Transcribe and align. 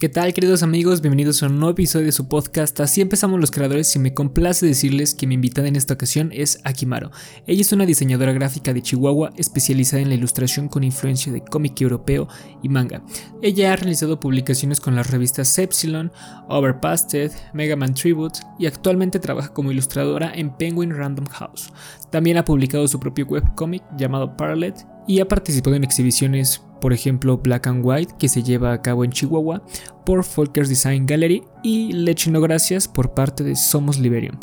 ¿Qué 0.00 0.08
tal 0.08 0.32
queridos 0.32 0.62
amigos? 0.62 1.02
Bienvenidos 1.02 1.42
a 1.42 1.46
un 1.48 1.58
nuevo 1.58 1.72
episodio 1.72 2.06
de 2.06 2.12
su 2.12 2.26
podcast. 2.26 2.80
Así 2.80 3.02
empezamos 3.02 3.38
los 3.38 3.50
creadores 3.50 3.94
y 3.94 3.98
me 3.98 4.14
complace 4.14 4.64
decirles 4.64 5.14
que 5.14 5.26
mi 5.26 5.34
invitada 5.34 5.68
en 5.68 5.76
esta 5.76 5.92
ocasión 5.92 6.30
es 6.32 6.58
Akimaro. 6.64 7.10
Ella 7.46 7.60
es 7.60 7.70
una 7.74 7.84
diseñadora 7.84 8.32
gráfica 8.32 8.72
de 8.72 8.80
Chihuahua 8.80 9.30
especializada 9.36 10.00
en 10.00 10.08
la 10.08 10.14
ilustración 10.14 10.68
con 10.68 10.84
influencia 10.84 11.30
de 11.30 11.44
cómic 11.44 11.78
europeo 11.82 12.28
y 12.62 12.70
manga. 12.70 13.04
Ella 13.42 13.74
ha 13.74 13.76
realizado 13.76 14.18
publicaciones 14.18 14.80
con 14.80 14.96
las 14.96 15.10
revistas 15.10 15.58
Epsilon, 15.58 16.10
Overpasted, 16.48 17.30
Mega 17.52 17.76
Man 17.76 17.92
Tribute 17.92 18.40
y 18.58 18.64
actualmente 18.64 19.18
trabaja 19.18 19.52
como 19.52 19.70
ilustradora 19.70 20.32
en 20.34 20.56
Penguin 20.56 20.96
Random 20.96 21.26
House. 21.26 21.74
También 22.10 22.38
ha 22.38 22.44
publicado 22.46 22.88
su 22.88 22.98
propio 22.98 23.26
webcomic 23.26 23.82
llamado 23.98 24.34
Parallel 24.34 24.72
y 25.06 25.20
ha 25.20 25.28
participado 25.28 25.76
en 25.76 25.84
exhibiciones 25.84 26.62
por 26.80 26.92
ejemplo 26.92 27.38
Black 27.38 27.66
and 27.66 27.84
White 27.84 28.14
que 28.18 28.28
se 28.28 28.42
lleva 28.42 28.72
a 28.72 28.82
cabo 28.82 29.04
en 29.04 29.10
Chihuahua 29.10 29.62
por 30.04 30.24
Folkers 30.24 30.68
Design 30.68 31.06
Gallery 31.06 31.42
y 31.62 31.92
Lechino 31.92 32.40
Gracias 32.40 32.88
por 32.88 33.14
parte 33.14 33.44
de 33.44 33.56
Somos 33.56 33.98
Liberium. 33.98 34.38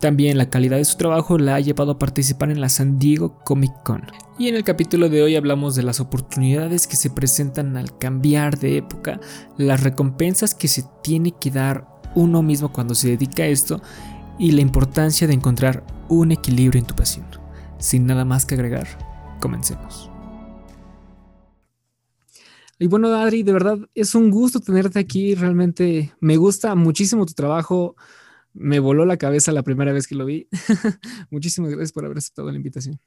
También 0.00 0.36
la 0.36 0.50
calidad 0.50 0.78
de 0.78 0.84
su 0.84 0.96
trabajo 0.96 1.38
la 1.38 1.54
ha 1.54 1.60
llevado 1.60 1.92
a 1.92 1.98
participar 1.98 2.50
en 2.50 2.60
la 2.60 2.68
San 2.68 2.98
Diego 2.98 3.38
Comic 3.44 3.72
Con. 3.84 4.02
Y 4.36 4.48
en 4.48 4.56
el 4.56 4.64
capítulo 4.64 5.08
de 5.08 5.22
hoy 5.22 5.36
hablamos 5.36 5.76
de 5.76 5.84
las 5.84 6.00
oportunidades 6.00 6.88
que 6.88 6.96
se 6.96 7.08
presentan 7.08 7.76
al 7.76 7.96
cambiar 7.98 8.58
de 8.58 8.78
época, 8.78 9.20
las 9.56 9.80
recompensas 9.84 10.56
que 10.56 10.66
se 10.66 10.84
tiene 11.04 11.32
que 11.40 11.52
dar 11.52 11.86
uno 12.16 12.42
mismo 12.42 12.72
cuando 12.72 12.96
se 12.96 13.10
dedica 13.10 13.44
a 13.44 13.46
esto 13.46 13.80
y 14.40 14.50
la 14.50 14.60
importancia 14.60 15.28
de 15.28 15.34
encontrar 15.34 15.84
un 16.08 16.32
equilibrio 16.32 16.80
en 16.80 16.86
tu 16.86 16.96
pasión. 16.96 17.26
Sin 17.78 18.06
nada 18.06 18.24
más 18.24 18.44
que 18.44 18.56
agregar, 18.56 18.88
comencemos. 19.40 20.11
Y 22.78 22.86
bueno, 22.86 23.08
Adri, 23.08 23.42
de 23.42 23.52
verdad 23.52 23.78
es 23.94 24.14
un 24.14 24.30
gusto 24.30 24.60
tenerte 24.60 24.98
aquí. 24.98 25.34
Realmente 25.34 26.12
me 26.20 26.36
gusta 26.36 26.74
muchísimo 26.74 27.26
tu 27.26 27.34
trabajo. 27.34 27.96
Me 28.54 28.80
voló 28.80 29.04
la 29.04 29.16
cabeza 29.16 29.52
la 29.52 29.62
primera 29.62 29.92
vez 29.92 30.06
que 30.06 30.14
lo 30.14 30.24
vi. 30.24 30.48
Muchísimas 31.30 31.70
gracias 31.70 31.92
por 31.92 32.04
haber 32.04 32.18
aceptado 32.18 32.50
la 32.50 32.56
invitación. 32.56 32.98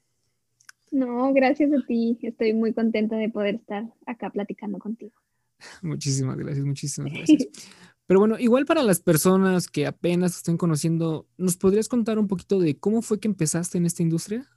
No, 0.91 1.33
gracias 1.33 1.71
a 1.73 1.85
ti. 1.85 2.17
Estoy 2.21 2.53
muy 2.53 2.73
contenta 2.73 3.15
de 3.17 3.29
poder 3.29 3.55
estar 3.55 3.83
acá 4.05 4.29
platicando 4.29 4.79
contigo. 4.79 5.13
Muchísimas 5.81 6.37
gracias, 6.37 6.65
muchísimas 6.65 7.13
gracias. 7.13 7.47
Pero 8.07 8.19
bueno, 8.19 8.37
igual 8.37 8.65
para 8.65 8.83
las 8.83 8.99
personas 8.99 9.67
que 9.67 9.87
apenas 9.87 10.37
estén 10.37 10.57
conociendo, 10.57 11.27
¿nos 11.37 11.57
podrías 11.57 11.89
contar 11.89 12.19
un 12.19 12.27
poquito 12.27 12.59
de 12.59 12.77
cómo 12.77 13.01
fue 13.01 13.19
que 13.19 13.27
empezaste 13.27 13.79
en 13.79 13.87
esta 13.87 14.03
industria? 14.03 14.47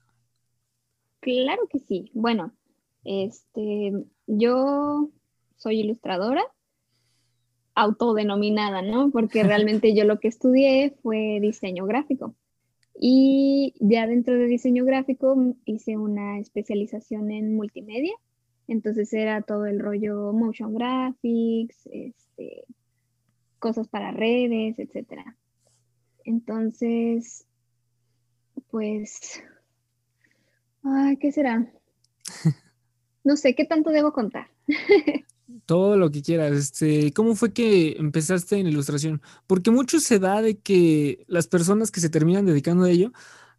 Claro 1.20 1.66
que 1.70 1.78
sí. 1.78 2.10
Bueno, 2.12 2.54
este, 3.08 3.92
yo 4.26 5.08
soy 5.56 5.80
ilustradora 5.80 6.42
autodenominada, 7.74 8.82
¿no? 8.82 9.10
Porque 9.10 9.42
realmente 9.44 9.94
yo 9.94 10.04
lo 10.04 10.20
que 10.20 10.28
estudié 10.28 10.94
fue 11.02 11.38
diseño 11.40 11.86
gráfico. 11.86 12.34
Y 13.00 13.74
ya 13.80 14.06
dentro 14.06 14.34
de 14.34 14.46
diseño 14.46 14.84
gráfico 14.84 15.54
hice 15.64 15.96
una 15.96 16.38
especialización 16.38 17.30
en 17.30 17.56
multimedia. 17.56 18.12
Entonces 18.66 19.10
era 19.14 19.40
todo 19.40 19.64
el 19.64 19.78
rollo 19.78 20.32
motion 20.34 20.74
graphics, 20.74 21.88
este, 21.90 22.64
cosas 23.58 23.88
para 23.88 24.10
redes, 24.10 24.78
etc. 24.78 25.22
Entonces, 26.24 27.46
pues, 28.70 29.42
¿qué 31.20 31.32
será? 31.32 31.72
No 33.28 33.36
sé, 33.36 33.54
¿qué 33.54 33.66
tanto 33.66 33.90
debo 33.90 34.14
contar? 34.14 34.48
Todo 35.66 35.98
lo 35.98 36.10
que 36.10 36.22
quieras. 36.22 36.52
Este, 36.52 37.12
¿cómo 37.12 37.34
fue 37.34 37.52
que 37.52 37.90
empezaste 37.98 38.56
en 38.56 38.68
ilustración? 38.68 39.20
Porque 39.46 39.70
mucho 39.70 40.00
se 40.00 40.18
da 40.18 40.40
de 40.40 40.56
que 40.56 41.26
las 41.26 41.46
personas 41.46 41.90
que 41.90 42.00
se 42.00 42.08
terminan 42.08 42.46
dedicando 42.46 42.84
a 42.84 42.90
ello 42.90 43.12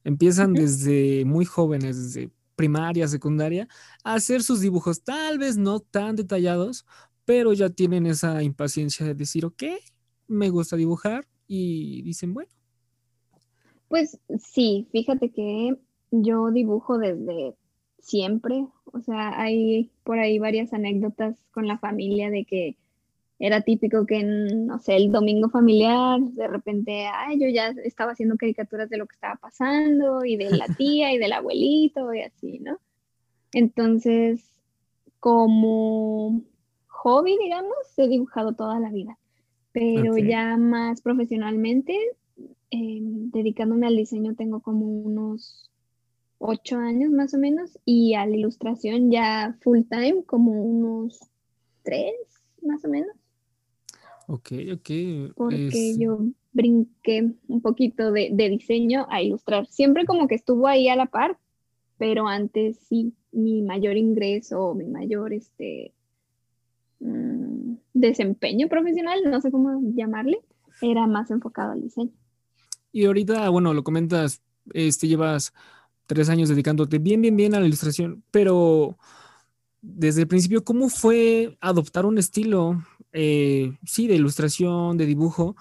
empiezan 0.04 0.54
desde 0.54 1.24
muy 1.24 1.46
jóvenes, 1.46 2.02
desde 2.02 2.32
primaria, 2.56 3.08
secundaria, 3.08 3.68
a 4.04 4.16
hacer 4.16 4.42
sus 4.42 4.60
dibujos, 4.60 5.04
tal 5.04 5.38
vez 5.38 5.56
no 5.56 5.82
tan 5.82 6.16
detallados, 6.16 6.88
pero 7.24 7.54
ya 7.54 7.70
tienen 7.70 8.08
esa 8.08 8.42
impaciencia 8.42 9.06
de 9.06 9.14
decir, 9.14 9.46
ok, 9.46 9.66
me 10.28 10.50
gusta 10.50 10.78
dibujar 10.78 11.28
y 11.46 12.02
dicen, 12.02 12.34
bueno. 12.34 12.50
Pues 13.88 14.18
sí, 14.40 14.88
fíjate 14.92 15.30
que 15.30 15.78
yo 16.10 16.50
dibujo 16.50 16.98
desde 16.98 17.54
siempre. 18.02 18.66
O 18.86 19.02
sea, 19.02 19.40
hay 19.40 19.92
por 20.04 20.20
ahí 20.20 20.40
varias 20.40 20.74
anécdotas 20.74 21.36
con 21.52 21.68
la 21.68 21.78
familia 21.78 22.30
de 22.30 22.46
que 22.46 22.76
era 23.40 23.62
típico 23.62 24.06
que, 24.06 24.22
no 24.22 24.80
sé, 24.80 24.98
el 24.98 25.12
domingo 25.12 25.50
familiar, 25.50 26.20
de 26.20 26.48
repente, 26.48 27.08
ay, 27.08 27.40
yo 27.40 27.48
ya 27.48 27.70
estaba 27.86 28.12
haciendo 28.12 28.36
caricaturas 28.36 28.90
de 28.90 28.98
lo 28.98 29.08
que 29.08 29.16
estaba 29.16 29.36
pasando 29.38 30.26
y 30.26 30.36
de 30.36 30.52
la 30.52 30.66
tía 30.78 31.14
y 31.14 31.18
del 31.18 31.32
abuelito 31.32 32.14
y 32.14 32.22
así, 32.22 32.60
¿no? 32.60 32.78
Entonces, 33.54 34.44
como 35.22 36.42
hobby, 36.88 37.38
digamos, 37.42 37.78
he 37.98 38.10
dibujado 38.10 38.54
toda 38.54 38.78
la 38.80 38.90
vida, 38.90 39.18
pero 39.72 40.18
ya 40.18 40.58
más 40.58 41.02
profesionalmente, 41.02 41.98
em, 42.72 43.32
dedicándome 43.32 43.88
al 43.88 43.96
diseño, 43.96 44.36
tengo 44.36 44.60
como 44.60 44.86
unos 44.86 45.70
ocho 46.40 46.78
años 46.78 47.12
más 47.12 47.34
o 47.34 47.38
menos 47.38 47.78
y 47.86 48.16
a 48.16 48.26
la 48.26 48.36
ilustración 48.36 49.12
ya 49.12 49.56
full 49.62 49.82
time 49.90 50.24
como 50.26 50.52
unos 50.64 51.20
tres 51.84 52.14
más 52.64 52.84
o 52.86 52.90
menos. 52.90 53.16
Ok, 54.28 54.52
ok. 54.74 55.34
Porque 55.36 55.96
yo 55.98 56.20
brinqué 56.52 57.34
un 57.48 57.62
poquito 57.62 58.12
de, 58.12 58.32
diseño 58.32 59.06
a 59.10 59.22
ilustrar. 59.22 59.68
Siempre 59.68 60.06
como 60.06 60.28
que 60.28 60.36
estuvo 60.36 60.68
ahí 60.68 60.88
a 60.88 60.96
la 60.96 61.08
par, 61.08 61.38
pero 61.98 62.28
antes 62.28 62.78
sí, 62.88 63.14
mi 63.32 63.62
mayor 63.62 63.98
ingreso, 63.98 64.74
mi 64.76 64.86
mayor 64.86 65.34
este, 65.34 65.94
mm, 67.00 67.74
desempeño 67.94 68.68
profesional, 68.68 69.20
no 69.30 69.42
sé 69.42 69.52
cómo 69.52 69.80
llamarle, 69.96 70.40
era 70.82 71.08
más 71.08 71.32
enfocado 71.32 71.74
al 71.74 71.82
diseño. 71.82 72.12
Y 72.92 73.06
ahorita, 73.06 73.50
bueno, 73.50 73.74
lo 73.74 73.84
comentas, 73.84 74.42
este, 74.74 75.08
llevas 75.08 75.54
tres 76.10 76.28
años 76.30 76.50
dedicándote 76.50 76.98
bien, 76.98 77.22
bien, 77.22 77.36
bien 77.38 77.54
a 77.54 77.60
la 77.60 77.68
ilustración, 77.68 78.24
pero 78.32 78.98
desde 79.80 80.22
el 80.22 80.28
principio, 80.28 80.64
¿cómo 80.64 80.90
fue 80.90 81.56
adoptar 81.62 82.08
un 82.08 82.18
estilo, 82.18 82.84
eh, 83.14 83.78
sí, 83.86 84.08
de 84.08 84.16
ilustración, 84.16 84.98
de 84.98 85.06
dibujo, 85.06 85.56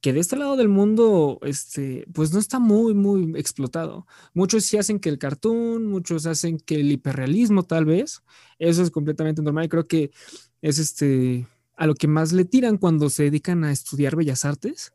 que 0.00 0.12
de 0.12 0.20
este 0.20 0.36
lado 0.36 0.56
del 0.56 0.68
mundo, 0.68 1.40
este, 1.42 2.06
pues 2.14 2.32
no 2.32 2.38
está 2.38 2.60
muy, 2.60 2.94
muy 2.94 3.32
explotado. 3.36 4.06
Muchos 4.34 4.64
sí 4.64 4.76
hacen 4.76 5.00
que 5.00 5.08
el 5.08 5.18
cartoon, 5.18 5.86
muchos 5.86 6.26
hacen 6.26 6.60
que 6.60 6.76
el 6.76 6.92
hiperrealismo, 6.92 7.64
tal 7.64 7.84
vez. 7.84 8.22
Eso 8.60 8.84
es 8.84 8.92
completamente 8.92 9.42
normal 9.42 9.64
y 9.64 9.68
creo 9.68 9.88
que 9.88 10.12
es 10.62 10.78
este, 10.78 11.48
a 11.74 11.88
lo 11.88 11.96
que 11.96 12.06
más 12.06 12.32
le 12.32 12.44
tiran 12.44 12.78
cuando 12.78 13.10
se 13.10 13.24
dedican 13.24 13.64
a 13.64 13.72
estudiar 13.72 14.14
bellas 14.14 14.44
artes, 14.44 14.92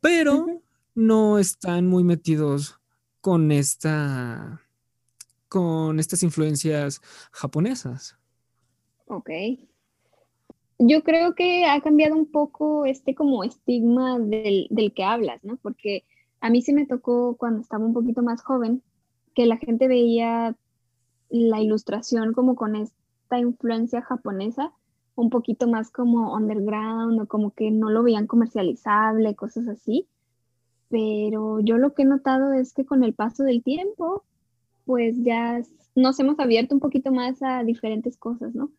pero 0.00 0.62
no 0.96 1.38
están 1.38 1.86
muy 1.86 2.02
metidos 2.02 2.80
con 3.26 3.50
esta 3.50 4.60
con 5.48 5.98
estas 5.98 6.22
influencias 6.22 7.00
japonesas. 7.32 8.16
Ok. 9.08 9.30
Yo 10.78 11.02
creo 11.02 11.34
que 11.34 11.64
ha 11.64 11.80
cambiado 11.80 12.14
un 12.14 12.30
poco 12.30 12.84
este 12.84 13.16
como 13.16 13.42
estigma 13.42 14.20
del, 14.20 14.68
del, 14.70 14.94
que 14.94 15.02
hablas, 15.02 15.42
¿no? 15.42 15.56
Porque 15.56 16.04
a 16.40 16.50
mí 16.50 16.62
sí 16.62 16.72
me 16.72 16.86
tocó 16.86 17.34
cuando 17.36 17.62
estaba 17.62 17.84
un 17.84 17.94
poquito 17.94 18.22
más 18.22 18.42
joven 18.42 18.84
que 19.34 19.46
la 19.46 19.56
gente 19.56 19.88
veía 19.88 20.54
la 21.28 21.60
ilustración 21.60 22.32
como 22.32 22.54
con 22.54 22.76
esta 22.76 23.40
influencia 23.40 24.02
japonesa, 24.02 24.72
un 25.16 25.30
poquito 25.30 25.66
más 25.66 25.90
como 25.90 26.32
underground 26.32 27.22
o 27.22 27.26
como 27.26 27.50
que 27.50 27.72
no 27.72 27.90
lo 27.90 28.04
veían 28.04 28.28
comercializable, 28.28 29.34
cosas 29.34 29.66
así 29.66 30.06
pero 30.88 31.60
yo 31.60 31.78
lo 31.78 31.94
que 31.94 32.02
he 32.02 32.06
notado 32.06 32.52
es 32.52 32.72
que 32.72 32.84
con 32.84 33.04
el 33.04 33.14
paso 33.14 33.42
del 33.42 33.62
tiempo, 33.62 34.24
pues 34.84 35.16
ya 35.22 35.60
nos 35.94 36.18
hemos 36.20 36.38
abierto 36.38 36.74
un 36.74 36.80
poquito 36.80 37.10
más 37.10 37.42
a 37.42 37.64
diferentes 37.64 38.16
cosas, 38.16 38.54
¿no? 38.54 38.70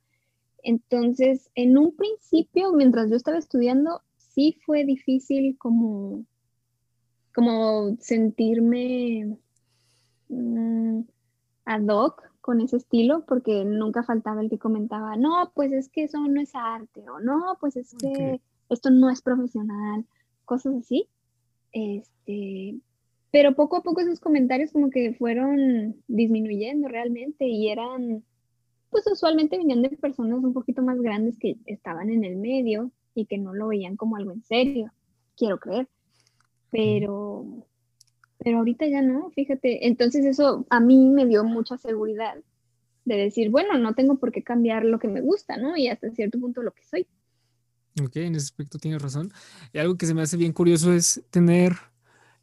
Entonces, 0.63 1.49
en 1.55 1.77
un 1.77 1.95
principio, 1.95 2.73
mientras 2.73 3.09
yo 3.09 3.15
estaba 3.15 3.37
estudiando, 3.37 4.01
sí 4.17 4.57
fue 4.65 4.85
difícil 4.85 5.57
como, 5.57 6.25
como 7.33 7.95
sentirme 7.99 9.37
mm, 10.29 11.01
ad 11.65 11.87
hoc 11.87 12.23
con 12.41 12.61
ese 12.61 12.77
estilo, 12.77 13.25
porque 13.25 13.65
nunca 13.65 14.03
faltaba 14.03 14.41
el 14.41 14.49
que 14.49 14.57
comentaba, 14.57 15.17
no, 15.17 15.51
pues 15.53 15.73
es 15.73 15.89
que 15.89 16.05
eso 16.05 16.19
no 16.19 16.39
es 16.39 16.55
arte, 16.55 17.09
o 17.09 17.19
no, 17.19 17.57
pues 17.59 17.75
es 17.75 17.93
que 17.99 18.39
esto 18.69 18.89
no 18.89 19.09
es 19.09 19.21
profesional, 19.21 20.05
cosas 20.45 20.75
así. 20.75 21.09
Este, 21.71 22.79
pero 23.31 23.55
poco 23.55 23.77
a 23.77 23.83
poco 23.83 24.01
esos 24.01 24.19
comentarios 24.19 24.71
como 24.71 24.89
que 24.89 25.13
fueron 25.13 25.95
disminuyendo 26.07 26.87
realmente 26.87 27.45
y 27.45 27.69
eran, 27.69 28.23
pues 28.89 29.05
usualmente 29.11 29.57
venían 29.57 29.81
de 29.81 29.89
personas 29.89 30.43
un 30.43 30.53
poquito 30.53 30.81
más 30.81 30.99
grandes 31.01 31.37
que 31.37 31.57
estaban 31.65 32.09
en 32.09 32.23
el 32.23 32.37
medio 32.37 32.91
y 33.13 33.25
que 33.25 33.37
no 33.37 33.53
lo 33.53 33.67
veían 33.67 33.95
como 33.95 34.15
algo 34.15 34.31
en 34.31 34.43
serio, 34.43 34.91
quiero 35.35 35.59
creer. 35.59 35.87
Pero, 36.71 37.45
pero 38.37 38.59
ahorita 38.59 38.87
ya 38.87 39.01
no, 39.01 39.29
fíjate. 39.31 39.87
Entonces 39.87 40.25
eso 40.25 40.65
a 40.69 40.79
mí 40.79 41.09
me 41.09 41.25
dio 41.25 41.43
mucha 41.43 41.77
seguridad 41.77 42.35
de 43.05 43.15
decir, 43.15 43.49
bueno, 43.49 43.77
no 43.77 43.93
tengo 43.93 44.17
por 44.17 44.31
qué 44.31 44.43
cambiar 44.43 44.83
lo 44.83 44.99
que 44.99 45.07
me 45.07 45.21
gusta, 45.21 45.57
¿no? 45.57 45.77
Y 45.77 45.87
hasta 45.87 46.11
cierto 46.11 46.39
punto 46.39 46.61
lo 46.61 46.71
que 46.71 46.83
soy. 46.83 47.07
Ok, 48.03 48.17
en 48.17 48.35
ese 48.35 48.45
aspecto 48.45 48.77
tienes 48.77 49.01
razón. 49.01 49.31
Y 49.73 49.79
algo 49.79 49.97
que 49.97 50.05
se 50.05 50.13
me 50.13 50.21
hace 50.21 50.37
bien 50.37 50.53
curioso 50.53 50.93
es 50.93 51.21
tener, 51.31 51.75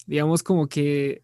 digamos, 0.07 0.43
como 0.43 0.69
que 0.69 1.23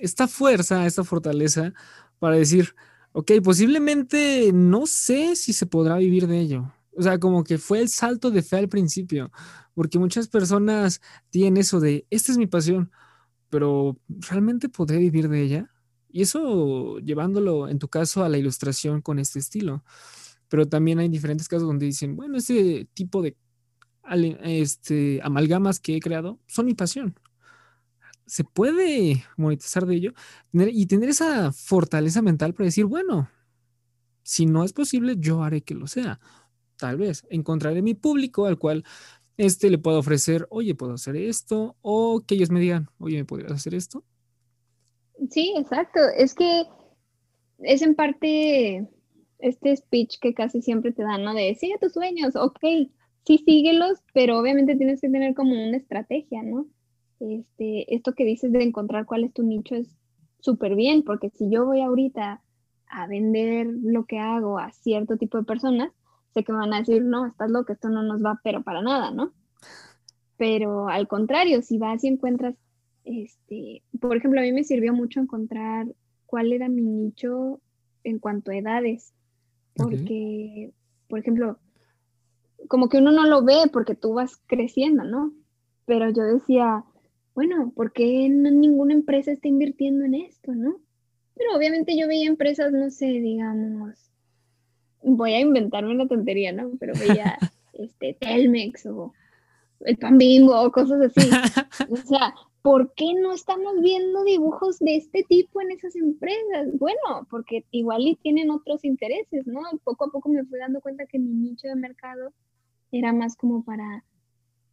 esta 0.00 0.28
fuerza, 0.28 0.86
esta 0.86 1.04
fortaleza 1.04 1.72
para 2.18 2.36
decir, 2.36 2.74
ok, 3.12 3.32
posiblemente 3.42 4.50
no 4.52 4.86
sé 4.86 5.36
si 5.36 5.52
se 5.52 5.66
podrá 5.66 5.96
vivir 5.96 6.26
de 6.26 6.40
ello. 6.40 6.72
O 6.96 7.02
sea, 7.02 7.18
como 7.18 7.42
que 7.42 7.58
fue 7.58 7.80
el 7.80 7.88
salto 7.88 8.30
de 8.30 8.42
fe 8.42 8.56
al 8.58 8.68
principio, 8.68 9.32
porque 9.74 9.98
muchas 9.98 10.28
personas 10.28 11.00
tienen 11.30 11.56
eso 11.56 11.80
de, 11.80 12.06
esta 12.10 12.30
es 12.30 12.38
mi 12.38 12.46
pasión, 12.46 12.92
pero 13.50 13.98
¿realmente 14.08 14.68
podré 14.68 14.98
vivir 14.98 15.28
de 15.28 15.42
ella? 15.42 15.70
Y 16.08 16.22
eso 16.22 16.98
llevándolo 16.98 17.68
en 17.68 17.80
tu 17.80 17.88
caso 17.88 18.22
a 18.22 18.28
la 18.28 18.38
ilustración 18.38 19.02
con 19.02 19.18
este 19.18 19.40
estilo. 19.40 19.84
Pero 20.48 20.66
también 20.66 20.98
hay 20.98 21.08
diferentes 21.08 21.48
casos 21.48 21.66
donde 21.66 21.86
dicen, 21.86 22.16
bueno, 22.16 22.36
este 22.36 22.86
tipo 22.94 23.22
de 23.22 23.36
este, 24.44 25.20
amalgamas 25.22 25.80
que 25.80 25.96
he 25.96 26.00
creado 26.00 26.38
son 26.46 26.66
mi 26.66 26.74
pasión. 26.74 27.18
Se 28.26 28.44
puede 28.44 29.24
monetizar 29.36 29.86
de 29.86 29.96
ello 29.96 30.12
y 30.52 30.86
tener 30.86 31.10
esa 31.10 31.52
fortaleza 31.52 32.22
mental 32.22 32.54
para 32.54 32.66
decir, 32.66 32.86
bueno, 32.86 33.28
si 34.22 34.46
no 34.46 34.64
es 34.64 34.72
posible, 34.72 35.16
yo 35.18 35.42
haré 35.42 35.62
que 35.62 35.74
lo 35.74 35.86
sea. 35.86 36.20
Tal 36.76 36.96
vez 36.96 37.24
encontraré 37.30 37.82
mi 37.82 37.94
público 37.94 38.46
al 38.46 38.58
cual 38.58 38.84
este 39.36 39.68
le 39.68 39.78
puedo 39.78 39.98
ofrecer, 39.98 40.46
oye, 40.50 40.74
puedo 40.74 40.94
hacer 40.94 41.16
esto, 41.16 41.76
o 41.82 42.22
que 42.26 42.34
ellos 42.34 42.50
me 42.50 42.60
digan, 42.60 42.88
oye, 42.98 43.16
¿me 43.18 43.24
podrías 43.24 43.52
hacer 43.52 43.74
esto? 43.74 44.04
Sí, 45.30 45.54
exacto. 45.56 46.00
Es 46.16 46.34
que 46.34 46.64
es 47.58 47.82
en 47.82 47.94
parte 47.94 48.88
este 49.46 49.76
speech 49.76 50.18
que 50.20 50.34
casi 50.34 50.62
siempre 50.62 50.92
te 50.92 51.02
dan, 51.02 51.24
¿no? 51.24 51.34
De 51.34 51.54
sigue 51.54 51.78
tus 51.78 51.92
sueños, 51.92 52.36
ok, 52.36 52.58
sí 53.24 53.38
síguelos, 53.44 54.00
pero 54.12 54.38
obviamente 54.38 54.76
tienes 54.76 55.00
que 55.00 55.08
tener 55.08 55.34
como 55.34 55.52
una 55.52 55.76
estrategia, 55.76 56.42
¿no? 56.42 56.66
Este, 57.20 57.94
esto 57.94 58.14
que 58.14 58.24
dices 58.24 58.52
de 58.52 58.62
encontrar 58.62 59.06
cuál 59.06 59.24
es 59.24 59.32
tu 59.32 59.42
nicho 59.42 59.74
es 59.74 59.88
súper 60.40 60.74
bien, 60.74 61.02
porque 61.02 61.30
si 61.30 61.50
yo 61.50 61.64
voy 61.66 61.80
ahorita 61.80 62.42
a 62.88 63.06
vender 63.06 63.66
lo 63.82 64.04
que 64.04 64.18
hago 64.18 64.58
a 64.58 64.70
cierto 64.72 65.16
tipo 65.16 65.38
de 65.38 65.44
personas, 65.44 65.92
sé 66.32 66.44
que 66.44 66.52
me 66.52 66.58
van 66.58 66.74
a 66.74 66.80
decir, 66.80 67.02
no, 67.02 67.26
estás 67.26 67.50
loco, 67.50 67.72
esto 67.72 67.88
no 67.88 68.02
nos 68.02 68.22
va, 68.24 68.40
pero 68.42 68.62
para 68.62 68.82
nada, 68.82 69.10
¿no? 69.10 69.32
Pero 70.36 70.88
al 70.88 71.06
contrario, 71.06 71.62
si 71.62 71.78
vas 71.78 72.02
y 72.04 72.08
encuentras 72.08 72.56
este, 73.04 73.82
por 74.00 74.16
ejemplo, 74.16 74.40
a 74.40 74.42
mí 74.42 74.52
me 74.52 74.64
sirvió 74.64 74.92
mucho 74.92 75.20
encontrar 75.20 75.86
cuál 76.26 76.52
era 76.52 76.68
mi 76.68 76.82
nicho 76.82 77.60
en 78.02 78.18
cuanto 78.18 78.50
a 78.50 78.56
edades, 78.56 79.14
porque, 79.76 80.72
por 81.08 81.18
ejemplo, 81.18 81.58
como 82.68 82.88
que 82.88 82.98
uno 82.98 83.12
no 83.12 83.26
lo 83.26 83.44
ve 83.44 83.68
porque 83.72 83.94
tú 83.94 84.14
vas 84.14 84.40
creciendo, 84.46 85.04
¿no? 85.04 85.32
Pero 85.86 86.10
yo 86.10 86.22
decía, 86.22 86.84
bueno, 87.34 87.72
¿por 87.74 87.92
qué 87.92 88.28
ninguna 88.28 88.94
empresa 88.94 89.32
está 89.32 89.48
invirtiendo 89.48 90.04
en 90.04 90.14
esto, 90.14 90.54
no? 90.54 90.76
Pero 91.36 91.56
obviamente 91.56 91.98
yo 91.98 92.06
veía 92.06 92.28
empresas, 92.28 92.72
no 92.72 92.90
sé, 92.90 93.06
digamos, 93.06 94.10
voy 95.02 95.34
a 95.34 95.40
inventarme 95.40 95.92
una 95.92 96.06
tontería, 96.08 96.52
¿no? 96.52 96.70
Pero 96.78 96.94
veía 96.98 97.36
este 97.72 98.16
Telmex 98.18 98.86
o 98.86 99.12
el 99.80 99.96
Pan 99.96 100.18
o 100.48 100.72
cosas 100.72 101.00
así. 101.02 101.28
O 101.90 101.96
sea, 101.96 102.34
¿por 102.64 102.94
qué 102.94 103.12
no 103.12 103.34
estamos 103.34 103.78
viendo 103.82 104.24
dibujos 104.24 104.78
de 104.78 104.96
este 104.96 105.22
tipo 105.24 105.60
en 105.60 105.70
esas 105.70 105.94
empresas? 105.96 106.68
Bueno, 106.78 107.26
porque 107.28 107.66
igual 107.70 108.06
y 108.06 108.16
tienen 108.16 108.50
otros 108.50 108.86
intereses, 108.86 109.46
¿no? 109.46 109.60
Poco 109.84 110.06
a 110.06 110.10
poco 110.10 110.30
me 110.30 110.46
fui 110.46 110.58
dando 110.58 110.80
cuenta 110.80 111.04
que 111.04 111.18
mi 111.18 111.34
nicho 111.34 111.68
de 111.68 111.76
mercado 111.76 112.32
era 112.90 113.12
más 113.12 113.36
como 113.36 113.62
para 113.64 114.02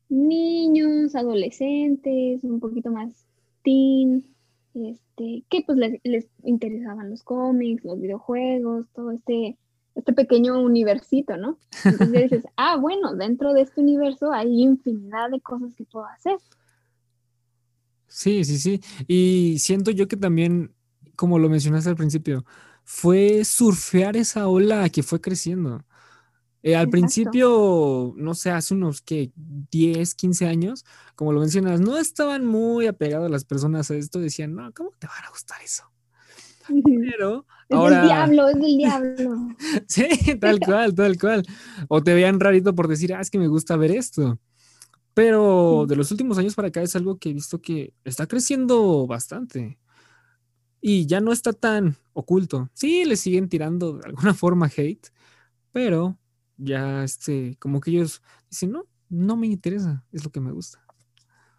niños, 0.07 1.15
adolescentes, 1.15 2.41
un 2.45 2.61
poquito 2.61 2.91
más 2.91 3.27
teen, 3.61 4.23
este, 4.73 5.43
que 5.49 5.61
pues 5.65 5.77
les, 6.05 6.29
interesaban 6.45 7.09
los 7.09 7.23
cómics, 7.23 7.83
los 7.83 7.99
videojuegos, 7.99 8.87
todo 8.95 9.11
este, 9.11 9.57
este 9.95 10.13
pequeño 10.13 10.61
universito, 10.61 11.35
¿no? 11.35 11.57
Entonces 11.83 12.21
dices, 12.31 12.45
ah, 12.55 12.77
bueno, 12.77 13.15
dentro 13.15 13.51
de 13.51 13.63
este 13.63 13.81
universo 13.81 14.31
hay 14.31 14.61
infinidad 14.61 15.29
de 15.29 15.41
cosas 15.41 15.75
que 15.75 15.83
puedo 15.83 16.05
hacer. 16.05 16.37
Sí, 18.11 18.43
sí, 18.43 18.59
sí. 18.59 18.81
Y 19.07 19.57
siento 19.59 19.89
yo 19.89 20.07
que 20.09 20.17
también, 20.17 20.75
como 21.15 21.39
lo 21.39 21.49
mencionaste 21.49 21.89
al 21.89 21.95
principio, 21.95 22.45
fue 22.83 23.45
surfear 23.45 24.17
esa 24.17 24.49
ola 24.49 24.89
que 24.89 25.01
fue 25.01 25.21
creciendo. 25.21 25.85
Eh, 26.61 26.75
al 26.75 26.89
principio, 26.89 28.13
no 28.17 28.35
sé, 28.35 28.51
hace 28.51 28.73
unos 28.73 29.01
que 29.01 29.31
10, 29.35 30.13
15 30.13 30.45
años, 30.45 30.85
como 31.15 31.31
lo 31.31 31.39
mencionas, 31.39 31.79
no 31.79 31.97
estaban 31.97 32.45
muy 32.45 32.85
apegadas 32.85 33.31
las 33.31 33.45
personas 33.45 33.89
a 33.89 33.95
esto, 33.95 34.19
decían, 34.19 34.53
no, 34.53 34.71
¿cómo 34.73 34.91
te 34.99 35.07
van 35.07 35.23
a 35.25 35.29
gustar 35.29 35.61
eso? 35.63 35.85
Pero 36.67 37.45
es 37.69 37.75
ahora... 37.77 37.99
del 37.99 38.07
diablo, 38.07 38.49
es 38.49 38.55
del 38.55 38.77
diablo. 38.77 39.47
sí, 39.87 40.05
tal 40.39 40.59
cual, 40.59 40.93
tal 40.93 41.17
cual. 41.17 41.45
O 41.87 42.03
te 42.03 42.13
veían 42.13 42.41
rarito 42.41 42.75
por 42.75 42.89
decir, 42.89 43.13
ah, 43.13 43.21
es 43.21 43.31
que 43.31 43.39
me 43.39 43.47
gusta 43.47 43.77
ver 43.77 43.91
esto. 43.91 44.37
Pero 45.13 45.85
de 45.87 45.95
los 45.95 46.11
últimos 46.11 46.37
años 46.37 46.55
para 46.55 46.69
acá 46.69 46.81
es 46.81 46.95
algo 46.95 47.17
que 47.17 47.29
he 47.29 47.33
visto 47.33 47.61
que 47.61 47.93
está 48.03 48.27
creciendo 48.27 49.05
bastante. 49.07 49.77
Y 50.79 51.05
ya 51.05 51.19
no 51.19 51.31
está 51.31 51.53
tan 51.53 51.97
oculto. 52.13 52.69
Sí, 52.73 53.05
le 53.05 53.15
siguen 53.15 53.49
tirando 53.49 53.97
de 53.97 54.05
alguna 54.05 54.33
forma 54.33 54.67
hate, 54.67 55.07
pero 55.71 56.17
ya 56.57 57.03
este, 57.03 57.55
como 57.59 57.81
que 57.81 57.91
ellos 57.91 58.21
dicen, 58.49 58.71
no, 58.71 58.85
no 59.09 59.35
me 59.35 59.47
interesa, 59.47 60.03
es 60.11 60.23
lo 60.23 60.31
que 60.31 60.39
me 60.39 60.51
gusta. 60.51 60.79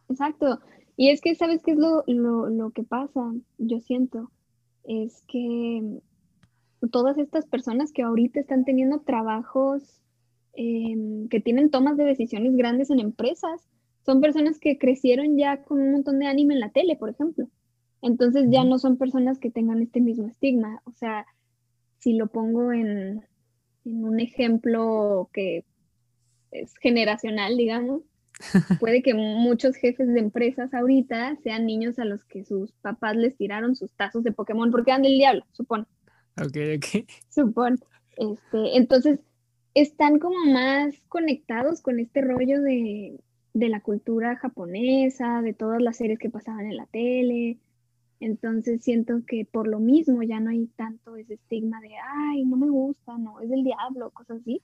Exacto. 0.09 0.61
Y 0.97 1.11
es 1.11 1.21
que, 1.21 1.35
¿sabes 1.35 1.63
qué 1.63 1.73
es 1.73 1.79
lo, 1.79 2.05
lo 2.07 2.71
que 2.71 2.85
pasa? 2.85 3.33
Yo 3.59 3.81
siento, 3.81 4.31
es 4.85 5.23
que 5.27 6.01
todas 6.91 7.19
estas 7.19 7.47
personas 7.47 7.93
que 7.93 8.03
ahorita 8.03 8.41
están 8.41 8.65
teniendo 8.65 9.01
trabajos 9.01 10.01
Em, 10.55 11.29
que 11.29 11.41
tienen 11.41 11.71
tomas 11.71 11.97
de 11.97 12.05
decisiones 12.05 12.55
grandes 12.57 12.91
en 12.91 13.01
empresas. 13.01 13.69
Son 14.05 14.21
personas 14.21 14.59
que 14.59 14.79
crecieron 14.79 15.39
ya 15.39 15.63
con 15.63 15.81
un 15.81 15.93
montón 15.93 16.19
de 16.19 16.27
anime 16.27 16.55
en 16.55 16.61
la 16.61 16.71
tele, 16.71 16.97
por 16.97 17.09
ejemplo. 17.09 17.49
Entonces 18.03 18.47
ya 18.51 18.65
no 18.65 18.79
son 18.79 18.99
personas 18.99 19.39
que 19.39 19.51
tengan 19.51 19.81
este 19.81 20.01
mismo 20.01 20.27
estigma. 20.27 20.82
O 20.85 20.93
sea, 20.93 21.27
si 22.01 22.15
lo 22.15 22.27
pongo 22.27 22.73
en, 22.73 23.25
en 23.85 24.05
un 24.05 24.21
ejemplo 24.21 25.31
que 25.32 25.65
es 26.51 26.75
generacional, 26.79 27.56
digamos, 27.56 28.03
puede 28.81 29.03
que 29.03 29.15
muchos 29.15 29.77
jefes 29.77 30.09
de 30.09 30.21
empresas 30.21 30.75
ahorita 30.75 31.37
sean 31.43 31.65
niños 31.65 31.99
a 31.99 32.05
los 32.05 32.25
que 32.25 32.44
sus 32.44 32.73
papás 32.82 33.17
les 33.17 33.37
tiraron 33.37 33.77
sus 33.77 33.93
tazos 33.93 34.25
de 34.25 34.32
Pokémon 34.32 34.71
porque 34.71 34.91
eran 34.91 35.03
del 35.03 35.17
diablo, 35.17 35.47
supone. 35.53 35.85
Ok, 36.37 36.56
ok. 36.77 37.09
Supone. 37.31 37.77
Este, 38.17 38.77
entonces, 38.77 39.21
están 39.74 40.19
como 40.19 40.44
más 40.46 40.94
conectados 41.08 41.81
con 41.81 41.98
este 41.98 42.20
rollo 42.20 42.60
de, 42.60 43.19
la 43.55 43.81
cultura 43.81 44.36
japonesa, 44.36 45.43
de 45.43 45.52
todas 45.52 45.81
las 45.81 45.96
series 45.96 46.19
que 46.19 46.31
pasaban 46.31 46.67
en 46.67 46.76
la 46.76 46.86
tele. 46.86 47.58
Entonces 48.20 48.82
siento 48.82 49.22
que 49.26 49.44
por 49.44 49.67
lo 49.67 49.81
mismo 49.81 50.22
ya 50.22 50.41
no 50.41 50.50
hay 50.50 50.67
tanto 50.76 51.17
ese 51.17 51.34
estigma 51.34 51.81
de, 51.81 51.91
ay, 52.31 52.44
no 52.44 52.56
me 52.56 52.70
gusta, 52.70 53.19
no, 53.19 53.41
es 53.41 53.50
del 53.50 53.64
diablo, 53.64 54.10
cosas 54.10 54.41
así. 54.41 54.62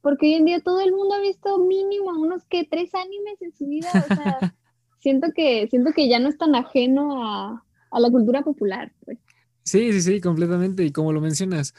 Porque 0.00 0.26
hoy 0.26 0.34
en 0.34 0.44
día 0.44 0.60
todo 0.60 0.80
el 0.80 0.92
mundo 0.92 1.14
ha 1.14 1.20
visto 1.20 1.58
mínimo 1.58 2.10
unos 2.18 2.44
que 2.44 2.64
tres 2.64 2.94
animes 2.94 3.42
en 3.42 3.52
su 3.52 3.66
vida. 3.66 3.90
O 3.94 4.14
sea, 4.14 4.54
siento 5.00 5.28
que, 5.34 5.66
siento 5.68 5.92
que 5.92 6.08
ya 6.08 6.18
no 6.18 6.28
es 6.28 6.38
tan 6.38 6.54
ajeno 6.54 7.24
a, 7.24 7.64
a 7.90 8.00
la 8.00 8.10
cultura 8.10 8.42
popular. 8.42 8.92
Pues. 9.04 9.18
Sí, 9.64 9.92
sí, 9.92 10.00
sí, 10.00 10.20
completamente. 10.20 10.84
Y 10.84 10.92
como 10.92 11.12
lo 11.12 11.20
mencionas, 11.20 11.74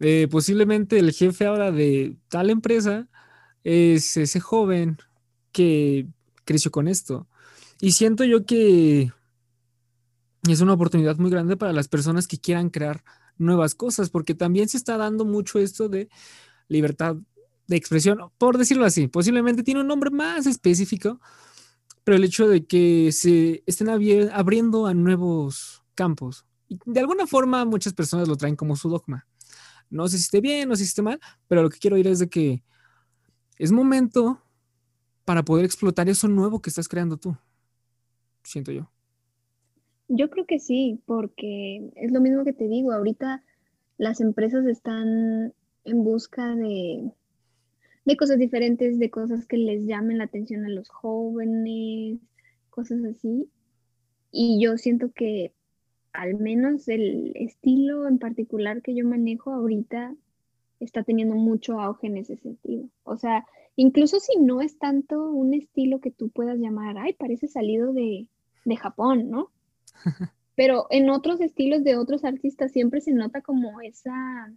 eh, 0.00 0.28
posiblemente 0.30 0.98
el 0.98 1.12
jefe 1.12 1.46
ahora 1.46 1.70
de 1.70 2.16
tal 2.28 2.50
empresa 2.50 3.08
es 3.62 4.16
ese 4.16 4.40
joven 4.40 4.98
que 5.52 6.06
creció 6.44 6.70
con 6.70 6.88
esto. 6.88 7.26
Y 7.80 7.92
siento 7.92 8.24
yo 8.24 8.44
que 8.44 9.12
es 10.48 10.60
una 10.60 10.74
oportunidad 10.74 11.16
muy 11.16 11.30
grande 11.30 11.56
para 11.56 11.72
las 11.72 11.88
personas 11.88 12.28
que 12.28 12.38
quieran 12.38 12.70
crear 12.70 13.04
nuevas 13.38 13.74
cosas, 13.74 14.10
porque 14.10 14.34
también 14.34 14.68
se 14.68 14.76
está 14.76 14.96
dando 14.96 15.24
mucho 15.24 15.58
esto 15.58 15.88
de 15.88 16.08
libertad 16.68 17.16
de 17.66 17.76
expresión, 17.76 18.18
por 18.38 18.58
decirlo 18.58 18.84
así. 18.84 19.08
Posiblemente 19.08 19.62
tiene 19.62 19.80
un 19.80 19.86
nombre 19.86 20.10
más 20.10 20.46
específico, 20.46 21.20
pero 22.04 22.16
el 22.16 22.24
hecho 22.24 22.46
de 22.46 22.66
que 22.66 23.10
se 23.12 23.62
estén 23.66 23.88
abriendo 23.88 24.86
a 24.86 24.94
nuevos 24.94 25.82
campos. 25.94 26.44
De 26.68 27.00
alguna 27.00 27.26
forma 27.26 27.64
muchas 27.64 27.94
personas 27.94 28.28
lo 28.28 28.36
traen 28.36 28.56
como 28.56 28.76
su 28.76 28.88
dogma. 28.88 29.26
No 29.90 30.08
sé 30.08 30.18
si 30.18 30.24
esté 30.24 30.40
bien, 30.40 30.68
no 30.68 30.76
sé 30.76 30.84
si 30.84 30.88
esté 30.88 31.02
mal, 31.02 31.20
pero 31.48 31.62
lo 31.62 31.70
que 31.70 31.78
quiero 31.78 31.96
ir 31.96 32.06
es 32.06 32.18
de 32.18 32.28
que 32.28 32.62
es 33.58 33.72
momento 33.72 34.42
para 35.24 35.44
poder 35.44 35.64
explotar 35.64 36.08
eso 36.08 36.28
nuevo 36.28 36.60
que 36.60 36.70
estás 36.70 36.88
creando 36.88 37.16
tú. 37.16 37.36
Siento 38.42 38.72
yo. 38.72 38.90
Yo 40.08 40.28
creo 40.30 40.46
que 40.46 40.58
sí, 40.58 41.00
porque 41.06 41.90
es 41.96 42.12
lo 42.12 42.20
mismo 42.20 42.44
que 42.44 42.52
te 42.52 42.68
digo, 42.68 42.92
ahorita 42.92 43.42
las 43.96 44.20
empresas 44.20 44.66
están 44.66 45.54
en 45.84 46.04
busca 46.04 46.54
de, 46.54 47.10
de 48.04 48.16
cosas 48.16 48.38
diferentes, 48.38 48.98
de 48.98 49.10
cosas 49.10 49.46
que 49.46 49.56
les 49.56 49.86
llamen 49.86 50.18
la 50.18 50.24
atención 50.24 50.64
a 50.64 50.68
los 50.68 50.88
jóvenes, 50.88 52.18
cosas 52.70 53.02
así. 53.04 53.48
Y 54.30 54.60
yo 54.62 54.76
siento 54.76 55.12
que 55.12 55.54
al 56.14 56.36
menos 56.36 56.88
el 56.88 57.32
estilo 57.34 58.06
en 58.06 58.18
particular 58.18 58.80
que 58.82 58.94
yo 58.94 59.04
manejo 59.04 59.52
ahorita 59.52 60.14
está 60.78 61.02
teniendo 61.02 61.34
mucho 61.34 61.80
auge 61.80 62.06
en 62.06 62.16
ese 62.16 62.36
sentido. 62.36 62.88
O 63.02 63.16
sea, 63.16 63.44
incluso 63.76 64.20
si 64.20 64.38
no 64.38 64.60
es 64.62 64.78
tanto 64.78 65.28
un 65.30 65.54
estilo 65.54 66.00
que 66.00 66.12
tú 66.12 66.30
puedas 66.30 66.58
llamar, 66.58 66.96
ay, 66.98 67.14
parece 67.14 67.48
salido 67.48 67.92
de, 67.92 68.28
de 68.64 68.76
Japón, 68.76 69.28
¿no? 69.28 69.50
Pero 70.54 70.86
en 70.90 71.10
otros 71.10 71.40
estilos 71.40 71.82
de 71.82 71.96
otros 71.96 72.24
artistas 72.24 72.70
siempre 72.70 73.00
se 73.00 73.12
nota 73.12 73.40
como 73.40 73.80
esa 73.80 74.52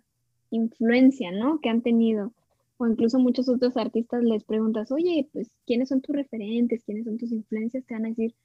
influencia, 0.52 1.32
¿no? 1.32 1.60
Que 1.60 1.70
han 1.70 1.82
tenido. 1.82 2.34
O 2.78 2.86
incluso 2.86 3.18
muchos 3.18 3.50
otros 3.50 3.76
artistas 3.78 4.24
les 4.24 4.44
preguntas, 4.44 4.92
oye, 4.92 5.28
pues, 5.34 5.50
¿quiénes 5.66 5.90
son 5.90 6.02
tus 6.02 6.16
referentes? 6.16 6.84
¿Quiénes 6.84 7.06
son 7.06 7.18
tus 7.18 7.32
influencias? 7.32 7.84
Te 7.86 7.96
van 7.96 8.06
a 8.06 8.10
decir, 8.10 8.36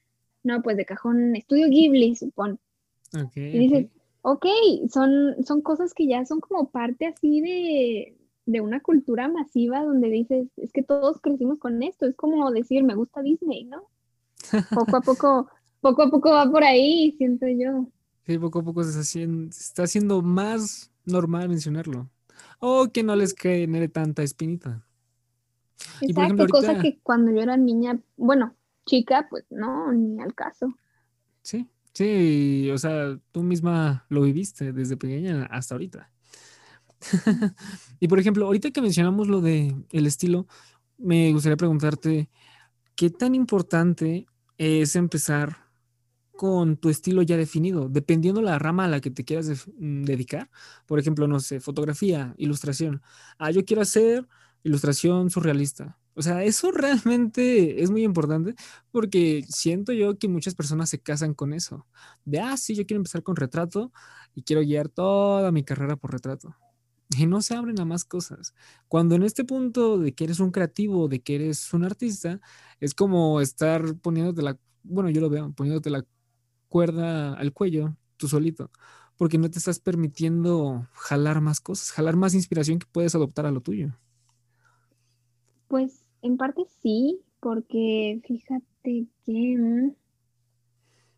no, 0.41 0.63
pues 0.63 0.77
de 0.77 0.85
cajón, 0.85 1.35
estudio 1.35 1.67
Ghibli, 1.69 2.15
supón. 2.15 2.59
Y 3.35 3.59
dices, 3.59 3.87
ok, 4.21 4.45
son, 4.89 5.43
son 5.45 5.61
cosas 5.61 5.93
que 5.93 6.07
ya 6.07 6.25
son 6.25 6.39
como 6.39 6.69
parte 6.69 7.05
así 7.05 7.41
de, 7.41 8.17
de 8.45 8.61
una 8.61 8.81
cultura 8.81 9.27
masiva 9.27 9.83
donde 9.83 10.09
dices, 10.09 10.47
es 10.57 10.71
que 10.71 10.83
todos 10.83 11.21
crecimos 11.21 11.59
con 11.59 11.83
esto, 11.83 12.05
es 12.05 12.15
como 12.15 12.49
decir, 12.51 12.83
me 12.83 12.95
gusta 12.95 13.21
Disney, 13.21 13.65
¿no? 13.65 13.83
Poco 14.73 14.97
a 14.97 15.01
poco, 15.01 15.49
poco 15.81 16.03
a 16.03 16.09
poco 16.09 16.31
va 16.31 16.49
por 16.49 16.63
ahí, 16.63 17.13
siento 17.17 17.47
yo. 17.47 17.87
Sí, 18.25 18.37
poco 18.37 18.59
a 18.59 18.63
poco 18.63 18.83
se 18.83 19.01
está 19.49 19.83
haciendo, 19.83 20.21
más 20.21 20.91
normal 21.05 21.49
mencionarlo. 21.49 22.09
O 22.59 22.89
que 22.91 23.03
no 23.03 23.15
les 23.15 23.35
genere 23.35 23.89
tanta 23.89 24.23
espinita. 24.23 24.85
Exacto, 26.01 26.47
cosa 26.47 26.81
que 26.81 26.99
cuando 27.03 27.31
yo 27.31 27.41
era 27.41 27.57
niña, 27.57 27.99
bueno, 28.15 28.55
chica, 28.85 29.27
pues 29.29 29.45
no, 29.49 29.91
ni 29.91 30.21
al 30.21 30.33
caso. 30.33 30.73
Sí, 31.41 31.67
Sí, 31.93 32.69
o 32.71 32.77
sea, 32.77 33.19
tú 33.31 33.43
misma 33.43 34.05
lo 34.09 34.21
viviste 34.23 34.73
desde 34.73 34.97
pequeña 34.97 35.45
hasta 35.45 35.75
ahorita. 35.75 36.11
y 37.99 38.07
por 38.07 38.19
ejemplo, 38.19 38.45
ahorita 38.45 38.71
que 38.71 38.81
mencionamos 38.81 39.27
lo 39.27 39.41
de 39.41 39.75
el 39.91 40.07
estilo, 40.07 40.47
me 40.97 41.31
gustaría 41.33 41.57
preguntarte, 41.57 42.29
¿qué 42.95 43.09
tan 43.09 43.35
importante 43.35 44.27
es 44.57 44.95
empezar 44.95 45.57
con 46.31 46.77
tu 46.77 46.89
estilo 46.89 47.21
ya 47.21 47.37
definido, 47.37 47.89
dependiendo 47.89 48.41
la 48.41 48.59
rama 48.59 48.85
a 48.85 48.87
la 48.89 49.01
que 49.01 49.11
te 49.11 49.25
quieras 49.25 49.67
mm, 49.77 50.03
dedicar? 50.03 50.49
Por 50.87 50.99
ejemplo, 50.99 51.27
no 51.27 51.39
sé, 51.39 51.59
fotografía, 51.59 52.33
ilustración. 52.37 53.01
Ah, 53.37 53.51
yo 53.51 53.65
quiero 53.65 53.83
hacer 53.83 54.27
ilustración 54.63 55.29
surrealista. 55.29 55.99
O 56.15 56.21
sea, 56.21 56.43
eso 56.43 56.71
realmente 56.71 57.81
es 57.83 57.89
muy 57.91 58.03
importante 58.03 58.55
porque 58.91 59.43
siento 59.49 59.93
yo 59.93 60.17
que 60.17 60.27
muchas 60.27 60.55
personas 60.55 60.89
se 60.89 60.99
casan 60.99 61.33
con 61.33 61.53
eso. 61.53 61.87
De, 62.25 62.39
ah, 62.39 62.57
sí, 62.57 62.75
yo 62.75 62.85
quiero 62.85 62.99
empezar 62.99 63.23
con 63.23 63.35
retrato 63.35 63.91
y 64.35 64.43
quiero 64.43 64.61
guiar 64.61 64.89
toda 64.89 65.51
mi 65.51 65.63
carrera 65.63 65.95
por 65.95 66.11
retrato. 66.11 66.55
Y 67.17 67.25
no 67.25 67.41
se 67.41 67.55
abren 67.55 67.79
a 67.79 67.85
más 67.85 68.05
cosas. 68.05 68.53
Cuando 68.87 69.15
en 69.15 69.23
este 69.23 69.43
punto 69.43 69.99
de 69.99 70.13
que 70.13 70.23
eres 70.23 70.39
un 70.39 70.51
creativo, 70.51 71.07
de 71.07 71.21
que 71.21 71.35
eres 71.35 71.73
un 71.73 71.83
artista, 71.83 72.39
es 72.79 72.93
como 72.93 73.41
estar 73.41 73.95
poniéndote 73.97 74.41
la, 74.41 74.57
bueno, 74.83 75.09
yo 75.09 75.21
lo 75.21 75.29
veo, 75.29 75.51
poniéndote 75.53 75.89
la 75.89 76.05
cuerda 76.69 77.33
al 77.33 77.53
cuello 77.53 77.95
tú 78.17 78.27
solito, 78.27 78.71
porque 79.17 79.37
no 79.37 79.49
te 79.49 79.59
estás 79.59 79.79
permitiendo 79.79 80.87
jalar 80.93 81.41
más 81.41 81.59
cosas, 81.61 81.91
jalar 81.91 82.15
más 82.15 82.33
inspiración 82.33 82.79
que 82.79 82.87
puedes 82.91 83.13
adoptar 83.15 83.45
a 83.45 83.51
lo 83.51 83.61
tuyo. 83.61 83.93
Pues 85.67 86.02
en 86.23 86.37
parte 86.37 86.63
sí, 86.81 87.19
porque 87.39 88.21
fíjate 88.25 89.05
que 89.25 89.57
mm, 89.57 89.91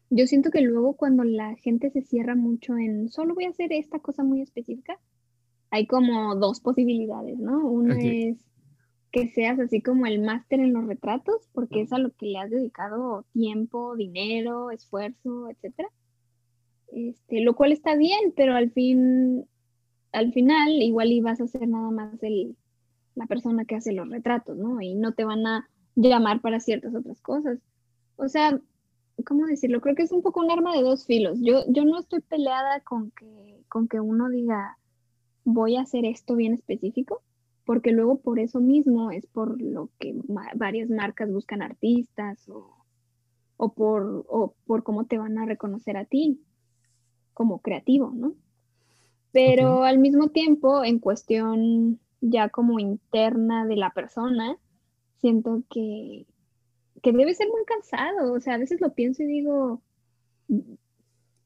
yo 0.09 0.27
siento 0.27 0.49
que 0.49 0.61
luego 0.61 0.95
cuando 0.95 1.23
la 1.23 1.55
gente 1.55 1.91
se 1.91 2.01
cierra 2.01 2.35
mucho 2.35 2.75
en 2.77 3.09
solo 3.09 3.35
voy 3.35 3.45
a 3.45 3.49
hacer 3.49 3.71
esta 3.71 3.99
cosa 3.99 4.23
muy 4.23 4.41
específica, 4.41 4.99
hay 5.69 5.87
como 5.87 6.35
dos 6.35 6.59
posibilidades, 6.59 7.37
¿no? 7.37 7.67
Una 7.67 7.97
es 7.99 8.37
que 9.11 9.29
seas 9.29 9.59
así 9.59 9.81
como 9.81 10.07
el 10.07 10.21
máster 10.21 10.59
en 10.59 10.73
los 10.73 10.87
retratos, 10.87 11.47
porque 11.53 11.81
es 11.81 11.93
a 11.93 11.99
lo 11.99 12.11
que 12.11 12.25
le 12.25 12.39
has 12.39 12.49
dedicado 12.49 13.25
tiempo, 13.31 13.95
dinero, 13.95 14.71
esfuerzo, 14.71 15.49
etcétera. 15.49 15.89
Este, 16.91 17.41
lo 17.41 17.55
cual 17.55 17.71
está 17.71 17.95
bien, 17.95 18.33
pero 18.35 18.55
al 18.55 18.71
fin, 18.71 19.45
al 20.11 20.33
final 20.33 20.81
igual 20.81 21.11
ibas 21.11 21.39
a 21.39 21.45
hacer 21.45 21.67
nada 21.67 21.91
más 21.91 22.21
el, 22.23 22.57
la 23.15 23.25
persona 23.25 23.65
que 23.65 23.75
hace 23.75 23.93
los 23.93 24.09
retratos, 24.09 24.57
¿no? 24.57 24.81
Y 24.81 24.93
no 24.93 25.13
te 25.13 25.25
van 25.25 25.45
a 25.47 25.69
llamar 25.95 26.41
para 26.41 26.59
ciertas 26.59 26.93
otras 26.93 27.21
cosas. 27.21 27.59
O 28.17 28.27
sea, 28.27 28.59
¿cómo 29.25 29.45
decirlo? 29.45 29.81
Creo 29.81 29.95
que 29.95 30.03
es 30.03 30.11
un 30.11 30.21
poco 30.21 30.41
un 30.41 30.51
arma 30.51 30.75
de 30.75 30.83
dos 30.83 31.05
filos. 31.05 31.39
Yo, 31.41 31.63
yo 31.69 31.85
no 31.85 31.99
estoy 31.99 32.21
peleada 32.21 32.81
con 32.81 33.11
que, 33.11 33.63
con 33.69 33.87
que 33.87 33.99
uno 33.99 34.29
diga, 34.29 34.77
voy 35.45 35.77
a 35.77 35.81
hacer 35.81 36.05
esto 36.05 36.35
bien 36.35 36.53
específico, 36.53 37.23
porque 37.65 37.91
luego 37.91 38.19
por 38.19 38.39
eso 38.39 38.59
mismo 38.59 39.11
es 39.11 39.25
por 39.25 39.61
lo 39.61 39.89
que 39.99 40.15
varias 40.55 40.89
marcas 40.89 41.31
buscan 41.31 41.61
artistas 41.61 42.47
o, 42.49 43.73
por, 43.73 44.25
o 44.27 44.55
por 44.65 44.83
cómo 44.83 45.05
te 45.05 45.17
van 45.17 45.37
a 45.37 45.45
reconocer 45.45 45.97
a 45.97 46.05
ti 46.05 46.41
como 47.33 47.59
creativo, 47.59 48.11
¿no? 48.13 48.33
Pero 49.31 49.83
al 49.83 49.99
mismo 49.99 50.29
tiempo, 50.29 50.85
en 50.85 50.99
cuestión 50.99 51.99
ya 52.29 52.49
como 52.49 52.79
interna 52.79 53.65
de 53.65 53.75
la 53.75 53.91
persona, 53.91 54.57
siento 55.17 55.63
que, 55.69 56.25
que 57.01 57.11
debe 57.11 57.33
ser 57.33 57.47
muy 57.49 57.63
cansado. 57.65 58.33
O 58.33 58.39
sea, 58.39 58.55
a 58.55 58.57
veces 58.57 58.81
lo 58.81 58.93
pienso 58.93 59.23
y 59.23 59.27
digo, 59.27 59.81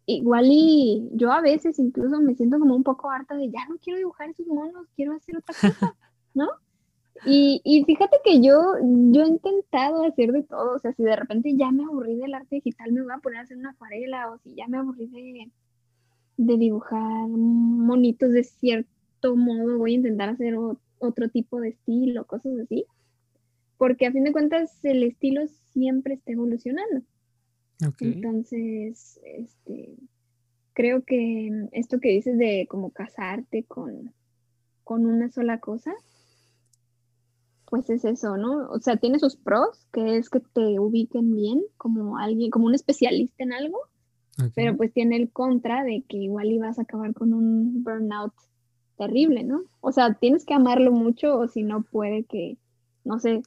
igual 0.06 0.46
y 0.50 1.10
yo 1.14 1.32
a 1.32 1.42
veces 1.42 1.78
incluso 1.80 2.20
me 2.22 2.36
siento 2.36 2.60
como 2.60 2.76
un 2.76 2.84
poco 2.84 3.12
harta 3.12 3.36
de 3.36 3.50
ya 3.50 3.66
no 3.68 3.78
quiero 3.78 4.00
dibujar 4.00 4.30
esos 4.30 4.48
monos, 4.48 4.88
quiero 4.96 5.14
hacer 5.14 5.38
otra 5.38 5.56
cosa, 5.60 5.96
¿no? 6.34 6.48
Y, 7.26 7.62
y, 7.66 7.84
fíjate 7.84 8.18
que 8.24 8.42
yo, 8.42 8.76
yo 9.12 9.24
he 9.24 9.28
intentado 9.28 10.06
hacer 10.06 10.32
de 10.32 10.44
todo, 10.44 10.76
o 10.76 10.80
sea, 10.80 10.94
si 10.94 11.04
de 11.04 11.18
repente 11.18 11.54
ya 11.54 11.70
me 11.70 11.84
aburrí 11.84 12.16
del 12.16 12.34
arte 12.34 12.56
digital, 12.56 12.94
me 12.94 13.02
voy 13.02 13.12
a 13.12 13.18
poner 13.18 13.40
a 13.40 13.42
hacer 13.42 13.58
una 13.58 13.72
acuarela, 13.72 14.32
o 14.32 14.38
si 14.38 14.56
ya 14.56 14.68
me 14.68 14.78
aburrí 14.78 15.08
de, 15.08 15.52
de 16.38 16.58
dibujar 16.58 17.28
monitos 17.28 18.32
de 18.32 18.46
cierto 18.46 18.90
modo 19.36 19.78
voy 19.78 19.94
a 19.94 19.98
intentar 19.98 20.30
hacer 20.30 20.56
otro 21.00 21.30
tipo 21.30 21.60
de 21.60 21.70
estilo, 21.70 22.26
cosas 22.26 22.54
así, 22.60 22.86
porque 23.78 24.06
a 24.06 24.12
fin 24.12 24.24
de 24.24 24.32
cuentas 24.32 24.84
el 24.84 25.04
estilo 25.04 25.42
siempre 25.72 26.16
está 26.16 26.32
evolucionando. 26.32 27.02
Entonces, 28.02 29.20
este, 29.24 29.96
creo 30.74 31.04
que 31.04 31.68
esto 31.72 32.00
que 32.00 32.10
dices 32.10 32.38
de 32.38 32.68
como 32.70 32.92
casarte 32.92 33.64
con, 33.64 34.14
con 34.84 35.06
una 35.06 35.30
sola 35.30 35.60
cosa, 35.60 35.94
pues 37.70 37.90
es 37.90 38.04
eso, 38.04 38.36
¿no? 38.38 38.70
O 38.70 38.80
sea, 38.80 38.98
tiene 38.98 39.20
sus 39.20 39.36
pros, 39.36 39.88
que 39.94 40.18
es 40.18 40.30
que 40.30 40.40
te 40.40 40.80
ubiquen 40.80 41.36
bien 41.36 41.62
como 41.78 42.18
alguien, 42.18 42.50
como 42.50 42.66
un 42.66 42.76
especialista 42.76 43.44
en 43.44 43.54
algo, 43.54 43.80
pero 44.56 44.76
pues 44.78 44.94
tiene 44.94 45.18
el 45.18 45.32
contra 45.32 45.84
de 45.84 46.04
que 46.08 46.18
igual 46.18 46.52
ibas 46.52 46.80
a 46.80 46.84
acabar 46.84 47.14
con 47.14 47.34
un 47.34 47.84
burnout 47.84 48.34
terrible, 49.00 49.44
¿no? 49.46 49.64
O 49.80 49.94
sea, 49.94 50.14
tienes 50.14 50.46
que 50.46 50.54
amarlo 50.54 50.92
mucho 50.92 51.38
o 51.40 51.48
si 51.48 51.64
no 51.64 51.84
puede 51.84 52.26
que, 52.26 52.58
no 53.06 53.18
sé, 53.20 53.42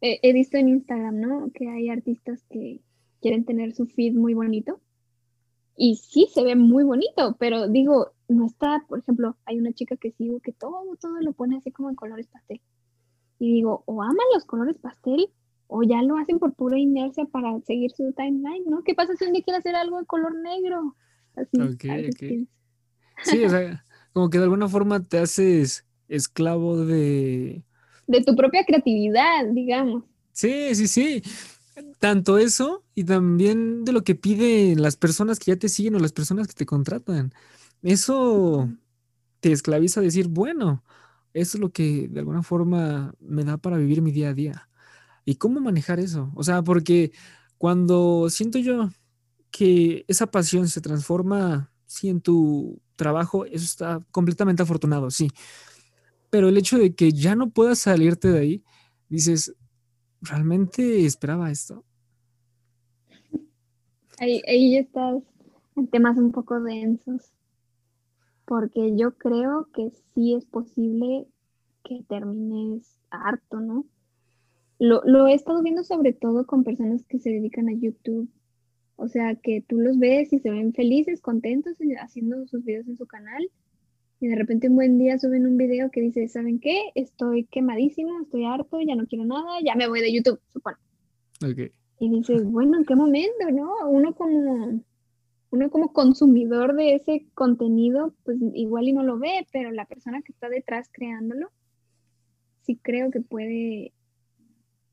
he, 0.00 0.32
visto 0.32 0.58
en 0.58 0.68
Instagram, 0.68 1.20
¿no? 1.20 1.50
Que 1.54 1.68
hay 1.68 1.88
artistas 1.88 2.44
que 2.50 2.80
quieren 3.22 3.44
tener 3.44 3.72
su 3.72 3.86
feed 3.86 4.14
muy 4.14 4.34
bonito 4.34 4.80
y 5.76 5.96
sí 5.96 6.28
se 6.32 6.42
ve 6.42 6.56
muy 6.56 6.82
bonito, 6.82 7.36
pero 7.38 7.68
digo, 7.68 8.12
no 8.28 8.46
está, 8.46 8.84
por 8.88 8.98
ejemplo, 8.98 9.36
hay 9.44 9.58
una 9.58 9.72
chica 9.72 9.96
que 9.96 10.10
sigo 10.10 10.40
que 10.40 10.52
todo, 10.52 10.82
todo 11.00 11.20
lo 11.20 11.32
pone 11.32 11.56
así 11.56 11.70
como 11.70 11.88
en 11.88 11.94
colores 11.94 12.26
pastel. 12.26 12.60
Y 13.38 13.52
digo, 13.52 13.84
o 13.86 14.02
aman 14.02 14.16
los 14.34 14.44
colores 14.44 14.76
pastel 14.78 15.30
o 15.68 15.84
ya 15.84 16.02
lo 16.02 16.16
hacen 16.16 16.40
por 16.40 16.52
pura 16.54 16.78
inercia 16.78 17.26
para 17.26 17.60
seguir 17.60 17.92
su 17.92 18.12
timeline, 18.12 18.64
¿no? 18.66 18.82
¿Qué 18.82 18.94
pasa 18.94 19.14
si 19.16 19.24
un 19.24 19.32
día 19.32 19.42
quiere 19.42 19.58
hacer 19.58 19.76
algo 19.76 20.00
de 20.00 20.06
color 20.06 20.34
negro? 20.34 20.96
Así, 21.36 21.58
Sí, 23.22 23.44
o 23.44 23.48
sea, 23.48 23.83
como 24.14 24.30
que 24.30 24.38
de 24.38 24.44
alguna 24.44 24.68
forma 24.68 25.02
te 25.02 25.18
haces 25.18 25.84
esclavo 26.08 26.78
de... 26.84 27.64
De 28.06 28.22
tu 28.22 28.36
propia 28.36 28.64
creatividad, 28.64 29.44
digamos. 29.52 30.04
Sí, 30.32 30.74
sí, 30.74 30.86
sí. 30.88 31.22
Tanto 31.98 32.38
eso 32.38 32.84
y 32.94 33.04
también 33.04 33.84
de 33.84 33.92
lo 33.92 34.04
que 34.04 34.14
piden 34.14 34.80
las 34.80 34.96
personas 34.96 35.38
que 35.40 35.50
ya 35.50 35.58
te 35.58 35.68
siguen 35.68 35.96
o 35.96 35.98
las 35.98 36.12
personas 36.12 36.46
que 36.46 36.54
te 36.54 36.64
contratan. 36.64 37.34
Eso 37.82 38.70
te 39.40 39.50
esclaviza 39.50 39.98
a 39.98 40.04
decir, 40.04 40.28
bueno, 40.28 40.84
eso 41.32 41.56
es 41.56 41.60
lo 41.60 41.70
que 41.70 42.06
de 42.08 42.20
alguna 42.20 42.44
forma 42.44 43.14
me 43.18 43.42
da 43.42 43.56
para 43.56 43.78
vivir 43.78 44.00
mi 44.00 44.12
día 44.12 44.28
a 44.28 44.34
día. 44.34 44.68
¿Y 45.24 45.34
cómo 45.36 45.58
manejar 45.58 45.98
eso? 45.98 46.30
O 46.36 46.44
sea, 46.44 46.62
porque 46.62 47.10
cuando 47.58 48.30
siento 48.30 48.58
yo 48.60 48.90
que 49.50 50.04
esa 50.06 50.28
pasión 50.28 50.68
se 50.68 50.80
transforma, 50.80 51.72
sí, 51.94 52.08
en 52.08 52.20
tu 52.20 52.80
trabajo, 52.96 53.44
eso 53.46 53.64
está 53.64 54.00
completamente 54.10 54.62
afortunado, 54.62 55.10
sí. 55.10 55.30
Pero 56.30 56.48
el 56.48 56.56
hecho 56.56 56.78
de 56.78 56.94
que 56.94 57.12
ya 57.12 57.34
no 57.36 57.50
puedas 57.50 57.78
salirte 57.78 58.28
de 58.28 58.38
ahí, 58.38 58.64
dices, 59.08 59.54
¿realmente 60.20 61.04
esperaba 61.04 61.50
esto? 61.50 61.84
Ahí, 64.18 64.42
ahí 64.46 64.76
estás 64.76 65.22
en 65.76 65.88
temas 65.88 66.18
un 66.18 66.32
poco 66.32 66.60
densos, 66.60 67.32
porque 68.44 68.96
yo 68.96 69.16
creo 69.16 69.68
que 69.72 69.90
sí 70.14 70.34
es 70.34 70.44
posible 70.44 71.26
que 71.84 72.04
termines 72.08 72.96
harto, 73.10 73.60
¿no? 73.60 73.84
Lo, 74.78 75.02
lo 75.04 75.26
he 75.26 75.34
estado 75.34 75.62
viendo 75.62 75.84
sobre 75.84 76.12
todo 76.12 76.46
con 76.46 76.64
personas 76.64 77.04
que 77.06 77.18
se 77.18 77.30
dedican 77.30 77.68
a 77.68 77.72
YouTube. 77.72 78.28
O 78.96 79.08
sea, 79.08 79.34
que 79.34 79.62
tú 79.66 79.78
los 79.78 79.98
ves 79.98 80.32
y 80.32 80.38
se 80.38 80.50
ven 80.50 80.72
felices, 80.72 81.20
contentos 81.20 81.78
haciendo 82.00 82.46
sus 82.46 82.64
videos 82.64 82.86
en 82.86 82.96
su 82.96 83.06
canal. 83.06 83.50
Y 84.20 84.28
de 84.28 84.36
repente 84.36 84.68
un 84.68 84.76
buen 84.76 84.98
día 84.98 85.18
suben 85.18 85.46
un 85.46 85.56
video 85.56 85.90
que 85.90 86.00
dice, 86.00 86.28
¿saben 86.28 86.60
qué? 86.60 86.90
Estoy 86.94 87.44
quemadísimo, 87.46 88.20
estoy 88.22 88.44
harto, 88.44 88.80
ya 88.80 88.94
no 88.94 89.06
quiero 89.06 89.24
nada, 89.24 89.58
ya 89.64 89.74
me 89.74 89.88
voy 89.88 90.00
de 90.00 90.12
YouTube, 90.12 90.40
supongo. 90.52 90.78
Y 91.98 92.08
dices, 92.10 92.44
bueno, 92.44 92.76
¿en 92.76 92.84
qué 92.84 92.94
momento, 92.94 93.50
no? 93.52 93.88
Uno 93.88 94.14
como, 94.14 94.80
uno 95.50 95.70
como 95.70 95.92
consumidor 95.92 96.74
de 96.74 96.94
ese 96.94 97.26
contenido, 97.34 98.14
pues 98.24 98.38
igual 98.54 98.88
y 98.88 98.92
no 98.92 99.02
lo 99.02 99.18
ve, 99.18 99.46
pero 99.52 99.72
la 99.72 99.86
persona 99.86 100.22
que 100.22 100.32
está 100.32 100.48
detrás 100.48 100.88
creándolo, 100.92 101.50
sí 102.62 102.78
creo 102.82 103.10
que 103.10 103.20
puede 103.20 103.92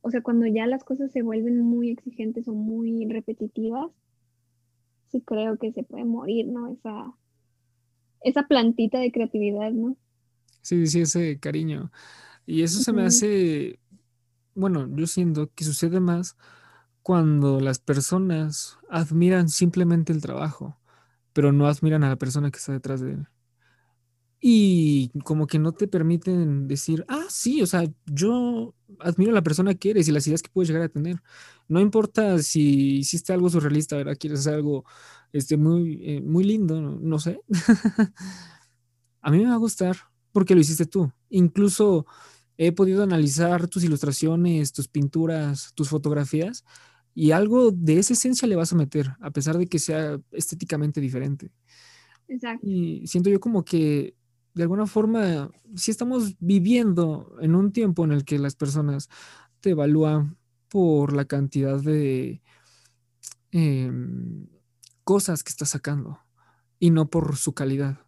o 0.01 0.11
sea, 0.11 0.21
cuando 0.21 0.45
ya 0.47 0.67
las 0.67 0.83
cosas 0.83 1.11
se 1.11 1.21
vuelven 1.21 1.61
muy 1.61 1.91
exigentes 1.91 2.47
o 2.47 2.53
muy 2.53 3.05
repetitivas, 3.07 3.91
sí 5.11 5.21
creo 5.21 5.57
que 5.57 5.71
se 5.73 5.83
puede 5.83 6.05
morir, 6.05 6.47
¿no? 6.47 6.71
Esa, 6.71 7.13
esa 8.21 8.47
plantita 8.47 8.99
de 8.99 9.11
creatividad, 9.11 9.71
¿no? 9.71 9.97
Sí, 10.61 10.87
sí, 10.87 11.01
ese 11.01 11.39
cariño. 11.39 11.91
Y 12.45 12.63
eso 12.63 12.81
se 12.81 12.93
me 12.93 13.03
hace, 13.03 13.79
bueno, 14.55 14.87
yo 14.95 15.07
siento 15.07 15.51
que 15.55 15.63
sucede 15.63 15.99
más 15.99 16.37
cuando 17.03 17.59
las 17.59 17.79
personas 17.79 18.77
admiran 18.89 19.49
simplemente 19.49 20.13
el 20.13 20.21
trabajo, 20.21 20.79
pero 21.33 21.51
no 21.51 21.67
admiran 21.67 22.03
a 22.03 22.09
la 22.09 22.17
persona 22.17 22.51
que 22.51 22.57
está 22.57 22.73
detrás 22.73 23.01
de 23.01 23.13
él. 23.13 23.27
Y 24.43 25.11
como 25.23 25.45
que 25.45 25.59
no 25.59 25.71
te 25.71 25.87
permiten 25.87 26.67
decir, 26.67 27.05
ah, 27.07 27.25
sí, 27.29 27.61
o 27.61 27.67
sea, 27.67 27.83
yo 28.07 28.73
admiro 28.99 29.31
a 29.31 29.35
la 29.35 29.43
persona 29.43 29.75
que 29.75 29.91
eres 29.91 30.07
y 30.07 30.11
las 30.11 30.25
ideas 30.25 30.41
que 30.41 30.49
puedes 30.51 30.67
llegar 30.67 30.83
a 30.83 30.89
tener. 30.89 31.21
No 31.67 31.79
importa 31.79 32.39
si 32.39 32.97
hiciste 32.97 33.33
algo 33.33 33.51
surrealista, 33.51 33.97
¿verdad? 33.97 34.17
Quieres 34.19 34.39
hacer 34.39 34.55
algo 34.55 34.83
este, 35.31 35.57
muy, 35.57 36.01
eh, 36.03 36.21
muy 36.21 36.43
lindo, 36.43 36.81
no, 36.81 37.19
sé. 37.19 37.39
a 39.21 39.29
mí 39.29 39.37
me 39.37 39.45
va 39.45 39.53
a 39.53 39.57
gustar 39.57 39.95
porque 40.31 40.55
lo 40.55 40.61
hiciste 40.61 40.87
tú. 40.87 41.11
Incluso 41.29 42.07
he 42.57 42.71
podido 42.71 43.03
analizar 43.03 43.67
tus 43.67 43.83
ilustraciones, 43.83 44.73
tus 44.73 44.87
pinturas, 44.87 45.71
tus 45.75 45.89
fotografías 45.89 46.65
y 47.13 47.31
algo 47.31 47.71
de 47.71 47.99
esa 47.99 48.13
esencia 48.13 48.47
le 48.47 48.55
vas 48.55 48.73
a 48.73 48.75
meter, 48.75 49.11
a 49.19 49.29
pesar 49.29 49.57
de 49.57 49.67
que 49.67 49.77
sea 49.77 50.19
estéticamente 50.31 50.99
diferente. 50.99 51.51
Exacto. 52.27 52.65
Y 52.67 53.05
siento 53.05 53.29
yo 53.29 53.39
como 53.39 53.63
que 53.63 54.15
de 54.53 54.63
alguna 54.63 54.85
forma, 54.85 55.51
si 55.75 55.91
estamos 55.91 56.35
viviendo 56.39 57.35
en 57.41 57.55
un 57.55 57.71
tiempo 57.71 58.03
en 58.03 58.11
el 58.11 58.25
que 58.25 58.39
las 58.39 58.55
personas 58.55 59.09
te 59.61 59.71
evalúan 59.71 60.37
por 60.67 61.13
la 61.13 61.25
cantidad 61.25 61.79
de 61.79 62.41
em, 63.51 64.47
cosas 65.03 65.43
que 65.43 65.49
estás 65.49 65.69
sacando 65.69 66.19
y 66.79 66.91
no 66.91 67.09
por 67.09 67.37
su 67.37 67.53
calidad. 67.53 67.99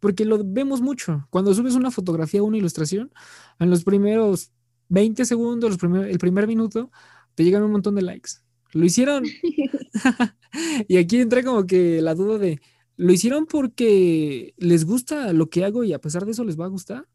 Porque 0.00 0.24
lo 0.24 0.38
vemos 0.44 0.80
mucho. 0.80 1.26
Cuando 1.30 1.54
subes 1.54 1.74
una 1.74 1.90
fotografía 1.90 2.42
o 2.42 2.46
una 2.46 2.58
ilustración, 2.58 3.12
en 3.58 3.70
los 3.70 3.84
primeros 3.84 4.52
20 4.88 5.24
segundos, 5.24 5.82
los 5.82 6.06
el 6.06 6.18
primer 6.18 6.46
minuto, 6.46 6.90
te 7.34 7.44
llegan 7.44 7.62
un 7.62 7.72
montón 7.72 7.94
de 7.94 8.02
likes. 8.02 8.30
Lo 8.72 8.84
hicieron. 8.84 9.24
y 10.88 10.96
aquí 10.96 11.20
entra 11.20 11.42
como 11.42 11.66
que 11.66 12.00
la 12.02 12.14
duda 12.14 12.38
de, 12.38 12.60
¿Lo 12.96 13.12
hicieron 13.12 13.46
porque 13.46 14.54
les 14.56 14.84
gusta 14.84 15.32
lo 15.32 15.50
que 15.50 15.64
hago 15.64 15.82
y 15.84 15.92
a 15.92 16.00
pesar 16.00 16.24
de 16.24 16.32
eso 16.32 16.44
les 16.44 16.58
va 16.58 16.66
a 16.66 16.68
gustar? 16.68 17.08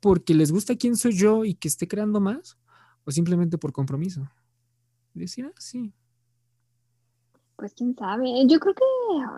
¿Porque 0.00 0.34
les 0.34 0.52
gusta 0.52 0.76
quién 0.76 0.96
soy 0.96 1.12
yo 1.12 1.44
y 1.44 1.54
que 1.54 1.68
esté 1.68 1.88
creando 1.88 2.20
más? 2.20 2.56
¿O 3.04 3.10
simplemente 3.10 3.58
por 3.58 3.72
compromiso? 3.72 4.28
Decir, 5.14 5.46
ah, 5.46 5.54
sí. 5.58 5.92
Pues 7.56 7.74
quién 7.74 7.94
sabe. 7.96 8.26
Yo 8.46 8.60
creo 8.60 8.74
que, 8.74 8.84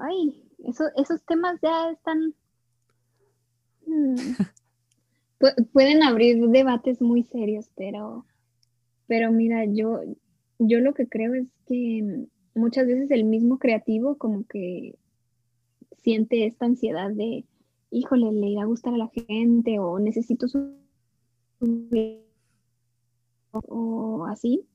ay, 0.02 0.44
esos 0.96 1.22
temas 1.26 1.58
ya 1.62 1.90
están... 1.90 2.34
Mm, 3.86 4.16
pueden 5.72 6.02
abrir 6.02 6.46
debates 6.48 7.00
muy 7.00 7.22
serios, 7.22 7.70
pero, 7.74 8.26
pero 9.06 9.32
mira, 9.32 9.64
yo, 9.64 10.00
yo 10.58 10.80
lo 10.80 10.94
que 10.94 11.08
creo 11.08 11.34
es 11.34 11.46
que 11.66 12.26
muchas 12.54 12.86
veces 12.86 13.10
el 13.10 13.24
mismo 13.24 13.58
creativo 13.58 14.16
como 14.16 14.44
que 14.46 14.96
siente 16.04 16.46
esta 16.46 16.66
ansiedad 16.66 17.10
de, 17.10 17.44
híjole, 17.90 18.30
le 18.30 18.48
irá 18.48 18.62
a 18.62 18.66
gustar 18.66 18.94
a 18.94 18.98
la 18.98 19.08
gente 19.08 19.78
o 19.78 19.98
necesito 19.98 20.46
su 20.46 20.74
o 23.52 24.26
así 24.28 24.66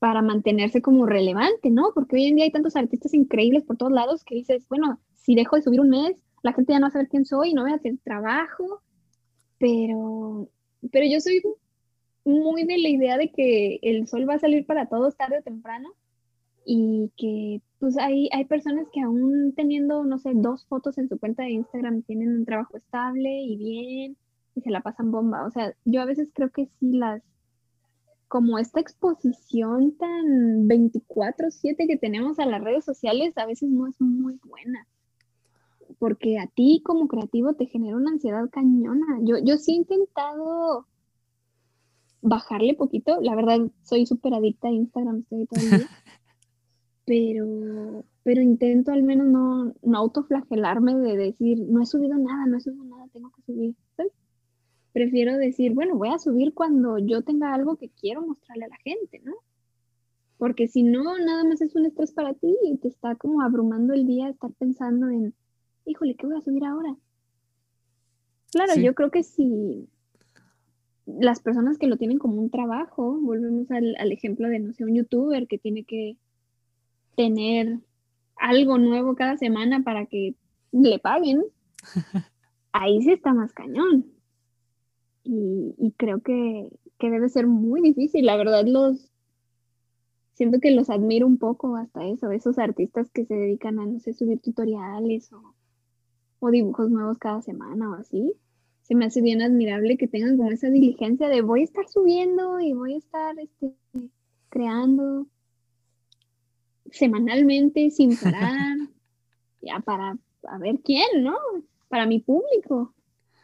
para 0.00 0.22
mantenerse 0.22 0.80
como 0.80 1.06
relevante, 1.06 1.70
¿no? 1.70 1.92
Porque 1.94 2.16
hoy 2.16 2.26
en 2.26 2.36
día 2.36 2.44
hay 2.44 2.52
tantos 2.52 2.76
artistas 2.76 3.14
increíbles 3.14 3.64
por 3.64 3.76
todos 3.76 3.92
lados 3.92 4.24
que 4.24 4.34
dices, 4.34 4.66
bueno, 4.68 4.98
si 5.14 5.34
dejo 5.34 5.56
de 5.56 5.62
subir 5.62 5.80
un 5.80 5.90
mes, 5.90 6.22
la 6.42 6.52
gente 6.52 6.72
ya 6.72 6.78
no 6.78 6.84
va 6.84 6.88
a 6.88 6.92
saber 6.92 7.08
quién 7.08 7.24
soy, 7.24 7.52
no 7.52 7.62
voy 7.62 7.72
a 7.72 7.76
hacer 7.76 7.98
trabajo, 8.04 8.82
pero, 9.58 10.48
pero 10.90 11.06
yo 11.06 11.20
soy 11.20 11.42
muy 12.24 12.64
de 12.64 12.78
la 12.78 12.88
idea 12.88 13.18
de 13.18 13.30
que 13.30 13.80
el 13.82 14.06
sol 14.06 14.28
va 14.28 14.34
a 14.34 14.38
salir 14.38 14.64
para 14.66 14.86
todos 14.86 15.16
tarde 15.16 15.38
o 15.40 15.42
temprano 15.42 15.90
y 16.64 17.10
que 17.16 17.60
pues 17.78 17.96
hay, 17.96 18.28
hay 18.32 18.44
personas 18.44 18.88
que 18.92 19.00
aún 19.00 19.52
teniendo, 19.54 20.04
no 20.04 20.18
sé, 20.18 20.32
dos 20.34 20.64
fotos 20.66 20.98
en 20.98 21.08
su 21.08 21.18
cuenta 21.18 21.44
de 21.44 21.50
Instagram 21.50 22.02
tienen 22.02 22.36
un 22.36 22.44
trabajo 22.44 22.76
estable 22.76 23.42
y 23.42 23.56
bien 23.56 24.16
y 24.54 24.60
se 24.60 24.70
la 24.70 24.80
pasan 24.80 25.12
bomba. 25.12 25.46
O 25.46 25.50
sea, 25.50 25.74
yo 25.84 26.02
a 26.02 26.04
veces 26.04 26.30
creo 26.34 26.50
que 26.50 26.66
sí 26.78 26.92
las, 26.92 27.22
como 28.26 28.58
esta 28.58 28.80
exposición 28.80 29.92
tan 29.96 30.68
24/7 30.68 31.86
que 31.86 31.96
tenemos 31.96 32.38
a 32.38 32.46
las 32.46 32.62
redes 32.62 32.84
sociales 32.84 33.38
a 33.38 33.46
veces 33.46 33.70
no 33.70 33.86
es 33.86 34.00
muy 34.00 34.38
buena. 34.44 34.86
Porque 35.98 36.38
a 36.38 36.46
ti 36.48 36.82
como 36.84 37.08
creativo 37.08 37.54
te 37.54 37.66
genera 37.66 37.96
una 37.96 38.10
ansiedad 38.10 38.48
cañona. 38.50 39.20
Yo, 39.22 39.36
yo 39.38 39.56
sí 39.56 39.72
he 39.72 39.76
intentado 39.76 40.86
bajarle 42.20 42.74
poquito. 42.74 43.20
La 43.20 43.34
verdad, 43.34 43.60
soy 43.84 44.04
súper 44.04 44.34
adicta 44.34 44.68
a 44.68 44.72
Instagram, 44.72 45.20
estoy 45.20 45.46
todo 45.46 45.60
el 45.60 45.70
día. 45.70 45.88
pero, 47.08 48.04
pero 48.22 48.42
intento 48.42 48.92
al 48.92 49.02
menos 49.02 49.26
no, 49.28 49.74
no 49.82 49.98
autoflagelarme 49.98 50.94
de 50.94 51.16
decir, 51.16 51.58
no 51.58 51.82
he 51.82 51.86
subido 51.86 52.18
nada, 52.18 52.44
no 52.46 52.58
he 52.58 52.60
subido 52.60 52.84
nada, 52.84 53.06
tengo 53.12 53.30
que 53.30 53.42
subir. 53.42 53.74
Prefiero 54.92 55.36
decir, 55.38 55.72
bueno, 55.72 55.96
voy 55.96 56.10
a 56.10 56.18
subir 56.18 56.52
cuando 56.52 56.98
yo 56.98 57.22
tenga 57.22 57.54
algo 57.54 57.76
que 57.76 57.88
quiero 57.88 58.26
mostrarle 58.26 58.66
a 58.66 58.68
la 58.68 58.76
gente, 58.76 59.20
¿no? 59.24 59.32
Porque 60.36 60.68
si 60.68 60.82
no, 60.82 61.18
nada 61.18 61.44
más 61.44 61.62
es 61.62 61.74
un 61.74 61.86
estrés 61.86 62.12
para 62.12 62.34
ti 62.34 62.54
y 62.62 62.76
te 62.76 62.88
está 62.88 63.14
como 63.14 63.40
abrumando 63.40 63.94
el 63.94 64.06
día 64.06 64.28
estar 64.28 64.52
pensando 64.52 65.08
en, 65.08 65.34
híjole, 65.86 66.14
¿qué 66.14 66.26
voy 66.26 66.36
a 66.36 66.42
subir 66.42 66.64
ahora? 66.64 66.94
Claro, 68.52 68.74
yo 68.80 68.94
creo 68.94 69.10
que 69.10 69.22
si 69.22 69.88
las 71.06 71.40
personas 71.40 71.78
que 71.78 71.86
lo 71.86 71.96
tienen 71.96 72.18
como 72.18 72.40
un 72.40 72.50
trabajo, 72.50 73.18
volvemos 73.20 73.70
al, 73.70 73.96
al 73.98 74.12
ejemplo 74.12 74.48
de, 74.48 74.58
no 74.58 74.72
sé, 74.74 74.84
un 74.84 74.94
youtuber 74.94 75.46
que 75.48 75.58
tiene 75.58 75.84
que 75.84 76.16
tener 77.18 77.80
algo 78.36 78.78
nuevo 78.78 79.16
cada 79.16 79.36
semana 79.36 79.82
para 79.82 80.06
que 80.06 80.36
le 80.70 81.00
paguen, 81.00 81.42
ahí 82.72 83.02
sí 83.02 83.10
está 83.10 83.34
más 83.34 83.52
cañón. 83.52 84.06
Y, 85.24 85.92
creo 85.96 86.20
que, 86.22 86.68
debe 87.00 87.28
ser 87.28 87.48
muy 87.48 87.82
difícil. 87.82 88.24
La 88.24 88.36
verdad, 88.36 88.64
los 88.64 89.10
siento 90.34 90.60
que 90.60 90.70
los 90.70 90.90
admiro 90.90 91.26
un 91.26 91.38
poco 91.38 91.76
hasta 91.76 92.06
eso, 92.06 92.30
esos 92.30 92.56
artistas 92.56 93.10
que 93.10 93.24
se 93.26 93.34
dedican 93.34 93.80
a, 93.80 93.86
no 93.86 93.98
sé, 93.98 94.14
subir 94.14 94.40
tutoriales 94.40 95.32
o, 95.32 95.54
o 96.38 96.50
dibujos 96.52 96.88
nuevos 96.88 97.18
cada 97.18 97.42
semana 97.42 97.90
o 97.90 97.94
así. 97.94 98.32
Se 98.82 98.94
me 98.94 99.06
hace 99.06 99.20
bien 99.20 99.42
admirable 99.42 99.98
que 99.98 100.06
tengan 100.06 100.36
como 100.36 100.52
esa 100.52 100.70
diligencia 100.70 101.28
de 101.28 101.42
voy 101.42 101.62
a 101.62 101.64
estar 101.64 101.88
subiendo 101.88 102.60
y 102.60 102.72
voy 102.72 102.94
a 102.94 102.98
estar 102.98 103.38
este, 103.40 103.74
creando 104.48 105.26
semanalmente 106.90 107.90
sin 107.90 108.16
parar, 108.16 108.76
ya 109.62 109.80
para 109.80 110.18
a 110.44 110.58
ver 110.58 110.80
quién, 110.84 111.22
¿no? 111.22 111.36
Para 111.88 112.06
mi 112.06 112.20
público. 112.20 112.94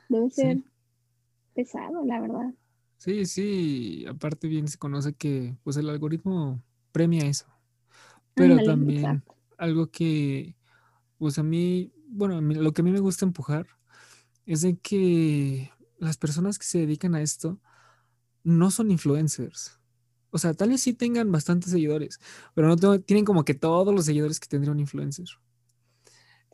Debe 0.09 0.31
ser 0.31 0.59
pesado, 1.55 2.05
la 2.05 2.21
verdad. 2.21 2.55
Sí, 2.99 3.27
sí, 3.27 4.05
aparte 4.09 4.49
bien 4.49 4.69
se 4.69 4.79
conoce 4.79 5.15
que 5.15 5.57
pues 5.63 5.77
el 5.77 5.89
algoritmo 5.89 6.63
premia 6.93 7.27
eso. 7.27 7.47
Pero 8.35 8.63
también 8.63 9.23
algo 9.59 9.91
que 9.91 10.57
pues 11.19 11.39
a 11.39 11.43
mí, 11.43 11.93
bueno, 12.09 12.41
lo 12.41 12.73
que 12.73 12.83
a 12.83 12.85
mí 12.85 12.91
me 12.91 13.01
gusta 13.01 13.25
empujar 13.25 13.67
es 14.47 14.63
de 14.63 14.77
que 14.77 15.71
las 15.99 16.17
personas 16.17 16.59
que 16.59 16.67
se 16.67 16.79
dedican 16.79 17.15
a 17.15 17.23
esto 17.23 17.61
no 18.43 18.71
son 18.71 18.91
influencers. 18.91 19.81
O 20.35 20.39
sea, 20.39 20.53
tal 20.53 20.71
vez 20.71 20.81
sí 20.81 20.95
tengan 20.95 21.31
bastantes 21.31 21.71
seguidores, 21.71 22.19
pero 22.55 22.67
no 22.67 22.99
tienen 23.01 23.25
como 23.25 23.45
que 23.45 23.55
todos 23.55 23.95
los 23.95 24.05
seguidores 24.05 24.41
que 24.41 24.49
tendría 24.49 24.73
un 24.73 24.81
influencer. 24.81 25.29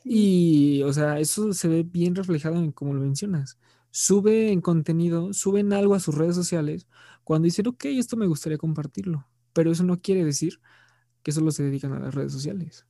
Y, 0.05 0.83
o 0.83 0.93
sea, 0.93 1.19
eso 1.19 1.55
se 1.55 1.67
ve 1.67 1.83
bien 1.83 2.15
reflejado 2.15 2.57
en 2.57 2.73
como 2.73 2.93
lo 2.93 3.01
mencionas. 3.01 3.59
Sube 3.91 4.53
en 4.53 4.61
contenido, 4.61 5.33
suben 5.33 5.73
algo 5.73 5.95
a 5.95 6.01
sus 6.01 6.15
redes 6.15 6.37
sociales 6.37 6.89
cuando 7.25 7.47
dicen, 7.47 7.69
ok, 7.69 7.87
esto 7.87 8.19
me 8.19 8.27
gustaría 8.27 8.59
compartirlo. 8.59 9.27
Pero 9.55 9.73
eso 9.73 9.83
no 9.83 9.99
quiere 9.99 10.27
decir 10.27 10.61
que 11.23 11.33
solo 11.33 11.51
se 11.51 11.63
dedican 11.63 11.95
a 11.95 12.01
las 12.01 12.15
redes 12.15 12.33
sociales. 12.33 12.87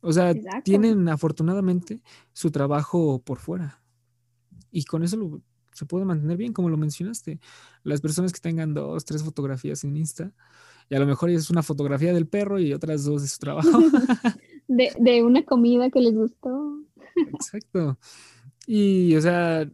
O 0.00 0.12
sea, 0.12 0.34
tienen 0.64 1.08
afortunadamente 1.08 2.02
su 2.32 2.50
trabajo 2.50 3.22
por 3.22 3.38
fuera. 3.38 3.80
Y 4.72 4.86
con 4.86 5.04
eso 5.04 5.40
se 5.72 5.86
puede 5.86 6.04
mantener 6.04 6.36
bien, 6.36 6.52
como 6.52 6.68
lo 6.68 6.76
mencionaste. 6.76 7.40
Las 7.82 8.00
personas 8.00 8.32
que 8.32 8.40
tengan 8.40 8.74
dos, 8.74 9.04
tres 9.04 9.22
fotografías 9.22 9.84
en 9.84 9.96
Insta, 9.96 10.32
y 10.88 10.94
a 10.94 10.98
lo 10.98 11.06
mejor 11.06 11.30
es 11.30 11.50
una 11.50 11.62
fotografía 11.62 12.12
del 12.12 12.26
perro 12.26 12.58
y 12.58 12.72
otras 12.72 13.04
dos 13.04 13.22
de 13.22 13.28
su 13.28 13.38
trabajo. 13.38 13.70
de, 14.68 14.92
de 14.98 15.22
una 15.22 15.44
comida 15.44 15.90
que 15.90 16.00
les 16.00 16.14
gustó. 16.14 16.78
Exacto. 17.32 17.98
Y, 18.66 19.14
o 19.16 19.20
sea, 19.20 19.70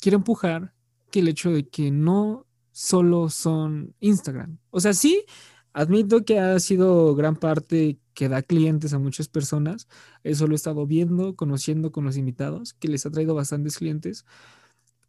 quiero 0.00 0.18
empujar 0.18 0.72
que 1.10 1.20
el 1.20 1.28
hecho 1.28 1.50
de 1.50 1.68
que 1.68 1.90
no 1.90 2.46
solo 2.72 3.28
son 3.28 3.94
Instagram. 4.00 4.58
O 4.70 4.80
sea, 4.80 4.94
sí, 4.94 5.24
admito 5.72 6.24
que 6.24 6.38
ha 6.38 6.58
sido 6.58 7.14
gran 7.14 7.36
parte 7.36 7.98
que 8.14 8.28
da 8.28 8.42
clientes 8.42 8.92
a 8.92 8.98
muchas 8.98 9.28
personas. 9.28 9.88
Eso 10.22 10.46
lo 10.46 10.54
he 10.54 10.56
estado 10.56 10.86
viendo, 10.86 11.36
conociendo 11.36 11.92
con 11.92 12.04
los 12.04 12.16
invitados, 12.16 12.74
que 12.74 12.88
les 12.88 13.06
ha 13.06 13.10
traído 13.10 13.34
bastantes 13.34 13.78
clientes. 13.78 14.24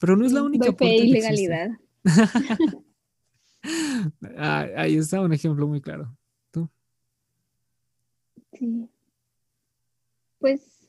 Pero 0.04 0.18
no 0.18 0.26
es 0.26 0.34
la 0.34 0.44
única 0.44 0.70
parte 0.74 0.98
ilegalidad. 0.98 1.70
Ah, 4.38 4.68
ahí 4.76 4.98
está 4.98 5.22
un 5.22 5.32
ejemplo 5.32 5.66
muy 5.66 5.80
claro. 5.80 6.14
¿Tú? 6.52 6.68
Sí. 8.52 8.90
Pues, 10.40 10.86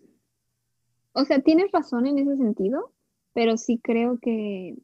o 1.13 1.25
sea, 1.25 1.41
tienes 1.41 1.71
razón 1.71 2.09
en 2.09 2.19
ese 2.19 2.37
sentido, 2.37 2.91
pero 3.33 3.57
sí 3.57 3.79
creo 3.81 4.19
que, 4.19 4.75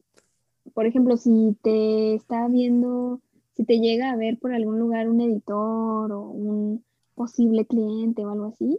por 0.72 0.86
ejemplo, 0.86 1.16
si 1.16 1.56
te 1.62 2.14
está 2.14 2.46
viendo, 2.46 3.20
si 3.56 3.64
te 3.64 3.80
llega 3.80 4.12
a 4.12 4.16
ver 4.16 4.38
por 4.38 4.54
algún 4.54 4.78
lugar 4.78 5.08
un 5.08 5.20
editor 5.20 6.12
o 6.12 6.20
un 6.20 6.84
posible 7.16 7.66
cliente 7.66 8.24
o 8.24 8.30
algo 8.30 8.44
así, 8.44 8.78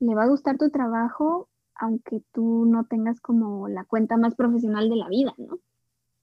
le 0.00 0.14
va 0.14 0.22
a 0.22 0.28
gustar 0.28 0.56
tu 0.56 0.70
trabajo 0.70 1.50
aunque 1.78 2.22
tú 2.32 2.66
no 2.66 2.84
tengas 2.84 3.20
como 3.20 3.68
la 3.68 3.84
cuenta 3.84 4.16
más 4.16 4.34
profesional 4.34 4.88
de 4.88 4.96
la 4.96 5.08
vida, 5.08 5.34
¿no? 5.38 5.58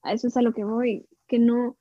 A 0.03 0.13
eso 0.13 0.27
es 0.27 0.37
a 0.37 0.41
lo 0.41 0.53
que 0.53 0.63
voy, 0.63 1.07
que 1.27 1.39
no, 1.39 1.77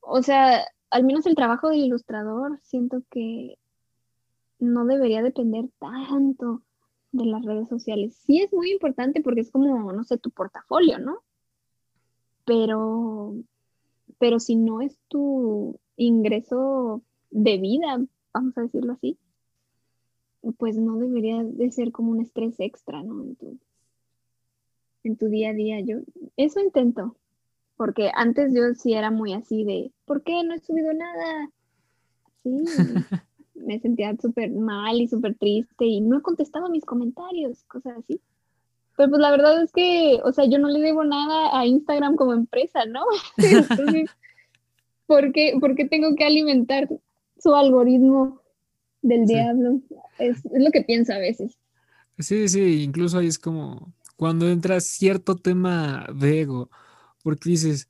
o 0.00 0.22
sea, 0.22 0.64
al 0.90 1.04
menos 1.04 1.26
el 1.26 1.34
trabajo 1.36 1.68
de 1.68 1.76
ilustrador 1.76 2.58
siento 2.62 3.02
que 3.10 3.58
no 4.58 4.86
debería 4.86 5.22
depender 5.22 5.66
tanto 5.78 6.62
de 7.12 7.26
las 7.26 7.44
redes 7.44 7.68
sociales. 7.68 8.14
Sí 8.14 8.40
es 8.40 8.52
muy 8.52 8.70
importante 8.70 9.20
porque 9.22 9.40
es 9.40 9.50
como, 9.50 9.92
no 9.92 10.04
sé, 10.04 10.18
tu 10.18 10.30
portafolio, 10.30 10.98
¿no? 10.98 11.18
Pero, 12.44 13.34
pero 14.18 14.40
si 14.40 14.56
no 14.56 14.80
es 14.80 14.98
tu 15.08 15.78
ingreso 15.96 17.02
de 17.30 17.58
vida, 17.58 18.00
vamos 18.32 18.56
a 18.56 18.62
decirlo 18.62 18.92
así, 18.92 19.18
pues 20.58 20.76
no 20.76 20.96
debería 20.96 21.42
de 21.42 21.70
ser 21.70 21.92
como 21.92 22.10
un 22.12 22.20
estrés 22.20 22.58
extra, 22.58 23.02
¿no? 23.02 23.22
En 23.22 23.36
tu, 23.36 23.58
en 25.04 25.16
tu 25.16 25.26
día 25.26 25.50
a 25.50 25.54
día. 25.54 25.80
Yo 25.80 25.98
eso 26.36 26.60
intento, 26.60 27.16
porque 27.76 28.10
antes 28.14 28.54
yo 28.54 28.74
sí 28.74 28.94
era 28.94 29.10
muy 29.10 29.32
así 29.32 29.64
de, 29.64 29.90
¿por 30.04 30.22
qué 30.22 30.42
no 30.44 30.54
he 30.54 30.60
subido 30.60 30.92
nada? 30.92 31.50
Sí, 32.42 32.64
me 33.54 33.80
sentía 33.80 34.16
súper 34.16 34.50
mal 34.50 35.00
y 35.00 35.08
súper 35.08 35.36
triste 35.36 35.84
y 35.84 36.00
no 36.00 36.18
he 36.18 36.22
contestado 36.22 36.68
mis 36.68 36.84
comentarios, 36.84 37.64
cosas 37.64 37.98
así. 37.98 38.20
Pero 38.96 39.10
pues 39.10 39.20
la 39.20 39.30
verdad 39.30 39.62
es 39.62 39.72
que, 39.72 40.20
o 40.24 40.32
sea, 40.32 40.46
yo 40.46 40.58
no 40.58 40.68
le 40.68 40.80
debo 40.80 41.04
nada 41.04 41.58
a 41.58 41.66
Instagram 41.66 42.16
como 42.16 42.32
empresa, 42.32 42.86
¿no? 42.86 43.04
Entonces, 43.36 44.10
¿por 45.06 45.32
qué, 45.32 45.56
¿por 45.60 45.74
qué 45.74 45.86
tengo 45.86 46.14
que 46.16 46.24
alimentar 46.24 46.88
su 47.38 47.54
algoritmo 47.54 48.40
del 49.06 49.26
diablo. 49.26 49.80
Es, 50.18 50.42
lo 50.52 50.70
que 50.70 50.82
pienso 50.82 51.12
a 51.12 51.18
veces. 51.18 51.58
Sí, 52.18 52.48
sí, 52.48 52.82
incluso 52.82 53.18
ahí 53.18 53.26
es 53.26 53.38
como 53.38 53.92
cuando 54.16 54.48
entra 54.48 54.80
cierto 54.80 55.36
tema 55.36 56.06
de 56.14 56.40
ego, 56.40 56.70
porque 57.22 57.50
dices, 57.50 57.88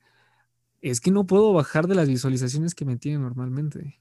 es 0.83 1.01
que 1.01 1.11
no 1.11 1.27
puedo 1.27 1.53
bajar 1.53 1.87
de 1.87 1.95
las 1.95 2.09
visualizaciones 2.09 2.75
que 2.75 2.85
me 2.85 2.97
tienen 2.97 3.23
normalmente. 3.23 3.99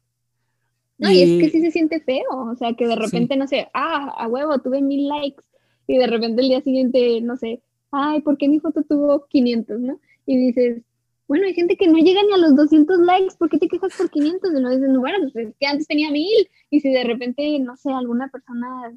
No, 0.98 1.12
y, 1.12 1.22
es 1.22 1.44
que 1.44 1.50
sí 1.52 1.62
se 1.62 1.72
siente 1.72 2.00
feo, 2.00 2.30
o 2.32 2.56
sea, 2.56 2.74
que 2.74 2.88
de 2.88 2.96
repente, 2.96 3.36
no 3.36 3.48
sé, 3.48 3.68
ah, 3.74 4.14
a 4.18 4.28
huevo, 4.28 4.58
tuve 4.60 4.82
mil 4.82 5.08
likes, 5.08 5.44
y 5.88 5.98
de 5.98 6.08
repente 6.08 6.42
el 6.42 6.50
día 6.50 6.62
siguiente, 6.62 7.22
no 7.22 7.36
sé, 7.36 7.62
ay, 7.92 8.22
¿por 8.22 8.38
qué 8.38 8.50
mi 8.50 8.60
foto 8.60 8.82
tuvo 8.84 9.28
500, 9.28 9.80
no? 9.80 10.00
Y 10.26 10.38
dices, 10.38 10.82
bueno, 11.28 11.46
hay 11.48 11.54
gente 11.54 11.76
que 11.76 11.88
no 11.88 11.98
llega 11.98 12.22
ni 12.24 12.34
a 12.34 12.38
los 12.38 12.56
200 12.56 13.00
likes, 13.00 13.36
¿por 13.38 13.50
qué 13.50 13.58
te 13.58 13.68
quejas 13.68 13.94
por 13.98 14.10
500? 14.10 14.52
Y 14.52 14.62
no 14.62 14.70
dices, 14.70 14.90
no, 14.90 15.00
bueno, 15.00 15.32
que 15.34 15.66
antes 15.66 15.88
tenía 15.88 16.12
mil, 16.12 16.50
y 16.70 16.80
si 16.80 16.90
de 16.90 17.04
repente, 17.04 17.60
no 17.60 17.76
sé, 17.78 17.92
alguna 17.92 18.28
persona 18.28 18.94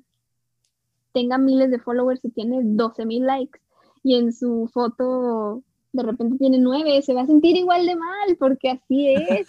tenga 1.15 1.39
miles 1.39 1.71
de 1.71 1.79
followers 1.79 2.21
y 2.25 2.31
tiene 2.31 2.61
12 2.63 3.07
mil 3.07 3.25
likes, 3.25 3.59
y 4.03 4.17
en 4.17 4.33
su 4.33 4.71
foto 4.73 5.63
de 5.93 6.03
repente 6.03 6.37
tiene 6.39 6.59
9, 6.59 7.03
se 7.03 7.15
va 7.15 7.23
a 7.23 7.27
sentir 7.27 7.57
igual 7.57 7.87
de 7.87 7.97
mal, 7.97 8.37
porque 8.39 8.71
así 8.71 9.09
es. 9.09 9.49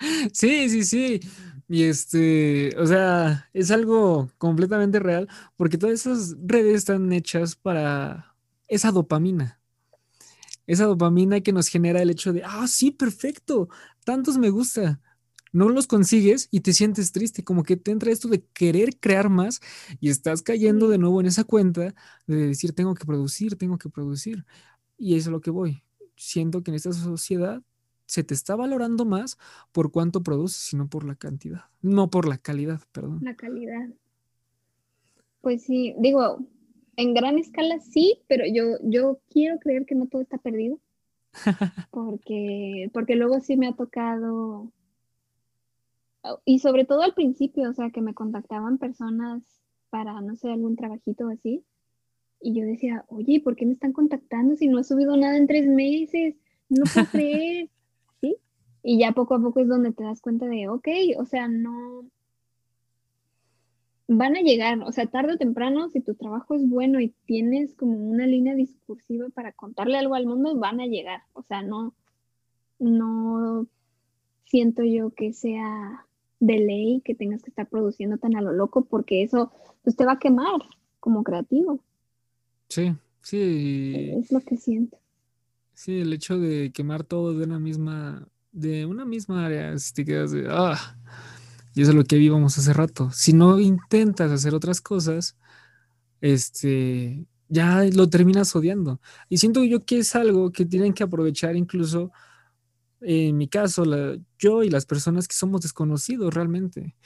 sí, 0.32 0.68
sí, 0.68 0.84
sí. 0.84 1.20
Y 1.68 1.84
este, 1.84 2.76
o 2.76 2.86
sea, 2.86 3.48
es 3.54 3.70
algo 3.70 4.30
completamente 4.36 4.98
real, 4.98 5.28
porque 5.56 5.78
todas 5.78 5.94
esas 5.94 6.36
redes 6.44 6.74
están 6.74 7.12
hechas 7.12 7.54
para 7.54 8.34
esa 8.66 8.90
dopamina 8.90 9.60
esa 10.66 10.84
dopamina 10.84 11.40
que 11.40 11.52
nos 11.52 11.68
genera 11.68 12.02
el 12.02 12.10
hecho 12.10 12.32
de, 12.32 12.42
ah, 12.44 12.66
sí, 12.66 12.90
perfecto, 12.90 13.68
tantos 14.04 14.38
me 14.38 14.50
gusta. 14.50 15.00
No 15.52 15.68
los 15.68 15.86
consigues 15.86 16.48
y 16.50 16.60
te 16.60 16.72
sientes 16.72 17.12
triste, 17.12 17.44
como 17.44 17.62
que 17.62 17.76
te 17.76 17.92
entra 17.92 18.10
esto 18.10 18.28
de 18.28 18.44
querer 18.54 18.98
crear 18.98 19.30
más 19.30 19.60
y 20.00 20.10
estás 20.10 20.42
cayendo 20.42 20.88
de 20.88 20.98
nuevo 20.98 21.20
en 21.20 21.26
esa 21.26 21.44
cuenta 21.44 21.94
de 22.26 22.36
decir, 22.48 22.72
tengo 22.72 22.94
que 22.94 23.04
producir, 23.04 23.56
tengo 23.56 23.78
que 23.78 23.88
producir. 23.88 24.44
Y 24.98 25.14
eso 25.14 25.28
es 25.28 25.32
lo 25.32 25.40
que 25.40 25.50
voy. 25.50 25.84
Siento 26.16 26.62
que 26.62 26.72
en 26.72 26.74
esta 26.74 26.92
sociedad 26.92 27.62
se 28.06 28.24
te 28.24 28.34
está 28.34 28.56
valorando 28.56 29.04
más 29.04 29.38
por 29.72 29.92
cuánto 29.92 30.22
produces, 30.22 30.60
sino 30.60 30.88
por 30.88 31.04
la 31.04 31.14
cantidad, 31.14 31.66
no 31.80 32.10
por 32.10 32.26
la 32.26 32.38
calidad, 32.38 32.80
perdón. 32.92 33.20
La 33.22 33.36
calidad. 33.36 33.88
Pues 35.40 35.62
sí, 35.62 35.94
digo, 35.98 36.44
en 36.96 37.14
gran 37.14 37.38
escala 37.38 37.78
sí, 37.80 38.20
pero 38.28 38.44
yo, 38.46 38.78
yo 38.82 39.18
quiero 39.30 39.58
creer 39.58 39.86
que 39.86 39.94
no 39.94 40.06
todo 40.06 40.22
está 40.22 40.38
perdido. 40.38 40.78
Porque, 41.90 42.90
porque 42.92 43.16
luego 43.16 43.40
sí 43.40 43.56
me 43.56 43.66
ha 43.66 43.72
tocado, 43.72 44.70
y 46.44 46.58
sobre 46.58 46.84
todo 46.84 47.02
al 47.02 47.14
principio, 47.14 47.70
o 47.70 47.74
sea, 47.74 47.90
que 47.90 48.00
me 48.00 48.14
contactaban 48.14 48.78
personas 48.78 49.42
para, 49.90 50.20
no 50.20 50.36
sé, 50.36 50.50
algún 50.50 50.76
trabajito 50.76 51.28
así. 51.28 51.64
Y 52.40 52.54
yo 52.54 52.64
decía, 52.66 53.04
oye, 53.08 53.40
¿por 53.40 53.56
qué 53.56 53.66
me 53.66 53.74
están 53.74 53.92
contactando 53.92 54.56
si 54.56 54.68
no 54.68 54.78
he 54.78 54.84
subido 54.84 55.16
nada 55.16 55.36
en 55.36 55.46
tres 55.46 55.66
meses? 55.66 56.36
No 56.68 56.84
puedo 56.92 57.06
creer. 57.12 57.68
¿Sí? 58.20 58.36
Y 58.82 58.98
ya 58.98 59.12
poco 59.12 59.34
a 59.34 59.40
poco 59.40 59.60
es 59.60 59.68
donde 59.68 59.92
te 59.92 60.04
das 60.04 60.20
cuenta 60.20 60.46
de, 60.46 60.68
ok, 60.68 60.88
o 61.18 61.26
sea, 61.26 61.48
no, 61.48 62.06
van 64.06 64.36
a 64.36 64.40
llegar, 64.40 64.80
o 64.82 64.92
sea, 64.92 65.06
tarde 65.06 65.34
o 65.34 65.38
temprano, 65.38 65.88
si 65.88 66.00
tu 66.00 66.14
trabajo 66.14 66.54
es 66.54 66.68
bueno 66.68 67.00
y 67.00 67.14
tienes 67.26 67.74
como 67.74 67.96
una 67.96 68.26
línea 68.26 68.54
discursiva 68.54 69.28
para 69.30 69.52
contarle 69.52 69.98
algo 69.98 70.14
al 70.14 70.26
mundo, 70.26 70.56
van 70.56 70.80
a 70.80 70.86
llegar. 70.86 71.22
O 71.32 71.42
sea, 71.42 71.62
no, 71.62 71.94
no 72.78 73.66
siento 74.44 74.84
yo 74.84 75.10
que 75.10 75.32
sea 75.32 76.06
de 76.40 76.58
ley 76.58 77.00
que 77.04 77.14
tengas 77.14 77.42
que 77.42 77.50
estar 77.50 77.68
produciendo 77.68 78.18
tan 78.18 78.36
a 78.36 78.42
lo 78.42 78.52
loco, 78.52 78.84
porque 78.84 79.22
eso 79.22 79.50
pues, 79.82 79.96
te 79.96 80.04
va 80.04 80.12
a 80.12 80.18
quemar 80.18 80.60
como 81.00 81.24
creativo. 81.24 81.80
Sí, 82.68 82.94
sí. 83.20 84.12
Es 84.18 84.30
lo 84.30 84.40
que 84.40 84.56
siento. 84.56 84.98
Sí, 85.72 86.00
el 86.00 86.12
hecho 86.12 86.38
de 86.38 86.72
quemar 86.72 87.04
todo 87.04 87.36
de 87.36 87.44
una 87.44 87.58
misma, 87.58 88.28
de 88.52 88.86
una 88.86 89.04
misma 89.04 89.46
área, 89.46 89.76
si 89.78 89.92
te 89.92 90.04
quedas 90.04 90.30
de, 90.30 90.46
ah, 90.48 90.96
y 91.74 91.82
eso 91.82 91.90
es 91.90 91.96
lo 91.96 92.04
que 92.04 92.16
vimos 92.16 92.56
hace 92.58 92.72
rato. 92.72 93.10
Si 93.12 93.32
no 93.32 93.58
intentas 93.58 94.30
hacer 94.30 94.54
otras 94.54 94.80
cosas, 94.80 95.36
este, 96.20 97.26
ya 97.48 97.84
lo 97.84 98.08
terminas 98.08 98.54
odiando. 98.56 99.00
Y 99.28 99.38
siento 99.38 99.64
yo 99.64 99.84
que 99.84 99.98
es 99.98 100.14
algo 100.14 100.52
que 100.52 100.64
tienen 100.64 100.94
que 100.94 101.02
aprovechar 101.02 101.56
incluso, 101.56 102.12
en 103.00 103.36
mi 103.36 103.48
caso, 103.48 103.84
yo 104.38 104.62
y 104.62 104.70
las 104.70 104.86
personas 104.86 105.28
que 105.28 105.34
somos 105.34 105.62
desconocidos 105.62 106.32
realmente. 106.32 106.96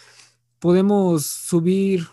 Podemos 0.59 1.27
subir 1.27 2.07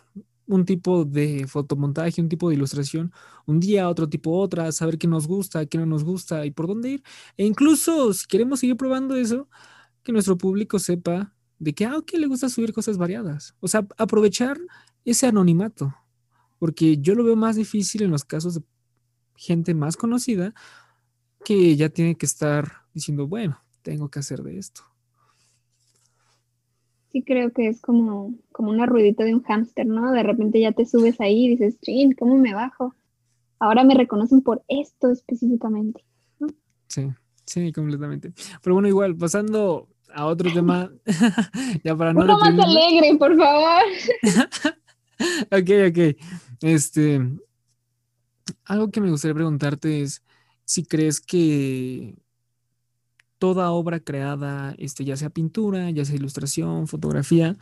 un 0.48 0.66
tipo 0.66 1.06
de 1.06 1.48
fotomontaje, 1.48 2.22
un 2.22 2.30
tipo 2.30 2.50
de 2.50 2.56
ilustración, 2.56 3.12
un 3.46 3.60
día, 3.60 3.90
otro 3.90 4.08
tipo, 4.10 4.32
otra, 4.40 4.72
saber 4.72 4.98
qué 4.98 5.08
nos 5.08 5.28
gusta, 5.28 5.66
qué 5.66 5.78
no 5.78 5.86
nos 5.86 6.04
gusta 6.04 6.46
y 6.46 6.52
por 6.52 6.68
dónde 6.68 6.92
ir. 6.92 7.04
E 7.38 7.46
incluso 7.46 8.14
si 8.14 8.28
queremos 8.28 8.60
seguir 8.62 8.78
probando 8.78 9.16
eso, 9.16 9.50
que 10.04 10.12
nuestro 10.12 10.38
público 10.38 10.80
sepa 10.80 11.35
de 11.60 11.74
que, 11.74 11.86
ah, 11.86 11.98
ok, 11.98 12.14
le 12.14 12.28
gusta 12.28 12.50
subir 12.50 12.74
cosas 12.74 12.98
variadas. 12.98 13.56
O 13.60 13.68
sea, 13.68 13.88
aprovechar 13.98 14.60
ese 15.04 15.28
anonimato, 15.28 15.96
porque 16.60 16.98
yo 16.98 17.16
lo 17.16 17.24
veo 17.24 17.36
más 17.36 17.56
difícil 17.56 18.04
en 18.04 18.12
los 18.12 18.24
casos 18.24 18.56
de 18.56 18.62
gente 19.36 19.74
más 19.74 19.98
conocida 19.98 20.54
que 21.44 21.76
ya 21.76 21.90
tiene 21.90 22.16
que 22.16 22.26
estar 22.26 22.84
diciendo, 22.94 23.28
bueno, 23.28 23.60
tengo 23.82 24.10
que 24.10 24.20
hacer 24.20 24.42
de 24.42 24.58
esto 24.58 24.84
sí 27.16 27.24
creo 27.24 27.54
que 27.54 27.70
es 27.70 27.80
como, 27.80 28.36
como 28.52 28.72
una 28.72 28.86
ruedita 28.86 29.24
de 29.24 29.34
un 29.34 29.42
hámster, 29.44 29.86
¿no? 29.86 30.12
De 30.12 30.22
repente 30.22 30.60
ya 30.60 30.74
te 30.74 30.86
subes 30.86 31.22
ahí 31.22 31.46
y 31.46 31.50
dices, 31.52 31.80
chin, 31.80 32.12
¿cómo 32.12 32.36
me 32.38 32.54
bajo? 32.54 32.94
Ahora 33.58 33.86
me 33.86 33.94
reconocen 33.96 34.42
por 34.42 34.66
esto 34.68 35.10
específicamente. 35.12 36.04
Sí, 36.90 37.08
sí, 37.46 37.72
completamente. 37.72 38.34
Pero 38.62 38.74
bueno, 38.74 38.90
igual, 38.90 39.16
pasando 39.16 39.88
a 40.14 40.26
otro 40.26 40.52
tema, 40.54 40.92
ya 41.84 41.96
para 41.96 42.14
no... 42.14 42.24
Uno 42.24 42.40
más 42.40 42.60
alegre, 42.60 43.16
por 43.18 43.36
favor. 43.38 43.84
ok, 45.52 45.70
ok. 45.90 46.18
Este, 46.62 47.22
algo 48.66 48.92
que 48.92 49.02
me 49.02 49.10
gustaría 49.10 49.36
preguntarte 49.36 50.02
es 50.02 50.24
si 50.64 50.86
crees 50.86 51.22
que 51.22 52.16
toda 53.38 53.72
obra 53.72 54.00
creada, 54.00 54.74
este, 54.78 55.06
ya 55.06 55.18
sea 55.18 55.30
pintura, 55.30 55.90
ya 55.92 56.06
sea 56.06 56.16
ilustración, 56.16 56.88
fotografía, 56.88 57.58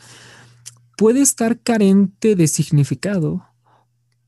puede 0.98 1.22
estar 1.22 1.60
carente 1.60 2.36
de 2.36 2.48
significado, 2.48 3.46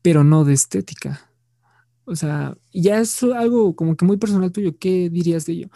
pero 0.02 0.24
no 0.24 0.44
de 0.44 0.54
estética. 0.54 1.30
O 2.04 2.14
sea, 2.14 2.56
ya 2.72 3.00
es 3.00 3.22
algo 3.22 3.74
como 3.74 3.96
que 3.96 4.04
muy 4.04 4.16
personal 4.16 4.52
tuyo. 4.52 4.76
¿Qué 4.78 5.10
dirías 5.10 5.44
de 5.44 5.52
ello? 5.54 5.68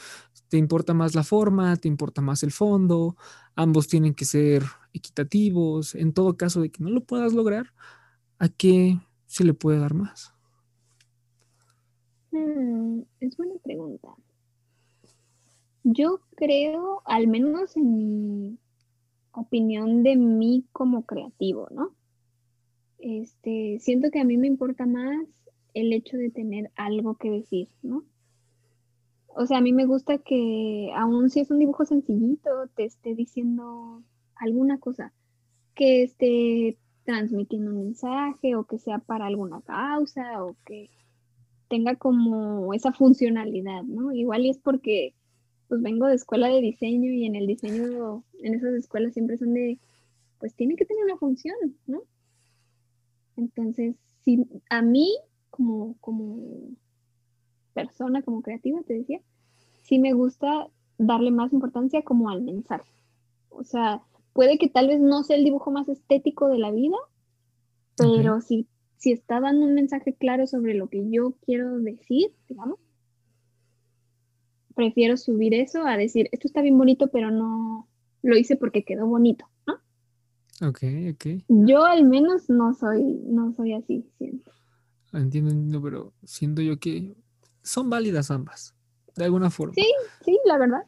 ¿Te 0.50 0.58
importa 0.58 0.94
más 0.94 1.14
la 1.14 1.22
forma? 1.22 1.76
¿Te 1.76 1.86
importa 1.86 2.20
más 2.20 2.42
el 2.42 2.50
fondo? 2.50 3.16
Ambos 3.54 3.86
tienen 3.86 4.14
que 4.14 4.24
ser 4.24 4.64
equitativos. 4.92 5.94
En 5.94 6.12
todo 6.12 6.36
caso 6.36 6.60
de 6.60 6.70
que 6.70 6.82
no 6.82 6.90
lo 6.90 7.02
puedas 7.02 7.32
lograr, 7.32 7.72
¿a 8.40 8.48
qué 8.48 8.98
se 9.26 9.44
le 9.44 9.54
puede 9.54 9.78
dar 9.78 9.94
más? 9.94 10.34
Hmm, 12.32 13.02
es 13.20 13.36
buena 13.36 13.54
pregunta. 13.62 14.08
Yo 15.84 16.20
creo, 16.34 17.02
al 17.04 17.28
menos 17.28 17.76
en 17.76 17.96
mi 17.96 18.58
opinión 19.30 20.02
de 20.02 20.16
mí 20.16 20.64
como 20.72 21.06
creativo, 21.06 21.68
¿no? 21.70 21.94
Este, 22.98 23.78
siento 23.78 24.10
que 24.10 24.18
a 24.18 24.24
mí 24.24 24.36
me 24.36 24.48
importa 24.48 24.84
más 24.84 25.28
el 25.74 25.92
hecho 25.92 26.16
de 26.16 26.30
tener 26.30 26.72
algo 26.74 27.14
que 27.14 27.30
decir, 27.30 27.68
¿no? 27.82 28.02
O 29.34 29.46
sea, 29.46 29.58
a 29.58 29.60
mí 29.60 29.72
me 29.72 29.86
gusta 29.86 30.18
que, 30.18 30.90
aun 30.96 31.30
si 31.30 31.40
es 31.40 31.50
un 31.50 31.58
dibujo 31.58 31.84
sencillito, 31.84 32.50
te 32.74 32.84
esté 32.84 33.14
diciendo 33.14 34.02
alguna 34.34 34.78
cosa, 34.78 35.12
que 35.74 36.02
esté 36.02 36.78
transmitiendo 37.04 37.70
un 37.70 37.78
mensaje 37.78 38.56
o 38.56 38.64
que 38.64 38.78
sea 38.78 38.98
para 38.98 39.26
alguna 39.26 39.62
causa 39.62 40.44
o 40.44 40.56
que 40.66 40.90
tenga 41.68 41.94
como 41.96 42.74
esa 42.74 42.92
funcionalidad, 42.92 43.82
¿no? 43.84 44.12
Igual 44.12 44.44
y 44.44 44.50
es 44.50 44.58
porque 44.58 45.14
pues 45.68 45.82
vengo 45.82 46.06
de 46.06 46.16
escuela 46.16 46.48
de 46.48 46.60
diseño 46.60 47.12
y 47.12 47.26
en 47.26 47.36
el 47.36 47.46
diseño, 47.46 48.24
en 48.42 48.54
esas 48.54 48.74
escuelas 48.74 49.12
siempre 49.12 49.38
son 49.38 49.54
de, 49.54 49.78
pues 50.40 50.52
tiene 50.54 50.74
que 50.74 50.84
tener 50.84 51.04
una 51.04 51.16
función, 51.16 51.54
¿no? 51.86 52.02
Entonces, 53.36 53.94
si 54.24 54.44
a 54.68 54.82
mí 54.82 55.16
como, 55.50 55.96
como 56.00 56.70
persona, 57.80 58.22
como 58.22 58.42
creativa, 58.42 58.80
te 58.86 58.94
decía, 58.94 59.20
sí 59.82 59.98
me 59.98 60.12
gusta 60.12 60.68
darle 60.98 61.30
más 61.30 61.52
importancia 61.52 62.02
como 62.02 62.30
al 62.30 62.42
mensaje. 62.42 62.90
O 63.48 63.64
sea, 63.64 64.02
puede 64.32 64.58
que 64.58 64.68
tal 64.68 64.88
vez 64.88 65.00
no 65.00 65.22
sea 65.22 65.36
el 65.36 65.44
dibujo 65.44 65.70
más 65.70 65.88
estético 65.88 66.48
de 66.48 66.58
la 66.58 66.70
vida, 66.70 66.96
pero 67.96 68.40
si, 68.40 68.66
si 68.96 69.12
está 69.12 69.40
dando 69.40 69.66
un 69.66 69.74
mensaje 69.74 70.14
claro 70.14 70.46
sobre 70.46 70.74
lo 70.74 70.88
que 70.88 71.10
yo 71.10 71.34
quiero 71.44 71.78
decir, 71.78 72.32
digamos, 72.48 72.78
prefiero 74.74 75.16
subir 75.16 75.54
eso 75.54 75.84
a 75.86 75.96
decir, 75.96 76.28
esto 76.32 76.48
está 76.48 76.62
bien 76.62 76.78
bonito, 76.78 77.08
pero 77.08 77.30
no 77.30 77.88
lo 78.22 78.36
hice 78.36 78.56
porque 78.56 78.84
quedó 78.84 79.06
bonito, 79.06 79.46
¿no? 79.66 79.74
Ok, 80.68 80.82
ok. 81.12 81.42
Yo 81.48 81.84
al 81.84 82.06
menos 82.06 82.48
no 82.48 82.74
soy, 82.74 83.02
no 83.02 83.52
soy 83.54 83.72
así, 83.74 84.06
siento. 84.18 84.50
Entiendo, 85.12 85.82
pero 85.82 86.12
siento 86.24 86.62
yo 86.62 86.78
que 86.78 87.14
son 87.62 87.90
válidas 87.90 88.30
ambas, 88.30 88.74
de 89.16 89.24
alguna 89.24 89.50
forma. 89.50 89.74
Sí, 89.74 89.86
sí, 90.24 90.38
la 90.44 90.58
verdad. 90.58 90.82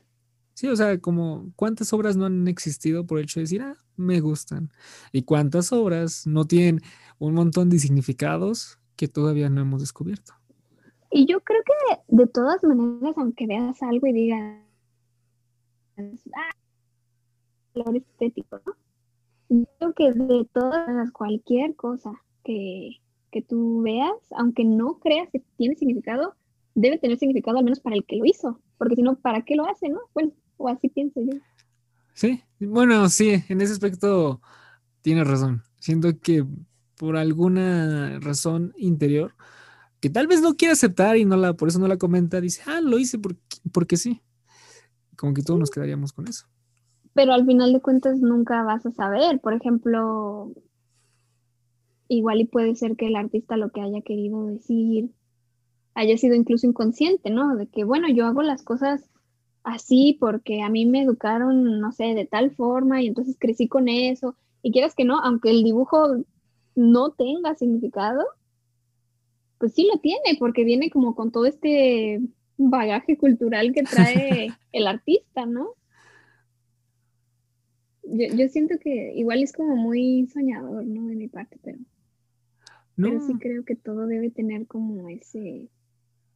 Sí, 0.54 0.68
o 0.68 0.76
sea, 0.76 0.98
como 1.00 1.50
cuántas 1.56 1.92
obras 1.92 2.16
no 2.16 2.26
han 2.26 2.46
existido 2.46 3.06
por 3.06 3.18
el 3.18 3.24
hecho 3.24 3.40
de 3.40 3.44
decir, 3.44 3.62
ah, 3.62 3.76
me 3.96 4.20
gustan. 4.20 4.70
Y 5.10 5.22
cuántas 5.22 5.72
obras 5.72 6.26
no 6.26 6.44
tienen 6.44 6.80
un 7.18 7.34
montón 7.34 7.70
de 7.70 7.78
significados 7.78 8.78
que 8.96 9.08
todavía 9.08 9.48
no 9.48 9.62
hemos 9.62 9.80
descubierto. 9.80 10.34
Y 11.10 11.26
yo 11.26 11.40
creo 11.40 11.62
que 11.64 12.02
de 12.08 12.26
todas 12.26 12.62
maneras, 12.62 13.14
aunque 13.16 13.46
veas 13.46 13.82
algo 13.82 14.06
y 14.06 14.12
digas, 14.12 14.58
ah, 15.98 16.50
valor 17.74 17.96
estético, 17.96 18.60
¿no? 18.66 19.66
Creo 19.78 19.92
que 19.94 20.12
de 20.12 20.48
todas, 20.52 21.10
cualquier 21.12 21.76
cosa 21.76 22.12
que, 22.44 23.00
que 23.30 23.42
tú 23.42 23.82
veas, 23.82 24.12
aunque 24.30 24.64
no 24.64 24.98
creas 24.98 25.28
que 25.30 25.42
tiene 25.56 25.76
significado, 25.76 26.34
debe 26.74 26.98
tener 26.98 27.18
significado 27.18 27.58
al 27.58 27.64
menos 27.64 27.80
para 27.80 27.96
el 27.96 28.04
que 28.04 28.16
lo 28.16 28.24
hizo, 28.24 28.60
porque 28.78 28.96
si 28.96 29.02
no, 29.02 29.16
¿para 29.16 29.42
qué 29.42 29.56
lo 29.56 29.66
hace, 29.66 29.88
no? 29.88 30.00
Bueno, 30.14 30.32
o 30.56 30.68
así 30.68 30.88
pienso 30.88 31.20
yo. 31.20 31.38
Sí, 32.14 32.42
bueno, 32.60 33.08
sí, 33.08 33.42
en 33.48 33.60
ese 33.60 33.72
aspecto 33.72 34.40
tienes 35.00 35.26
razón. 35.26 35.62
Siento 35.78 36.18
que 36.20 36.44
por 36.96 37.16
alguna 37.16 38.18
razón 38.20 38.72
interior, 38.76 39.34
que 40.00 40.10
tal 40.10 40.26
vez 40.26 40.40
no 40.40 40.54
quiere 40.54 40.72
aceptar 40.72 41.16
y 41.16 41.24
no 41.24 41.36
la, 41.36 41.54
por 41.54 41.68
eso 41.68 41.78
no 41.78 41.88
la 41.88 41.96
comenta, 41.96 42.40
dice, 42.40 42.62
ah, 42.66 42.80
lo 42.80 42.98
hice 42.98 43.18
porque, 43.18 43.40
porque 43.72 43.96
sí. 43.96 44.20
Como 45.16 45.34
que 45.34 45.42
todos 45.42 45.60
nos 45.60 45.70
quedaríamos 45.70 46.12
con 46.12 46.28
eso. 46.28 46.46
Pero 47.14 47.32
al 47.32 47.46
final 47.46 47.72
de 47.72 47.80
cuentas 47.80 48.20
nunca 48.20 48.62
vas 48.62 48.84
a 48.86 48.92
saber. 48.92 49.40
Por 49.40 49.54
ejemplo, 49.54 50.52
igual 52.08 52.40
y 52.40 52.46
puede 52.46 52.74
ser 52.74 52.96
que 52.96 53.06
el 53.06 53.16
artista 53.16 53.56
lo 53.56 53.70
que 53.70 53.82
haya 53.82 54.00
querido 54.02 54.46
decir 54.46 55.10
haya 55.94 56.16
sido 56.16 56.34
incluso 56.34 56.66
inconsciente, 56.66 57.30
¿no? 57.30 57.56
De 57.56 57.66
que, 57.66 57.84
bueno, 57.84 58.08
yo 58.08 58.26
hago 58.26 58.42
las 58.42 58.62
cosas 58.62 59.08
así 59.64 60.16
porque 60.18 60.62
a 60.62 60.68
mí 60.68 60.86
me 60.86 61.02
educaron, 61.02 61.80
no 61.80 61.92
sé, 61.92 62.14
de 62.14 62.26
tal 62.26 62.50
forma 62.50 63.02
y 63.02 63.08
entonces 63.08 63.36
crecí 63.38 63.68
con 63.68 63.88
eso. 63.88 64.36
Y 64.62 64.72
quieras 64.72 64.94
que 64.94 65.04
no, 65.04 65.18
aunque 65.18 65.50
el 65.50 65.62
dibujo 65.62 66.24
no 66.74 67.10
tenga 67.10 67.54
significado, 67.54 68.24
pues 69.58 69.74
sí 69.74 69.88
lo 69.92 70.00
tiene, 70.00 70.36
porque 70.38 70.64
viene 70.64 70.90
como 70.90 71.14
con 71.14 71.30
todo 71.30 71.46
este 71.46 72.20
bagaje 72.56 73.16
cultural 73.16 73.72
que 73.72 73.82
trae 73.82 74.48
el 74.72 74.86
artista, 74.86 75.46
¿no? 75.46 75.74
Yo, 78.04 78.48
siento 78.48 78.78
que 78.80 79.12
igual 79.14 79.42
es 79.42 79.52
como 79.52 79.76
muy 79.76 80.26
soñador, 80.26 80.84
¿no? 80.84 81.06
De 81.06 81.14
mi 81.14 81.28
parte, 81.28 81.58
pero, 81.62 81.78
pero 82.96 83.20
sí 83.20 83.34
creo 83.38 83.64
que 83.64 83.76
todo 83.76 84.06
debe 84.06 84.30
tener 84.30 84.66
como 84.66 85.08
ese, 85.08 85.68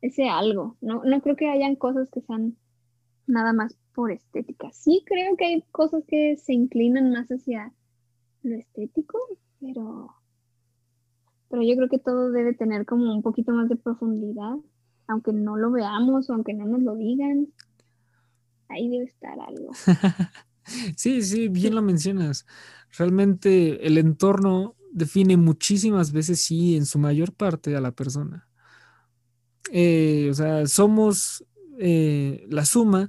ese 0.00 0.28
algo, 0.28 0.76
¿no? 0.80 1.02
No 1.04 1.20
creo 1.20 1.36
que 1.36 1.48
hayan 1.48 1.76
cosas 1.76 2.08
que 2.10 2.20
sean 2.20 2.56
nada 3.26 3.52
más 3.52 3.76
por 3.94 4.12
estética. 4.12 4.70
Sí 4.72 5.02
creo 5.06 5.36
que 5.36 5.46
hay 5.46 5.62
cosas 5.72 6.04
que 6.06 6.36
se 6.36 6.52
inclinan 6.52 7.12
más 7.12 7.28
hacia 7.28 7.72
lo 8.42 8.56
estético, 8.56 9.18
pero 9.60 10.14
pero 11.48 11.62
yo 11.62 11.76
creo 11.76 11.88
que 11.88 11.98
todo 11.98 12.32
debe 12.32 12.54
tener 12.54 12.86
como 12.86 13.14
un 13.14 13.22
poquito 13.22 13.52
más 13.52 13.68
de 13.68 13.76
profundidad, 13.76 14.56
aunque 15.06 15.32
no 15.32 15.56
lo 15.56 15.70
veamos 15.70 16.28
o 16.28 16.34
aunque 16.34 16.54
no 16.54 16.66
nos 16.66 16.82
lo 16.82 16.96
digan. 16.96 17.48
Ahí 18.68 18.88
debe 18.88 19.04
estar 19.04 19.38
algo. 19.38 19.70
sí, 20.96 21.22
sí, 21.22 21.48
bien 21.48 21.74
lo 21.74 21.82
mencionas. 21.82 22.46
Realmente 22.98 23.86
el 23.86 23.96
entorno 23.98 24.74
define 24.92 25.36
muchísimas 25.36 26.10
veces, 26.12 26.40
sí, 26.40 26.76
en 26.76 26.84
su 26.84 26.98
mayor 26.98 27.32
parte 27.32 27.76
a 27.76 27.80
la 27.80 27.92
persona. 27.92 28.48
Eh, 29.72 30.28
o 30.30 30.34
sea, 30.34 30.66
somos 30.66 31.44
eh, 31.78 32.46
la 32.48 32.64
suma 32.64 33.08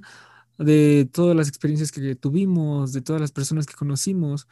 de 0.58 1.08
todas 1.12 1.36
las 1.36 1.48
experiencias 1.48 1.92
que 1.92 2.16
tuvimos, 2.16 2.92
de 2.92 3.00
todas 3.00 3.20
las 3.20 3.32
personas 3.32 3.66
que 3.66 3.74
conocimos, 3.74 4.48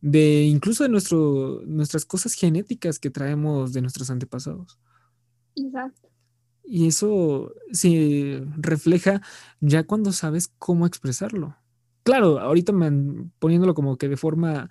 de 0.00 0.44
incluso 0.44 0.84
de 0.84 0.88
nuestro, 0.88 1.62
nuestras 1.66 2.04
cosas 2.04 2.34
genéticas 2.34 2.98
que 2.98 3.10
traemos 3.10 3.72
de 3.72 3.82
nuestros 3.82 4.10
antepasados. 4.10 4.78
Exacto. 5.56 6.08
Y 6.64 6.86
eso 6.86 7.52
se 7.72 8.44
refleja 8.56 9.20
ya 9.60 9.84
cuando 9.84 10.12
sabes 10.12 10.52
cómo 10.58 10.86
expresarlo. 10.86 11.56
Claro, 12.04 12.38
ahorita 12.38 12.72
me 12.72 13.28
poniéndolo 13.40 13.74
como 13.74 13.98
que 13.98 14.08
de 14.08 14.16
forma 14.16 14.70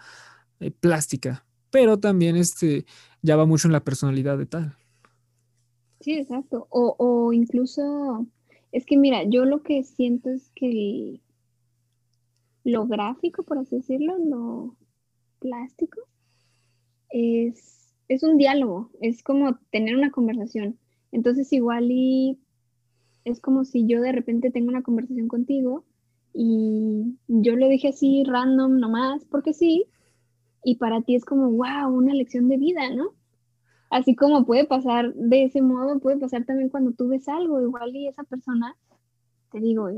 eh, 0.60 0.72
plástica, 0.72 1.46
pero 1.70 2.00
también 2.00 2.38
este 2.38 2.86
ya 3.22 3.36
va 3.36 3.46
mucho 3.46 3.68
en 3.68 3.74
la 3.74 3.84
personalidad 3.84 4.38
de 4.38 4.46
tal. 4.46 4.79
Sí, 6.02 6.14
exacto. 6.18 6.68
O, 6.70 6.96
o 6.98 7.34
incluso, 7.34 8.26
es 8.72 8.86
que 8.86 8.98
mira, 8.98 9.24
yo 9.24 9.46
lo 9.46 9.64
que 9.64 9.84
siento 9.84 10.30
es 10.30 10.50
que 10.56 11.22
lo 12.64 12.88
gráfico, 12.88 13.44
por 13.44 13.58
así 13.58 13.76
decirlo, 13.78 14.18
lo 14.18 14.76
plástico, 15.40 16.02
es, 17.10 17.94
es 18.08 18.24
un 18.24 18.38
diálogo, 18.38 18.92
es 19.02 19.24
como 19.24 19.58
tener 19.72 19.96
una 19.96 20.12
conversación. 20.12 20.78
Entonces 21.12 21.52
igual 21.54 21.88
y 21.92 22.40
es 23.26 23.42
como 23.42 23.66
si 23.66 23.88
yo 23.88 24.02
de 24.02 24.12
repente 24.14 24.52
tengo 24.52 24.70
una 24.70 24.84
conversación 24.84 25.28
contigo 25.28 25.86
y 26.34 27.18
yo 27.28 27.56
lo 27.56 27.68
dije 27.70 27.90
así 27.90 28.24
random 28.26 28.80
nomás, 28.80 29.26
porque 29.26 29.54
sí, 29.54 29.86
y 30.64 30.76
para 30.78 31.02
ti 31.02 31.16
es 31.16 31.26
como, 31.26 31.52
wow, 31.52 31.90
una 31.94 32.14
lección 32.16 32.50
de 32.50 32.58
vida, 32.58 32.90
¿no? 32.96 33.14
Así 33.90 34.16
como 34.16 34.46
puede 34.46 34.66
pasar 34.66 35.14
de 35.14 35.46
ese 35.46 35.62
modo, 35.62 36.00
puede 36.00 36.18
pasar 36.18 36.46
también 36.46 36.70
cuando 36.70 36.92
tú 36.92 37.08
ves 37.08 37.28
algo, 37.28 37.62
igual 37.62 37.96
y 37.96 38.08
esa 38.08 38.24
persona, 38.24 38.76
te 39.52 39.60
digo, 39.60 39.90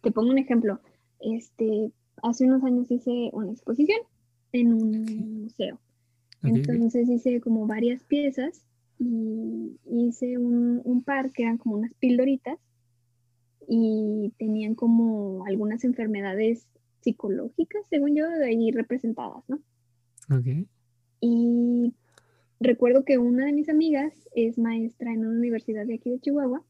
te 0.00 0.10
pongo 0.10 0.30
un 0.30 0.38
ejemplo, 0.38 0.80
este, 1.20 1.92
hace 2.22 2.44
unos 2.44 2.64
años 2.64 2.90
hice 2.90 3.30
una 3.32 3.52
exposición 3.52 4.00
en 4.52 4.72
un 4.72 5.42
museo. 5.42 5.78
Entonces 6.42 7.08
hice 7.08 7.40
como 7.40 7.66
varias 7.66 8.02
piezas 8.04 8.64
y 8.98 9.76
hice 9.90 10.38
un, 10.38 10.80
un, 10.84 11.02
par 11.02 11.30
que 11.32 11.42
eran 11.42 11.58
como 11.58 11.76
unas 11.76 11.94
pildoritas 11.94 12.58
y 13.68 14.32
tenían 14.38 14.74
como 14.74 15.44
algunas 15.46 15.84
enfermedades 15.84 16.66
psicológicas, 17.00 17.82
según 17.90 18.16
yo, 18.16 18.24
ahí 18.44 18.70
representadas, 18.70 19.44
¿no? 19.48 19.56
Ok. 20.30 20.66
Y 21.20 21.92
recuerdo 22.60 23.04
que 23.04 23.18
una 23.18 23.46
de 23.46 23.52
mis 23.52 23.68
amigas 23.68 24.28
es 24.34 24.58
maestra 24.58 25.12
en 25.12 25.20
una 25.20 25.38
universidad 25.38 25.86
de 25.86 25.94
aquí 25.94 26.10
de 26.10 26.20
Chihuahua 26.20 26.64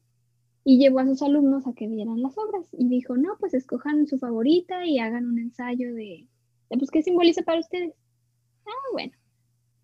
y 0.63 0.77
llevó 0.77 0.99
a 0.99 1.05
sus 1.05 1.21
alumnos 1.21 1.65
a 1.67 1.73
que 1.73 1.87
vieran 1.87 2.21
las 2.21 2.37
obras 2.37 2.67
y 2.71 2.87
dijo, 2.89 3.17
no, 3.17 3.37
pues 3.39 3.53
escojan 3.53 4.07
su 4.07 4.19
favorita 4.19 4.85
y 4.85 4.99
hagan 4.99 5.25
un 5.25 5.39
ensayo 5.39 5.93
de, 5.93 6.27
pues, 6.69 6.91
¿qué 6.91 7.01
simboliza 7.01 7.41
para 7.43 7.59
ustedes? 7.59 7.93
Ah, 8.65 8.91
bueno, 8.93 9.13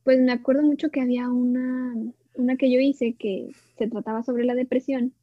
pues 0.04 0.20
me 0.20 0.32
acuerdo 0.32 0.64
mucho 0.64 0.90
que 0.90 1.02
había 1.02 1.30
una, 1.30 1.96
una 2.36 2.58
que 2.58 2.72
yo 2.72 2.80
hice 2.80 3.16
que 3.16 3.50
se 3.78 3.88
trataba 3.88 4.22
sobre 4.24 4.46
la 4.46 4.54
depresión 4.54 5.14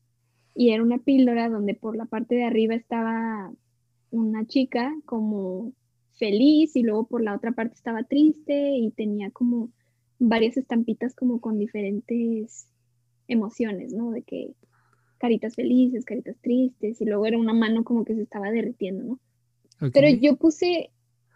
y 0.55 0.71
era 0.71 0.83
una 0.83 0.99
píldora 0.99 1.49
donde 1.49 1.75
por 1.75 1.97
la 1.97 2.07
parte 2.07 2.35
de 2.35 2.45
arriba 2.45 2.75
estaba 2.75 3.53
una 4.11 4.47
chica 4.47 4.93
como 5.07 5.73
feliz 6.15 6.77
y 6.77 6.83
luego 6.83 7.07
por 7.07 7.23
la 7.23 7.35
otra 7.35 7.53
parte 7.53 7.75
estaba 7.75 8.03
triste 8.03 8.77
y 8.77 8.91
tenía 8.91 9.31
como 9.31 9.71
varias 10.29 10.57
estampitas 10.57 11.15
como 11.15 11.41
con 11.41 11.59
diferentes 11.59 12.67
emociones, 13.29 13.93
¿no? 13.93 14.11
De 14.11 14.23
que 14.23 14.55
caritas 15.19 15.55
felices, 15.55 16.05
caritas 16.05 16.37
tristes 16.41 17.01
y 17.01 17.05
luego 17.05 17.27
era 17.27 17.39
una 17.39 17.53
mano 17.53 17.85
como 17.85 18.05
que 18.05 18.15
se 18.15 18.23
estaba 18.23 18.51
derritiendo, 18.51 19.05
¿no? 19.05 19.21
Pero 19.93 20.09
yo 20.09 20.37
puse, 20.37 20.91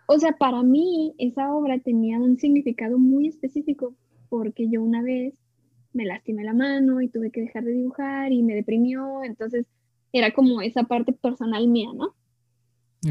o 0.07 0.19
sea, 0.21 0.37
para 0.39 0.63
mí 0.63 1.15
esa 1.19 1.53
obra 1.53 1.81
tenía 1.81 2.19
un 2.19 2.39
significado 2.39 2.97
muy 2.97 3.27
específico 3.27 3.95
porque 4.29 4.69
yo 4.69 4.83
una 4.83 5.03
vez 5.03 5.35
me 5.93 6.05
lastimé 6.05 6.45
la 6.45 6.53
mano 6.53 7.01
y 7.01 7.09
tuve 7.09 7.33
que 7.33 7.41
dejar 7.41 7.65
de 7.65 7.73
dibujar 7.73 8.33
y 8.33 8.43
me 8.45 8.55
deprimió, 8.55 9.25
entonces 9.25 9.67
era 10.13 10.33
como 10.33 10.63
esa 10.63 10.85
parte 10.85 11.13
personal 11.13 11.67
mía, 11.67 11.89
¿no? 11.93 12.15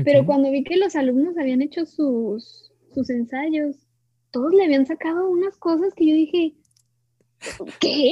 Pero 0.03 0.25
cuando 0.25 0.51
vi 0.51 0.63
que 0.63 0.77
los 0.77 0.95
alumnos 0.95 1.37
habían 1.37 1.61
hecho 1.61 1.85
sus, 1.85 2.71
sus 2.93 3.09
ensayos, 3.09 3.84
todos 4.35 4.53
le 4.53 4.65
habían 4.65 4.85
sacado 4.85 5.29
unas 5.29 5.55
cosas 5.55 5.93
que 5.93 6.07
yo 6.07 6.13
dije, 6.13 6.53
¿qué? 7.79 8.11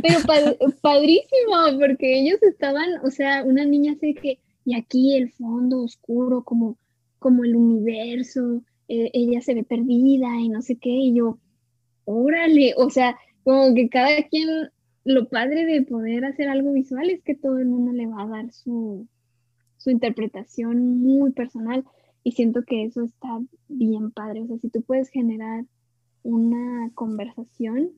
Pero 0.00 0.20
padrísimo, 0.80 1.78
porque 1.78 2.20
ellos 2.20 2.42
estaban, 2.42 2.88
o 3.04 3.10
sea, 3.10 3.44
una 3.44 3.66
niña 3.66 3.94
sé 4.00 4.14
que, 4.14 4.38
y 4.64 4.74
aquí 4.74 5.18
el 5.18 5.30
fondo 5.32 5.82
oscuro, 5.82 6.44
como, 6.44 6.78
como 7.18 7.44
el 7.44 7.56
universo, 7.56 8.62
eh, 8.88 9.10
ella 9.12 9.42
se 9.42 9.52
ve 9.52 9.64
perdida 9.64 10.34
y 10.40 10.48
no 10.48 10.62
sé 10.62 10.76
qué, 10.76 10.88
y 10.88 11.12
yo, 11.16 11.38
órale, 12.06 12.72
o 12.78 12.88
sea, 12.88 13.14
como 13.44 13.74
que 13.74 13.90
cada 13.90 14.22
quien, 14.28 14.48
lo 15.04 15.28
padre 15.28 15.66
de 15.66 15.82
poder 15.82 16.24
hacer 16.24 16.48
algo 16.48 16.72
visual 16.72 17.10
es 17.10 17.22
que 17.22 17.34
todo 17.34 17.58
el 17.58 17.66
mundo 17.66 17.92
le 17.92 18.06
va 18.06 18.22
a 18.22 18.28
dar 18.28 18.50
su, 18.50 19.06
su 19.76 19.90
interpretación 19.90 21.02
muy 21.02 21.32
personal 21.32 21.84
y 22.28 22.32
siento 22.32 22.62
que 22.62 22.84
eso 22.84 23.04
está 23.04 23.40
bien 23.68 24.10
padre, 24.10 24.42
o 24.42 24.46
sea, 24.46 24.58
si 24.58 24.68
tú 24.68 24.82
puedes 24.82 25.08
generar 25.08 25.64
una 26.22 26.90
conversación 26.94 27.92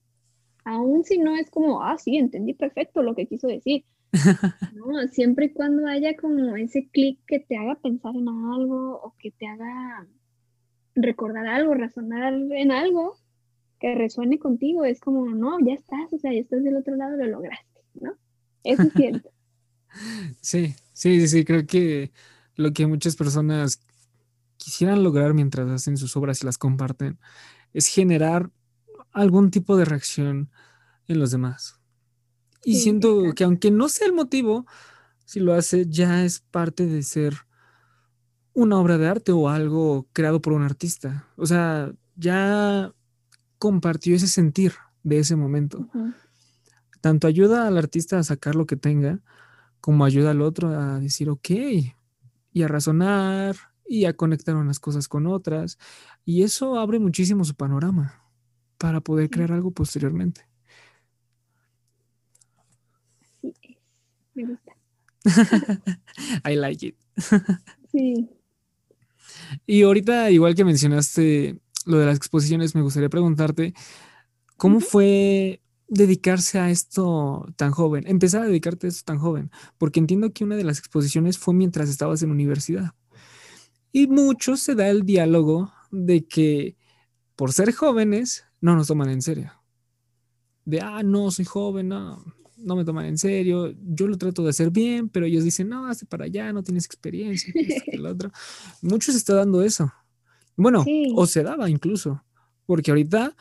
aún 0.64 1.02
si 1.02 1.18
no 1.18 1.34
es 1.34 1.50
como, 1.50 1.82
ah, 1.82 1.98
sí, 1.98 2.16
entendí 2.16 2.54
perfecto 2.54 3.02
lo 3.02 3.16
que 3.16 3.26
quiso 3.26 3.48
decir. 3.48 3.84
No, 4.74 5.08
siempre 5.08 5.46
y 5.46 5.52
cuando 5.52 5.86
haya 5.88 6.16
como 6.16 6.54
ese 6.54 6.88
clic 6.92 7.18
que 7.26 7.40
te 7.40 7.56
haga 7.56 7.74
pensar 7.74 8.14
en 8.14 8.28
algo 8.28 9.00
o 9.02 9.14
que 9.18 9.32
te 9.32 9.48
haga 9.48 10.06
recordar 10.94 11.48
algo, 11.48 11.74
razonar 11.74 12.32
en 12.32 12.70
algo 12.70 13.16
que 13.80 13.96
resuene 13.96 14.38
contigo, 14.38 14.84
es 14.84 15.00
como, 15.00 15.26
no, 15.26 15.58
ya 15.58 15.74
estás, 15.74 16.12
o 16.12 16.18
sea, 16.18 16.32
ya 16.32 16.38
estás 16.38 16.62
del 16.62 16.76
otro 16.76 16.94
lado, 16.94 17.16
lo 17.16 17.26
lograste, 17.26 17.80
¿no? 17.94 18.12
Eso 18.62 18.82
es 18.82 18.92
cierto. 18.92 19.30
Sí, 20.40 20.76
sí, 20.92 21.26
sí, 21.26 21.44
creo 21.44 21.66
que 21.66 22.12
lo 22.54 22.72
que 22.72 22.86
muchas 22.86 23.16
personas 23.16 23.80
quisieran 24.70 25.02
lograr 25.02 25.34
mientras 25.34 25.68
hacen 25.68 25.96
sus 25.96 26.16
obras 26.16 26.42
y 26.42 26.46
las 26.46 26.56
comparten 26.56 27.18
es 27.72 27.88
generar 27.88 28.50
algún 29.12 29.50
tipo 29.50 29.76
de 29.76 29.84
reacción 29.84 30.50
en 31.08 31.18
los 31.18 31.32
demás. 31.32 31.80
Y 32.64 32.76
siento 32.76 33.34
que 33.34 33.42
aunque 33.42 33.72
no 33.72 33.88
sea 33.88 34.06
el 34.06 34.12
motivo, 34.12 34.66
si 35.24 35.40
lo 35.40 35.54
hace, 35.54 35.86
ya 35.88 36.24
es 36.24 36.38
parte 36.38 36.86
de 36.86 37.02
ser 37.02 37.34
una 38.52 38.78
obra 38.78 38.96
de 38.96 39.08
arte 39.08 39.32
o 39.32 39.48
algo 39.48 40.06
creado 40.12 40.40
por 40.40 40.52
un 40.52 40.62
artista. 40.62 41.26
O 41.36 41.46
sea, 41.46 41.92
ya 42.14 42.94
compartió 43.58 44.14
ese 44.14 44.28
sentir 44.28 44.74
de 45.02 45.18
ese 45.18 45.34
momento. 45.34 45.88
Tanto 47.00 47.26
ayuda 47.26 47.66
al 47.66 47.76
artista 47.76 48.18
a 48.18 48.24
sacar 48.24 48.54
lo 48.54 48.66
que 48.66 48.76
tenga, 48.76 49.20
como 49.80 50.04
ayuda 50.04 50.30
al 50.30 50.42
otro 50.42 50.68
a 50.68 51.00
decir, 51.00 51.28
ok, 51.28 51.50
y 52.52 52.62
a 52.62 52.68
razonar 52.68 53.69
y 53.90 54.04
a 54.04 54.12
conectar 54.12 54.54
unas 54.54 54.78
cosas 54.78 55.08
con 55.08 55.26
otras. 55.26 55.76
Y 56.24 56.44
eso 56.44 56.78
abre 56.78 57.00
muchísimo 57.00 57.44
su 57.44 57.56
panorama 57.56 58.22
para 58.78 59.00
poder 59.00 59.28
crear 59.28 59.50
algo 59.50 59.72
posteriormente. 59.72 60.46
Sí, 63.40 63.52
me 64.34 64.44
gusta. 64.46 64.76
I 66.48 66.54
like 66.54 66.86
it. 66.86 66.96
sí. 67.92 68.30
Y 69.66 69.82
ahorita, 69.82 70.30
igual 70.30 70.54
que 70.54 70.64
mencionaste 70.64 71.60
lo 71.84 71.98
de 71.98 72.06
las 72.06 72.16
exposiciones, 72.16 72.76
me 72.76 72.82
gustaría 72.82 73.08
preguntarte, 73.08 73.74
¿cómo 74.56 74.78
fue 74.78 75.62
dedicarse 75.88 76.60
a 76.60 76.70
esto 76.70 77.44
tan 77.56 77.72
joven? 77.72 78.04
Empezar 78.06 78.42
a 78.42 78.46
dedicarte 78.46 78.86
a 78.86 78.90
esto 78.90 79.02
tan 79.04 79.18
joven, 79.18 79.50
porque 79.78 79.98
entiendo 79.98 80.32
que 80.32 80.44
una 80.44 80.54
de 80.54 80.64
las 80.64 80.78
exposiciones 80.78 81.38
fue 81.38 81.54
mientras 81.54 81.88
estabas 81.88 82.22
en 82.22 82.30
universidad. 82.30 82.94
Y 83.92 84.06
mucho 84.06 84.56
se 84.56 84.74
da 84.74 84.88
el 84.88 85.04
diálogo 85.04 85.72
de 85.90 86.26
que 86.26 86.76
por 87.36 87.52
ser 87.52 87.72
jóvenes 87.72 88.44
no 88.60 88.76
nos 88.76 88.88
toman 88.88 89.10
en 89.10 89.22
serio. 89.22 89.52
De, 90.64 90.80
ah, 90.80 91.02
no, 91.02 91.30
soy 91.30 91.44
joven, 91.44 91.88
no, 91.88 92.22
no 92.56 92.76
me 92.76 92.84
toman 92.84 93.06
en 93.06 93.18
serio, 93.18 93.74
yo 93.82 94.06
lo 94.06 94.16
trato 94.18 94.42
de 94.42 94.50
hacer 94.50 94.70
bien, 94.70 95.08
pero 95.08 95.26
ellos 95.26 95.44
dicen, 95.44 95.68
no, 95.68 95.86
hazte 95.86 96.06
para 96.06 96.26
allá, 96.26 96.52
no 96.52 96.62
tienes 96.62 96.84
experiencia, 96.84 97.52
el 97.86 98.06
otro. 98.06 98.30
Mucho 98.82 99.12
se 99.12 99.18
está 99.18 99.34
dando 99.34 99.62
eso. 99.62 99.92
Bueno, 100.56 100.84
o 101.14 101.26
se 101.26 101.42
daba 101.42 101.70
incluso, 101.70 102.22
porque 102.66 102.90
ahorita 102.90 103.34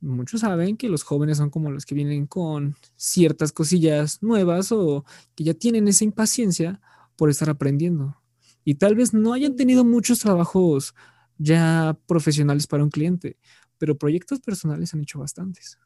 muchos 0.00 0.40
saben 0.40 0.76
que 0.76 0.88
los 0.88 1.04
jóvenes 1.04 1.38
son 1.38 1.50
como 1.50 1.70
los 1.70 1.86
que 1.86 1.94
vienen 1.94 2.26
con 2.26 2.74
ciertas 2.96 3.52
cosillas 3.52 4.22
nuevas 4.22 4.72
o 4.72 5.04
que 5.34 5.44
ya 5.44 5.54
tienen 5.54 5.88
esa 5.88 6.04
impaciencia 6.04 6.80
por 7.16 7.30
estar 7.30 7.48
aprendiendo. 7.48 8.16
Y 8.66 8.74
tal 8.74 8.96
vez 8.96 9.14
no 9.14 9.32
hayan 9.32 9.54
tenido 9.54 9.84
muchos 9.84 10.18
trabajos 10.18 10.92
ya 11.38 11.96
profesionales 12.06 12.66
para 12.66 12.82
un 12.82 12.90
cliente, 12.90 13.36
pero 13.78 13.96
proyectos 13.96 14.40
personales 14.40 14.92
han 14.92 15.02
hecho 15.02 15.20
bastantes. 15.20 15.78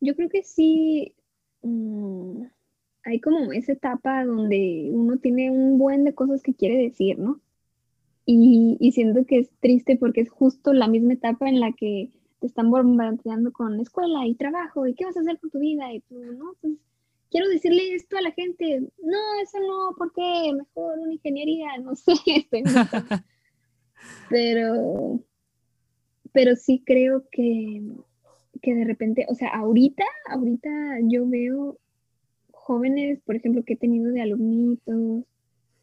Yo 0.00 0.16
creo 0.16 0.28
que 0.28 0.42
sí, 0.42 1.14
mm, 1.62 2.42
hay 3.04 3.20
como 3.20 3.52
esa 3.52 3.74
etapa 3.74 4.24
donde 4.24 4.90
uno 4.90 5.18
tiene 5.18 5.52
un 5.52 5.78
buen 5.78 6.02
de 6.02 6.16
cosas 6.16 6.42
que 6.42 6.52
quiere 6.52 6.78
decir, 6.78 7.16
¿no? 7.20 7.40
Y, 8.24 8.76
y 8.80 8.90
siento 8.90 9.24
que 9.24 9.38
es 9.38 9.50
triste 9.60 9.96
porque 9.96 10.22
es 10.22 10.30
justo 10.30 10.72
la 10.72 10.88
misma 10.88 11.12
etapa 11.12 11.48
en 11.48 11.60
la 11.60 11.70
que 11.70 12.10
te 12.12 12.18
te 12.40 12.46
están 12.48 12.72
bombardeando 12.72 13.52
con 13.52 13.78
escuela 13.78 14.26
y 14.26 14.34
trabajo 14.34 14.84
y 14.88 14.94
qué 14.94 15.04
vas 15.04 15.16
a 15.16 15.20
hacer 15.20 15.38
con 15.38 15.50
tu 15.50 15.60
vida 15.60 15.92
y 15.92 16.00
tú, 16.00 16.16
no, 16.32 16.54
pues 16.60 16.74
quiero 17.30 17.48
decirle 17.48 17.94
esto 17.94 18.16
a 18.16 18.22
la 18.22 18.32
gente, 18.32 18.80
no, 19.02 19.18
eso 19.42 19.58
no, 19.60 19.96
¿por 19.96 20.12
qué? 20.12 20.52
Mejor 20.52 20.98
una 20.98 21.12
ingeniería, 21.12 21.78
no 21.78 21.94
sé, 21.96 22.14
pero, 24.28 25.20
pero 26.32 26.56
sí 26.56 26.82
creo 26.84 27.24
que, 27.30 27.82
que 28.62 28.74
de 28.74 28.84
repente, 28.84 29.26
o 29.28 29.34
sea, 29.34 29.48
ahorita, 29.48 30.04
ahorita 30.28 30.70
yo 31.02 31.28
veo 31.28 31.78
jóvenes, 32.50 33.20
por 33.24 33.36
ejemplo, 33.36 33.64
que 33.64 33.74
he 33.74 33.76
tenido 33.76 34.12
de 34.12 34.22
alumnitos 34.22 35.24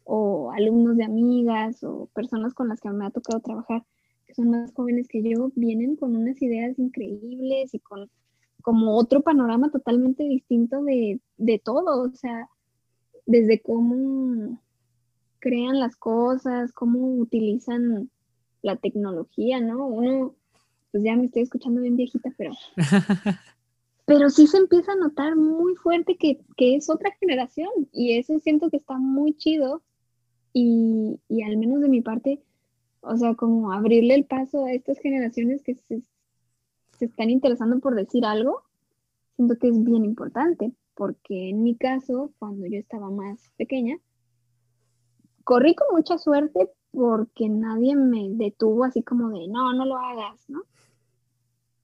o 0.04 0.52
alumnos 0.52 0.96
de 0.96 1.04
amigas 1.04 1.82
o 1.82 2.10
personas 2.14 2.52
con 2.52 2.68
las 2.68 2.80
que 2.80 2.90
me 2.90 3.06
ha 3.06 3.10
tocado 3.10 3.40
trabajar, 3.40 3.84
que 4.26 4.34
son 4.34 4.50
más 4.50 4.72
jóvenes 4.74 5.08
que 5.08 5.22
yo, 5.22 5.50
vienen 5.54 5.96
con 5.96 6.14
unas 6.14 6.40
ideas 6.42 6.78
increíbles 6.78 7.72
y 7.72 7.78
con 7.78 8.10
como 8.64 8.96
otro 8.96 9.20
panorama 9.20 9.70
totalmente 9.70 10.24
distinto 10.24 10.82
de, 10.82 11.20
de 11.36 11.58
todo, 11.58 12.00
o 12.00 12.10
sea, 12.16 12.48
desde 13.26 13.60
cómo 13.60 14.58
crean 15.38 15.78
las 15.78 15.96
cosas, 15.96 16.72
cómo 16.72 17.14
utilizan 17.16 18.10
la 18.62 18.76
tecnología, 18.76 19.60
¿no? 19.60 19.86
Uno, 19.86 20.34
pues 20.90 21.04
ya 21.04 21.14
me 21.14 21.26
estoy 21.26 21.42
escuchando 21.42 21.82
bien 21.82 21.96
viejita, 21.96 22.32
pero 22.38 22.52
pero 24.06 24.30
sí 24.30 24.46
se 24.46 24.56
empieza 24.56 24.92
a 24.92 24.96
notar 24.96 25.36
muy 25.36 25.74
fuerte 25.76 26.16
que, 26.16 26.40
es 26.56 26.88
otra 26.88 27.10
generación 27.20 27.68
y 27.92 28.16
eso 28.16 28.38
siento 28.38 28.70
que 28.70 28.78
está 28.78 28.96
muy 28.96 29.34
chido 29.36 29.82
y, 30.54 31.18
al 31.46 31.58
menos 31.58 31.82
de 31.82 31.88
mi 31.90 32.00
parte, 32.00 32.40
o 33.02 33.14
sea, 33.18 33.34
como 33.34 33.72
abrirle 33.72 34.14
el 34.14 34.24
paso 34.24 34.64
a 34.64 34.72
estas 34.72 34.98
generaciones 35.00 35.62
que 35.62 35.74
se, 35.74 36.00
se 36.98 37.06
están 37.06 37.30
interesando 37.30 37.78
por 37.80 37.94
decir 37.94 38.24
algo, 38.24 38.62
siento 39.36 39.56
que 39.58 39.68
es 39.68 39.82
bien 39.82 40.04
importante 40.04 40.72
porque 40.94 41.50
en 41.50 41.62
mi 41.62 41.76
caso, 41.76 42.32
cuando 42.38 42.66
yo 42.66 42.78
estaba 42.78 43.10
más 43.10 43.50
pequeña, 43.56 43.98
corrí 45.42 45.74
con 45.74 45.88
mucha 45.94 46.18
suerte 46.18 46.70
porque 46.92 47.48
nadie 47.48 47.96
me 47.96 48.28
detuvo 48.30 48.84
así 48.84 49.02
como 49.02 49.30
de, 49.30 49.48
no, 49.48 49.72
no 49.72 49.84
lo 49.84 49.96
hagas, 49.96 50.48
¿no? 50.48 50.62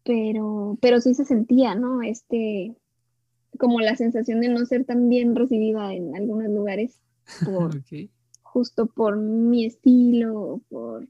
pero, 0.04 0.78
pero 0.80 1.00
sí 1.00 1.14
se 1.14 1.24
sentía, 1.24 1.74
¿no? 1.74 2.02
Este, 2.02 2.74
como 3.58 3.80
la 3.80 3.96
sensación 3.96 4.40
de 4.40 4.48
no 4.48 4.64
ser 4.66 4.84
tan 4.84 5.08
bien 5.08 5.36
recibida 5.36 5.92
en 5.92 6.16
algunos 6.16 6.48
lugares, 6.50 7.00
justo 8.42 8.86
por 8.86 9.16
mi 9.16 9.64
estilo, 9.66 10.60
por, 10.68 11.06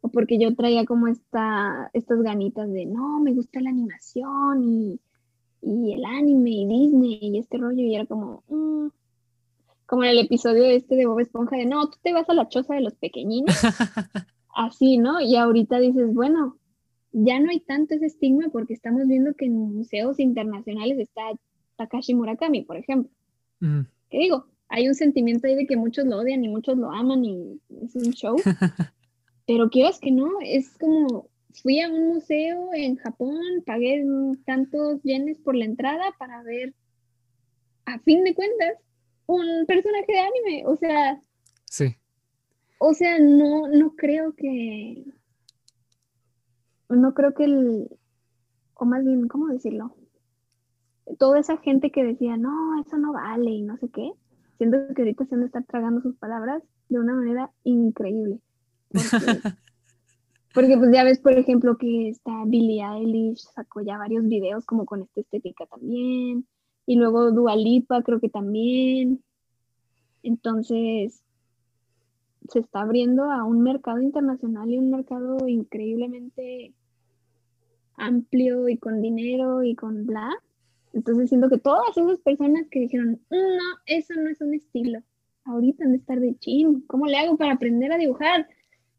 o 0.00 0.08
porque 0.08 0.38
yo 0.38 0.54
traía 0.54 0.84
como 0.84 1.08
esta, 1.08 1.90
estas 1.92 2.22
ganitas 2.22 2.70
de, 2.70 2.86
no, 2.86 3.20
me 3.20 3.32
gusta 3.32 3.60
la 3.60 3.70
animación 3.70 4.62
y, 4.62 5.00
y 5.62 5.92
el 5.94 6.04
anime 6.04 6.50
y 6.50 6.66
Disney 6.66 7.18
y 7.20 7.38
este 7.38 7.58
rollo, 7.58 7.82
y 7.82 7.94
era 7.94 8.06
como, 8.06 8.42
mm", 8.48 8.88
como 9.86 10.04
en 10.04 10.10
el 10.10 10.18
episodio 10.18 10.64
este 10.64 10.96
de 10.96 11.06
Bob 11.06 11.20
Esponja 11.20 11.56
de, 11.56 11.66
no, 11.66 11.88
tú 11.88 11.98
te 12.02 12.12
vas 12.12 12.28
a 12.28 12.34
la 12.34 12.48
choza 12.48 12.74
de 12.74 12.82
los 12.82 12.94
pequeñines, 12.94 13.56
así, 14.54 14.98
¿no? 14.98 15.20
Y 15.20 15.36
ahorita 15.36 15.78
dices, 15.78 16.14
bueno, 16.14 16.56
ya 17.12 17.40
no 17.40 17.50
hay 17.50 17.60
tanto 17.60 17.94
ese 17.94 18.06
estigma 18.06 18.48
porque 18.52 18.74
estamos 18.74 19.06
viendo 19.06 19.34
que 19.34 19.46
en 19.46 19.74
museos 19.76 20.20
internacionales 20.20 20.98
está 20.98 21.22
Takashi 21.76 22.14
Murakami, 22.14 22.62
por 22.62 22.76
ejemplo. 22.76 23.10
¿Qué 24.10 24.18
digo? 24.18 24.46
Hay 24.68 24.86
un 24.86 24.94
sentimiento 24.94 25.46
ahí 25.46 25.54
de 25.54 25.66
que 25.66 25.76
muchos 25.76 26.04
lo 26.04 26.18
odian 26.18 26.44
y 26.44 26.48
muchos 26.48 26.76
lo 26.76 26.92
aman 26.92 27.24
y 27.24 27.60
es 27.82 27.96
un 27.96 28.12
show. 28.12 28.36
Pero 29.48 29.70
quieras 29.70 29.98
que 29.98 30.12
no, 30.12 30.28
es 30.42 30.76
como 30.76 31.30
fui 31.62 31.80
a 31.80 31.88
un 31.88 32.08
museo 32.08 32.68
en 32.74 32.96
Japón, 32.96 33.40
pagué 33.64 34.04
tantos 34.44 35.02
yenes 35.02 35.38
por 35.38 35.56
la 35.56 35.64
entrada 35.64 36.04
para 36.18 36.42
ver, 36.42 36.74
a 37.86 37.98
fin 38.00 38.24
de 38.24 38.34
cuentas, 38.34 38.74
un 39.24 39.64
personaje 39.66 40.12
de 40.12 40.18
anime. 40.18 40.66
O 40.66 40.76
sea, 40.76 41.22
sí. 41.64 41.96
O 42.78 42.92
sea, 42.92 43.18
no, 43.18 43.68
no 43.68 43.96
creo 43.96 44.34
que, 44.34 45.02
no 46.90 47.14
creo 47.14 47.32
que 47.32 47.44
el, 47.44 47.88
o 48.74 48.84
más 48.84 49.02
bien, 49.02 49.28
¿cómo 49.28 49.48
decirlo? 49.48 49.96
Toda 51.18 51.40
esa 51.40 51.56
gente 51.56 51.90
que 51.90 52.04
decía, 52.04 52.36
no, 52.36 52.78
eso 52.82 52.98
no 52.98 53.14
vale 53.14 53.50
y 53.50 53.62
no 53.62 53.78
sé 53.78 53.88
qué, 53.88 54.12
siento 54.58 54.76
que 54.94 55.00
ahorita 55.00 55.24
se 55.24 55.36
van 55.36 55.44
a 55.44 55.46
estar 55.46 55.64
tragando 55.64 56.02
sus 56.02 56.16
palabras 56.16 56.62
de 56.90 56.98
una 56.98 57.14
manera 57.14 57.50
increíble. 57.64 58.42
Porque, 60.54 60.76
pues 60.76 60.90
ya 60.92 61.04
ves, 61.04 61.20
por 61.20 61.32
ejemplo, 61.38 61.76
que 61.76 62.08
está 62.08 62.32
Billie 62.46 62.82
Eilish, 62.82 63.40
sacó 63.54 63.80
ya 63.82 63.98
varios 63.98 64.26
videos 64.26 64.64
como 64.64 64.86
con 64.86 65.02
esta 65.02 65.20
estética 65.20 65.66
también, 65.66 66.46
y 66.86 66.96
luego 66.96 67.30
Dualipa 67.30 68.02
creo 68.02 68.18
que 68.18 68.28
también. 68.30 69.22
Entonces, 70.22 71.22
se 72.48 72.60
está 72.60 72.80
abriendo 72.80 73.30
a 73.30 73.44
un 73.44 73.62
mercado 73.62 74.00
internacional 74.00 74.70
y 74.70 74.78
un 74.78 74.90
mercado 74.90 75.46
increíblemente 75.46 76.72
amplio 77.96 78.68
y 78.68 78.78
con 78.78 79.02
dinero 79.02 79.62
y 79.62 79.74
con 79.74 80.06
bla. 80.06 80.30
Entonces 80.92 81.28
siento 81.28 81.50
que 81.50 81.58
todas 81.58 81.96
esas 81.96 82.18
personas 82.20 82.66
que 82.70 82.80
dijeron, 82.80 83.20
no, 83.30 83.38
eso 83.86 84.14
no 84.14 84.30
es 84.30 84.40
un 84.40 84.54
estilo, 84.54 85.00
ahorita 85.44 85.84
han 85.84 85.92
de 85.92 85.98
estar 85.98 86.18
de 86.18 86.34
chin, 86.38 86.82
¿cómo 86.86 87.06
le 87.06 87.18
hago 87.18 87.36
para 87.36 87.52
aprender 87.52 87.92
a 87.92 87.98
dibujar? 87.98 88.48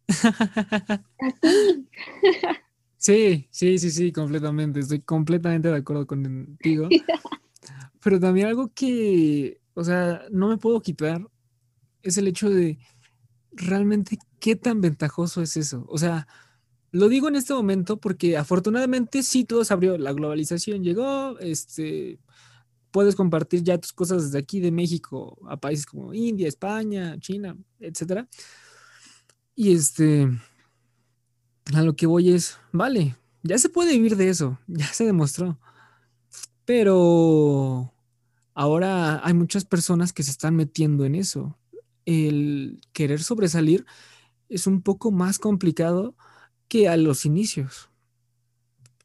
Así. 1.21 1.87
sí, 2.97 3.47
sí, 3.51 3.79
sí, 3.79 3.91
sí, 3.91 4.11
completamente, 4.11 4.79
estoy 4.79 5.01
completamente 5.01 5.69
de 5.69 5.77
acuerdo 5.77 6.07
contigo. 6.07 6.89
Pero 8.03 8.19
también 8.19 8.47
algo 8.47 8.71
que, 8.73 9.61
o 9.73 9.83
sea, 9.83 10.23
no 10.31 10.49
me 10.49 10.57
puedo 10.57 10.81
quitar 10.81 11.21
es 12.03 12.17
el 12.17 12.27
hecho 12.27 12.49
de 12.49 12.79
realmente 13.51 14.17
qué 14.39 14.55
tan 14.55 14.81
ventajoso 14.81 15.41
es 15.41 15.57
eso. 15.57 15.85
O 15.89 15.97
sea, 15.97 16.27
lo 16.91 17.09
digo 17.09 17.27
en 17.27 17.35
este 17.35 17.53
momento 17.53 17.99
porque 17.99 18.37
afortunadamente 18.37 19.23
sí 19.23 19.45
todo 19.45 19.63
se 19.63 19.73
abrió, 19.73 19.97
la 19.97 20.13
globalización 20.13 20.83
llegó, 20.83 21.37
este, 21.39 22.19
puedes 22.91 23.15
compartir 23.15 23.63
ya 23.63 23.77
tus 23.77 23.93
cosas 23.93 24.25
desde 24.25 24.39
aquí 24.39 24.59
de 24.59 24.71
México 24.71 25.37
a 25.47 25.57
países 25.57 25.85
como 25.85 26.13
India, 26.13 26.47
España, 26.47 27.17
China, 27.19 27.57
etcétera. 27.79 28.27
Y 29.59 29.73
este, 29.73 30.25
a 31.75 31.81
lo 31.81 31.93
que 31.97 32.05
voy 32.05 32.31
es, 32.31 32.57
vale, 32.71 33.17
ya 33.43 33.57
se 33.57 33.67
puede 33.67 33.91
vivir 33.91 34.15
de 34.15 34.29
eso, 34.29 34.57
ya 34.67 34.87
se 34.87 35.03
demostró. 35.03 35.59
Pero 36.63 37.93
ahora 38.53 39.19
hay 39.21 39.33
muchas 39.33 39.65
personas 39.65 40.13
que 40.13 40.23
se 40.23 40.31
están 40.31 40.55
metiendo 40.55 41.03
en 41.03 41.13
eso. 41.13 41.57
El 42.05 42.79
querer 42.93 43.21
sobresalir 43.21 43.85
es 44.47 44.65
un 44.65 44.81
poco 44.81 45.11
más 45.11 45.39
complicado 45.39 46.15
que 46.69 46.87
a 46.87 46.95
los 46.95 47.25
inicios. 47.25 47.89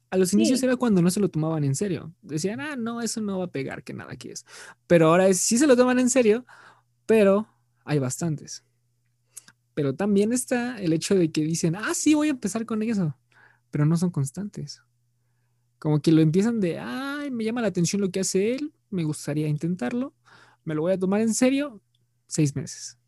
A 0.09 0.17
los 0.17 0.33
inicios 0.35 0.63
era 0.63 0.77
cuando 0.77 1.03
no 1.03 1.11
se 1.11 1.19
lo 1.19 1.31
tomaban 1.31 1.65
en 1.65 1.75
serio. 1.75 2.15
Decían, 2.23 2.61
ah, 2.61 2.77
no, 2.77 3.01
eso 3.01 3.21
no 3.21 3.41
va 3.41 3.47
a 3.47 3.51
pegar, 3.51 3.83
que 3.83 3.93
nada 3.93 4.13
aquí 4.13 4.29
es. 4.29 4.47
Pero 4.87 5.09
ahora 5.09 5.27
es, 5.27 5.41
sí 5.41 5.59
se 5.59 5.67
lo 5.67 5.77
toman 5.77 5.99
en 5.99 6.11
serio, 6.11 6.47
pero 7.07 7.49
hay 7.85 7.99
bastantes. 7.99 8.63
Pero 9.75 9.95
también 9.95 10.33
está 10.33 10.81
el 10.81 10.93
hecho 10.93 11.14
de 11.14 11.31
que 11.31 11.43
dicen, 11.43 11.77
ah, 11.77 11.95
sí, 11.95 12.14
voy 12.14 12.29
a 12.29 12.33
empezar 12.33 12.64
con 12.64 12.83
eso, 12.83 13.16
pero 13.70 13.85
no 13.85 13.97
son 13.97 14.11
constantes. 14.11 14.83
Como 15.79 16.01
que 16.01 16.12
lo 16.12 16.22
empiezan 16.22 16.61
de, 16.61 16.79
ay, 16.79 17.31
me 17.31 17.45
llama 17.45 17.61
la 17.61 17.68
atención 17.68 18.01
lo 18.01 18.11
que 18.11 18.20
hace 18.20 18.55
él, 18.55 18.72
me 18.91 19.05
gustaría 19.05 19.49
intentarlo, 19.49 20.14
me 20.64 20.75
lo 20.75 20.83
voy 20.83 20.93
a 20.93 20.99
tomar 20.99 21.20
en 21.20 21.35
serio, 21.35 21.83
seis 22.27 22.55
meses. 22.55 22.99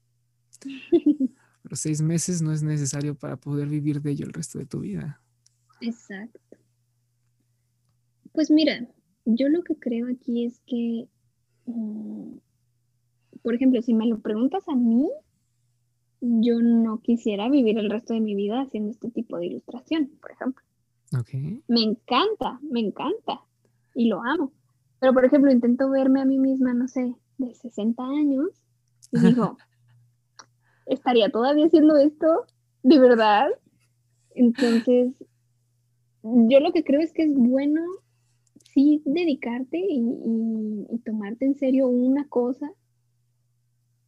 Pero 1.62 1.76
seis 1.76 2.02
meses 2.02 2.42
no 2.42 2.52
es 2.52 2.62
necesario 2.62 3.14
para 3.14 3.36
poder 3.36 3.68
vivir 3.68 4.00
de 4.00 4.10
ello 4.12 4.26
el 4.26 4.32
resto 4.32 4.58
de 4.58 4.66
tu 4.66 4.80
vida. 4.80 5.20
Exacto. 5.80 6.40
Pues 8.32 8.50
mira, 8.50 8.86
yo 9.24 9.48
lo 9.48 9.62
que 9.62 9.76
creo 9.76 10.08
aquí 10.08 10.44
es 10.44 10.60
que, 10.66 11.08
mm, 11.64 12.36
por 13.42 13.54
ejemplo, 13.54 13.80
si 13.82 13.94
me 13.94 14.06
lo 14.06 14.20
preguntas 14.20 14.62
a 14.68 14.74
mí, 14.74 15.08
yo 16.40 16.60
no 16.60 17.00
quisiera 17.00 17.48
vivir 17.48 17.78
el 17.78 17.90
resto 17.90 18.14
de 18.14 18.20
mi 18.20 18.34
vida 18.34 18.60
haciendo 18.60 18.90
este 18.90 19.10
tipo 19.10 19.38
de 19.38 19.46
ilustración, 19.46 20.10
por 20.20 20.32
ejemplo. 20.32 20.64
Okay. 21.20 21.62
Me 21.68 21.82
encanta, 21.82 22.58
me 22.62 22.80
encanta 22.80 23.40
y 23.94 24.08
lo 24.08 24.22
amo. 24.22 24.52
Pero, 24.98 25.12
por 25.12 25.24
ejemplo, 25.24 25.52
intento 25.52 25.90
verme 25.90 26.20
a 26.20 26.24
mí 26.24 26.38
misma, 26.38 26.74
no 26.74 26.88
sé, 26.88 27.14
de 27.38 27.54
60 27.54 28.02
años 28.02 28.48
y 29.12 29.20
digo, 29.20 29.56
¿estaría 30.86 31.30
todavía 31.30 31.66
haciendo 31.66 31.96
esto? 31.96 32.46
¿De 32.82 32.98
verdad? 32.98 33.48
Entonces, 34.34 35.24
yo 36.22 36.60
lo 36.60 36.72
que 36.72 36.84
creo 36.84 37.00
es 37.00 37.12
que 37.12 37.22
es 37.22 37.34
bueno 37.34 37.82
sí 38.72 39.02
dedicarte 39.04 39.78
y, 39.78 41.00
tomarte 41.04 41.44
en 41.44 41.54
serio 41.54 41.86
una 41.88 42.28
cosa, 42.28 42.70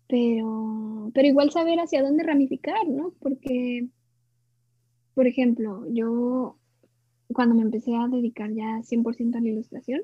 pero, 0.09 1.11
pero 1.15 1.29
igual 1.29 1.51
saber 1.51 1.79
hacia 1.81 2.03
dónde 2.03 2.25
ramificar, 2.25 2.89
¿no? 2.89 3.13
Porque, 3.21 3.87
por 5.15 5.27
ejemplo, 5.27 5.85
yo 5.91 6.57
cuando 7.33 7.55
me 7.55 7.63
empecé 7.63 7.95
a 7.95 8.09
dedicar 8.09 8.53
ya 8.53 8.83
100% 8.83 9.37
a 9.37 9.41
la 9.41 9.49
ilustración, 9.49 10.03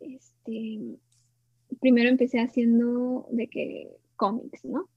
este, 0.00 0.98
primero 1.80 2.10
empecé 2.10 2.40
haciendo 2.40 3.26
de 3.30 3.48
que 3.48 3.88
cómics, 4.16 4.64
¿no? 4.64 4.88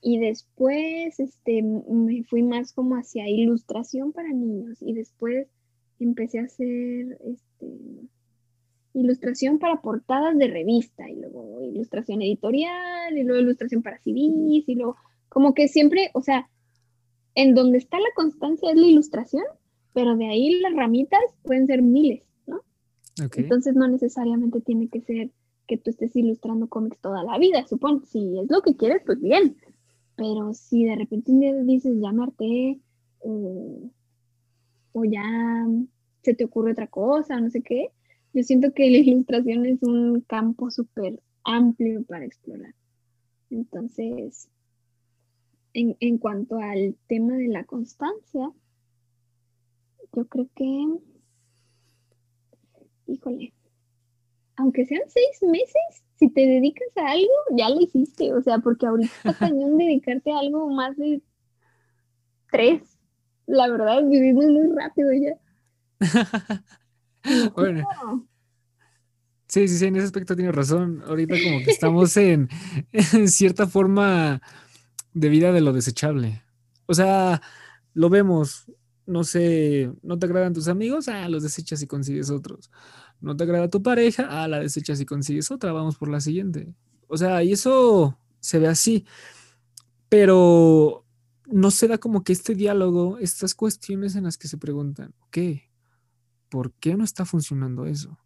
Y 0.00 0.18
después 0.18 1.18
este, 1.20 1.62
me 1.62 2.24
fui 2.24 2.42
más 2.42 2.72
como 2.72 2.96
hacia 2.96 3.28
ilustración 3.28 4.12
para 4.12 4.30
niños 4.30 4.78
y 4.80 4.92
después 4.92 5.48
empecé 5.98 6.40
a 6.40 6.44
hacer 6.44 7.18
este, 7.24 7.68
ilustración 8.94 9.58
para 9.58 9.80
portadas 9.82 10.38
de 10.38 10.46
revista 10.46 11.08
y 11.10 11.16
luego 11.16 11.60
ilustración 11.62 12.22
editorial 12.22 13.16
y 13.16 13.24
luego 13.24 13.42
ilustración 13.42 13.82
para 13.82 13.98
CDs 13.98 14.68
y 14.68 14.74
luego 14.74 14.96
como 15.28 15.52
que 15.52 15.68
siempre, 15.68 16.10
o 16.14 16.22
sea, 16.22 16.48
en 17.34 17.54
donde 17.54 17.78
está 17.78 17.98
la 17.98 18.08
constancia 18.14 18.70
es 18.70 18.76
la 18.76 18.86
ilustración, 18.86 19.44
pero 19.92 20.16
de 20.16 20.26
ahí 20.26 20.60
las 20.60 20.74
ramitas 20.74 21.20
pueden 21.42 21.66
ser 21.66 21.82
miles, 21.82 22.24
¿no? 22.46 22.60
Entonces 23.36 23.74
no 23.74 23.88
necesariamente 23.88 24.60
tiene 24.60 24.88
que 24.88 25.00
ser 25.00 25.30
que 25.66 25.76
tú 25.76 25.90
estés 25.90 26.14
ilustrando 26.14 26.68
cómics 26.68 26.98
toda 27.00 27.24
la 27.24 27.38
vida, 27.38 27.66
supongo. 27.66 28.04
Si 28.06 28.38
es 28.38 28.50
lo 28.50 28.62
que 28.62 28.76
quieres, 28.76 29.02
pues 29.04 29.20
bien. 29.20 29.56
Pero 30.16 30.52
si 30.54 30.84
de 30.84 30.94
repente 30.94 31.32
un 31.32 31.40
día 31.40 31.54
dices, 31.62 31.94
ya 32.00 32.12
me 32.12 32.24
harté, 32.24 32.78
o 33.20 35.04
ya 35.04 35.24
se 36.22 36.34
te 36.34 36.44
ocurre 36.44 36.72
otra 36.72 36.86
cosa, 36.86 37.40
no 37.40 37.50
sé 37.50 37.62
qué, 37.62 37.90
yo 38.34 38.42
siento 38.42 38.72
que 38.72 38.90
la 38.90 38.98
ilustración 38.98 39.64
es 39.64 39.82
un 39.82 40.20
campo 40.22 40.70
súper 40.70 41.20
amplio 41.44 42.02
para 42.04 42.24
explorar. 42.24 42.74
Entonces, 43.48 44.48
en, 45.72 45.96
en, 46.00 46.18
cuanto 46.18 46.58
al 46.58 46.96
tema 47.06 47.34
de 47.34 47.48
la 47.48 47.64
constancia, 47.64 48.50
yo 50.12 50.26
creo 50.26 50.48
que, 50.56 50.86
híjole, 53.06 53.52
aunque 54.56 54.84
sean 54.84 55.02
seis 55.06 55.42
meses, 55.42 56.04
si 56.16 56.28
te 56.28 56.40
dedicas 56.40 56.88
a 56.96 57.12
algo, 57.12 57.32
ya 57.56 57.70
lo 57.70 57.80
hiciste. 57.80 58.34
O 58.34 58.42
sea, 58.42 58.58
porque 58.58 58.86
ahorita 58.86 59.12
está 59.24 59.34
cañón 59.34 59.78
dedicarte 59.78 60.32
a 60.32 60.40
algo 60.40 60.68
más 60.70 60.96
de 60.96 61.22
tres. 62.50 62.98
La 63.46 63.68
verdad, 63.68 64.02
vivimos 64.04 64.46
muy 64.46 64.74
rápido 64.74 65.10
ya. 65.12 65.38
bueno. 67.54 67.86
Sí, 69.48 69.68
sí, 69.68 69.78
sí, 69.78 69.86
en 69.86 69.96
ese 69.96 70.06
aspecto 70.06 70.34
tienes 70.36 70.54
razón. 70.54 71.02
Ahorita 71.06 71.36
como 71.42 71.64
que 71.64 71.70
estamos 71.70 72.16
en, 72.16 72.48
en, 72.92 73.28
cierta 73.28 73.66
forma 73.66 74.40
de 75.12 75.28
vida 75.28 75.52
de 75.52 75.60
lo 75.60 75.72
desechable. 75.72 76.42
O 76.86 76.94
sea, 76.94 77.40
lo 77.92 78.10
vemos, 78.10 78.66
no 79.06 79.24
sé, 79.24 79.90
no 80.02 80.18
te 80.18 80.26
agradan 80.26 80.54
tus 80.54 80.68
amigos, 80.68 81.08
ah, 81.08 81.28
los 81.28 81.42
desechas 81.42 81.82
y 81.82 81.86
consigues 81.86 82.30
otros 82.30 82.70
no 83.24 83.36
te 83.36 83.44
agrada 83.44 83.70
tu 83.70 83.82
pareja, 83.82 84.26
ah, 84.28 84.46
la 84.48 84.60
desechas 84.60 85.00
y 85.00 85.06
consigues 85.06 85.50
otra, 85.50 85.72
vamos 85.72 85.96
por 85.96 86.08
la 86.08 86.20
siguiente. 86.20 86.74
O 87.08 87.16
sea, 87.16 87.42
y 87.42 87.52
eso 87.52 88.18
se 88.40 88.58
ve 88.58 88.68
así, 88.68 89.06
pero 90.08 91.06
no 91.46 91.70
se 91.70 91.88
da 91.88 91.98
como 91.98 92.22
que 92.22 92.32
este 92.32 92.54
diálogo, 92.54 93.18
estas 93.18 93.54
cuestiones 93.54 94.14
en 94.14 94.24
las 94.24 94.36
que 94.36 94.48
se 94.48 94.58
preguntan, 94.58 95.14
ok, 95.26 95.38
¿por 96.54 96.72
qué 96.74 96.96
no 96.96 97.02
está 97.02 97.24
funcionando 97.24 97.84
eso? 97.84 98.16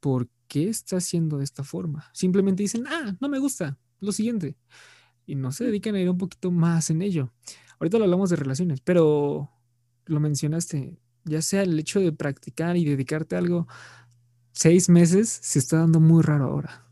¿Por 0.00 0.28
qué 0.48 0.68
está 0.68 0.96
haciendo 0.96 1.38
de 1.38 1.44
esta 1.44 1.62
forma? 1.62 2.10
Simplemente 2.12 2.64
dicen, 2.64 2.84
ah, 2.88 3.16
no 3.20 3.28
me 3.28 3.38
gusta, 3.38 3.78
lo 4.00 4.10
siguiente. 4.10 4.56
Y 5.24 5.36
no 5.36 5.52
se 5.52 5.62
dedican 5.62 5.94
a 5.94 6.00
ir 6.00 6.10
un 6.10 6.18
poquito 6.18 6.50
más 6.50 6.90
en 6.90 7.00
ello. 7.00 7.32
Ahorita 7.78 7.98
lo 7.98 8.04
hablamos 8.06 8.30
de 8.30 8.34
relaciones, 8.34 8.80
pero 8.80 9.52
lo 10.06 10.18
mencionaste, 10.18 10.98
ya 11.26 11.42
sea 11.42 11.62
el 11.62 11.78
hecho 11.78 12.00
de 12.00 12.10
practicar 12.10 12.76
y 12.76 12.84
dedicarte 12.84 13.36
a 13.36 13.38
algo 13.38 13.68
seis 14.50 14.88
meses 14.88 15.28
se 15.28 15.60
está 15.60 15.78
dando 15.78 16.00
muy 16.00 16.24
raro 16.24 16.46
ahora. 16.46 16.84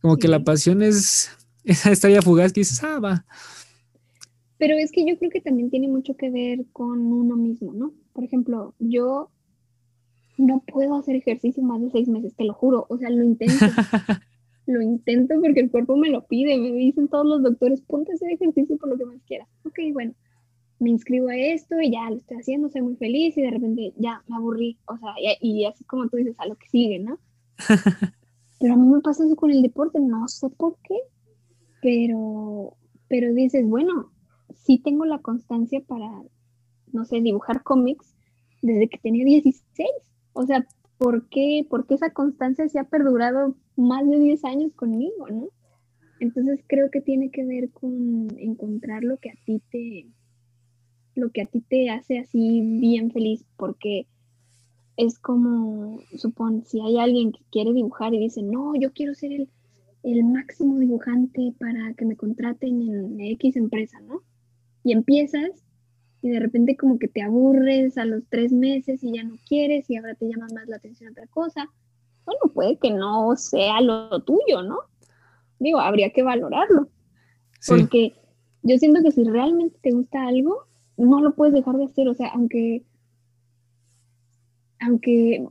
Como 0.00 0.18
que 0.18 0.28
la 0.28 0.44
pasión 0.44 0.82
es 0.82 1.32
esa 1.64 1.90
estrella 1.90 2.22
fugaz 2.22 2.52
que 2.52 2.60
dices, 2.60 2.80
ah, 2.84 3.00
va. 3.00 3.26
Pero 4.56 4.76
es 4.76 4.92
que 4.92 5.04
yo 5.04 5.18
creo 5.18 5.32
que 5.32 5.40
también 5.40 5.68
tiene 5.68 5.88
mucho 5.88 6.16
que 6.16 6.30
ver 6.30 6.64
con 6.72 7.12
uno 7.12 7.34
mismo, 7.34 7.72
¿no? 7.74 7.92
Por 8.12 8.22
ejemplo, 8.22 8.72
yo 8.78 9.32
no 10.38 10.62
puedo 10.66 10.96
hacer 10.96 11.16
ejercicio 11.16 11.62
más 11.62 11.80
de 11.80 11.90
seis 11.90 12.08
meses, 12.08 12.34
te 12.34 12.44
lo 12.44 12.54
juro. 12.54 12.86
O 12.88 12.98
sea, 12.98 13.10
lo 13.10 13.24
intento. 13.24 13.54
lo 14.66 14.82
intento 14.82 15.34
porque 15.40 15.60
el 15.60 15.70
cuerpo 15.70 15.96
me 15.96 16.10
lo 16.10 16.26
pide. 16.26 16.58
Me 16.58 16.72
dicen 16.72 17.08
todos 17.08 17.26
los 17.26 17.42
doctores, 17.42 17.80
ponte 17.82 18.12
a 18.12 18.14
hacer 18.14 18.30
ejercicio 18.32 18.76
por 18.76 18.90
lo 18.90 18.96
que 18.96 19.06
más 19.06 19.22
quieras. 19.26 19.48
Ok, 19.64 19.78
bueno 19.92 20.14
me 20.78 20.90
inscribo 20.90 21.28
a 21.28 21.36
esto 21.36 21.80
y 21.80 21.92
ya 21.92 22.10
lo 22.10 22.16
estoy 22.16 22.38
haciendo, 22.38 22.68
soy 22.68 22.82
muy 22.82 22.96
feliz 22.96 23.36
y 23.36 23.42
de 23.42 23.50
repente 23.50 23.94
ya 23.96 24.22
me 24.28 24.36
aburrí, 24.36 24.78
o 24.86 24.96
sea, 24.98 25.14
y, 25.40 25.64
así 25.64 25.84
como 25.84 26.08
tú 26.08 26.16
dices, 26.16 26.34
a 26.38 26.46
lo 26.46 26.56
que 26.56 26.68
sigue, 26.68 26.98
¿no? 26.98 27.18
pero 28.60 28.74
a 28.74 28.76
mí 28.76 28.86
me 28.86 29.00
pasa 29.00 29.24
eso 29.24 29.36
con 29.36 29.50
el 29.50 29.62
deporte, 29.62 30.00
no 30.00 30.28
sé 30.28 30.50
por 30.50 30.76
qué, 30.82 30.98
pero, 31.80 32.76
pero 33.08 33.32
dices, 33.32 33.66
bueno, 33.66 34.12
sí 34.54 34.78
tengo 34.78 35.04
la 35.06 35.18
constancia 35.18 35.80
para, 35.80 36.10
no 36.92 37.04
sé, 37.04 37.20
dibujar 37.20 37.62
cómics 37.62 38.14
desde 38.60 38.88
que 38.88 38.98
tenía 38.98 39.24
16, 39.24 39.88
o 40.36 40.46
sea, 40.46 40.66
¿por 40.98 41.28
qué, 41.28 41.66
¿por 41.68 41.86
qué 41.86 41.94
esa 41.94 42.10
constancia 42.10 42.68
se 42.68 42.78
ha 42.78 42.84
perdurado 42.84 43.56
más 43.74 44.06
de 44.06 44.18
10 44.18 44.44
años 44.44 44.72
conmigo, 44.74 45.26
¿no? 45.28 45.48
Entonces 46.20 46.60
creo 46.66 46.90
que 46.90 47.00
tiene 47.00 47.30
que 47.30 47.44
ver 47.44 47.70
con 47.70 48.28
encontrar 48.38 49.02
lo 49.02 49.16
que 49.16 49.30
a 49.30 49.34
ti 49.44 49.62
te, 49.70 50.06
lo 51.14 51.30
que 51.30 51.42
a 51.42 51.46
ti 51.46 51.60
te 51.62 51.90
hace 51.90 52.18
así 52.18 52.60
bien 52.80 53.10
feliz, 53.10 53.46
porque 53.56 54.06
es 54.96 55.18
como, 55.18 56.00
supón, 56.16 56.64
si 56.66 56.80
hay 56.80 56.98
alguien 56.98 57.32
que 57.32 57.40
quiere 57.50 57.72
dibujar 57.72 58.12
y 58.14 58.18
dice, 58.18 58.42
no, 58.42 58.74
yo 58.74 58.92
quiero 58.92 59.14
ser 59.14 59.32
el, 60.02 60.24
máximo 60.24 60.78
dibujante 60.78 61.54
para 61.58 61.94
que 61.94 62.04
me 62.04 62.16
contraten 62.16 62.82
en 62.82 63.20
X 63.20 63.56
empresa, 63.56 64.00
¿no? 64.02 64.22
Y 64.84 64.92
empiezas 64.92 65.65
y 66.22 66.30
de 66.30 66.40
repente 66.40 66.76
como 66.76 66.98
que 66.98 67.08
te 67.08 67.22
aburres 67.22 67.98
a 67.98 68.04
los 68.04 68.24
tres 68.28 68.52
meses 68.52 69.02
y 69.02 69.12
ya 69.14 69.24
no 69.24 69.36
quieres 69.48 69.88
y 69.90 69.96
ahora 69.96 70.14
te 70.14 70.28
llama 70.28 70.46
más 70.54 70.68
la 70.68 70.76
atención 70.76 71.12
otra 71.12 71.26
cosa. 71.28 71.68
Bueno, 72.24 72.52
puede 72.52 72.76
que 72.76 72.90
no 72.90 73.36
sea 73.36 73.80
lo 73.80 74.22
tuyo, 74.22 74.62
¿no? 74.62 74.78
Digo, 75.58 75.78
habría 75.78 76.10
que 76.10 76.22
valorarlo. 76.22 76.88
Porque 77.66 78.14
yo 78.62 78.78
siento 78.78 79.02
que 79.02 79.12
si 79.12 79.24
realmente 79.24 79.78
te 79.80 79.92
gusta 79.92 80.26
algo, 80.26 80.66
no 80.96 81.20
lo 81.20 81.34
puedes 81.34 81.54
dejar 81.54 81.76
de 81.76 81.84
hacer, 81.84 82.08
o 82.08 82.14
sea, 82.14 82.28
aunque, 82.28 82.84
aunque 84.80 85.46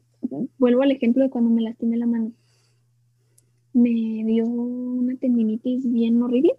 vuelvo 0.57 0.82
al 0.82 0.91
ejemplo 0.91 1.24
de 1.24 1.30
cuando 1.30 1.49
me 1.49 1.61
lastimé 1.61 1.97
la 1.97 2.07
mano, 2.07 2.32
me 3.74 3.89
dio 3.89 4.45
una 4.45 5.16
tendinitis 5.18 5.91
bien 5.91 6.22
horrible. 6.22 6.55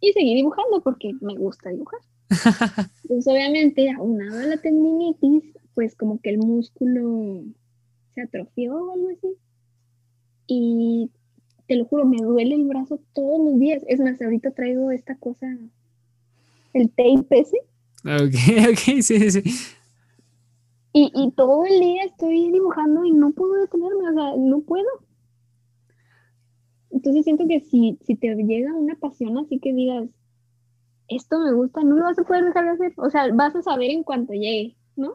Y, 0.00 0.12
seguí 0.12 0.34
dibujando 0.34 0.82
porque 0.82 1.12
me 1.20 1.36
gusta 1.36 1.70
dibujar. 1.70 2.00
Entonces, 2.30 3.26
obviamente, 3.26 3.90
aunado 3.90 4.38
a 4.38 4.46
la 4.46 4.56
tendinitis, 4.56 5.44
pues 5.74 5.94
como 5.94 6.20
que 6.20 6.30
el 6.30 6.38
músculo 6.38 7.44
se 8.14 8.22
atrofió 8.22 8.76
o 8.76 8.92
algo 8.92 9.08
así. 9.10 9.36
Y 10.46 11.10
te 11.66 11.76
lo 11.76 11.84
juro, 11.86 12.04
me 12.04 12.18
duele 12.18 12.54
el 12.54 12.64
brazo 12.64 13.00
todos 13.12 13.44
los 13.44 13.58
días. 13.58 13.82
Es 13.88 14.00
más, 14.00 14.20
ahorita 14.20 14.50
traigo 14.52 14.90
esta 14.90 15.16
cosa 15.16 15.58
el 16.72 16.90
tape 16.90 17.40
ese. 17.40 17.58
Ok, 18.04 18.34
ok, 18.70 19.02
sí, 19.02 19.30
sí. 19.30 19.42
Y, 20.92 21.10
y 21.14 21.32
todo 21.32 21.64
el 21.64 21.80
día 21.80 22.04
estoy 22.04 22.52
dibujando 22.52 23.04
y 23.04 23.12
no 23.12 23.32
puedo 23.32 23.54
detenerme, 23.54 24.10
o 24.10 24.12
sea, 24.12 24.36
no 24.38 24.60
puedo. 24.60 24.86
Entonces 26.90 27.24
siento 27.24 27.48
que 27.48 27.60
si, 27.60 27.98
si 28.06 28.14
te 28.14 28.32
llega 28.36 28.72
una 28.72 28.94
pasión 28.94 29.36
así 29.38 29.58
que 29.58 29.72
digas, 29.72 30.08
esto 31.08 31.38
me 31.40 31.52
gusta, 31.52 31.82
no 31.82 31.96
lo 31.96 32.04
vas 32.04 32.18
a 32.18 32.24
poder 32.24 32.44
dejar 32.44 32.64
de 32.64 32.70
hacer. 32.70 32.92
O 32.96 33.10
sea, 33.10 33.32
vas 33.32 33.54
a 33.56 33.62
saber 33.62 33.90
en 33.90 34.02
cuanto 34.02 34.32
llegue, 34.32 34.76
¿no? 34.96 35.14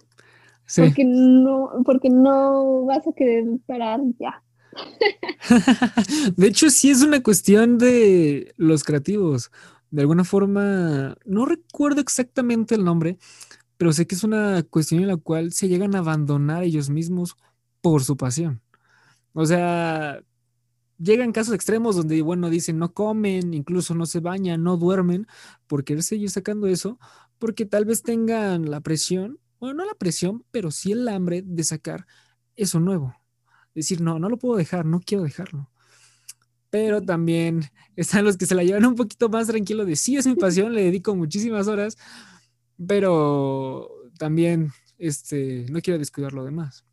Sí. 0.66 0.82
Porque 0.82 1.04
no, 1.06 1.72
porque 1.86 2.10
no 2.10 2.86
vas 2.86 3.08
a 3.08 3.14
querer 3.14 3.46
parar 3.66 4.02
ya. 4.20 4.44
de 6.38 6.48
hecho, 6.48 6.70
sí 6.70 6.92
es 6.92 7.02
una 7.02 7.24
cuestión 7.24 7.78
de 7.78 8.54
los 8.58 8.84
creativos 8.84 9.52
de 9.92 10.02
alguna 10.02 10.24
forma, 10.24 11.18
no 11.26 11.46
recuerdo 11.46 12.02
exactamente 12.02 12.76
el 12.76 12.84
nombre, 12.84 13.18
pero 13.78 13.94
sé 13.94 14.08
que 14.08 14.16
es 14.16 14.24
una 14.24 14.64
cuestión 14.64 15.02
en 15.02 15.08
la 15.08 15.18
cual 15.18 15.52
se 15.52 15.68
llegan 15.68 15.96
a 15.96 16.00
abandonar 16.00 16.64
ellos 16.64 16.90
mismos 16.90 17.36
por 17.82 18.04
su 18.04 18.18
pasión. 18.18 18.62
O 19.34 19.46
sea, 19.46 20.22
llegan 21.00 21.32
casos 21.32 21.56
extremos 21.56 21.96
donde, 21.96 22.22
bueno, 22.22 22.50
dicen 22.50 22.78
no 22.78 22.94
comen, 22.94 23.54
incluso 23.54 23.96
no 23.96 24.06
se 24.06 24.20
bañan, 24.20 24.64
no 24.64 24.78
duermen, 24.78 25.28
por 25.68 25.84
querer 25.84 26.04
seguir 26.04 26.30
sacando 26.30 26.68
eso, 26.68 27.00
porque 27.40 27.66
tal 27.66 27.86
vez 27.86 28.04
tengan 28.04 28.70
la 28.70 28.82
presión, 28.82 29.40
bueno, 29.60 29.76
no 29.76 29.86
la 29.86 29.96
presión, 29.96 30.44
pero 30.52 30.72
sí 30.72 30.92
el 30.92 31.08
hambre 31.08 31.42
de 31.44 31.64
sacar 31.64 32.06
eso 32.56 32.80
nuevo. 32.80 33.16
Decir, 33.74 34.02
no, 34.02 34.20
no 34.20 34.30
lo 34.30 34.38
puedo 34.38 34.58
dejar, 34.58 34.86
no 34.86 35.00
quiero 35.00 35.24
dejarlo 35.24 35.70
pero 36.70 37.02
también 37.02 37.62
están 37.96 38.26
los 38.26 38.38
que 38.38 38.46
se 38.46 38.56
la 38.56 38.64
llevan 38.64 38.86
un 38.86 38.96
poquito 38.96 39.30
más 39.30 39.48
tranquilo 39.48 39.86
de 39.86 39.96
sí, 39.96 40.18
es 40.18 40.28
mi 40.28 40.36
pasión, 40.36 40.74
le 40.74 40.84
dedico 40.84 41.16
muchísimas 41.16 41.68
horas, 41.68 41.98
pero 42.88 43.90
también 44.18 44.70
este, 44.98 45.66
no 45.72 45.82
quiero 45.82 46.00
descuidar 46.00 46.34
lo 46.34 46.44
demás. 46.44 46.86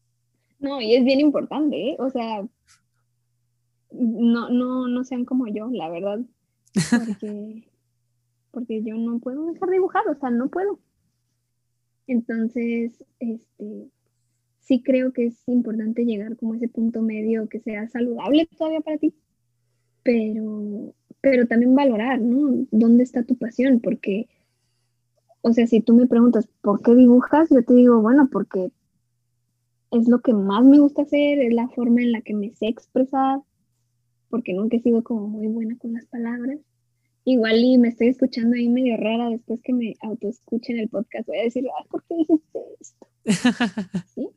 No, 0.58 0.80
y 0.80 0.94
es 0.94 1.04
bien 1.04 1.20
importante, 1.20 1.90
¿eh? 1.90 1.96
O 1.98 2.08
sea, 2.10 2.46
no, 3.98 4.50
no, 4.50 4.88
no 4.88 5.04
sean 5.04 5.24
como 5.24 5.46
yo, 5.46 5.68
la 5.70 5.88
verdad. 5.88 6.20
Porque, 6.74 7.64
porque 8.50 8.82
yo 8.82 8.96
no 8.96 9.18
puedo 9.18 9.46
dejar 9.46 9.68
de 9.68 9.74
dibujar, 9.74 10.08
o 10.08 10.14
sea, 10.14 10.30
no 10.30 10.48
puedo. 10.48 10.78
Entonces, 12.06 13.04
este, 13.18 13.90
sí 14.60 14.82
creo 14.82 15.12
que 15.12 15.26
es 15.26 15.48
importante 15.48 16.04
llegar 16.04 16.36
como 16.36 16.54
a 16.54 16.56
ese 16.56 16.68
punto 16.68 17.02
medio 17.02 17.48
que 17.48 17.60
sea 17.60 17.88
saludable 17.88 18.48
todavía 18.56 18.80
para 18.80 18.98
ti, 18.98 19.14
pero, 20.02 20.94
pero 21.20 21.46
también 21.46 21.74
valorar, 21.74 22.20
¿no? 22.20 22.66
¿Dónde 22.70 23.04
está 23.04 23.24
tu 23.24 23.36
pasión? 23.36 23.80
Porque, 23.80 24.28
o 25.40 25.52
sea, 25.52 25.66
si 25.66 25.80
tú 25.80 25.94
me 25.94 26.06
preguntas, 26.06 26.48
¿por 26.62 26.82
qué 26.82 26.94
dibujas? 26.94 27.48
Yo 27.50 27.64
te 27.64 27.74
digo, 27.74 28.00
bueno, 28.00 28.28
porque 28.30 28.70
es 29.92 30.08
lo 30.08 30.20
que 30.20 30.32
más 30.32 30.64
me 30.64 30.78
gusta 30.78 31.02
hacer, 31.02 31.38
es 31.40 31.54
la 31.54 31.68
forma 31.68 32.02
en 32.02 32.12
la 32.12 32.20
que 32.20 32.34
me 32.34 32.50
sé 32.52 32.66
expresar, 32.66 33.40
porque 34.36 34.52
nunca 34.52 34.76
he 34.76 34.80
sido 34.80 35.02
como 35.02 35.28
muy 35.28 35.46
buena 35.46 35.78
con 35.78 35.94
las 35.94 36.04
palabras. 36.08 36.58
Igual 37.24 37.56
y 37.56 37.78
me 37.78 37.88
estoy 37.88 38.08
escuchando 38.08 38.54
ahí 38.54 38.68
medio 38.68 38.98
rara 38.98 39.30
después 39.30 39.62
que 39.62 39.72
me 39.72 39.94
autoescuchen 40.02 40.78
el 40.78 40.90
podcast. 40.90 41.26
Voy 41.26 41.38
a 41.38 41.44
decir, 41.44 41.64
ay, 41.64 41.86
¿por 41.88 42.04
qué 42.04 42.16
dijiste 42.16 42.58
esto? 42.78 43.08
¿Sí? 44.14 44.28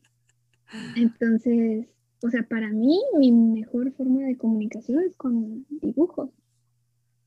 Entonces, 0.96 1.90
o 2.24 2.30
sea, 2.30 2.48
para 2.48 2.70
mí 2.70 2.98
mi 3.18 3.34
mejor 3.34 3.92
forma 3.92 4.22
de 4.22 4.38
comunicación 4.38 5.04
es 5.04 5.18
con 5.18 5.66
dibujos. 5.70 6.30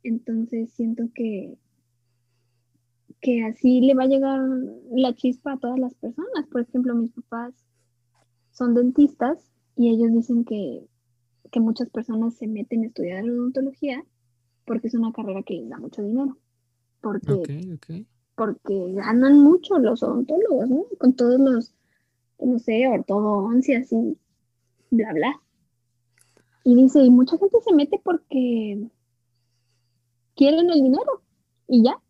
Entonces 0.03 0.73
siento 0.73 1.11
que, 1.15 1.59
que 3.21 3.45
así 3.45 3.83
le 3.83 3.95
va 3.95 4.05
a 4.05 4.09
llegar 4.09 4.41
la 4.93 5.15
chispa 5.15 5.53
a 5.53 5.59
todas 5.59 5.79
las 5.79 5.95
personas. 5.97 6.47
Por 6.51 6.63
ejemplo, 6.63 6.95
mis 6.95 7.13
papás 7.13 7.53
son 8.51 8.73
dentistas 8.73 9.53
y 9.77 9.91
ellos 9.91 10.11
dicen 10.11 10.47
que, 10.47 10.87
muchas 11.61 11.89
personas 11.91 12.35
se 12.35 12.47
meten 12.47 12.83
a 12.83 12.87
estudiar 12.87 13.25
odontología 13.25 14.05
porque 14.65 14.89
es 14.89 14.95
una 14.95 15.13
carrera 15.13 15.43
que 15.43 15.55
les 15.55 15.69
da 15.69 15.79
mucho 15.79 16.03
dinero. 16.03 16.37
Porque, 17.01 17.77
porque 18.35 18.93
ganan 18.95 19.41
mucho 19.41 19.79
los 19.79 20.03
odontólogos, 20.03 20.69
¿no? 20.69 20.85
Con 20.99 21.15
todos 21.15 21.41
los, 21.41 21.75
no 22.39 22.59
sé, 22.59 22.87
ortodoncias 22.87 23.93
y 23.93 24.17
bla, 24.91 25.13
bla. 25.13 25.41
Y 26.65 26.77
dice, 26.77 27.01
y 27.01 27.11
mucha 27.11 27.37
gente 27.39 27.59
se 27.65 27.75
mete 27.75 28.01
porque 28.03 28.89
quieren 30.37 30.71
el 30.71 30.83
dinero 30.83 31.23
y 31.67 31.83
ya. 31.83 32.01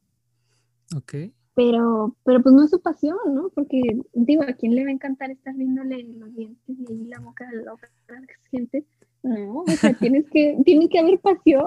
Ok 0.94 1.14
pero, 1.54 2.16
pero 2.24 2.42
pues 2.42 2.54
no 2.54 2.64
es 2.64 2.70
su 2.70 2.80
pasión, 2.80 3.18
¿no? 3.34 3.50
Porque 3.50 3.80
digo, 4.14 4.42
¿a 4.42 4.54
quién 4.54 4.74
le 4.74 4.84
va 4.84 4.88
a 4.88 4.92
encantar 4.92 5.30
estar 5.30 5.54
viéndole 5.54 6.02
los 6.04 6.34
dientes 6.34 6.60
y 6.66 7.04
la 7.06 7.20
boca 7.20 7.48
de 7.50 7.62
la 7.62 7.74
otra 7.74 7.90
gente? 8.50 8.86
No, 9.22 9.60
o 9.60 9.70
sea, 9.70 9.94
tienes 9.94 10.24
que, 10.32 10.56
tiene 10.64 10.88
que 10.88 10.98
haber 10.98 11.20
pasión. 11.20 11.64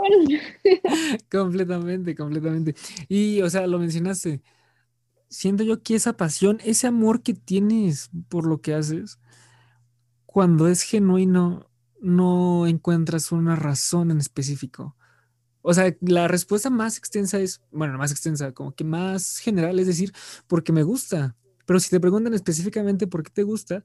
completamente, 1.31 2.15
completamente. 2.15 2.75
Y, 3.07 3.41
o 3.41 3.49
sea, 3.49 3.65
lo 3.65 3.79
mencionaste. 3.79 4.41
Siento 5.29 5.63
yo 5.63 5.81
que 5.81 5.95
esa 5.95 6.13
pasión, 6.13 6.59
ese 6.63 6.87
amor 6.87 7.23
que 7.23 7.33
tienes 7.33 8.09
por 8.29 8.45
lo 8.45 8.61
que 8.61 8.73
haces, 8.73 9.19
cuando 10.25 10.67
es 10.67 10.81
genuino, 10.81 11.69
no 12.01 12.67
encuentras 12.67 13.31
una 13.31 13.55
razón 13.55 14.11
en 14.11 14.19
específico. 14.19 14.95
O 15.61 15.73
sea, 15.73 15.95
la 16.01 16.27
respuesta 16.27 16.69
más 16.69 16.97
extensa 16.97 17.39
es, 17.39 17.61
bueno, 17.71 17.97
más 17.97 18.11
extensa, 18.11 18.51
como 18.51 18.73
que 18.73 18.83
más 18.83 19.39
general, 19.39 19.79
es 19.79 19.87
decir, 19.87 20.11
porque 20.45 20.71
me 20.71 20.83
gusta. 20.83 21.35
Pero 21.65 21.79
si 21.79 21.89
te 21.89 21.99
preguntan 21.99 22.33
específicamente 22.33 23.07
por 23.07 23.23
qué 23.23 23.31
te 23.31 23.43
gusta 23.43 23.83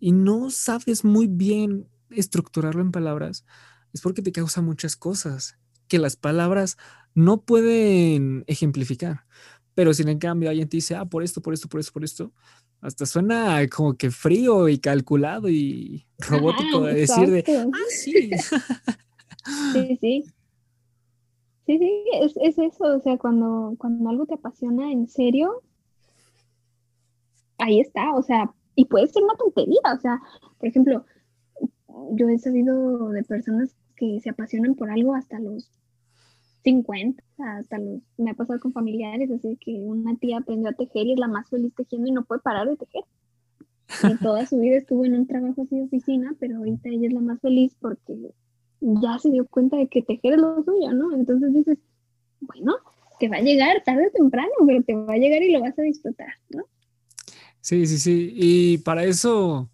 y 0.00 0.12
no 0.12 0.50
sabes 0.50 1.04
muy 1.04 1.26
bien 1.26 1.86
estructurarlo 2.10 2.80
en 2.80 2.92
palabras, 2.92 3.44
es 3.92 4.00
porque 4.00 4.22
te 4.22 4.32
causa 4.32 4.62
muchas 4.62 4.96
cosas 4.96 5.58
que 5.88 5.98
las 5.98 6.16
palabras 6.16 6.76
no 7.14 7.42
pueden 7.42 8.44
ejemplificar. 8.46 9.24
Pero 9.74 9.94
si 9.94 10.02
en 10.02 10.18
cambio 10.18 10.50
alguien 10.50 10.68
te 10.68 10.76
dice, 10.76 10.96
ah, 10.96 11.04
por 11.04 11.22
esto, 11.22 11.40
por 11.40 11.54
esto, 11.54 11.68
por 11.68 11.80
esto, 11.80 11.92
por 11.92 12.04
esto, 12.04 12.32
hasta 12.80 13.06
suena 13.06 13.66
como 13.68 13.94
que 13.94 14.10
frío 14.10 14.68
y 14.68 14.78
calculado 14.78 15.48
y 15.48 16.06
robótico 16.18 16.82
de 16.82 16.94
decir 16.94 17.30
de, 17.30 17.44
ah, 17.48 17.78
sí. 17.88 18.30
Sí, 19.72 19.98
sí. 20.00 20.24
Sí, 21.66 21.78
sí, 21.78 22.04
es, 22.40 22.58
eso, 22.58 22.96
o 22.96 23.00
sea, 23.00 23.18
cuando, 23.18 23.74
cuando 23.78 24.08
algo 24.08 24.24
te 24.24 24.34
apasiona 24.34 24.90
en 24.90 25.06
serio, 25.06 25.62
ahí 27.58 27.80
está, 27.80 28.14
o 28.14 28.22
sea, 28.22 28.50
y 28.74 28.86
puede 28.86 29.06
ser 29.08 29.22
una 29.22 29.34
tontería, 29.34 29.80
o 29.94 30.00
sea, 30.00 30.18
por 30.58 30.66
ejemplo, 30.66 31.04
yo 32.12 32.28
he 32.28 32.38
sabido 32.38 33.10
de 33.10 33.22
personas 33.22 33.74
que 33.96 34.20
se 34.20 34.30
apasionan 34.30 34.74
por 34.74 34.90
algo 34.90 35.14
hasta 35.14 35.38
los 35.38 35.70
50, 36.64 37.22
hasta 37.38 37.78
los, 37.78 38.00
me 38.16 38.30
ha 38.30 38.34
pasado 38.34 38.60
con 38.60 38.72
familiares, 38.72 39.30
así 39.30 39.56
que 39.60 39.72
una 39.72 40.16
tía 40.16 40.38
aprendió 40.38 40.70
a 40.70 40.72
tejer 40.72 41.06
y 41.06 41.12
es 41.12 41.18
la 41.18 41.28
más 41.28 41.48
feliz 41.48 41.72
tejiendo 41.74 42.08
y 42.08 42.12
no 42.12 42.24
puede 42.24 42.40
parar 42.40 42.68
de 42.68 42.76
tejer. 42.76 43.04
Y 44.04 44.16
toda 44.22 44.46
su 44.46 44.58
vida 44.58 44.76
estuvo 44.76 45.04
en 45.04 45.14
un 45.14 45.26
trabajo 45.26 45.62
así 45.62 45.76
de 45.76 45.84
oficina, 45.84 46.34
pero 46.38 46.58
ahorita 46.58 46.88
ella 46.88 47.08
es 47.08 47.12
la 47.12 47.20
más 47.20 47.40
feliz 47.40 47.74
porque 47.80 48.16
ya 48.80 49.18
se 49.18 49.30
dio 49.30 49.46
cuenta 49.46 49.76
de 49.76 49.88
que 49.88 50.02
tejer 50.02 50.34
es 50.34 50.40
lo 50.40 50.62
suyo, 50.62 50.92
¿no? 50.92 51.14
Entonces 51.14 51.52
dices, 51.52 51.78
bueno, 52.40 52.74
te 53.18 53.28
va 53.28 53.36
a 53.36 53.42
llegar 53.42 53.82
tarde 53.84 54.08
o 54.08 54.10
temprano, 54.10 54.50
pero 54.66 54.82
te 54.82 54.94
va 54.94 55.14
a 55.14 55.18
llegar 55.18 55.42
y 55.42 55.52
lo 55.52 55.60
vas 55.60 55.78
a 55.78 55.82
disfrutar, 55.82 56.28
¿no? 56.50 56.64
Sí, 57.60 57.86
sí, 57.86 57.98
sí. 57.98 58.32
Y 58.34 58.78
para 58.78 59.04
eso, 59.04 59.68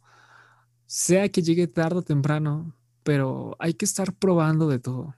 sea 0.95 1.29
que 1.29 1.43
llegue 1.43 1.67
tarde 1.67 1.99
o 1.99 2.03
temprano, 2.03 2.73
pero 3.03 3.57
hay 3.59 3.75
que 3.75 3.85
estar 3.85 4.15
probando 4.15 4.69
de 4.69 4.79
todo. 4.79 5.17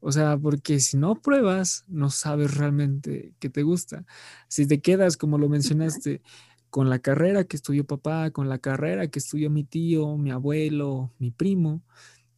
O 0.00 0.12
sea, 0.12 0.36
porque 0.36 0.80
si 0.80 0.98
no 0.98 1.14
pruebas, 1.14 1.84
no 1.88 2.10
sabes 2.10 2.58
realmente 2.58 3.32
qué 3.38 3.48
te 3.48 3.62
gusta. 3.62 4.04
Si 4.48 4.66
te 4.66 4.82
quedas, 4.82 5.16
como 5.16 5.38
lo 5.38 5.48
mencionaste, 5.48 6.20
con 6.68 6.90
la 6.90 6.98
carrera 6.98 7.44
que 7.44 7.56
estudió 7.56 7.86
papá, 7.86 8.30
con 8.32 8.50
la 8.50 8.58
carrera 8.58 9.06
que 9.06 9.18
estudió 9.18 9.48
mi 9.48 9.64
tío, 9.64 10.18
mi 10.18 10.30
abuelo, 10.30 11.10
mi 11.18 11.30
primo, 11.30 11.82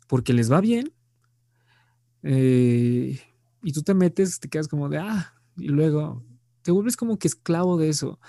porque 0.07 0.33
les 0.33 0.51
va 0.51 0.61
bien. 0.61 0.93
Eh, 2.23 3.21
y 3.65 3.73
tú 3.73 3.83
te 3.83 3.95
metes, 3.95 4.39
te 4.39 4.49
quedas 4.49 4.69
como 4.69 4.89
de, 4.89 4.99
ah, 4.99 5.35
y 5.57 5.67
luego 5.67 6.23
te 6.63 6.71
vuelves 6.71 6.97
como 6.97 7.19
que 7.19 7.27
esclavo 7.27 7.79
de 7.79 7.89
eso. 7.89 8.21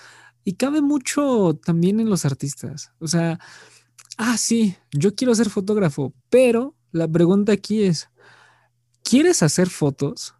Y 0.43 0.53
cabe 0.53 0.81
mucho 0.81 1.59
también 1.63 1.99
en 1.99 2.09
los 2.09 2.25
artistas. 2.25 2.91
O 2.97 3.07
sea, 3.07 3.39
ah, 4.19 4.37
sí, 4.37 4.75
yo 4.91 5.15
quiero 5.15 5.33
ser 5.33 5.49
fotógrafo, 5.49 6.13
pero 6.29 6.75
la 6.91 7.07
pregunta 7.07 7.53
aquí 7.53 7.83
es, 7.83 8.09
¿quieres 9.01 9.41
hacer 9.41 9.69
fotos 9.69 10.35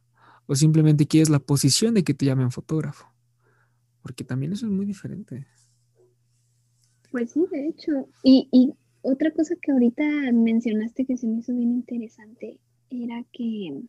o 0.48 0.56
simplemente 0.56 1.08
quieres 1.08 1.30
la 1.30 1.40
posición 1.40 1.94
de 1.94 2.04
que 2.04 2.14
te 2.14 2.26
llamen 2.26 2.52
fotógrafo? 2.52 3.08
Porque 4.02 4.26
también 4.26 4.52
eso 4.52 4.66
es 4.66 4.72
muy 4.72 4.86
diferente. 4.86 5.48
Pues 7.10 7.32
sí, 7.32 7.46
de 7.50 7.68
hecho. 7.70 8.10
Y, 8.22 8.50
y 8.52 8.74
otra 9.02 9.32
cosa 9.32 9.56
que 9.62 9.72
ahorita 9.72 10.04
mencionaste 10.34 11.06
que 11.06 11.16
se 11.16 11.28
me 11.28 11.40
hizo 11.40 11.56
bien 11.56 11.72
interesante 11.72 12.60
era 12.90 13.24
que, 13.32 13.82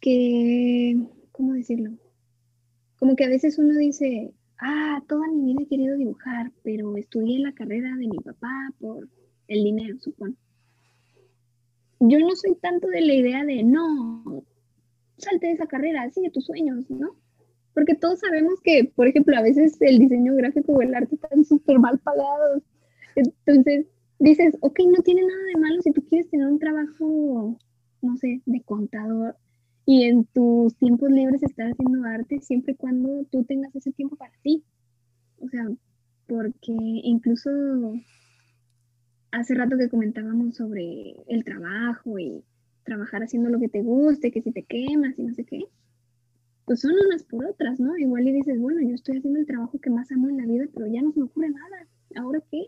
que, 0.00 1.02
¿cómo 1.32 1.54
decirlo? 1.54 1.92
Como 2.98 3.16
que 3.16 3.24
a 3.24 3.28
veces 3.28 3.58
uno 3.58 3.78
dice, 3.78 4.34
ah, 4.60 5.02
toda 5.08 5.28
mi 5.28 5.52
vida 5.52 5.62
he 5.62 5.66
querido 5.66 5.96
dibujar, 5.96 6.52
pero 6.62 6.96
estudié 6.96 7.38
la 7.40 7.52
carrera 7.52 7.90
de 7.96 8.08
mi 8.08 8.18
papá 8.18 8.72
por 8.78 9.08
el 9.48 9.64
dinero, 9.64 9.98
supongo. 10.00 10.36
Yo 12.00 12.18
no 12.20 12.34
soy 12.34 12.54
tanto 12.56 12.88
de 12.88 13.00
la 13.02 13.14
idea 13.14 13.44
de, 13.44 13.62
no, 13.62 14.44
salte 15.18 15.48
de 15.48 15.52
esa 15.52 15.66
carrera, 15.66 16.10
sigue 16.10 16.30
tus 16.30 16.46
sueños, 16.46 16.88
¿no? 16.90 17.14
Porque 17.74 17.94
todos 17.94 18.20
sabemos 18.20 18.60
que, 18.62 18.90
por 18.96 19.06
ejemplo, 19.06 19.36
a 19.36 19.42
veces 19.42 19.76
el 19.80 19.98
diseño 19.98 20.34
gráfico 20.34 20.72
o 20.72 20.82
el 20.82 20.94
arte 20.94 21.14
están 21.14 21.44
súper 21.44 21.78
mal 21.78 21.98
pagados 21.98 22.62
entonces 23.16 23.86
dices, 24.18 24.56
ok, 24.60 24.80
no 24.88 25.02
tiene 25.02 25.22
nada 25.22 25.42
de 25.54 25.60
malo 25.60 25.82
si 25.82 25.92
tú 25.92 26.02
quieres 26.08 26.30
tener 26.30 26.46
un 26.46 26.58
trabajo, 26.58 27.58
no 28.02 28.16
sé, 28.16 28.42
de 28.46 28.62
contador 28.62 29.36
y 29.86 30.04
en 30.04 30.24
tus 30.24 30.76
tiempos 30.76 31.10
libres 31.10 31.42
estar 31.42 31.70
haciendo 31.70 32.04
arte 32.04 32.40
siempre 32.40 32.74
y 32.74 32.76
cuando 32.76 33.24
tú 33.30 33.44
tengas 33.44 33.74
ese 33.74 33.92
tiempo 33.92 34.16
para 34.16 34.32
ti. 34.42 34.62
O 35.40 35.48
sea, 35.48 35.68
porque 36.26 36.72
incluso 36.72 37.50
hace 39.32 39.54
rato 39.54 39.76
que 39.78 39.88
comentábamos 39.88 40.56
sobre 40.56 41.16
el 41.28 41.44
trabajo 41.44 42.18
y 42.18 42.44
trabajar 42.84 43.22
haciendo 43.22 43.50
lo 43.50 43.58
que 43.58 43.68
te 43.68 43.82
guste, 43.82 44.30
que 44.30 44.42
si 44.42 44.52
te 44.52 44.62
quemas 44.64 45.18
y 45.18 45.22
no 45.22 45.34
sé 45.34 45.44
qué, 45.44 45.64
pues 46.64 46.80
son 46.80 46.92
unas 47.06 47.24
por 47.24 47.46
otras, 47.46 47.80
¿no? 47.80 47.96
Igual 47.98 48.28
y 48.28 48.32
dices, 48.32 48.60
bueno, 48.60 48.80
yo 48.80 48.94
estoy 48.94 49.18
haciendo 49.18 49.40
el 49.40 49.46
trabajo 49.46 49.78
que 49.80 49.90
más 49.90 50.10
amo 50.12 50.28
en 50.28 50.36
la 50.36 50.46
vida, 50.46 50.66
pero 50.72 50.86
ya 50.86 51.02
no 51.02 51.12
se 51.12 51.20
me 51.20 51.26
ocurre 51.26 51.50
nada. 51.50 51.86
¿Ahora 52.16 52.40
qué? 52.50 52.66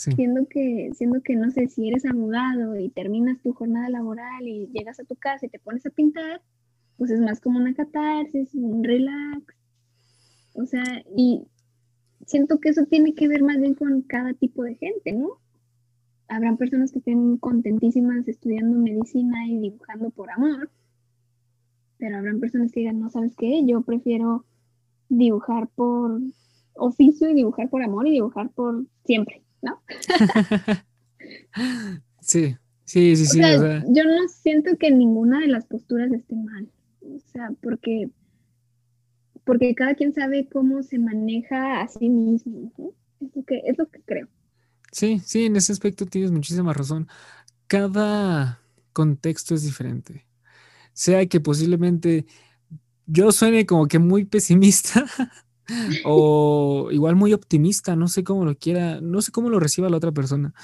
Siendo 0.00 0.46
que, 0.46 0.90
siendo 0.94 1.20
que, 1.20 1.36
no 1.36 1.50
sé, 1.50 1.68
si 1.68 1.88
eres 1.88 2.06
abogado 2.06 2.74
y 2.78 2.88
terminas 2.88 3.38
tu 3.42 3.52
jornada 3.52 3.90
laboral 3.90 4.48
y 4.48 4.66
llegas 4.68 4.98
a 4.98 5.04
tu 5.04 5.14
casa 5.14 5.44
y 5.44 5.50
te 5.50 5.58
pones 5.58 5.84
a 5.84 5.90
pintar, 5.90 6.40
pues 6.96 7.10
es 7.10 7.20
más 7.20 7.38
como 7.40 7.58
una 7.58 7.74
catarsis, 7.74 8.54
un 8.54 8.82
relax. 8.82 9.54
O 10.54 10.64
sea, 10.64 10.84
y 11.14 11.42
siento 12.26 12.60
que 12.60 12.70
eso 12.70 12.86
tiene 12.86 13.14
que 13.14 13.28
ver 13.28 13.42
más 13.42 13.60
bien 13.60 13.74
con 13.74 14.00
cada 14.00 14.32
tipo 14.32 14.62
de 14.62 14.76
gente, 14.76 15.12
¿no? 15.12 15.38
Habrán 16.28 16.56
personas 16.56 16.92
que 16.92 17.00
estén 17.00 17.36
contentísimas 17.36 18.26
estudiando 18.26 18.78
medicina 18.78 19.46
y 19.48 19.58
dibujando 19.58 20.08
por 20.10 20.30
amor, 20.30 20.70
pero 21.98 22.16
habrán 22.16 22.40
personas 22.40 22.72
que 22.72 22.80
digan, 22.80 23.00
no 23.00 23.10
sabes 23.10 23.34
qué, 23.36 23.66
yo 23.66 23.82
prefiero 23.82 24.46
dibujar 25.10 25.68
por 25.68 26.20
oficio 26.74 27.28
y 27.28 27.34
dibujar 27.34 27.68
por 27.68 27.82
amor 27.82 28.06
y 28.06 28.12
dibujar 28.12 28.48
por 28.50 28.86
siempre, 29.04 29.42
¿no? 29.62 29.82
sí, 32.20 32.56
sí, 32.84 33.16
sí, 33.16 33.26
sí. 33.26 33.40
Yo 33.40 34.04
no 34.04 34.28
siento 34.28 34.76
que 34.78 34.90
ninguna 34.90 35.40
de 35.40 35.48
las 35.48 35.66
posturas 35.66 36.12
esté 36.12 36.34
mal, 36.36 36.68
o 37.00 37.18
sea, 37.32 37.50
porque 37.60 38.10
porque 39.44 39.74
cada 39.74 39.94
quien 39.94 40.12
sabe 40.12 40.48
cómo 40.48 40.82
se 40.82 40.98
maneja 40.98 41.80
a 41.80 41.88
sí 41.88 42.08
mismo. 42.08 42.72
Es, 43.20 43.34
lo 43.34 43.44
que, 43.44 43.62
es 43.64 43.78
lo 43.78 43.88
que 43.88 44.00
creo. 44.02 44.28
Sí, 44.92 45.20
sí, 45.24 45.46
en 45.46 45.56
ese 45.56 45.72
aspecto 45.72 46.06
tienes 46.06 46.30
muchísima 46.30 46.72
razón. 46.72 47.08
Cada 47.66 48.60
contexto 48.92 49.54
es 49.54 49.64
diferente. 49.64 50.26
Sea 50.92 51.26
que 51.26 51.40
posiblemente 51.40 52.26
yo 53.06 53.32
suene 53.32 53.66
como 53.66 53.86
que 53.88 53.98
muy 53.98 54.24
pesimista 54.24 55.04
o 56.04 56.88
igual 56.92 57.16
muy 57.16 57.32
optimista, 57.32 57.96
no 57.96 58.08
sé 58.08 58.24
cómo 58.24 58.44
lo 58.44 58.56
quiera, 58.56 59.00
no 59.00 59.22
sé 59.22 59.32
cómo 59.32 59.50
lo 59.50 59.60
reciba 59.60 59.90
la 59.90 59.96
otra 59.96 60.12
persona, 60.12 60.54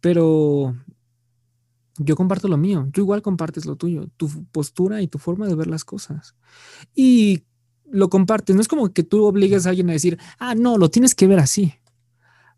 pero 0.00 0.74
yo 1.98 2.16
comparto 2.16 2.48
lo 2.48 2.56
mío, 2.56 2.88
tú 2.92 3.02
igual 3.02 3.22
compartes 3.22 3.66
lo 3.66 3.76
tuyo, 3.76 4.08
tu 4.16 4.28
postura 4.46 5.02
y 5.02 5.08
tu 5.08 5.18
forma 5.18 5.46
de 5.46 5.54
ver 5.54 5.66
las 5.66 5.84
cosas. 5.84 6.34
Y 6.94 7.44
lo 7.90 8.08
compartes. 8.08 8.54
No 8.54 8.62
es 8.62 8.68
como 8.68 8.92
que 8.92 9.02
tú 9.02 9.24
obligues 9.24 9.66
a 9.66 9.70
alguien 9.70 9.90
a 9.90 9.92
decir, 9.92 10.18
ah, 10.38 10.54
no, 10.54 10.78
lo 10.78 10.90
tienes 10.90 11.14
que 11.14 11.26
ver 11.26 11.38
así. 11.38 11.74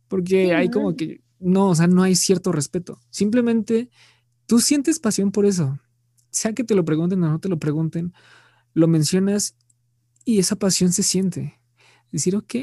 Porque 0.08 0.54
hay 0.54 0.70
como 0.70 0.94
que, 0.94 1.22
no, 1.40 1.70
o 1.70 1.74
sea, 1.74 1.86
no 1.86 2.02
hay 2.02 2.14
cierto 2.14 2.52
respeto. 2.52 3.00
Simplemente 3.10 3.88
tú 4.46 4.60
sientes 4.60 4.98
pasión 4.98 5.32
por 5.32 5.46
eso. 5.46 5.78
Sea 6.30 6.52
que 6.52 6.64
te 6.64 6.74
lo 6.74 6.84
pregunten 6.84 7.22
o 7.24 7.30
no 7.30 7.40
te 7.40 7.48
lo 7.48 7.58
pregunten, 7.58 8.12
lo 8.74 8.88
mencionas 8.88 9.56
y 10.24 10.38
esa 10.38 10.56
pasión 10.56 10.92
se 10.92 11.02
siente. 11.02 11.60
Decir, 12.12 12.36
ok, 12.36 12.54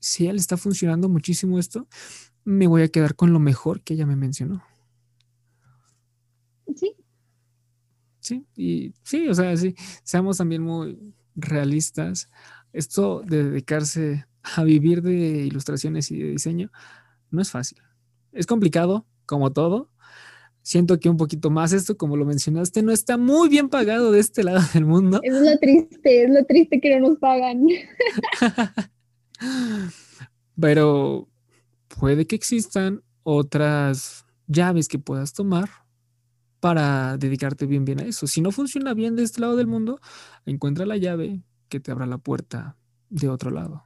si 0.00 0.22
a 0.22 0.24
ella 0.24 0.32
le 0.32 0.40
está 0.40 0.56
funcionando 0.56 1.08
muchísimo 1.08 1.58
esto, 1.58 1.86
me 2.44 2.66
voy 2.66 2.82
a 2.82 2.88
quedar 2.88 3.14
con 3.14 3.32
lo 3.32 3.38
mejor 3.38 3.82
que 3.82 3.94
ella 3.94 4.06
me 4.06 4.16
mencionó. 4.16 4.64
Sí. 6.74 6.96
Sí, 8.20 8.46
y 8.56 8.94
sí, 9.02 9.28
o 9.28 9.34
sea, 9.34 9.56
sí, 9.56 9.74
seamos 10.02 10.38
también 10.38 10.62
muy, 10.62 10.98
realistas, 11.34 12.30
esto 12.72 13.22
de 13.26 13.44
dedicarse 13.44 14.26
a 14.42 14.64
vivir 14.64 15.02
de 15.02 15.14
ilustraciones 15.14 16.10
y 16.10 16.18
de 16.18 16.30
diseño 16.30 16.70
no 17.30 17.42
es 17.42 17.50
fácil. 17.50 17.78
Es 18.32 18.46
complicado, 18.46 19.06
como 19.26 19.52
todo. 19.52 19.90
Siento 20.62 20.98
que 20.98 21.10
un 21.10 21.16
poquito 21.16 21.50
más 21.50 21.72
esto, 21.72 21.96
como 21.96 22.16
lo 22.16 22.24
mencionaste, 22.24 22.82
no 22.82 22.92
está 22.92 23.18
muy 23.18 23.48
bien 23.48 23.68
pagado 23.68 24.12
de 24.12 24.20
este 24.20 24.42
lado 24.44 24.60
del 24.72 24.86
mundo. 24.86 25.20
Es 25.22 25.34
lo 25.34 25.58
triste, 25.58 26.24
es 26.24 26.30
lo 26.30 26.44
triste 26.44 26.80
que 26.80 26.98
no 26.98 27.08
nos 27.08 27.18
pagan. 27.18 27.66
Pero 30.60 31.28
puede 31.98 32.26
que 32.26 32.36
existan 32.36 33.02
otras 33.22 34.24
llaves 34.46 34.88
que 34.88 34.98
puedas 34.98 35.32
tomar 35.32 35.68
para 36.60 37.16
dedicarte 37.18 37.66
bien 37.66 37.84
bien 37.84 38.00
a 38.00 38.04
eso. 38.04 38.26
Si 38.26 38.40
no 38.40 38.50
funciona 38.50 38.94
bien 38.94 39.16
de 39.16 39.22
este 39.22 39.40
lado 39.40 39.56
del 39.56 39.66
mundo, 39.66 40.00
encuentra 40.46 40.86
la 40.86 40.96
llave 40.96 41.42
que 41.68 41.80
te 41.80 41.90
abra 41.90 42.06
la 42.06 42.18
puerta 42.18 42.76
de 43.10 43.28
otro 43.28 43.50
lado. 43.50 43.82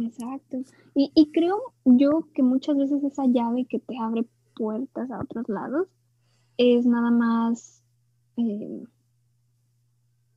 Exacto. 0.00 0.58
Y, 0.94 1.30
creo 1.32 1.58
yo 1.84 2.28
que 2.34 2.42
muchas 2.42 2.76
veces 2.76 3.02
esa 3.04 3.24
llave 3.26 3.66
que 3.68 3.78
te 3.78 3.96
abre 3.98 4.26
puertas 4.54 5.10
a 5.10 5.20
otros 5.20 5.48
lados 5.48 5.88
es 6.56 6.86
nada 6.86 7.10
más 7.10 7.82
eh, 8.36 8.84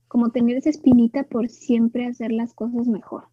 como 0.08 0.30
tener 0.30 0.56
esa 0.56 0.70
espinita 0.70 1.24
por 1.24 1.48
siempre 1.48 2.06
hacer 2.06 2.32
las 2.32 2.54
cosas 2.54 2.86
mejor. 2.86 3.31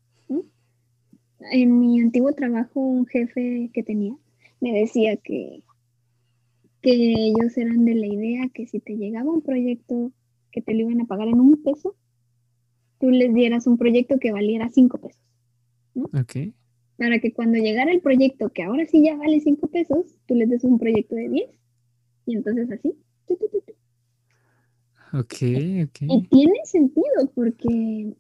En 1.51 1.79
mi 1.79 1.99
antiguo 1.99 2.33
trabajo, 2.33 2.79
un 2.79 3.05
jefe 3.05 3.69
que 3.73 3.83
tenía 3.83 4.15
me 4.61 4.73
decía 4.73 5.15
que 5.17 5.63
que 6.81 6.91
ellos 6.91 7.57
eran 7.57 7.85
de 7.85 7.95
la 7.95 8.07
idea 8.07 8.49
que 8.53 8.65
si 8.65 8.79
te 8.79 8.95
llegaba 8.95 9.31
un 9.31 9.41
proyecto 9.41 10.11
que 10.51 10.61
te 10.61 10.73
lo 10.73 10.81
iban 10.81 11.01
a 11.01 11.05
pagar 11.05 11.27
en 11.27 11.39
un 11.39 11.61
peso, 11.61 11.95
tú 12.99 13.09
les 13.09 13.33
dieras 13.33 13.67
un 13.67 13.77
proyecto 13.77 14.17
que 14.19 14.31
valiera 14.31 14.69
cinco 14.69 14.97
pesos. 14.97 15.21
Ok. 15.95 16.53
Para 16.97 17.19
que 17.19 17.33
cuando 17.33 17.57
llegara 17.57 17.91
el 17.91 18.01
proyecto 18.01 18.49
que 18.49 18.63
ahora 18.63 18.85
sí 18.85 19.03
ya 19.03 19.15
vale 19.15 19.39
cinco 19.39 19.67
pesos, 19.67 20.15
tú 20.25 20.35
les 20.35 20.49
des 20.49 20.63
un 20.63 20.79
proyecto 20.79 21.15
de 21.15 21.29
diez. 21.29 21.49
Y 22.25 22.35
entonces 22.35 22.71
así. 22.71 22.93
Ok, 25.11 25.33
ok. 25.85 26.01
Y 26.01 26.27
tiene 26.29 26.59
sentido 26.65 27.31
porque 27.33 28.13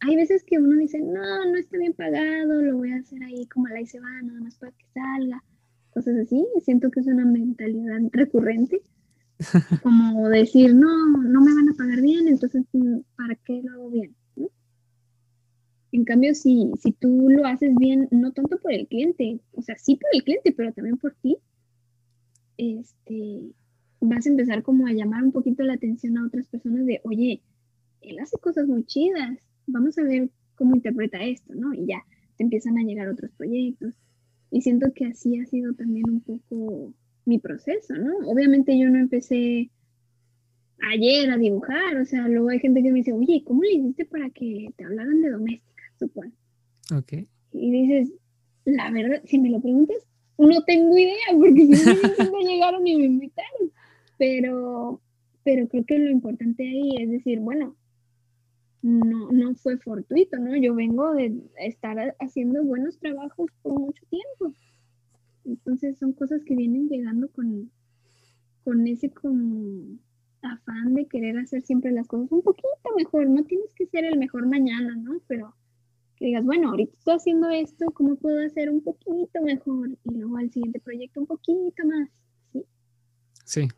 hay 0.00 0.16
veces 0.16 0.42
que 0.44 0.58
uno 0.58 0.76
dice, 0.76 1.00
no, 1.00 1.44
no 1.44 1.56
está 1.56 1.78
bien 1.78 1.92
pagado, 1.92 2.62
lo 2.62 2.76
voy 2.76 2.92
a 2.92 2.96
hacer 2.96 3.22
ahí 3.22 3.46
como 3.46 3.68
la 3.68 3.80
y 3.80 3.86
se 3.86 4.00
va, 4.00 4.22
nada 4.22 4.40
más 4.40 4.56
para 4.56 4.72
que 4.72 4.86
salga 4.94 5.42
cosas 5.90 6.16
así. 6.16 6.46
Siento 6.62 6.90
que 6.90 7.00
es 7.00 7.06
una 7.06 7.24
mentalidad 7.24 8.00
recurrente, 8.12 8.82
como 9.82 10.28
decir, 10.28 10.74
no, 10.74 11.06
no 11.08 11.40
me 11.40 11.54
van 11.54 11.68
a 11.68 11.74
pagar 11.74 12.00
bien, 12.00 12.28
entonces, 12.28 12.64
mm, 12.72 13.00
¿para 13.16 13.34
qué 13.36 13.62
lo 13.62 13.72
hago 13.72 13.90
bien? 13.90 14.14
En 15.92 16.04
cambio, 16.04 16.34
si, 16.34 16.70
si 16.80 16.92
tú 16.92 17.28
lo 17.28 17.44
haces 17.46 17.74
bien, 17.74 18.06
no 18.12 18.32
tanto 18.32 18.58
por 18.60 18.72
el 18.72 18.86
cliente, 18.86 19.40
o 19.52 19.62
sea, 19.62 19.76
sí 19.76 19.96
por 19.96 20.08
el 20.12 20.22
cliente, 20.22 20.52
pero 20.52 20.72
también 20.72 20.96
por 20.98 21.14
ti, 21.16 21.36
este, 22.56 23.40
vas 24.00 24.24
a 24.24 24.28
empezar 24.28 24.62
como 24.62 24.86
a 24.86 24.92
llamar 24.92 25.24
un 25.24 25.32
poquito 25.32 25.64
la 25.64 25.74
atención 25.74 26.16
a 26.16 26.26
otras 26.26 26.46
personas 26.46 26.86
de, 26.86 27.00
oye, 27.04 27.42
él 28.02 28.18
hace 28.20 28.38
cosas 28.38 28.68
muy 28.68 28.84
chidas, 28.84 29.38
vamos 29.72 29.98
a 29.98 30.02
ver 30.02 30.30
cómo 30.54 30.74
interpreta 30.74 31.24
esto, 31.24 31.54
¿no? 31.54 31.74
Y 31.74 31.86
ya 31.86 32.04
te 32.36 32.44
empiezan 32.44 32.78
a 32.78 32.82
llegar 32.82 33.08
otros 33.08 33.30
proyectos. 33.36 33.94
Y 34.50 34.62
siento 34.62 34.92
que 34.94 35.06
así 35.06 35.38
ha 35.38 35.46
sido 35.46 35.74
también 35.74 36.08
un 36.08 36.20
poco 36.20 36.92
mi 37.24 37.38
proceso, 37.38 37.94
¿no? 37.94 38.18
Obviamente 38.26 38.78
yo 38.78 38.88
no 38.88 38.98
empecé 38.98 39.70
ayer 40.82 41.30
a 41.30 41.36
dibujar, 41.36 41.96
o 41.96 42.04
sea, 42.04 42.26
luego 42.28 42.48
hay 42.48 42.58
gente 42.58 42.82
que 42.82 42.90
me 42.90 42.98
dice, 42.98 43.12
oye, 43.12 43.42
¿cómo 43.44 43.62
le 43.62 43.74
hiciste 43.74 44.04
para 44.06 44.30
que 44.30 44.68
te 44.76 44.84
hablaran 44.84 45.20
de 45.20 45.30
doméstica, 45.30 45.82
supongo? 45.98 46.32
Ok. 46.96 47.12
Y 47.52 47.70
dices, 47.70 48.12
la 48.64 48.90
verdad, 48.90 49.22
si 49.24 49.38
me 49.38 49.50
lo 49.50 49.60
preguntas, 49.60 49.98
no 50.38 50.64
tengo 50.64 50.96
idea, 50.96 51.14
porque 51.32 51.68
no 52.32 52.40
llegaron 52.40 52.86
y 52.86 52.96
me 52.96 53.04
invitaron. 53.04 53.72
Pero, 54.18 55.00
pero 55.44 55.68
creo 55.68 55.84
que 55.84 55.98
lo 55.98 56.10
importante 56.10 56.62
ahí 56.62 56.96
es 56.98 57.10
decir, 57.10 57.40
bueno, 57.40 57.76
no, 58.82 59.30
no 59.30 59.54
fue 59.54 59.76
fortuito, 59.78 60.38
¿no? 60.38 60.56
Yo 60.56 60.74
vengo 60.74 61.12
de 61.12 61.34
estar 61.58 62.16
haciendo 62.18 62.64
buenos 62.64 62.98
trabajos 62.98 63.50
por 63.62 63.78
mucho 63.78 64.02
tiempo. 64.06 64.54
Entonces 65.44 65.98
son 65.98 66.12
cosas 66.12 66.42
que 66.44 66.56
vienen 66.56 66.88
llegando 66.88 67.28
con, 67.28 67.70
con 68.64 68.86
ese 68.86 69.10
como 69.10 69.98
afán 70.42 70.94
de 70.94 71.06
querer 71.06 71.38
hacer 71.38 71.62
siempre 71.62 71.92
las 71.92 72.06
cosas 72.06 72.30
un 72.32 72.42
poquito 72.42 72.68
mejor. 72.96 73.28
No 73.28 73.44
tienes 73.44 73.72
que 73.74 73.86
ser 73.86 74.04
el 74.04 74.18
mejor 74.18 74.46
mañana, 74.46 74.96
¿no? 74.96 75.20
Pero 75.26 75.54
que 76.16 76.26
digas, 76.26 76.44
bueno, 76.44 76.70
ahorita 76.70 76.92
estoy 76.98 77.14
haciendo 77.14 77.48
esto, 77.50 77.86
¿cómo 77.92 78.16
puedo 78.16 78.44
hacer 78.44 78.70
un 78.70 78.82
poquito 78.82 79.42
mejor? 79.42 79.90
Y 80.04 80.14
luego 80.14 80.36
al 80.36 80.50
siguiente 80.50 80.80
proyecto 80.80 81.20
un 81.20 81.26
poquito 81.26 81.86
más, 81.86 82.10
¿sí? 82.52 82.66
Sí, 83.44 83.68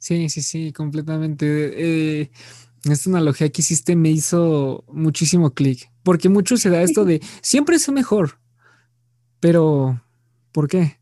sí, 0.00 0.28
sí, 0.28 0.42
sí, 0.42 0.72
completamente. 0.72 2.20
Eh, 2.22 2.30
esta 2.84 3.10
analogía 3.10 3.50
que 3.50 3.62
hiciste 3.62 3.96
me 3.96 4.10
hizo 4.10 4.84
muchísimo 4.88 5.52
clic, 5.52 5.90
porque 6.02 6.28
mucho 6.28 6.56
se 6.56 6.70
da 6.70 6.82
esto 6.82 7.04
de 7.04 7.20
siempre 7.42 7.76
es 7.76 7.88
mejor, 7.90 8.38
pero 9.40 10.02
¿por 10.52 10.68
qué? 10.68 10.98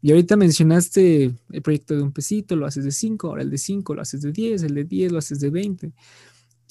Y 0.00 0.10
ahorita 0.10 0.36
mencionaste 0.36 1.32
el 1.50 1.62
proyecto 1.62 1.94
de 1.94 2.02
un 2.02 2.12
pesito, 2.12 2.56
lo 2.56 2.66
haces 2.66 2.84
de 2.84 2.90
5, 2.90 3.28
ahora 3.28 3.42
el 3.42 3.50
de 3.50 3.58
5 3.58 3.94
lo 3.94 4.02
haces 4.02 4.20
de 4.20 4.32
10, 4.32 4.62
el 4.64 4.74
de 4.74 4.84
10 4.84 5.12
lo 5.12 5.18
haces 5.18 5.38
de 5.38 5.50
20. 5.50 5.92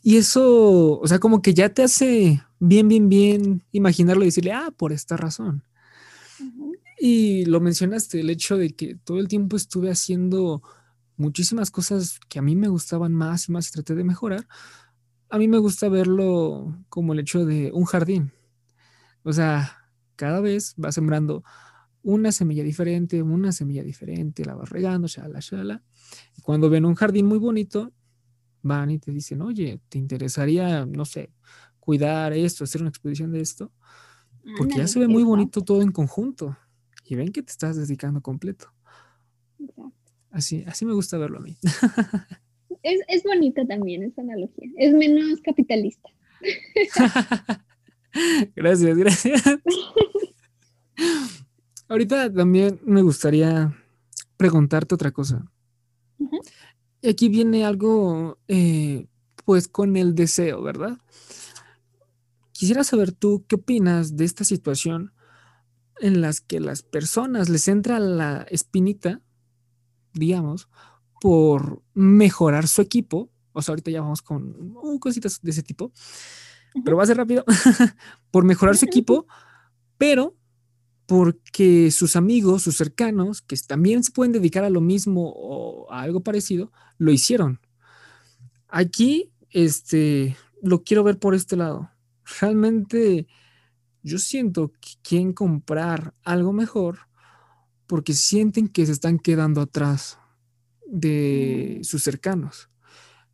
Y 0.04 0.18
eso, 0.18 1.00
o 1.00 1.08
sea, 1.08 1.20
como 1.20 1.42
que 1.42 1.54
ya 1.54 1.70
te 1.70 1.84
hace 1.84 2.44
bien, 2.60 2.90
bien, 2.90 3.08
bien 3.08 3.64
imaginarlo 3.72 4.24
y 4.24 4.28
decirle, 4.28 4.52
ah, 4.52 4.74
por 4.76 4.92
esta 4.92 5.16
razón. 5.16 5.64
Y 7.00 7.46
lo 7.46 7.62
mencionaste, 7.62 8.20
el 8.20 8.30
hecho 8.30 8.58
de 8.58 8.72
que 8.72 8.96
todo 8.96 9.20
el 9.20 9.28
tiempo 9.28 9.56
estuve 9.56 9.90
haciendo 9.90 10.62
muchísimas 11.22 11.72
cosas 11.72 12.20
que 12.28 12.40
a 12.40 12.42
mí 12.42 12.56
me 12.56 12.68
gustaban 12.68 13.14
más 13.14 13.48
y 13.48 13.52
más 13.52 13.72
traté 13.72 13.96
de 13.96 14.04
mejorar, 14.04 14.48
a 15.30 15.38
mí 15.38 15.48
me 15.48 15.58
gusta 15.58 15.88
verlo 15.88 16.78
como 16.90 17.14
el 17.14 17.20
hecho 17.20 17.46
de 17.46 17.72
un 17.74 17.86
jardín. 17.86 18.34
O 19.24 19.32
sea, 19.32 19.78
cada 20.16 20.42
vez 20.42 20.74
vas 20.76 20.96
sembrando 20.96 21.44
una 22.04 22.32
semilla 22.32 22.64
diferente, 22.64 23.22
una 23.22 23.52
semilla 23.52 23.84
diferente, 23.84 24.44
la 24.44 24.56
vas 24.56 24.70
regando, 24.70 25.08
shala, 25.08 25.40
shala. 25.40 25.84
Y 26.38 26.42
cuando 26.42 26.70
ven 26.70 26.86
un 26.86 26.96
jardín 26.96 27.28
muy 27.28 27.38
bonito, 27.38 27.94
van 28.62 28.92
y 28.92 29.00
te 29.00 29.12
dicen, 29.12 29.42
oye, 29.42 29.80
¿te 29.90 29.98
interesaría, 29.98 30.86
no 30.86 31.06
sé, 31.06 31.32
cuidar 31.80 32.34
esto, 32.34 32.64
hacer 32.64 32.82
una 32.82 32.90
exposición 32.90 33.32
de 33.32 33.42
esto, 33.42 33.72
porque 34.58 34.78
ya 34.78 34.88
se 34.88 35.00
ve 35.00 35.08
muy 35.08 35.24
bonito 35.24 35.62
todo 35.62 35.82
en 35.82 35.92
conjunto 35.92 36.58
y 37.06 37.16
ven 37.16 37.32
que 37.32 37.44
te 37.44 37.52
estás 37.52 37.78
dedicando 37.78 38.22
completo. 38.22 38.74
Así, 40.32 40.64
así 40.66 40.86
me 40.86 40.94
gusta 40.94 41.18
verlo 41.18 41.40
a 41.40 41.42
mí. 41.42 41.58
Es, 42.84 43.02
es 43.10 43.24
bonita 43.24 43.64
también 43.68 44.02
esa 44.02 44.22
analogía, 44.22 44.68
es 44.78 44.94
menos 44.94 45.40
capitalista. 45.42 46.10
gracias, 48.56 48.98
gracias. 48.98 49.44
Ahorita 51.88 52.32
también 52.34 52.80
me 52.84 53.02
gustaría 53.02 53.76
preguntarte 54.38 54.96
otra 54.96 55.12
cosa. 55.12 55.46
Y 57.02 57.10
aquí 57.10 57.30
viene 57.30 57.66
algo, 57.66 58.40
eh, 58.48 59.08
pues, 59.46 59.68
con 59.68 59.98
el 59.98 60.16
deseo, 60.16 60.62
¿verdad? 60.62 60.98
Quisiera 62.54 62.84
saber 62.84 63.12
tú 63.12 63.44
qué 63.48 63.56
opinas 63.56 64.16
de 64.16 64.26
esta 64.26 64.44
situación 64.44 65.14
en 66.00 66.22
las 66.22 66.42
que 66.42 66.60
las 66.60 66.84
personas 66.84 67.50
les 67.50 67.68
entra 67.68 68.00
la 68.00 68.44
espinita, 68.50 69.22
digamos, 70.14 70.68
por 71.22 71.82
mejorar 71.94 72.68
su 72.68 72.82
equipo. 72.82 73.30
O 73.54 73.62
sea, 73.62 73.74
ahorita 73.74 73.92
ya 73.92 74.02
vamos 74.02 74.22
con 74.22 74.76
uh, 74.76 75.00
cositas 75.00 75.40
de 75.42 75.52
ese 75.52 75.64
tipo, 75.64 75.92
pero 76.84 76.98
va 76.98 77.04
a 77.04 77.08
ser 77.08 77.18
rápido. 77.18 77.46
por 78.32 78.44
mejorar 78.44 78.78
su 78.78 78.86
equipo, 78.86 79.28
pero 79.98 80.36
porque 81.06 81.92
sus 81.92 82.16
amigos, 82.16 82.64
sus 82.64 82.78
cercanos, 82.78 83.42
que 83.42 83.58
también 83.58 84.04
se 84.04 84.12
pueden 84.12 84.32
dedicar 84.32 84.64
a 84.64 84.70
lo 84.70 84.82
mismo 84.82 85.34
o 85.36 85.92
a 85.92 86.02
algo 86.02 86.24
parecido, 86.24 86.72
lo 86.98 87.12
hicieron. 87.12 87.60
Aquí, 88.70 89.32
este, 89.50 90.38
lo 90.62 90.84
quiero 90.84 91.04
ver 91.04 91.20
por 91.20 91.36
este 91.36 91.58
lado. 91.58 91.92
Realmente, 92.40 93.28
yo 94.02 94.18
siento 94.20 94.72
que 94.80 94.92
quieren 95.02 95.34
comprar 95.34 96.14
algo 96.24 96.54
mejor 96.54 97.11
porque 97.92 98.14
sienten 98.14 98.70
que 98.70 98.86
se 98.86 98.94
están 98.94 99.20
quedando 99.20 99.60
atrás 99.60 100.18
de 100.88 101.80
mm. 101.80 101.84
sus 101.84 102.02
cercanos. 102.02 102.70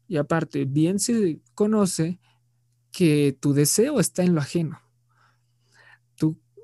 Y 0.08 0.18
aparte, 0.18 0.66
bien 0.66 0.98
se 0.98 1.42
conoce 1.54 2.20
que 2.92 3.38
tu 3.40 3.54
deseo 3.54 4.00
está 4.00 4.24
en 4.24 4.34
lo 4.34 4.42
ajeno 4.42 4.82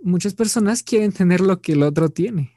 muchas 0.03 0.33
personas 0.33 0.83
quieren 0.83 1.11
tener 1.11 1.41
lo 1.41 1.61
que 1.61 1.71
el 1.71 1.83
otro 1.83 2.09
tiene. 2.09 2.51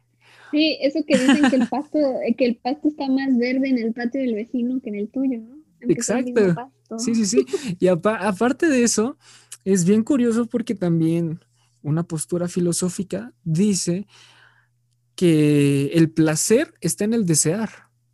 Sí, 0.50 0.78
eso 0.80 1.00
que 1.06 1.18
dicen 1.18 1.50
que 1.50 1.56
el 1.56 1.68
pasto, 1.70 1.98
que 2.36 2.44
el 2.44 2.56
pasto 2.56 2.88
está 2.88 3.08
más 3.08 3.36
verde 3.38 3.68
en 3.68 3.78
el 3.78 3.94
patio 3.94 4.20
del 4.20 4.34
vecino 4.34 4.80
que 4.82 4.90
en 4.90 4.96
el 4.96 5.08
tuyo, 5.08 5.38
¿no? 5.40 5.56
Exacto. 5.80 6.70
Sí, 6.98 7.14
sí, 7.14 7.26
sí. 7.26 7.46
Y 7.78 7.88
aparte 7.88 8.68
de 8.68 8.82
eso, 8.82 9.16
es 9.64 9.84
bien 9.84 10.02
curioso 10.02 10.46
porque 10.46 10.74
también 10.74 11.40
una 11.82 12.02
postura 12.02 12.48
filosófica 12.48 13.32
dice 13.44 14.06
que 15.16 15.86
el 15.94 16.10
placer 16.10 16.74
está 16.80 17.04
en 17.04 17.14
el 17.14 17.26
desear, 17.26 17.70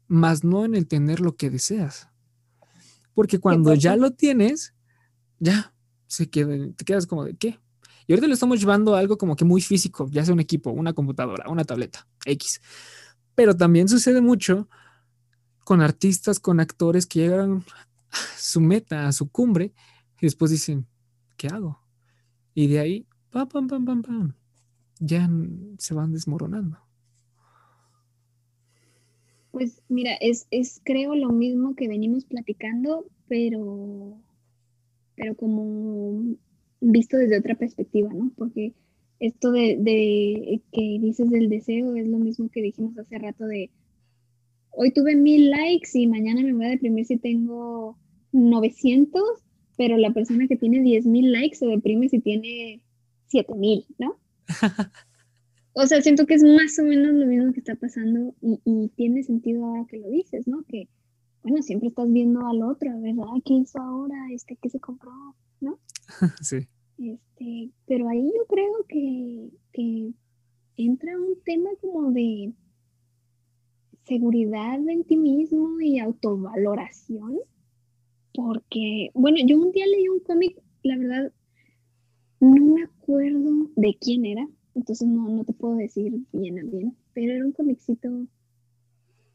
más 0.09 0.45
no 0.45 0.65
en 0.65 0.75
el 0.75 0.87
tener 0.87 1.21
lo 1.21 1.37
que 1.37 1.51
deseas. 1.51 2.09
Porque 3.13 3.39
cuando 3.39 3.75
ya 3.75 3.97
lo 3.97 4.13
tienes, 4.13 4.75
ya 5.39 5.75
se 6.07 6.31
queda, 6.31 6.57
te 6.75 6.85
quedas 6.85 7.07
como 7.07 7.25
de 7.25 7.37
qué, 7.37 7.59
y 8.07 8.13
ahorita 8.13 8.27
lo 8.27 8.35
estamos 8.35 8.61
llevando 8.61 8.95
a 8.95 8.99
algo 8.99 9.17
como 9.17 9.37
que 9.37 9.45
muy 9.45 9.61
físico, 9.61 10.09
ya 10.11 10.25
sea 10.25 10.35
un 10.35 10.41
equipo, 10.41 10.71
una 10.71 10.93
computadora, 10.93 11.49
una 11.49 11.65
tableta, 11.65 12.07
X. 12.25 12.61
Pero 13.35 13.57
también 13.57 13.89
sucede 13.89 14.21
mucho 14.21 14.69
con 15.65 15.81
artistas, 15.81 16.41
con 16.41 16.61
actores 16.61 17.07
que 17.07 17.21
llegan 17.21 17.65
a 18.11 18.19
su 18.39 18.61
meta, 18.61 19.07
a 19.09 19.13
su 19.13 19.31
cumbre, 19.31 19.73
y 20.21 20.27
después 20.27 20.51
dicen, 20.51 20.87
¿qué 21.37 21.49
hago? 21.49 21.81
Y 22.55 22.67
de 22.69 22.81
ahí, 22.81 23.07
pam, 23.31 23.49
pam, 23.49 23.67
pam, 23.67 23.85
pam, 23.85 24.03
pam, 24.03 24.35
ya 24.99 25.29
se 25.79 25.95
van 25.95 26.13
desmoronando. 26.13 26.79
Pues 29.53 29.83
mira, 29.89 30.15
es, 30.15 30.47
es 30.51 30.81
creo 30.83 31.15
lo 31.15 31.29
mismo 31.29 31.77
que 31.77 31.87
venimos 31.87 32.25
platicando, 32.25 33.07
pero, 33.29 34.19
pero 35.15 35.37
como 35.37 36.37
visto 36.81 37.19
desde 37.19 37.39
otra 37.39 37.55
perspectiva, 37.55 38.13
¿no? 38.13 38.33
Porque 38.37 38.73
esto 39.21 39.53
de, 39.53 40.61
que 40.73 40.99
dices 41.01 41.31
del 41.31 41.49
deseo 41.49 41.95
es 41.95 42.09
lo 42.09 42.19
mismo 42.19 42.49
que 42.51 42.63
dijimos 42.63 42.99
hace 42.99 43.19
rato 43.19 43.47
de 43.47 43.71
hoy 44.71 44.91
tuve 44.91 45.15
mil 45.15 45.51
likes 45.51 45.91
y 45.95 46.07
mañana 46.07 46.43
me 46.43 46.55
voy 46.55 46.67
a 46.67 46.71
deprimir 46.71 47.07
si 47.07 47.19
tengo 47.19 47.99
900, 48.33 49.23
pero 49.77 49.97
la 49.99 50.13
persona 50.13 50.49
que 50.49 50.57
tiene 50.57 50.81
10 50.81 51.07
mil 51.07 51.31
likes 51.31 51.57
se 51.57 51.67
deprime 51.67 52.09
si 52.09 52.21
tiene 52.21 52.83
7 53.29 53.55
mil, 53.55 53.85
¿no? 53.99 54.19
o 55.75 55.87
sea, 55.87 56.03
siento 56.03 56.27
que 56.27 56.35
es 56.35 56.43
más 56.43 56.79
o 56.79 56.83
menos 56.83 57.15
lo 57.15 57.27
mismo 57.27 57.53
que 57.53 57.61
está 57.61 57.75
pasando 57.75 58.35
y, 58.41 58.61
y, 58.65 58.89
tiene 58.97 59.23
sentido 59.23 59.65
ahora 59.65 59.87
que 59.89 59.99
lo 59.99 60.09
dices, 60.11 60.47
¿no? 60.47 60.65
Que, 60.65 60.89
bueno, 61.43 61.63
siempre 61.63 61.89
estás 61.89 62.11
viendo 62.13 62.47
al 62.47 62.63
otro, 62.63 62.91
¿verdad? 63.01 63.25
¿Qué 63.45 63.55
hizo 63.55 63.81
ahora? 63.81 64.27
Este, 64.33 64.57
¿Qué 64.57 64.69
se 64.69 64.81
compró? 64.81 65.11
¿No? 65.61 65.79
sí. 66.43 66.69
Este, 66.99 67.71
pero 67.87 68.09
ahí 68.09 68.23
yo 68.23 68.47
creo 68.47 68.85
que, 68.89 70.13
entra 70.77 71.19
un 71.19 71.39
tema 71.45 71.71
como 71.81 72.13
de 72.13 72.53
seguridad 74.05 74.79
en 74.89 75.05
ti 75.05 75.17
mismo 75.17 75.81
y 75.81 75.99
autovaloración. 75.99 77.39
Porque, 78.35 79.11
bueno, 79.15 79.39
yo 79.45 79.61
un 79.61 79.73
día 79.73 79.87
leí 79.87 80.09
un 80.09 80.21
cómic, 80.21 80.59
la 80.83 80.97
verdad, 80.97 81.33
no 82.41 82.75
me 82.75 82.85
acuerdo 82.85 83.71
de 83.77 83.97
quién 84.01 84.25
era, 84.25 84.49
entonces 84.75 85.09
no, 85.09 85.29
no 85.29 85.45
te 85.45 85.53
puedo 85.53 85.77
decir 85.77 86.13
bien 86.33 86.59
a 86.59 86.63
bien, 86.63 86.97
pero 87.13 87.33
era 87.33 87.45
un 87.45 87.53
cómicito 87.53 88.27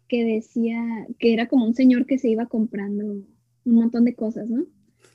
que 0.07 0.23
decía 0.23 1.07
que 1.19 1.33
era 1.33 1.47
como 1.47 1.65
un 1.65 1.73
señor 1.73 2.05
que 2.05 2.17
se 2.17 2.29
iba 2.29 2.45
comprando 2.45 3.05
un 3.05 3.25
montón 3.65 4.05
de 4.05 4.15
cosas, 4.15 4.49
¿no? 4.49 4.65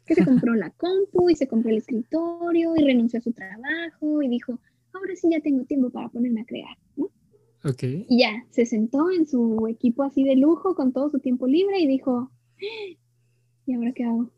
que 0.07 0.15
se 0.15 0.25
compró 0.25 0.55
la 0.55 0.71
compu 0.71 1.31
y 1.31 1.37
se 1.37 1.47
compró 1.47 1.71
el 1.71 1.79
escritorio 1.79 2.75
y 2.77 2.85
renunció 2.85 3.19
a 3.19 3.23
su 3.23 3.33
trabajo 3.33 4.23
y 4.23 4.29
dijo, 4.29 4.59
ahora 4.93 5.15
sí 5.15 5.29
ya 5.31 5.41
tengo 5.41 5.65
tiempo 5.65 5.91
para 5.91 6.09
ponerme 6.09 6.43
a 6.43 6.45
crear, 6.45 6.77
¿no? 6.97 7.11
Ok. 7.65 7.83
Y 8.09 8.19
ya, 8.19 8.45
se 8.51 8.67
sentó 8.67 9.11
en 9.11 9.27
su 9.27 9.67
equipo 9.69 10.03
así 10.03 10.25
de 10.25 10.37
lujo 10.37 10.75
con 10.75 10.93
todo 10.93 11.11
su 11.11 11.21
tiempo 11.21 11.47
libre 11.47 11.79
y 11.79 11.87
dijo, 11.87 12.31
¿y 13.67 13.75
ahora 13.75 13.93
qué 13.93 14.05
hago? 14.05 14.31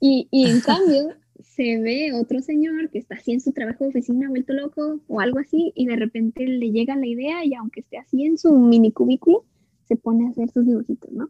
Y, 0.00 0.28
y 0.30 0.50
en 0.50 0.60
cambio 0.66 1.16
se 1.54 1.78
ve 1.80 2.12
otro 2.14 2.40
señor 2.40 2.88
que 2.90 2.98
está 2.98 3.16
así 3.16 3.32
en 3.32 3.40
su 3.40 3.52
trabajo 3.52 3.84
de 3.84 3.90
oficina 3.90 4.28
vuelto 4.28 4.54
loco 4.54 5.00
o 5.06 5.20
algo 5.20 5.38
así 5.38 5.72
y 5.74 5.86
de 5.86 5.96
repente 5.96 6.46
le 6.46 6.70
llega 6.70 6.96
la 6.96 7.06
idea 7.06 7.44
y 7.44 7.54
aunque 7.54 7.80
esté 7.80 7.98
así 7.98 8.24
en 8.24 8.38
su 8.38 8.56
mini 8.58 8.90
cubículo, 8.90 9.44
se 9.86 9.96
pone 9.96 10.26
a 10.26 10.30
hacer 10.30 10.50
sus 10.50 10.64
dibujitos, 10.66 11.12
¿no? 11.12 11.24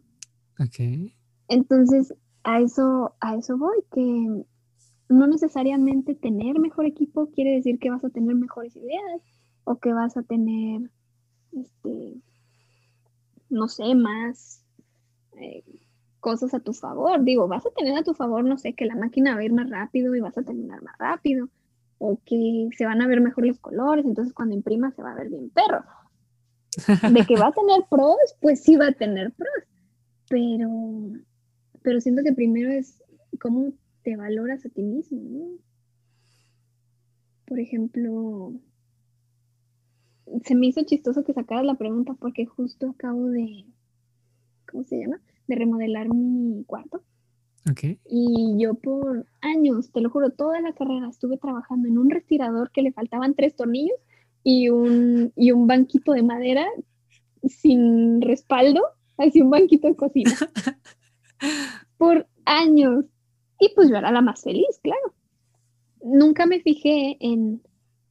Ok. 0.59 1.11
Entonces, 1.49 2.13
a 2.43 2.61
eso, 2.61 3.15
a 3.19 3.35
eso 3.35 3.57
voy, 3.57 3.77
que 3.93 4.45
no 5.09 5.27
necesariamente 5.27 6.15
tener 6.15 6.57
mejor 6.57 6.85
equipo 6.85 7.29
quiere 7.31 7.51
decir 7.55 7.77
que 7.79 7.89
vas 7.89 8.03
a 8.05 8.09
tener 8.09 8.35
mejores 8.35 8.75
ideas 8.77 9.21
o 9.65 9.77
que 9.79 9.91
vas 9.91 10.15
a 10.15 10.23
tener, 10.23 10.89
este, 11.51 12.13
no 13.49 13.67
sé, 13.67 13.93
más 13.93 14.63
eh, 15.37 15.63
cosas 16.23 16.53
a 16.53 16.61
tu 16.61 16.73
favor. 16.73 17.21
Digo, 17.21 17.49
vas 17.49 17.65
a 17.65 17.71
tener 17.71 17.97
a 17.97 18.03
tu 18.03 18.13
favor, 18.13 18.45
no 18.45 18.57
sé, 18.57 18.73
que 18.73 18.85
la 18.85 18.95
máquina 18.95 19.35
va 19.35 19.41
a 19.41 19.43
ir 19.43 19.51
más 19.51 19.69
rápido 19.69 20.15
y 20.15 20.21
vas 20.21 20.37
a 20.37 20.43
terminar 20.43 20.81
más 20.81 20.97
rápido, 20.97 21.49
o 21.97 22.17
que 22.25 22.69
se 22.77 22.85
van 22.85 23.01
a 23.01 23.07
ver 23.07 23.19
mejor 23.19 23.45
los 23.45 23.59
colores, 23.59 24.05
entonces 24.05 24.33
cuando 24.33 24.55
imprimas 24.55 24.95
se 24.95 25.03
va 25.03 25.11
a 25.11 25.15
ver 25.15 25.29
bien 25.29 25.49
perro. 25.49 25.83
De 27.11 27.25
que 27.27 27.35
va 27.35 27.47
a 27.47 27.51
tener 27.51 27.83
pros, 27.89 28.15
pues 28.41 28.63
sí 28.63 28.77
va 28.77 28.87
a 28.87 28.93
tener 28.93 29.31
pros, 29.33 29.67
pero 30.29 30.69
pero 31.83 31.99
siento 31.99 32.23
que 32.23 32.31
primero 32.31 32.71
es 32.71 33.03
cómo 33.41 33.73
te 34.03 34.15
valoras 34.15 34.65
a 34.65 34.69
ti 34.69 34.81
mismo, 34.81 35.21
¿no? 35.21 35.57
Por 37.45 37.59
ejemplo, 37.59 38.53
se 40.45 40.55
me 40.55 40.67
hizo 40.67 40.83
chistoso 40.83 41.25
que 41.25 41.33
sacaras 41.33 41.65
la 41.65 41.75
pregunta 41.75 42.13
porque 42.13 42.45
justo 42.45 42.91
acabo 42.91 43.27
de, 43.27 43.65
¿cómo 44.71 44.85
se 44.85 45.01
llama? 45.01 45.19
De 45.47 45.55
remodelar 45.55 46.09
mi 46.09 46.63
cuarto. 46.65 47.01
Okay. 47.69 47.99
Y 48.05 48.55
yo 48.57 48.73
por 48.73 49.25
años, 49.41 49.91
te 49.91 50.01
lo 50.01 50.09
juro, 50.09 50.31
toda 50.31 50.59
la 50.59 50.73
carrera 50.73 51.07
estuve 51.09 51.37
trabajando 51.37 51.87
en 51.87 51.97
un 51.97 52.09
respirador 52.09 52.71
que 52.71 52.81
le 52.81 52.91
faltaban 52.91 53.35
tres 53.35 53.55
tornillos 53.55 53.97
y 54.43 54.69
un, 54.69 55.31
y 55.35 55.51
un 55.51 55.67
banquito 55.67 56.11
de 56.11 56.23
madera 56.23 56.65
sin 57.43 58.21
respaldo, 58.21 58.81
así 59.17 59.41
un 59.41 59.49
banquito 59.49 59.87
de 59.87 59.95
cocina. 59.95 60.33
por 61.97 62.27
años. 62.45 63.05
Y 63.59 63.73
pues 63.75 63.89
yo 63.89 63.95
era 63.95 64.11
la 64.11 64.21
más 64.21 64.43
feliz, 64.43 64.79
claro. 64.81 65.13
Nunca 66.03 66.45
me 66.45 66.59
fijé 66.59 67.15
en, 67.21 67.61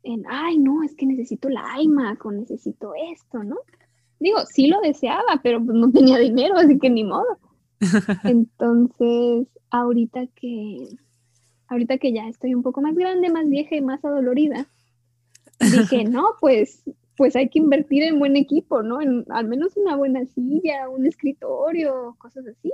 en 0.02 0.24
ay, 0.28 0.58
no, 0.58 0.82
es 0.82 0.94
que 0.94 1.04
necesito 1.04 1.50
la 1.50 1.62
iMac 1.78 2.24
o 2.24 2.32
necesito 2.32 2.92
esto, 3.12 3.44
¿no? 3.44 3.56
Digo, 4.22 4.38
sí 4.46 4.68
lo 4.68 4.80
deseaba, 4.80 5.40
pero 5.42 5.62
pues 5.64 5.76
no 5.76 5.90
tenía 5.92 6.18
dinero, 6.18 6.56
así 6.56 6.78
que 6.78 6.88
ni 6.88 7.04
modo. 7.04 7.38
Entonces, 8.24 9.48
ahorita 9.70 10.28
que, 10.28 10.88
ahorita 11.66 11.98
que 11.98 12.12
ya 12.12 12.28
estoy 12.28 12.54
un 12.54 12.62
poco 12.62 12.80
más 12.80 12.94
grande, 12.94 13.30
más 13.30 13.48
vieja 13.48 13.74
y 13.74 13.80
más 13.80 14.04
adolorida, 14.04 14.66
dije, 15.58 16.04
no, 16.04 16.24
pues, 16.40 16.84
pues 17.16 17.34
hay 17.34 17.48
que 17.48 17.58
invertir 17.58 18.04
en 18.04 18.20
buen 18.20 18.36
equipo, 18.36 18.82
¿no? 18.82 19.00
En 19.00 19.24
al 19.30 19.48
menos 19.48 19.76
una 19.76 19.96
buena 19.96 20.24
silla, 20.26 20.88
un 20.88 21.06
escritorio, 21.06 22.14
cosas 22.18 22.46
así. 22.46 22.72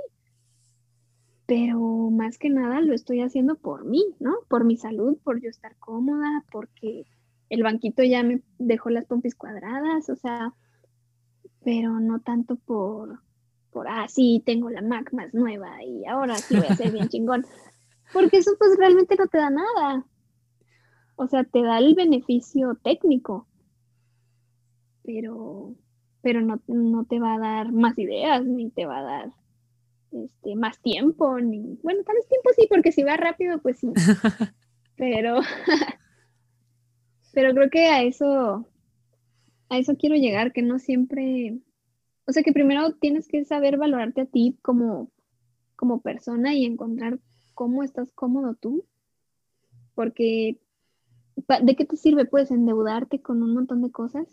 Pero 1.47 1.79
más 2.11 2.37
que 2.37 2.51
nada 2.51 2.79
lo 2.79 2.93
estoy 2.93 3.21
haciendo 3.21 3.55
por 3.55 3.85
mí, 3.85 4.05
¿no? 4.19 4.35
Por 4.47 4.65
mi 4.65 4.77
salud, 4.77 5.17
por 5.23 5.41
yo 5.41 5.49
estar 5.49 5.75
cómoda, 5.77 6.45
porque 6.51 7.07
el 7.49 7.63
banquito 7.63 8.03
ya 8.03 8.21
me 8.21 8.43
dejó 8.59 8.91
las 8.91 9.05
pompis 9.05 9.33
cuadradas, 9.33 10.09
o 10.09 10.15
sea, 10.15 10.53
pero 11.63 11.99
no 11.99 12.19
tanto 12.19 12.55
por, 12.55 13.19
por, 13.71 13.87
ah, 13.87 14.07
sí, 14.07 14.41
tengo 14.45 14.69
la 14.69 14.81
Mac 14.81 15.13
más 15.13 15.33
nueva 15.33 15.83
y 15.83 16.05
ahora 16.05 16.35
sí 16.37 16.55
voy 16.57 16.67
a 16.67 16.75
ser 16.75 16.91
bien 16.91 17.07
chingón. 17.09 17.45
Porque 18.13 18.37
eso 18.37 18.51
pues 18.57 18.77
realmente 18.77 19.15
no 19.15 19.27
te 19.27 19.37
da 19.37 19.49
nada. 19.49 20.05
O 21.15 21.27
sea, 21.27 21.43
te 21.43 21.61
da 21.61 21.79
el 21.79 21.95
beneficio 21.95 22.75
técnico, 22.81 23.45
pero, 25.03 25.75
pero 26.21 26.41
no, 26.41 26.61
no 26.67 27.03
te 27.03 27.19
va 27.19 27.35
a 27.35 27.39
dar 27.39 27.71
más 27.73 27.97
ideas, 27.99 28.45
ni 28.45 28.69
te 28.69 28.85
va 28.85 28.99
a 28.99 29.03
dar 29.03 29.33
este, 30.11 30.55
más 30.55 30.79
tiempo, 30.79 31.39
ni, 31.39 31.77
bueno, 31.83 32.03
tal 32.03 32.15
vez 32.15 32.27
tiempo 32.27 32.49
sí, 32.55 32.67
porque 32.69 32.91
si 32.91 33.03
va 33.03 33.17
rápido, 33.17 33.59
pues 33.59 33.79
sí. 33.79 33.91
pero, 34.95 35.41
pero 37.33 37.53
creo 37.53 37.69
que 37.69 37.87
a 37.87 38.03
eso, 38.03 38.65
a 39.69 39.77
eso 39.77 39.95
quiero 39.97 40.15
llegar, 40.15 40.51
que 40.51 40.61
no 40.61 40.79
siempre, 40.79 41.59
o 42.25 42.31
sea, 42.31 42.43
que 42.43 42.53
primero 42.53 42.93
tienes 42.95 43.27
que 43.27 43.45
saber 43.45 43.77
valorarte 43.77 44.21
a 44.21 44.25
ti 44.25 44.57
como, 44.61 45.11
como 45.75 46.01
persona 46.01 46.53
y 46.55 46.65
encontrar 46.65 47.19
cómo 47.53 47.83
estás 47.83 48.11
cómodo 48.11 48.55
tú, 48.55 48.85
porque 49.95 50.59
¿de 51.63 51.75
qué 51.75 51.85
te 51.85 51.97
sirve 51.97 52.25
pues 52.25 52.51
endeudarte 52.51 53.21
con 53.21 53.43
un 53.43 53.53
montón 53.53 53.81
de 53.81 53.91
cosas 53.91 54.27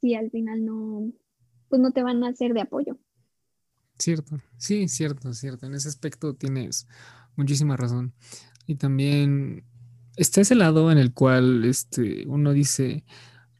si 0.00 0.14
al 0.14 0.30
final 0.30 0.64
no, 0.64 1.12
pues 1.68 1.80
no 1.80 1.92
te 1.92 2.02
van 2.02 2.22
a 2.24 2.28
hacer 2.28 2.54
de 2.54 2.62
apoyo? 2.62 2.98
Cierto, 3.98 4.40
sí, 4.56 4.88
cierto, 4.88 5.32
cierto. 5.32 5.66
En 5.66 5.74
ese 5.74 5.88
aspecto 5.88 6.34
tienes 6.34 6.88
muchísima 7.36 7.76
razón. 7.76 8.12
Y 8.66 8.76
también 8.76 9.64
está 10.16 10.40
ese 10.40 10.54
lado 10.54 10.90
en 10.90 10.98
el 10.98 11.12
cual 11.12 11.64
este, 11.64 12.26
uno 12.26 12.52
dice, 12.52 13.04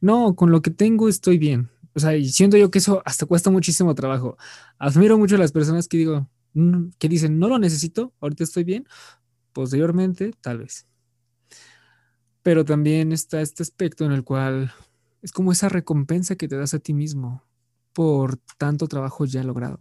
no, 0.03 0.35
con 0.35 0.51
lo 0.51 0.61
que 0.61 0.69
tengo 0.69 1.07
estoy 1.07 1.37
bien. 1.37 1.69
O 1.95 1.99
sea, 2.01 2.17
y 2.17 2.27
siento 2.27 2.57
yo 2.57 2.69
que 2.69 2.79
eso 2.79 3.01
hasta 3.05 3.25
cuesta 3.25 3.49
muchísimo 3.49 3.95
trabajo. 3.95 4.35
Admiro 4.77 5.17
mucho 5.17 5.35
a 5.35 5.39
las 5.39 5.53
personas 5.53 5.87
que 5.87 5.95
digo, 5.97 6.29
mm, 6.55 6.89
que 6.99 7.07
dicen, 7.07 7.39
no 7.39 7.47
lo 7.47 7.57
necesito, 7.57 8.13
ahorita 8.19 8.43
estoy 8.43 8.65
bien, 8.65 8.85
posteriormente, 9.53 10.33
tal 10.41 10.57
vez. 10.57 10.87
Pero 12.41 12.65
también 12.65 13.13
está 13.13 13.39
este 13.39 13.63
aspecto 13.63 14.03
en 14.03 14.11
el 14.11 14.25
cual 14.25 14.73
es 15.21 15.31
como 15.31 15.53
esa 15.53 15.69
recompensa 15.69 16.35
que 16.35 16.49
te 16.49 16.57
das 16.57 16.73
a 16.73 16.79
ti 16.79 16.93
mismo 16.93 17.41
por 17.93 18.39
tanto 18.57 18.87
trabajo 18.89 19.23
ya 19.23 19.41
logrado. 19.41 19.79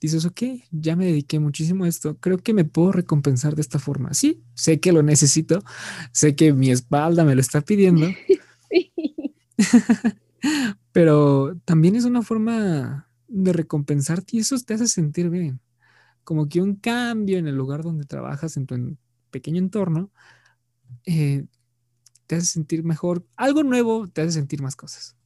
Dices, 0.00 0.24
ok, 0.24 0.40
ya 0.70 0.94
me 0.94 1.06
dediqué 1.06 1.40
muchísimo 1.40 1.82
a 1.82 1.88
esto, 1.88 2.16
creo 2.20 2.38
que 2.38 2.54
me 2.54 2.64
puedo 2.64 2.92
recompensar 2.92 3.56
de 3.56 3.62
esta 3.62 3.80
forma. 3.80 4.14
Sí, 4.14 4.44
sé 4.54 4.78
que 4.78 4.92
lo 4.92 5.02
necesito, 5.02 5.64
sé 6.12 6.36
que 6.36 6.52
mi 6.52 6.70
espalda 6.70 7.24
me 7.24 7.34
lo 7.34 7.40
está 7.40 7.60
pidiendo, 7.60 8.06
pero 10.92 11.56
también 11.64 11.96
es 11.96 12.04
una 12.04 12.22
forma 12.22 13.08
de 13.26 13.52
recompensarte 13.52 14.36
y 14.36 14.40
eso 14.40 14.56
te 14.58 14.74
hace 14.74 14.88
sentir 14.88 15.30
bien. 15.30 15.60
Como 16.24 16.48
que 16.48 16.60
un 16.60 16.76
cambio 16.76 17.38
en 17.38 17.46
el 17.48 17.56
lugar 17.56 17.82
donde 17.82 18.04
trabajas, 18.04 18.56
en 18.56 18.66
tu 18.66 18.96
pequeño 19.30 19.58
entorno, 19.58 20.10
eh, 21.06 21.46
te 22.26 22.36
hace 22.36 22.46
sentir 22.46 22.84
mejor. 22.84 23.24
Algo 23.36 23.62
nuevo 23.62 24.08
te 24.08 24.22
hace 24.22 24.32
sentir 24.32 24.62
más 24.62 24.76
cosas. 24.76 25.16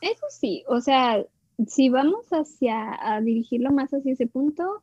Eso 0.00 0.26
sí, 0.30 0.64
o 0.68 0.80
sea, 0.80 1.24
si 1.66 1.88
vamos 1.88 2.26
hacia 2.30 2.96
a 3.00 3.20
dirigirlo 3.20 3.70
más 3.70 3.92
hacia 3.92 4.12
ese 4.12 4.26
punto, 4.26 4.82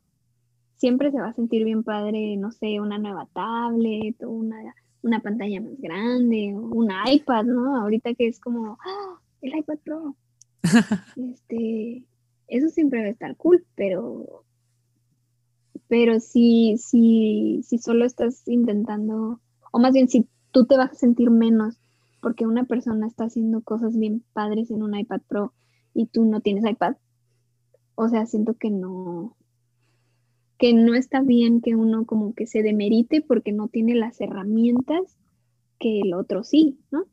siempre 0.76 1.12
se 1.12 1.20
va 1.20 1.30
a 1.30 1.34
sentir 1.34 1.64
bien 1.64 1.84
padre, 1.84 2.36
no 2.36 2.52
sé, 2.52 2.80
una 2.80 2.98
nueva 2.98 3.28
tablet 3.34 4.22
una, 4.24 4.76
una 5.04 5.20
pantalla 5.20 5.62
más 5.62 5.80
grande 5.80 6.54
o 6.56 6.62
un 6.62 6.90
iPad, 7.06 7.46
¿no? 7.46 7.78
Ahorita 7.78 8.14
que 8.16 8.28
es 8.28 8.40
como 8.40 8.78
¡ah! 8.84 9.20
el 9.42 9.56
iPad 9.56 9.78
Pro. 9.84 10.16
este, 11.18 12.04
eso 12.48 12.70
siempre 12.70 13.02
va 13.02 13.08
a 13.08 13.12
estar 13.12 13.36
cool, 13.38 13.64
pero 13.76 14.44
pero 15.88 16.20
si, 16.20 16.78
si, 16.78 17.62
si 17.64 17.78
solo 17.78 18.06
estás 18.06 18.48
intentando, 18.48 19.40
o 19.72 19.80
más 19.80 19.94
bien 19.94 20.08
si 20.08 20.28
tú 20.52 20.66
te 20.66 20.76
vas 20.76 20.92
a 20.92 20.96
sentir 20.96 21.30
menos 21.30 21.78
porque 22.20 22.48
una 22.48 22.64
persona 22.64 23.06
está 23.06 23.26
haciendo 23.26 23.62
cosas 23.62 23.96
bien 23.98 24.24
padres 24.34 24.72
en 24.72 24.82
un 24.82 24.98
iPad 24.98 25.22
Pro 25.28 25.54
y 25.94 26.08
tú 26.08 26.26
no 26.26 26.40
tienes 26.40 26.66
iPad. 26.66 26.96
O 27.96 28.08
sea, 28.08 28.26
siento 28.26 28.56
que 28.56 28.72
no, 28.72 29.36
que 30.64 30.74
no 30.74 30.96
está 30.96 31.20
bien 31.20 31.60
que 31.60 31.76
uno 31.76 32.06
como 32.06 32.34
que 32.34 32.48
se 32.48 32.64
demerite 32.64 33.22
porque 33.22 33.52
no 33.52 33.68
tiene 33.68 33.96
las 33.96 34.22
herramientas 34.22 35.18
que 35.78 36.00
el 36.00 36.14
otro 36.14 36.46
sí, 36.46 36.80
¿no? 36.90 37.04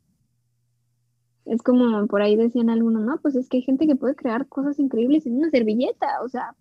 Es 1.43 1.61
como 1.61 2.07
por 2.07 2.21
ahí 2.21 2.37
decían 2.37 2.69
algunos, 2.69 3.03
no, 3.03 3.19
pues 3.21 3.35
es 3.35 3.49
que 3.49 3.57
hay 3.57 3.63
gente 3.63 3.87
que 3.87 3.97
puede 3.97 4.15
crear 4.15 4.47
cosas 4.47 4.79
increíbles 4.79 5.25
en 5.25 5.35
una 5.35 5.49
servilleta, 5.49 6.21
o 6.23 6.29
sea, 6.29 6.55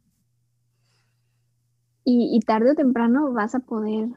y, 2.03 2.41
tarde 2.41 2.73
o 2.73 2.75
temprano 2.75 3.33
vas 3.33 3.55
a 3.55 3.61
poder, 3.61 4.09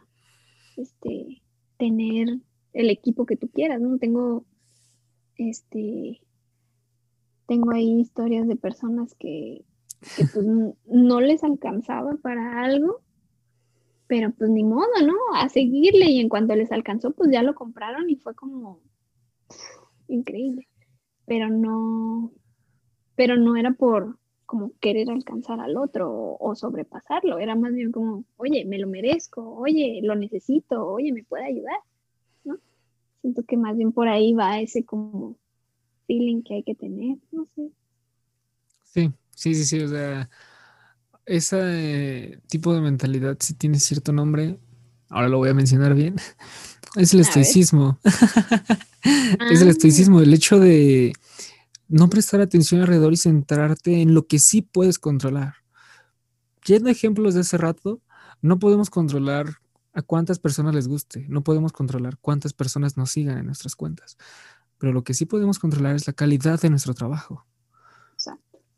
este, 0.76 1.44
tener 1.78 2.40
el 2.74 2.90
equipo 2.90 3.28
que 3.28 3.38
tú 3.38 3.50
quieras, 3.50 3.82
¿no? 3.82 4.00
Tengo, 4.00 4.46
este, 5.38 6.24
tengo 7.46 7.70
ahí 7.70 8.00
historias 8.00 8.48
de 8.48 8.56
personas 8.56 9.14
que, 9.14 9.64
pues, 10.16 10.46
no 10.86 11.22
les 11.22 11.44
alcanzaba 11.44 12.16
para 12.22 12.64
algo, 12.64 13.02
pero 14.08 14.32
pues 14.32 14.50
ni 14.50 14.64
modo, 14.64 14.88
¿no? 15.06 15.16
A 15.36 15.50
seguirle 15.50 16.06
y 16.06 16.20
en 16.20 16.30
cuanto 16.30 16.56
les 16.56 16.72
alcanzó, 16.72 17.12
pues 17.12 17.32
ya 17.32 17.44
lo 17.44 17.56
compraron 17.56 18.10
y 18.10 18.16
fue 18.16 18.36
como 18.36 18.80
increíble. 20.08 20.68
Pero 21.26 21.50
no, 21.50 22.32
pero 23.16 23.38
no 23.38 23.56
era 23.56 23.72
por 23.72 24.18
como 24.46 24.72
querer 24.80 25.10
alcanzar 25.10 25.60
al 25.60 25.78
otro 25.78 26.12
o, 26.12 26.38
o, 26.40 26.54
sobrepasarlo, 26.54 27.40
era 27.40 27.56
más 27.56 27.74
bien 27.74 27.92
como, 27.92 28.24
oye, 28.38 28.66
me 28.66 28.78
lo 28.78 28.88
merezco, 28.88 29.56
oye, 29.56 30.02
lo 30.04 30.16
necesito, 30.16 30.86
oye, 30.86 31.12
me 31.12 31.24
puede 31.24 31.46
ayudar. 31.46 31.80
Siento 33.22 33.44
que 33.44 33.56
más 33.56 33.78
bien 33.78 33.94
por 33.94 34.10
ahí 34.10 34.34
va 34.34 34.60
ese 34.60 34.84
como 34.84 35.38
feeling 36.08 36.44
que 36.44 36.56
hay 36.56 36.64
que 36.64 36.76
tener, 36.76 37.18
no 37.32 37.46
sé. 37.56 37.72
Sí, 38.84 39.12
sí, 39.36 39.56
sí, 39.56 39.66
sí, 39.66 39.80
o 39.82 39.90
sea, 39.90 40.30
ese 41.26 42.40
tipo 42.48 42.74
de 42.74 42.82
mentalidad 42.82 43.38
sí 43.40 43.54
tiene 43.54 43.80
cierto 43.80 44.12
nombre, 44.12 44.60
ahora 45.10 45.30
lo 45.30 45.38
voy 45.38 45.50
a 45.50 45.54
mencionar 45.54 45.94
bien, 45.94 46.16
es 46.96 47.14
el 47.14 47.22
estoicismo. 47.22 48.00
es 49.52 49.62
el 49.62 49.70
estoicismo, 49.70 50.22
el 50.22 50.34
hecho 50.34 50.60
de 50.60 51.14
no 51.88 52.10
prestar 52.10 52.42
atención 52.42 52.82
alrededor 52.82 53.14
y 53.14 53.18
centrarte 53.18 54.02
en 54.02 54.14
lo 54.14 54.28
que 54.28 54.40
sí 54.40 54.62
puedes 54.62 55.00
controlar. 55.00 55.56
Yendo 56.66 56.90
ejemplos 56.90 57.34
de 57.34 57.42
hace 57.42 57.58
rato, 57.58 58.02
no 58.42 58.60
podemos 58.60 58.90
controlar 58.90 59.58
a 59.94 60.02
cuántas 60.02 60.40
personas 60.40 60.74
les 60.74 60.88
guste. 60.88 61.26
No 61.30 61.44
podemos 61.44 61.72
controlar 61.72 62.18
cuántas 62.20 62.54
personas 62.54 62.98
nos 62.98 63.12
sigan 63.12 63.38
en 63.38 63.46
nuestras 63.46 63.76
cuentas. 63.76 64.18
Pero 64.78 64.92
lo 64.92 65.04
que 65.04 65.14
sí 65.14 65.26
podemos 65.26 65.60
controlar 65.60 65.96
es 65.96 66.08
la 66.08 66.14
calidad 66.14 66.60
de 66.60 66.70
nuestro 66.70 66.94
trabajo. 66.94 67.46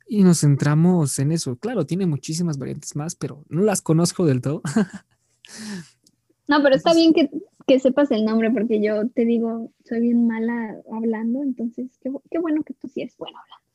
Y 0.08 0.24
nos 0.24 0.42
centramos 0.42 1.18
en 1.20 1.32
eso. 1.32 1.58
Claro, 1.58 1.86
tiene 1.86 2.06
muchísimas 2.06 2.58
variantes 2.58 2.96
más, 2.96 3.16
pero 3.16 3.44
no 3.50 3.62
las 3.62 3.82
conozco 3.82 4.26
del 4.26 4.42
todo. 4.42 4.62
no, 6.48 6.62
pero 6.62 6.76
está 6.76 6.94
bien 6.94 7.14
que, 7.14 7.30
que, 7.66 7.80
sepas 7.80 8.12
el 8.12 8.26
nombre, 8.26 8.52
porque 8.52 8.82
yo 8.82 9.08
te 9.10 9.26
digo, 9.26 9.72
soy 9.84 10.02
bien 10.02 10.28
mala 10.28 10.76
hablando, 10.92 11.42
entonces 11.42 11.98
qué, 12.02 12.12
qué 12.30 12.40
bueno 12.40 12.64
que 12.64 12.74
tú 12.74 12.88
sí 12.88 13.02
eres 13.02 13.18
bueno 13.18 13.38
hablando. 13.40 13.66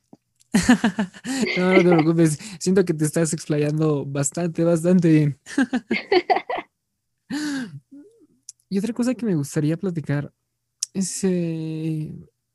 no, 1.59 1.73
no 1.73 1.79
te 1.79 1.89
preocupes. 1.97 2.39
Siento 2.59 2.85
que 2.85 2.95
te 2.95 3.05
estás 3.05 3.33
explayando 3.33 4.05
bastante, 4.07 4.65
bastante 4.65 5.09
bien. 5.09 5.39
Y 8.69 8.79
otra 8.79 8.93
cosa 8.93 9.15
que 9.15 9.27
me 9.27 9.35
gustaría 9.35 9.77
platicar 9.77 10.33
es 10.95 11.25
eh, 11.25 12.13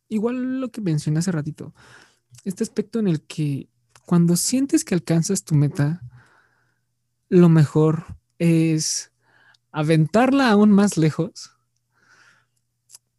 igual 0.09 0.61
lo 0.61 0.69
que 0.71 0.81
mencioné 0.81 1.19
hace 1.19 1.31
ratito, 1.31 1.73
este 2.43 2.63
aspecto 2.63 2.99
en 2.99 3.07
el 3.07 3.21
que 3.21 3.69
cuando 4.05 4.35
sientes 4.35 4.83
que 4.83 4.93
alcanzas 4.93 5.43
tu 5.43 5.55
meta, 5.55 6.01
lo 7.29 7.49
mejor 7.49 8.05
es 8.37 9.11
aventarla 9.71 10.51
aún 10.51 10.71
más 10.71 10.97
lejos 10.97 11.51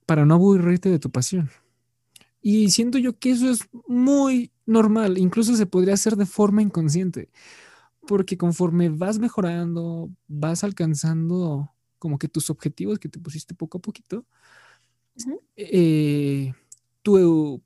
para 0.07 0.25
no 0.25 0.35
aburrirte 0.35 0.89
de 0.89 0.99
tu 0.99 1.11
pasión. 1.11 1.51
Y 2.41 2.71
siento 2.71 2.99
yo 2.99 3.19
que 3.19 3.33
eso 3.33 3.51
es 3.51 3.69
muy 3.89 4.53
normal, 4.64 5.19
incluso 5.19 5.57
se 5.57 5.67
podría 5.67 5.95
hacer 5.95 6.17
de 6.17 6.27
forma 6.27 6.62
inconsciente 6.62 7.31
porque 8.07 8.39
conforme 8.39 8.89
vas 8.89 9.19
mejorando, 9.19 10.11
vas 10.29 10.64
alcanzando 10.64 11.73
como 11.99 12.19
que 12.19 12.29
tus 12.29 12.49
objetivos 12.51 12.99
que 12.99 13.09
te 13.09 13.19
pusiste 13.19 13.55
poco 13.55 13.79
a 13.79 13.83
poquito, 13.83 14.25
eh, 15.57 16.53
tu 17.03 17.62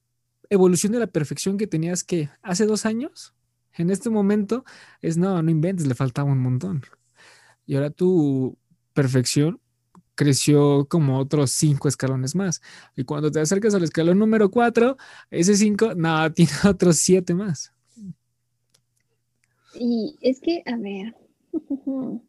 evolución 0.51 0.93
de 0.93 0.99
la 0.99 1.07
perfección 1.07 1.57
que 1.57 1.67
tenías 1.67 2.05
que 2.05 2.29
hace 2.43 2.67
dos 2.67 2.85
años, 2.85 3.35
en 3.75 3.91
este 3.91 4.11
momento 4.11 4.65
es 5.01 5.17
no, 5.17 5.43
no 5.43 5.51
inventes, 5.51 5.87
le 5.87 5.95
faltaba 5.95 6.31
un 6.31 6.41
montón. 6.41 6.83
Y 7.67 7.77
ahora 7.77 7.91
tu 7.91 8.59
perfección 8.93 9.61
creció 10.21 10.87
como 10.87 11.19
otros 11.19 11.51
cinco 11.51 11.89
escalones 11.89 12.35
más. 12.35 12.61
Y 12.95 13.05
cuando 13.05 13.31
te 13.31 13.41
acercas 13.41 13.75
al 13.75 13.85
escalón 13.85 14.19
número 14.19 14.51
cuatro, 14.51 14.99
ese 15.31 15.57
cinco, 15.57 15.95
no, 15.95 16.31
tiene 16.35 16.53
otros 16.69 16.97
siete 16.97 17.33
más. 17.33 17.73
Y 19.75 20.17
es 20.21 20.41
que, 20.41 20.63
a 20.67 20.77
ver, 20.77 21.17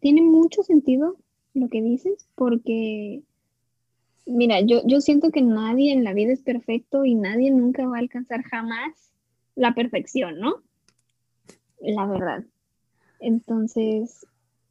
tiene 0.00 0.22
mucho 0.22 0.62
sentido 0.62 1.16
lo 1.54 1.68
que 1.68 1.82
dices, 1.82 2.28
porque, 2.34 3.22
mira, 4.28 4.60
yo, 4.60 4.82
yo 4.84 5.00
siento 5.00 5.30
que 5.30 5.42
nadie 5.42 5.92
en 5.92 6.04
la 6.04 6.12
vida 6.12 6.32
es 6.32 6.42
perfecto 6.42 7.04
y 7.04 7.14
nadie 7.14 7.50
nunca 7.50 7.86
va 7.86 7.96
a 7.96 8.00
alcanzar 8.00 8.42
jamás 8.42 9.12
la 9.54 9.74
perfección, 9.74 10.38
¿no? 10.38 10.62
La 11.80 12.06
verdad. 12.06 12.44
Entonces, 13.20 14.26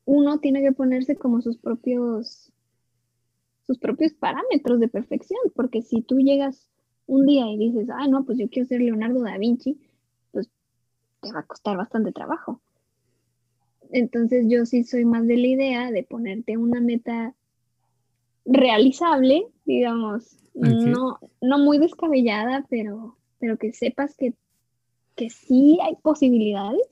uno 0.06 0.40
tiene 0.40 0.62
que 0.62 0.72
ponerse 0.72 1.16
como 1.16 1.42
sus 1.42 1.58
propios 1.58 2.52
sus 3.68 3.78
propios 3.80 4.14
parámetros 4.14 4.80
de 4.80 4.88
perfección, 4.88 5.40
porque 5.54 5.82
si 5.82 6.02
tú 6.02 6.20
llegas 6.20 6.70
un 7.06 7.26
día 7.26 7.52
y 7.52 7.58
dices, 7.58 7.90
ah, 7.90 8.08
no, 8.08 8.24
pues 8.24 8.38
yo 8.38 8.50
quiero 8.50 8.66
ser 8.66 8.80
Leonardo 8.80 9.22
da 9.22 9.38
Vinci, 9.38 9.78
pues 10.32 10.50
te 11.22 11.34
va 11.34 11.42
a 11.42 11.46
costar 11.46 11.76
bastante 11.76 12.14
trabajo. 12.14 12.62
Entonces 13.92 14.46
yo 14.48 14.66
sí 14.66 14.86
soy 14.86 15.04
más 15.04 15.28
de 15.28 15.36
la 15.36 15.48
idea 15.48 15.92
de 15.92 16.04
ponerte 16.04 16.56
una 16.56 16.80
meta 16.80 17.36
realizable, 18.48 19.46
digamos, 19.66 20.38
no, 20.54 21.20
no 21.42 21.60
muy 21.60 21.78
descabellada, 21.78 22.66
pero, 22.70 23.18
pero 23.40 23.58
que 23.58 23.74
sepas 23.74 24.16
que, 24.16 24.34
que 25.16 25.30
sí 25.30 25.78
hay 25.82 25.96
posibilidades 26.02 26.88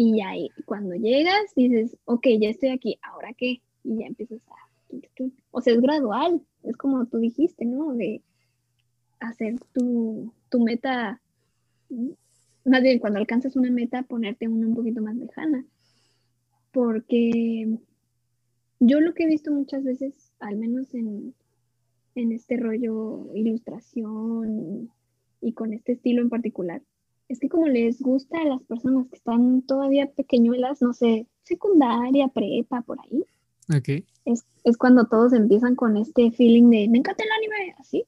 y 0.00 0.20
ahí, 0.20 0.50
cuando 0.64 0.94
llegas, 0.94 1.52
dices, 1.56 1.96
ok, 2.04 2.24
ya 2.38 2.50
estoy 2.50 2.68
aquí, 2.68 3.00
¿ahora 3.02 3.32
qué? 3.36 3.60
Y 3.82 3.98
ya 3.98 4.06
empiezas 4.06 4.40
a... 4.46 4.54
O 5.50 5.60
sea, 5.60 5.74
es 5.74 5.80
gradual, 5.80 6.40
es 6.62 6.76
como 6.76 7.04
tú 7.06 7.18
dijiste, 7.18 7.64
¿no? 7.64 7.94
De 7.94 8.22
hacer 9.18 9.56
tu, 9.72 10.32
meta, 10.52 11.20
más 12.64 12.82
bien 12.82 13.00
cuando 13.00 13.18
alcanzas 13.18 13.56
una 13.56 13.72
meta, 13.72 14.04
ponerte 14.04 14.46
una 14.46 14.68
un 14.68 14.76
poquito 14.76 15.02
más 15.02 15.16
lejana. 15.16 15.64
Porque 16.70 17.76
yo 18.80 19.00
lo 19.00 19.14
que 19.14 19.24
he 19.24 19.28
visto 19.28 19.50
muchas 19.50 19.84
veces, 19.84 20.32
al 20.40 20.56
menos 20.56 20.94
en, 20.94 21.34
este 22.14 22.56
rollo 22.56 23.32
ilustración 23.32 24.90
y 25.40 25.52
con 25.52 25.72
este 25.72 25.92
estilo 25.92 26.20
en 26.20 26.28
particular, 26.28 26.82
es 27.28 27.38
que 27.38 27.48
como 27.48 27.68
les 27.68 28.00
gusta 28.00 28.40
a 28.40 28.44
las 28.44 28.62
personas 28.62 29.06
que 29.08 29.16
están 29.16 29.62
todavía 29.62 30.10
pequeñuelas, 30.10 30.82
no 30.82 30.92
sé, 30.92 31.28
secundaria, 31.42 32.28
prepa, 32.28 32.82
por 32.82 32.98
ahí. 33.00 33.24
Okay. 33.78 34.04
Es, 34.24 34.44
cuando 34.78 35.06
todos 35.06 35.32
empiezan 35.32 35.76
con 35.76 35.96
este 35.96 36.32
feeling 36.32 36.70
de, 36.70 36.88
me 36.88 36.98
encanta 36.98 37.22
el 37.22 37.30
anime, 37.30 37.76
así. 37.78 38.04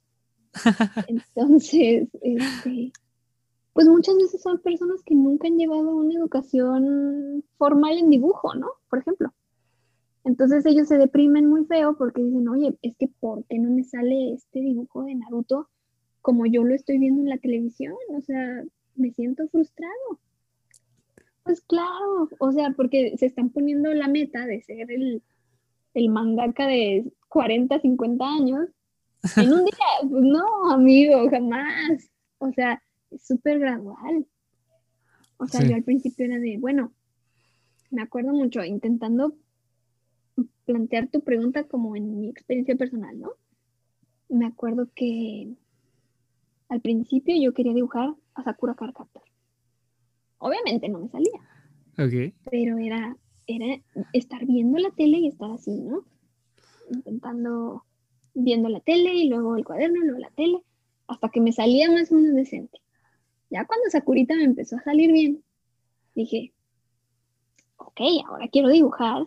Entonces, 1.06 2.08
este, 2.22 2.92
pues 3.72 3.86
muchas 3.86 4.16
veces 4.16 4.42
son 4.42 4.58
personas 4.58 5.02
que 5.04 5.14
nunca 5.14 5.46
han 5.46 5.56
llevado 5.56 5.94
una 5.94 6.14
educación 6.14 7.44
formal 7.58 7.98
en 7.98 8.10
dibujo, 8.10 8.54
¿no? 8.54 8.68
Por 8.88 8.98
ejemplo. 8.98 9.32
Entonces 10.24 10.66
ellos 10.66 10.88
se 10.88 10.98
deprimen 10.98 11.46
muy 11.46 11.64
feo 11.64 11.96
porque 11.96 12.22
dicen, 12.22 12.48
oye, 12.48 12.76
es 12.82 12.96
que 12.96 13.08
¿por 13.08 13.44
qué 13.46 13.58
no 13.58 13.70
me 13.70 13.84
sale 13.84 14.34
este 14.34 14.60
dibujo 14.60 15.04
de 15.04 15.14
Naruto 15.14 15.68
como 16.20 16.44
yo 16.44 16.62
lo 16.62 16.74
estoy 16.74 16.98
viendo 16.98 17.22
en 17.22 17.30
la 17.30 17.38
televisión? 17.38 17.94
O 18.10 18.20
sea, 18.20 18.62
me 18.96 19.10
siento 19.12 19.48
frustrado. 19.48 20.20
Pues 21.42 21.62
claro, 21.62 22.28
o 22.38 22.52
sea, 22.52 22.72
porque 22.76 23.16
se 23.16 23.26
están 23.26 23.48
poniendo 23.50 23.92
la 23.94 24.08
meta 24.08 24.44
de 24.44 24.60
ser 24.62 24.90
el, 24.90 25.22
el 25.94 26.08
mangaka 26.10 26.66
de 26.66 27.10
40, 27.28 27.80
50 27.80 28.24
años 28.24 28.68
en 29.36 29.52
un 29.52 29.64
día. 29.64 29.74
Pues 30.08 30.22
no, 30.22 30.70
amigo, 30.70 31.28
jamás. 31.30 32.10
O 32.38 32.50
sea, 32.52 32.82
es 33.10 33.26
súper 33.26 33.58
gradual. 33.58 34.26
O 35.36 35.46
sea, 35.46 35.62
yo 35.62 35.74
al 35.74 35.82
principio 35.82 36.26
era 36.26 36.38
de, 36.38 36.58
bueno, 36.58 36.92
me 37.90 38.02
acuerdo 38.02 38.32
mucho 38.32 38.62
intentando 38.62 39.34
plantear 40.70 41.08
tu 41.08 41.20
pregunta 41.22 41.64
como 41.64 41.96
en 41.96 42.20
mi 42.20 42.28
experiencia 42.28 42.76
personal, 42.76 43.18
¿no? 43.18 43.32
Me 44.28 44.46
acuerdo 44.46 44.88
que 44.94 45.48
al 46.68 46.80
principio 46.80 47.34
yo 47.36 47.52
quería 47.52 47.74
dibujar 47.74 48.14
a 48.34 48.44
Sakura 48.44 48.76
Card 48.76 48.94
Obviamente 50.38 50.88
no 50.88 51.00
me 51.00 51.08
salía. 51.08 51.40
Ok. 51.98 52.32
Pero 52.48 52.78
era, 52.78 53.16
era 53.48 53.82
estar 54.12 54.46
viendo 54.46 54.78
la 54.78 54.92
tele 54.92 55.18
y 55.18 55.26
estar 55.26 55.50
así, 55.50 55.72
¿no? 55.72 56.04
Intentando, 56.92 57.84
viendo 58.34 58.68
la 58.68 58.78
tele 58.78 59.12
y 59.12 59.28
luego 59.28 59.56
el 59.56 59.64
cuaderno 59.64 59.96
y 59.96 60.04
luego 60.04 60.20
la 60.20 60.30
tele, 60.30 60.62
hasta 61.08 61.30
que 61.30 61.40
me 61.40 61.52
salía 61.52 61.90
más 61.90 62.12
o 62.12 62.14
menos 62.14 62.36
decente. 62.36 62.78
Ya 63.50 63.66
cuando 63.66 63.90
Sakurita 63.90 64.36
me 64.36 64.44
empezó 64.44 64.76
a 64.76 64.82
salir 64.84 65.10
bien, 65.10 65.42
dije, 66.14 66.52
ok, 67.76 68.00
ahora 68.28 68.46
quiero 68.46 68.68
dibujar 68.68 69.26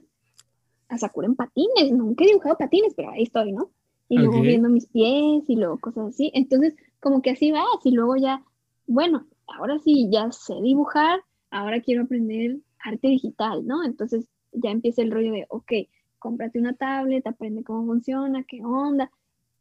a 0.94 0.98
Sakura 0.98 1.28
en 1.28 1.36
patines. 1.36 1.92
Nunca 1.92 2.24
he 2.24 2.28
dibujado 2.28 2.58
patines, 2.58 2.94
pero 2.96 3.12
ahí 3.12 3.24
estoy, 3.24 3.52
¿no? 3.52 3.70
Y 4.10 4.18
luego 4.18 4.42
viendo 4.42 4.70
mis 4.70 4.86
pies 4.88 5.50
y 5.50 5.56
luego 5.56 5.80
cosas 5.80 6.10
así. 6.10 6.32
Entonces, 6.34 6.76
como 7.00 7.22
que 7.22 7.32
así 7.32 7.52
vas 7.52 7.64
y 7.84 7.92
luego 7.92 8.16
ya 8.16 8.44
bueno, 8.88 9.26
ahora 9.48 9.80
sí, 9.80 10.10
ya 10.12 10.32
sé 10.32 10.56
dibujar, 10.62 11.22
ahora 11.52 11.82
quiero 11.82 12.04
aprender 12.04 12.58
arte 12.80 13.08
digital, 13.08 13.66
¿no? 13.66 13.84
Entonces 13.84 14.28
ya 14.52 14.72
empieza 14.72 15.02
el 15.02 15.12
rollo 15.12 15.32
de, 15.32 15.46
ok, 15.50 15.72
cómprate 16.20 16.60
una 16.60 16.74
tablet, 16.74 17.26
aprende 17.26 17.64
cómo 17.64 17.86
funciona, 17.86 18.44
qué 18.44 18.64
onda. 18.64 19.12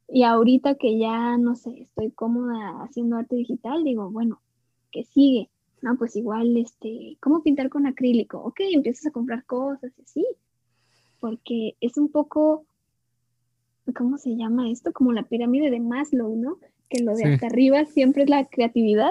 Y 0.09 0.25
ahorita 0.25 0.75
que 0.75 0.99
ya, 0.99 1.39
no 1.39 1.57
sé, 1.57 1.83
estoy 1.83 2.11
cómoda 2.11 2.83
haciendo 2.83 3.17
arte 3.17 3.37
digital, 3.37 3.85
digo, 3.85 4.11
bueno, 4.11 4.41
¿qué 4.91 5.05
sigue? 5.05 5.49
No, 5.81 5.97
pues 5.97 6.15
igual, 6.17 6.57
este, 6.57 7.17
¿cómo 7.21 7.43
pintar 7.43 7.69
con 7.69 7.87
acrílico? 7.87 8.39
Ok, 8.39 8.61
empiezas 8.61 9.07
a 9.07 9.11
comprar 9.11 9.45
cosas 9.47 9.93
y 9.99 10.03
así. 10.03 10.27
Porque 11.23 11.77
es 11.81 11.97
un 11.97 12.09
poco, 12.09 12.67
¿cómo 13.97 14.19
se 14.19 14.37
llama 14.37 14.71
esto? 14.71 14.93
Como 14.93 15.13
la 15.13 15.23
pirámide 15.23 15.71
de 15.71 15.79
Maslow, 15.79 16.35
¿no? 16.35 16.59
que 16.93 17.03
lo 17.03 17.17
de 17.17 17.25
hasta 17.25 17.47
arriba 17.47 17.87
siempre 17.87 18.25
es 18.25 18.29
la 18.29 18.45
creatividad. 18.45 19.11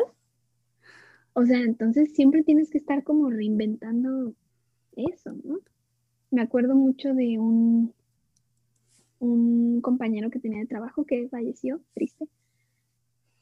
O 1.34 1.46
sea, 1.46 1.60
entonces 1.62 2.14
siempre 2.14 2.44
tienes 2.44 2.70
que 2.70 2.78
estar 2.78 3.04
como 3.04 3.30
reinventando 3.30 4.34
eso, 4.96 5.34
¿no? 5.44 5.60
Me 6.30 6.42
acuerdo 6.42 6.76
mucho 6.76 7.14
de 7.14 7.40
un, 7.40 7.94
un 9.20 9.82
compañero 9.82 10.30
que 10.30 10.40
tenía 10.40 10.60
de 10.60 10.68
trabajo 10.68 11.06
que 11.06 11.28
falleció, 11.30 11.82
triste. 11.94 12.28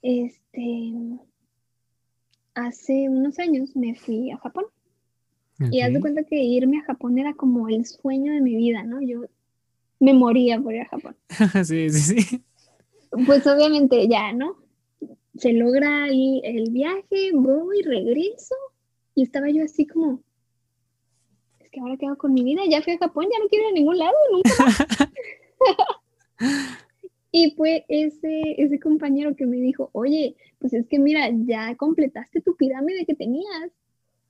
Este, 0.02 0.94
hace 2.54 3.10
unos 3.10 3.40
años 3.40 3.76
me 3.76 3.96
fui 3.96 4.32
a 4.32 4.38
Japón. 4.38 4.66
Y 5.72 5.82
haz 5.82 5.94
de 5.94 6.00
cuenta 6.00 6.24
que 6.24 6.42
irme 6.42 6.80
a 6.80 6.84
Japón 6.84 7.20
era 7.20 7.34
como 7.34 7.68
el 7.68 7.86
sueño 7.86 8.34
de 8.34 8.42
mi 8.42 8.56
vida, 8.56 8.84
¿no? 8.84 9.02
Yo 9.02 9.24
me 10.00 10.14
moría 10.14 10.60
por 10.60 10.74
ir 10.74 10.82
a 10.82 10.86
Japón. 10.86 11.16
sí, 11.66 11.90
sí, 11.90 12.22
sí 12.22 12.44
pues 13.26 13.46
obviamente 13.48 14.08
ya, 14.08 14.34
¿no? 14.34 14.58
Se 15.38 15.54
logra 15.54 16.04
ahí 16.04 16.42
el 16.44 16.72
viaje, 16.72 17.32
voy, 17.34 17.82
regreso, 17.82 18.56
y 19.16 19.24
estaba 19.24 19.50
yo 19.50 19.64
así 19.64 19.88
como, 19.88 20.22
es 21.60 21.70
que 21.70 21.80
ahora 21.80 21.98
quedo 21.98 22.18
con 22.18 22.34
mi 22.34 22.44
vida, 22.44 22.62
ya 22.70 22.82
fui 22.82 22.94
a 22.94 22.98
Japón, 22.98 23.28
ya 23.32 23.40
no 23.40 23.48
quiero 23.48 23.66
ir 23.66 23.72
a 23.72 23.74
ningún 23.74 23.98
lado, 23.98 24.16
nunca 24.32 24.50
más. 24.60 24.78
y 27.32 27.52
fue 27.52 27.86
ese, 27.88 28.56
ese 28.58 28.80
compañero 28.80 29.36
que 29.36 29.46
me 29.46 29.58
dijo, 29.58 29.90
oye, 29.94 30.36
pues 30.60 30.74
es 30.74 30.88
que 30.88 31.00
mira, 31.00 31.30
ya 31.32 31.76
completaste 31.76 32.42
tu 32.42 32.56
pirámide 32.56 33.06
que 33.06 33.16
tenías, 33.16 33.72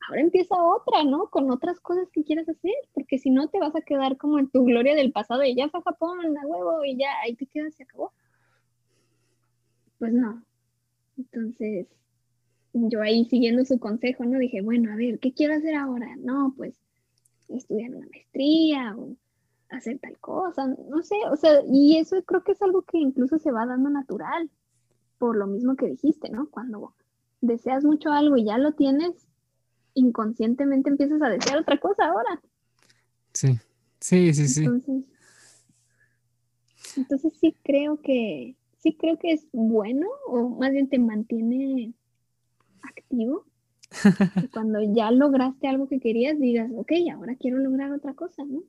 ahora 0.10 0.22
empieza 0.22 0.56
otra, 0.62 1.04
¿no? 1.04 1.30
Con 1.30 1.50
otras 1.52 1.80
cosas 1.80 2.10
que 2.12 2.24
quieras 2.24 2.50
hacer, 2.50 2.74
porque 2.94 3.18
si 3.18 3.30
no 3.30 3.48
te 3.48 3.60
vas 3.60 3.76
a 3.76 3.82
quedar 3.82 4.18
como 4.18 4.40
en 4.40 4.50
tu 4.50 4.64
gloria 4.66 4.96
del 4.96 5.12
pasado 5.12 5.44
y 5.44 5.56
ya 5.56 5.70
fue 5.70 5.80
a 5.80 5.84
Japón, 5.84 6.38
a 6.38 6.46
huevo, 6.46 6.84
y 6.84 6.98
ya 6.98 7.10
ahí 7.24 7.36
te 7.36 7.46
quedas, 7.46 7.76
se 7.76 7.84
acabó 7.84 8.12
pues 10.00 10.14
no. 10.14 10.42
Entonces, 11.18 11.88
yo 12.74 13.02
ahí 13.02 13.26
siguiendo 13.26 13.66
su 13.66 13.78
consejo, 13.80 14.26
¿no? 14.26 14.40
Dije, 14.40 14.62
bueno, 14.62 14.92
a 14.92 14.96
ver, 14.96 15.20
¿qué 15.20 15.34
quiero 15.34 15.54
hacer 15.54 15.76
ahora? 15.76 16.16
No, 16.18 16.54
pues 16.58 16.74
estudiar 17.50 17.92
una 17.92 18.08
maestría 18.08 18.96
o 18.98 19.16
hacer 19.70 20.00
tal 20.00 20.18
cosa, 20.20 20.68
no 20.68 21.04
sé, 21.04 21.16
o 21.32 21.36
sea, 21.36 21.62
y 21.68 21.98
eso 21.98 22.24
creo 22.24 22.44
que 22.44 22.54
es 22.54 22.62
algo 22.62 22.84
que 22.84 22.98
incluso 22.98 23.38
se 23.38 23.52
va 23.52 23.66
dando 23.66 23.90
natural, 23.90 24.50
por 25.18 25.36
lo 25.36 25.48
mismo 25.48 25.76
que 25.76 25.88
dijiste, 25.88 26.30
¿no? 26.30 26.50
Cuando 26.50 26.94
deseas 27.42 27.84
mucho 27.84 28.12
algo 28.12 28.38
y 28.38 28.46
ya 28.46 28.58
lo 28.58 28.74
tienes, 28.74 29.28
inconscientemente 29.94 30.90
empiezas 30.90 31.22
a 31.22 31.30
desear 31.30 31.60
otra 31.60 31.80
cosa 31.80 32.06
ahora. 32.06 32.42
Sí, 33.34 33.60
sí, 34.00 34.34
sí, 34.34 34.48
sí. 34.48 34.64
Entonces, 34.66 35.04
entonces 36.98 37.34
sí 37.40 37.56
creo 37.64 38.02
que, 38.02 38.56
sí 38.80 38.96
creo 38.96 39.18
que 39.18 39.34
es 39.34 39.48
bueno, 39.52 40.08
o 40.28 40.50
más 40.50 40.72
bien 40.72 40.90
te 40.90 41.00
mantiene 41.00 41.94
activo. 42.82 43.46
y 44.36 44.48
cuando 44.54 44.80
ya 44.94 45.12
lograste 45.12 45.68
algo 45.68 45.88
que 45.88 46.00
querías, 46.00 46.40
digas, 46.40 46.70
ok, 46.76 46.92
ahora 47.14 47.36
quiero 47.36 47.58
lograr 47.58 47.92
otra 47.92 48.14
cosa, 48.14 48.44
¿no? 48.46 48.64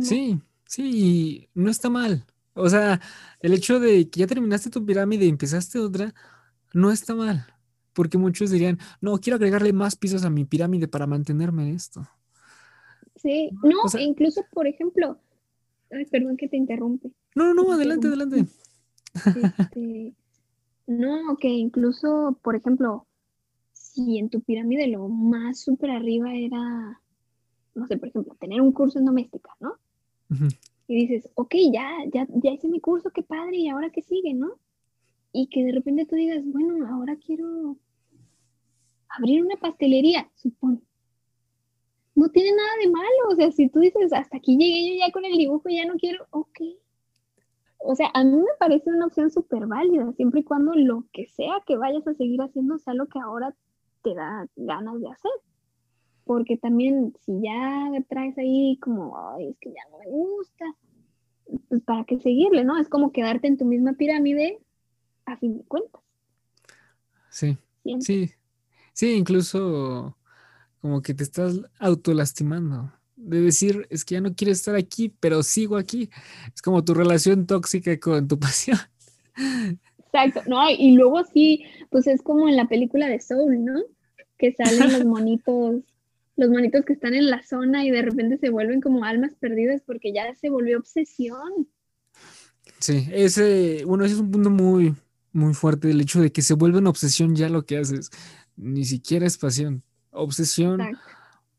Sí, 0.00 0.40
sí, 0.66 1.48
no 1.54 1.70
está 1.70 1.90
mal. 1.90 2.24
O 2.54 2.68
sea, 2.68 3.00
el 3.40 3.54
hecho 3.54 3.80
de 3.80 4.08
que 4.10 4.20
ya 4.20 4.26
terminaste 4.26 4.70
tu 4.70 4.84
pirámide 4.84 5.24
y 5.24 5.28
empezaste 5.28 5.78
otra, 5.78 6.14
no 6.72 6.90
está 6.90 7.14
mal. 7.14 7.46
Porque 7.92 8.18
muchos 8.18 8.50
dirían, 8.50 8.78
no, 9.00 9.18
quiero 9.18 9.36
agregarle 9.36 9.72
más 9.72 9.96
pisos 9.96 10.24
a 10.24 10.30
mi 10.30 10.44
pirámide 10.44 10.88
para 10.88 11.06
mantenerme 11.06 11.68
en 11.68 11.74
esto. 11.74 12.06
Sí, 13.16 13.50
no, 13.62 13.78
e 13.98 14.02
incluso, 14.02 14.44
por 14.52 14.66
ejemplo, 14.66 15.18
ay, 15.90 16.06
perdón 16.06 16.36
que 16.36 16.48
te 16.48 16.56
interrumpe. 16.56 17.10
No, 17.34 17.52
no, 17.54 17.72
adelante, 17.72 18.08
adelante. 18.08 18.46
Este, 19.12 20.14
no, 20.86 21.36
que 21.36 21.48
incluso, 21.48 22.38
por 22.42 22.54
ejemplo, 22.54 23.08
si 23.72 24.18
en 24.18 24.30
tu 24.30 24.40
pirámide 24.40 24.86
lo 24.86 25.08
más 25.08 25.60
súper 25.60 25.90
arriba 25.90 26.34
era, 26.34 27.02
no 27.74 27.86
sé, 27.88 27.96
por 27.96 28.08
ejemplo, 28.08 28.36
tener 28.38 28.60
un 28.60 28.72
curso 28.72 29.00
en 29.00 29.04
doméstica, 29.04 29.50
¿no? 29.58 29.74
Y 30.86 31.06
dices, 31.06 31.28
ok, 31.34 31.54
ya, 31.72 31.90
ya, 32.12 32.26
ya 32.30 32.52
hice 32.52 32.68
mi 32.68 32.80
curso, 32.80 33.10
qué 33.10 33.22
padre, 33.24 33.56
y 33.56 33.68
ahora 33.68 33.90
qué 33.90 34.02
sigue, 34.02 34.32
¿no? 34.32 34.58
Y 35.32 35.48
que 35.48 35.64
de 35.64 35.72
repente 35.72 36.06
tú 36.06 36.16
digas, 36.16 36.42
bueno, 36.44 36.86
ahora 36.88 37.16
quiero 37.16 37.76
abrir 39.08 39.44
una 39.44 39.56
pastelería, 39.56 40.30
supongo. 40.34 40.82
No 42.14 42.28
tiene 42.30 42.50
nada 42.50 42.70
de 42.82 42.90
malo, 42.90 43.32
o 43.32 43.36
sea, 43.36 43.50
si 43.52 43.68
tú 43.68 43.80
dices, 43.80 44.12
hasta 44.12 44.36
aquí 44.36 44.56
llegué 44.56 44.90
yo 44.90 45.06
ya 45.06 45.12
con 45.12 45.24
el 45.24 45.36
dibujo, 45.36 45.68
ya 45.68 45.86
no 45.86 45.94
quiero, 45.94 46.26
ok. 46.30 46.60
O 47.78 47.94
sea, 47.94 48.10
a 48.12 48.24
mí 48.24 48.36
me 48.36 48.44
parece 48.58 48.90
una 48.90 49.06
opción 49.06 49.30
súper 49.30 49.66
válida, 49.66 50.12
siempre 50.12 50.40
y 50.40 50.44
cuando 50.44 50.74
lo 50.74 51.04
que 51.12 51.26
sea 51.26 51.62
que 51.66 51.76
vayas 51.76 52.06
a 52.06 52.14
seguir 52.14 52.40
haciendo 52.42 52.78
sea 52.78 52.94
lo 52.94 53.06
que 53.06 53.18
ahora 53.18 53.54
te 54.02 54.14
da 54.14 54.46
ganas 54.56 55.00
de 55.00 55.08
hacer. 55.08 55.30
Porque 56.24 56.56
también 56.58 57.14
si 57.20 57.40
ya 57.40 57.90
traes 58.08 58.36
ahí 58.36 58.78
como, 58.82 59.16
es 59.38 59.58
que 59.58 59.70
ya 59.70 59.80
no 59.90 59.98
me 59.98 60.10
gusta, 60.10 60.64
pues 61.68 61.80
para 61.82 62.04
qué 62.04 62.18
seguirle, 62.20 62.64
¿no? 62.64 62.76
Es 62.76 62.88
como 62.88 63.12
quedarte 63.12 63.48
en 63.48 63.56
tu 63.56 63.64
misma 63.64 63.94
pirámide 63.94 64.60
a 65.32 65.36
fin 65.36 65.58
de 65.58 65.64
cuentas. 65.64 66.02
Sí, 67.30 67.56
sí, 68.00 68.30
sí, 68.92 69.12
incluso 69.12 70.16
como 70.80 71.02
que 71.02 71.14
te 71.14 71.22
estás 71.22 71.60
autolastimando. 71.78 72.92
De 73.16 73.40
decir, 73.40 73.86
es 73.90 74.04
que 74.04 74.14
ya 74.14 74.20
no 74.20 74.34
quiero 74.34 74.52
estar 74.52 74.74
aquí, 74.74 75.14
pero 75.20 75.42
sigo 75.42 75.76
aquí. 75.76 76.08
Es 76.54 76.62
como 76.62 76.82
tu 76.84 76.94
relación 76.94 77.46
tóxica 77.46 77.98
con 78.00 78.26
tu 78.28 78.38
pasión. 78.38 78.78
Exacto, 79.98 80.42
no, 80.48 80.68
y 80.70 80.92
luego 80.92 81.22
sí, 81.24 81.64
pues 81.90 82.06
es 82.06 82.22
como 82.22 82.48
en 82.48 82.56
la 82.56 82.66
película 82.66 83.06
de 83.08 83.20
Soul, 83.20 83.64
¿no? 83.64 83.80
Que 84.38 84.52
salen 84.52 84.92
los 84.92 85.04
monitos, 85.04 85.82
los 86.36 86.50
monitos 86.50 86.84
que 86.84 86.94
están 86.94 87.14
en 87.14 87.30
la 87.30 87.42
zona 87.42 87.84
y 87.84 87.90
de 87.90 88.02
repente 88.02 88.38
se 88.38 88.50
vuelven 88.50 88.80
como 88.80 89.04
almas 89.04 89.34
perdidas 89.34 89.82
porque 89.86 90.12
ya 90.12 90.34
se 90.34 90.50
volvió 90.50 90.78
obsesión. 90.78 91.68
Sí, 92.80 93.06
ese, 93.12 93.84
bueno, 93.84 94.04
ese 94.04 94.14
es 94.14 94.20
un 94.20 94.30
punto 94.30 94.50
muy, 94.50 94.94
muy 95.32 95.54
fuerte, 95.54 95.90
el 95.90 96.00
hecho 96.00 96.20
de 96.20 96.32
que 96.32 96.42
se 96.42 96.54
vuelve 96.54 96.78
una 96.78 96.90
obsesión 96.90 97.34
ya 97.34 97.48
lo 97.48 97.64
que 97.64 97.78
haces. 97.78 98.10
Ni 98.56 98.84
siquiera 98.84 99.26
es 99.26 99.38
pasión. 99.38 99.82
Obsesión 100.10 100.80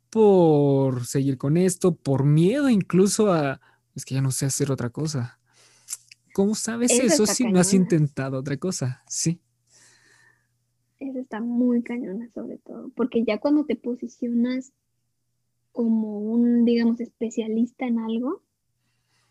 por 0.10 1.06
seguir 1.06 1.38
con 1.38 1.56
esto, 1.58 1.96
por 1.96 2.26
miedo 2.26 2.70
incluso 2.70 3.32
a, 3.32 3.62
es 3.96 4.06
que 4.06 4.16
ya 4.16 4.22
no 4.22 4.32
sé 4.32 4.46
hacer 4.46 4.72
otra 4.72 4.90
cosa. 4.90 5.40
¿Cómo 6.34 6.56
sabes 6.56 6.92
eso, 6.92 7.26
si 7.26 7.46
no 7.46 7.60
has 7.60 7.74
intentado 7.74 8.38
otra 8.40 8.58
cosa? 8.58 9.04
Sí. 9.08 9.42
Eso 11.00 11.20
está 11.20 11.42
muy 11.42 11.82
cañona 11.82 12.30
sobre 12.34 12.58
todo, 12.58 12.90
porque 12.96 13.24
ya 13.26 13.40
cuando 13.40 13.66
te 13.66 13.76
posicionas 13.76 14.74
como 15.72 16.20
un, 16.20 16.66
digamos, 16.66 17.00
especialista 17.00 17.86
en 17.88 18.00
algo, 18.00 18.44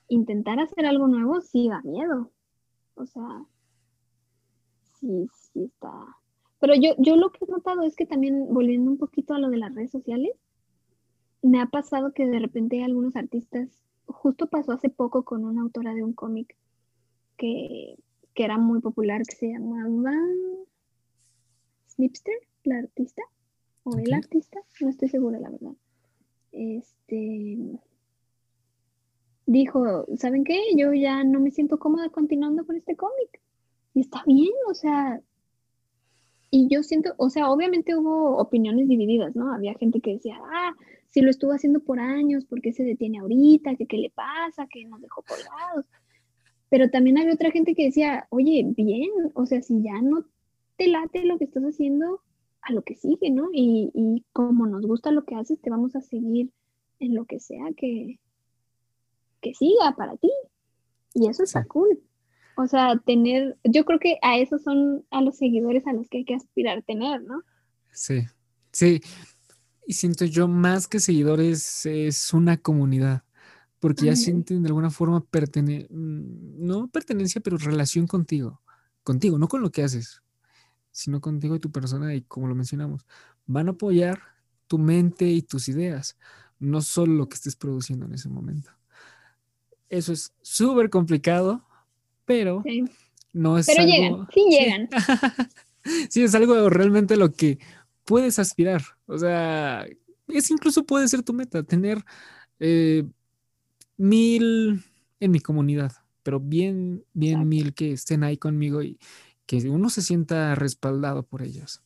intentar 0.08 0.58
hacer 0.58 0.86
algo 0.86 1.06
nuevo 1.06 1.40
sí 1.40 1.68
da 1.68 1.82
miedo. 1.82 2.32
O 2.94 3.06
sea, 3.06 3.44
sí, 5.00 5.28
sí 5.32 5.64
está. 5.64 6.16
Pero 6.60 6.74
yo, 6.74 6.94
yo 6.98 7.16
lo 7.16 7.30
que 7.30 7.44
he 7.44 7.50
notado 7.50 7.82
es 7.82 7.96
que 7.96 8.06
también, 8.06 8.52
volviendo 8.52 8.90
un 8.90 8.98
poquito 8.98 9.34
a 9.34 9.38
lo 9.38 9.48
de 9.48 9.56
las 9.56 9.74
redes 9.74 9.90
sociales, 9.90 10.32
me 11.42 11.60
ha 11.60 11.66
pasado 11.66 12.12
que 12.12 12.26
de 12.26 12.38
repente 12.38 12.84
algunos 12.84 13.16
artistas, 13.16 13.68
justo 14.06 14.48
pasó 14.48 14.72
hace 14.72 14.90
poco 14.90 15.24
con 15.24 15.44
una 15.44 15.62
autora 15.62 15.94
de 15.94 16.02
un 16.02 16.12
cómic 16.12 16.56
que, 17.36 17.96
era 18.34 18.56
muy 18.56 18.80
popular, 18.80 19.20
que 19.28 19.36
se 19.36 19.48
llamaba 19.48 20.14
Snipster, 21.90 22.34
la 22.64 22.78
artista, 22.78 23.22
o 23.82 23.98
el 23.98 24.14
artista, 24.14 24.60
no 24.80 24.88
estoy 24.88 25.10
segura, 25.10 25.38
la 25.38 25.50
verdad. 25.50 25.74
Este 26.50 27.58
dijo, 29.44 30.06
¿saben 30.16 30.44
qué? 30.44 30.58
Yo 30.74 30.94
ya 30.94 31.22
no 31.22 31.38
me 31.40 31.50
siento 31.50 31.78
cómoda 31.78 32.08
continuando 32.08 32.64
con 32.64 32.76
este 32.76 32.96
cómic. 32.96 33.40
Y 33.94 34.00
está 34.00 34.22
bien, 34.26 34.52
o 34.68 34.74
sea, 34.74 35.20
y 36.50 36.68
yo 36.68 36.82
siento, 36.82 37.14
o 37.16 37.30
sea, 37.30 37.50
obviamente 37.50 37.96
hubo 37.96 38.36
opiniones 38.36 38.88
divididas, 38.88 39.36
¿no? 39.36 39.52
Había 39.52 39.74
gente 39.74 40.00
que 40.00 40.14
decía, 40.14 40.36
ah, 40.52 40.72
si 41.08 41.20
lo 41.20 41.30
estuvo 41.30 41.52
haciendo 41.52 41.80
por 41.80 42.00
años, 42.00 42.44
¿por 42.44 42.60
qué 42.60 42.72
se 42.72 42.82
detiene 42.82 43.20
ahorita? 43.20 43.76
¿Qué, 43.76 43.86
qué 43.86 43.98
le 43.98 44.10
pasa? 44.10 44.66
¿Qué 44.68 44.84
nos 44.84 45.00
dejó 45.00 45.22
colgados? 45.22 45.86
Pero 46.68 46.90
también 46.90 47.18
había 47.18 47.34
otra 47.34 47.50
gente 47.50 47.74
que 47.74 47.84
decía, 47.84 48.26
oye, 48.30 48.64
bien, 48.76 49.10
o 49.34 49.46
sea, 49.46 49.62
si 49.62 49.82
ya 49.82 50.00
no 50.02 50.24
te 50.76 50.88
late 50.88 51.24
lo 51.24 51.38
que 51.38 51.44
estás 51.44 51.64
haciendo, 51.64 52.20
a 52.62 52.72
lo 52.72 52.82
que 52.82 52.96
sigue, 52.96 53.30
¿no? 53.30 53.48
Y, 53.52 53.90
y 53.94 54.24
como 54.32 54.66
nos 54.66 54.86
gusta 54.86 55.10
lo 55.10 55.24
que 55.24 55.34
haces, 55.34 55.60
te 55.60 55.70
vamos 55.70 55.96
a 55.96 56.00
seguir 56.00 56.50
en 56.98 57.14
lo 57.14 57.24
que 57.24 57.40
sea 57.40 57.66
que, 57.76 58.18
que 59.40 59.54
siga 59.54 59.94
para 59.96 60.16
ti. 60.16 60.30
Y 61.14 61.28
eso 61.28 61.42
está 61.42 61.64
cool. 61.64 62.00
O 62.56 62.66
sea, 62.66 62.98
tener, 63.04 63.56
yo 63.64 63.84
creo 63.84 63.98
que 63.98 64.18
a 64.22 64.38
esos 64.38 64.62
son 64.62 65.04
a 65.10 65.22
los 65.22 65.36
seguidores 65.38 65.86
a 65.86 65.92
los 65.92 66.08
que 66.08 66.18
hay 66.18 66.24
que 66.24 66.34
aspirar 66.34 66.82
tener, 66.82 67.22
¿no? 67.22 67.42
Sí, 67.92 68.26
sí. 68.72 69.00
Y 69.86 69.94
siento 69.94 70.24
yo 70.24 70.46
más 70.46 70.86
que 70.86 71.00
seguidores 71.00 71.86
es 71.86 72.32
una 72.32 72.56
comunidad, 72.58 73.24
porque 73.78 74.06
ya 74.06 74.16
sienten 74.16 74.62
de 74.62 74.68
alguna 74.68 74.90
forma 74.90 75.24
pertene 75.24 75.86
mm, 75.90 76.66
no 76.66 76.88
pertenencia, 76.88 77.40
pero 77.40 77.56
relación 77.56 78.06
contigo, 78.06 78.60
contigo, 79.02 79.38
no 79.38 79.48
con 79.48 79.62
lo 79.62 79.70
que 79.70 79.82
haces, 79.82 80.22
sino 80.92 81.20
contigo 81.20 81.56
y 81.56 81.60
tu 81.60 81.72
persona 81.72 82.14
y 82.14 82.22
como 82.22 82.46
lo 82.46 82.54
mencionamos, 82.54 83.06
van 83.46 83.68
a 83.68 83.72
apoyar 83.72 84.20
tu 84.66 84.78
mente 84.78 85.24
y 85.26 85.42
tus 85.42 85.68
ideas, 85.68 86.16
no 86.60 86.82
solo 86.82 87.14
lo 87.14 87.28
que 87.28 87.34
estés 87.34 87.56
produciendo 87.56 88.06
en 88.06 88.14
ese 88.14 88.28
momento. 88.28 88.70
Eso 89.88 90.12
es 90.12 90.32
súper 90.42 90.90
complicado, 90.90 91.66
pero 92.30 92.62
no 93.32 93.58
es 93.58 93.66
pero 93.66 93.84
llegan, 93.84 94.28
sí 94.34 94.44
llegan. 94.48 94.88
Sí. 96.10 96.22
es 96.22 96.34
algo 96.34 96.68
realmente 96.68 97.16
lo 97.16 97.32
que 97.32 97.58
puedes 98.04 98.38
aspirar. 98.38 98.82
O 99.06 99.18
sea, 99.18 99.84
es 100.28 100.50
incluso 100.50 100.84
puede 100.84 101.08
ser 101.08 101.22
tu 101.22 101.32
meta, 101.32 101.64
tener 101.64 102.04
eh, 102.60 103.02
mil 103.96 104.84
en 105.18 105.30
mi 105.30 105.40
comunidad, 105.40 105.92
pero 106.22 106.38
bien, 106.38 107.02
bien 107.14 107.48
mil 107.48 107.74
que 107.74 107.92
estén 107.92 108.22
ahí 108.22 108.36
conmigo 108.36 108.80
y 108.80 108.98
que 109.46 109.56
uno 109.68 109.90
se 109.90 110.02
sienta 110.02 110.54
respaldado 110.54 111.24
por 111.24 111.42
ellos. 111.42 111.82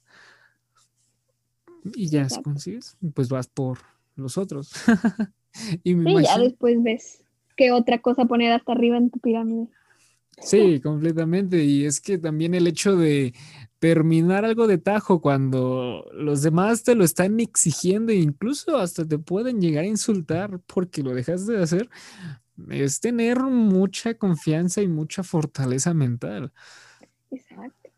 Y 1.95 2.09
ya, 2.09 2.29
si 2.29 2.43
consigues, 2.43 2.99
pues 3.15 3.31
vas 3.31 3.47
por 3.47 3.79
los 4.17 4.37
otros. 4.37 4.73
y 5.85 5.95
ya 6.23 6.39
después 6.39 6.83
ves 6.83 7.23
qué 7.57 7.73
otra 7.73 8.03
cosa 8.03 8.27
poner 8.27 8.53
hasta 8.53 8.73
arriba 8.73 8.99
en 8.99 9.11
tu 9.11 9.21
pirámide. 9.21 9.69
Sí, 10.41 10.81
completamente. 10.81 11.65
Y 11.65 11.85
es 11.85 12.01
que 12.01 12.19
también 12.19 12.55
el 12.55 12.67
hecho 12.67 12.97
de 12.97 13.35
terminar 13.79 14.45
algo 14.45 14.67
de 14.67 14.79
tajo 14.79 15.21
cuando 15.21 16.07
los 16.13 16.43
demás 16.43 16.85
te 16.85 16.95
lo 16.95 17.05
están 17.05 17.39
exigiendo 17.41 18.13
e 18.13 18.17
incluso 18.17 18.79
hasta 18.79 19.07
te 19.07 19.19
pueden 19.19 19.61
llegar 19.61 19.85
a 19.85 19.89
insultar 19.89 20.59
porque 20.67 21.03
lo 21.03 21.15
dejas 21.15 21.47
de 21.47 21.63
hacer, 21.63 21.91
es 22.71 23.01
tener 23.01 23.41
mucha 23.41 24.15
confianza 24.15 24.81
y 24.81 24.89
mucha 24.89 25.23
fortaleza 25.23 25.93
mental. 25.93 26.53
Exacto. 27.31 27.91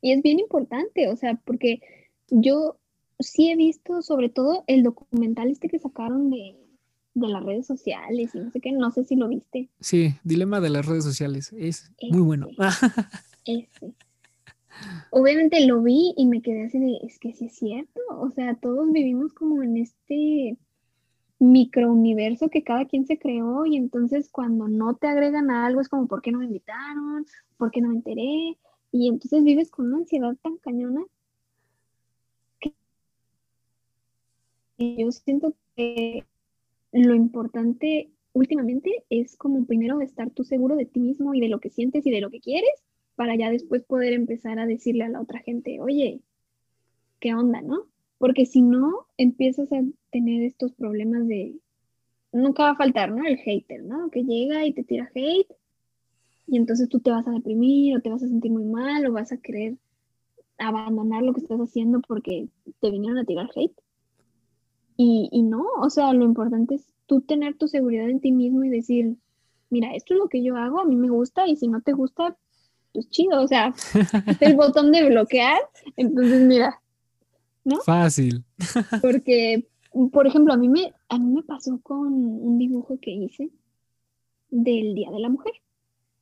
Y 0.00 0.12
es 0.12 0.22
bien 0.22 0.40
importante, 0.40 1.08
o 1.08 1.16
sea, 1.16 1.40
porque 1.44 1.80
yo 2.28 2.80
sí 3.20 3.50
he 3.50 3.56
visto 3.56 4.02
sobre 4.02 4.28
todo 4.28 4.64
el 4.66 4.82
documental 4.82 5.50
este 5.50 5.68
que 5.68 5.78
sacaron 5.78 6.30
de 6.30 6.56
de 7.14 7.28
las 7.28 7.44
redes 7.44 7.66
sociales 7.66 8.34
y 8.34 8.38
no 8.38 8.50
sé 8.50 8.60
qué, 8.60 8.72
no 8.72 8.90
sé 8.90 9.04
si 9.04 9.16
lo 9.16 9.28
viste. 9.28 9.68
Sí, 9.80 10.14
Dilema 10.24 10.60
de 10.60 10.70
las 10.70 10.86
redes 10.86 11.04
sociales, 11.04 11.52
es 11.56 11.92
muy 12.10 12.22
bueno. 12.22 12.48
Obviamente 15.10 15.66
lo 15.66 15.82
vi 15.82 16.14
y 16.16 16.26
me 16.26 16.40
quedé 16.40 16.64
así 16.64 16.78
de, 16.78 16.98
es 17.02 17.18
que 17.18 17.32
sí 17.32 17.46
es 17.46 17.54
cierto, 17.54 18.00
o 18.10 18.30
sea, 18.30 18.54
todos 18.54 18.90
vivimos 18.90 19.34
como 19.34 19.62
en 19.62 19.76
este 19.76 20.56
microuniverso 21.38 22.48
que 22.48 22.62
cada 22.62 22.86
quien 22.86 23.06
se 23.06 23.18
creó 23.18 23.66
y 23.66 23.76
entonces 23.76 24.30
cuando 24.30 24.68
no 24.68 24.94
te 24.94 25.08
agregan 25.08 25.50
a 25.50 25.66
algo 25.66 25.80
es 25.80 25.88
como, 25.88 26.06
¿por 26.06 26.22
qué 26.22 26.30
no 26.30 26.38
me 26.38 26.46
invitaron? 26.46 27.26
¿Por 27.58 27.70
qué 27.70 27.80
no 27.80 27.88
me 27.88 27.96
enteré? 27.96 28.56
Y 28.92 29.08
entonces 29.08 29.42
vives 29.42 29.70
con 29.70 29.86
una 29.86 29.98
ansiedad 29.98 30.36
tan 30.42 30.56
cañona 30.58 31.02
que 32.60 32.72
yo 34.78 35.10
siento 35.10 35.54
que 35.74 36.24
lo 36.92 37.14
importante 37.14 38.10
últimamente 38.32 39.04
es 39.10 39.36
como 39.36 39.64
primero 39.66 40.00
estar 40.00 40.30
tú 40.30 40.44
seguro 40.44 40.76
de 40.76 40.86
ti 40.86 41.00
mismo 41.00 41.34
y 41.34 41.40
de 41.40 41.48
lo 41.48 41.60
que 41.60 41.70
sientes 41.70 42.06
y 42.06 42.10
de 42.10 42.20
lo 42.20 42.30
que 42.30 42.40
quieres 42.40 42.72
para 43.14 43.36
ya 43.36 43.50
después 43.50 43.82
poder 43.84 44.12
empezar 44.12 44.58
a 44.58 44.66
decirle 44.66 45.04
a 45.04 45.08
la 45.08 45.20
otra 45.20 45.40
gente, 45.40 45.80
oye, 45.80 46.20
¿qué 47.20 47.34
onda, 47.34 47.60
no? 47.60 47.86
Porque 48.18 48.46
si 48.46 48.62
no, 48.62 49.06
empiezas 49.16 49.70
a 49.72 49.82
tener 50.10 50.42
estos 50.44 50.72
problemas 50.72 51.26
de, 51.26 51.56
nunca 52.32 52.64
va 52.64 52.70
a 52.70 52.76
faltar, 52.76 53.12
¿no? 53.12 53.24
El 53.24 53.36
hater, 53.36 53.82
¿no? 53.82 54.10
Que 54.10 54.24
llega 54.24 54.64
y 54.64 54.72
te 54.72 54.84
tira 54.84 55.10
hate 55.14 55.52
y 56.46 56.56
entonces 56.56 56.88
tú 56.88 57.00
te 57.00 57.10
vas 57.10 57.26
a 57.26 57.32
deprimir 57.32 57.96
o 57.96 58.00
te 58.00 58.10
vas 58.10 58.22
a 58.22 58.28
sentir 58.28 58.50
muy 58.50 58.64
mal 58.64 59.06
o 59.06 59.12
vas 59.12 59.32
a 59.32 59.38
querer 59.38 59.76
abandonar 60.58 61.22
lo 61.22 61.32
que 61.32 61.40
estás 61.40 61.60
haciendo 61.60 62.00
porque 62.00 62.48
te 62.80 62.90
vinieron 62.90 63.18
a 63.18 63.24
tirar 63.24 63.50
hate. 63.54 63.81
Y, 64.96 65.28
y 65.32 65.42
no, 65.42 65.64
o 65.80 65.90
sea, 65.90 66.12
lo 66.12 66.24
importante 66.24 66.76
es 66.76 66.86
tú 67.06 67.20
tener 67.20 67.56
tu 67.56 67.68
seguridad 67.68 68.08
en 68.08 68.20
ti 68.20 68.32
mismo 68.32 68.64
y 68.64 68.68
decir, 68.68 69.16
mira, 69.70 69.94
esto 69.94 70.14
es 70.14 70.20
lo 70.20 70.28
que 70.28 70.42
yo 70.42 70.56
hago, 70.56 70.80
a 70.80 70.84
mí 70.84 70.96
me 70.96 71.08
gusta 71.08 71.48
y 71.48 71.56
si 71.56 71.66
no 71.66 71.80
te 71.80 71.92
gusta, 71.92 72.36
pues 72.92 73.08
chido, 73.08 73.42
o 73.42 73.48
sea, 73.48 73.74
el 74.40 74.54
botón 74.54 74.92
de 74.92 75.08
bloquear, 75.08 75.58
entonces 75.96 76.42
mira, 76.42 76.80
¿no? 77.64 77.80
Fácil. 77.80 78.44
Porque, 79.00 79.66
por 80.12 80.26
ejemplo, 80.26 80.52
a 80.52 80.56
mí, 80.56 80.68
me, 80.68 80.92
a 81.08 81.18
mí 81.18 81.32
me 81.32 81.42
pasó 81.42 81.80
con 81.82 82.12
un 82.12 82.58
dibujo 82.58 82.98
que 83.00 83.10
hice 83.10 83.50
del 84.50 84.94
Día 84.94 85.10
de 85.10 85.20
la 85.20 85.28
Mujer. 85.28 85.54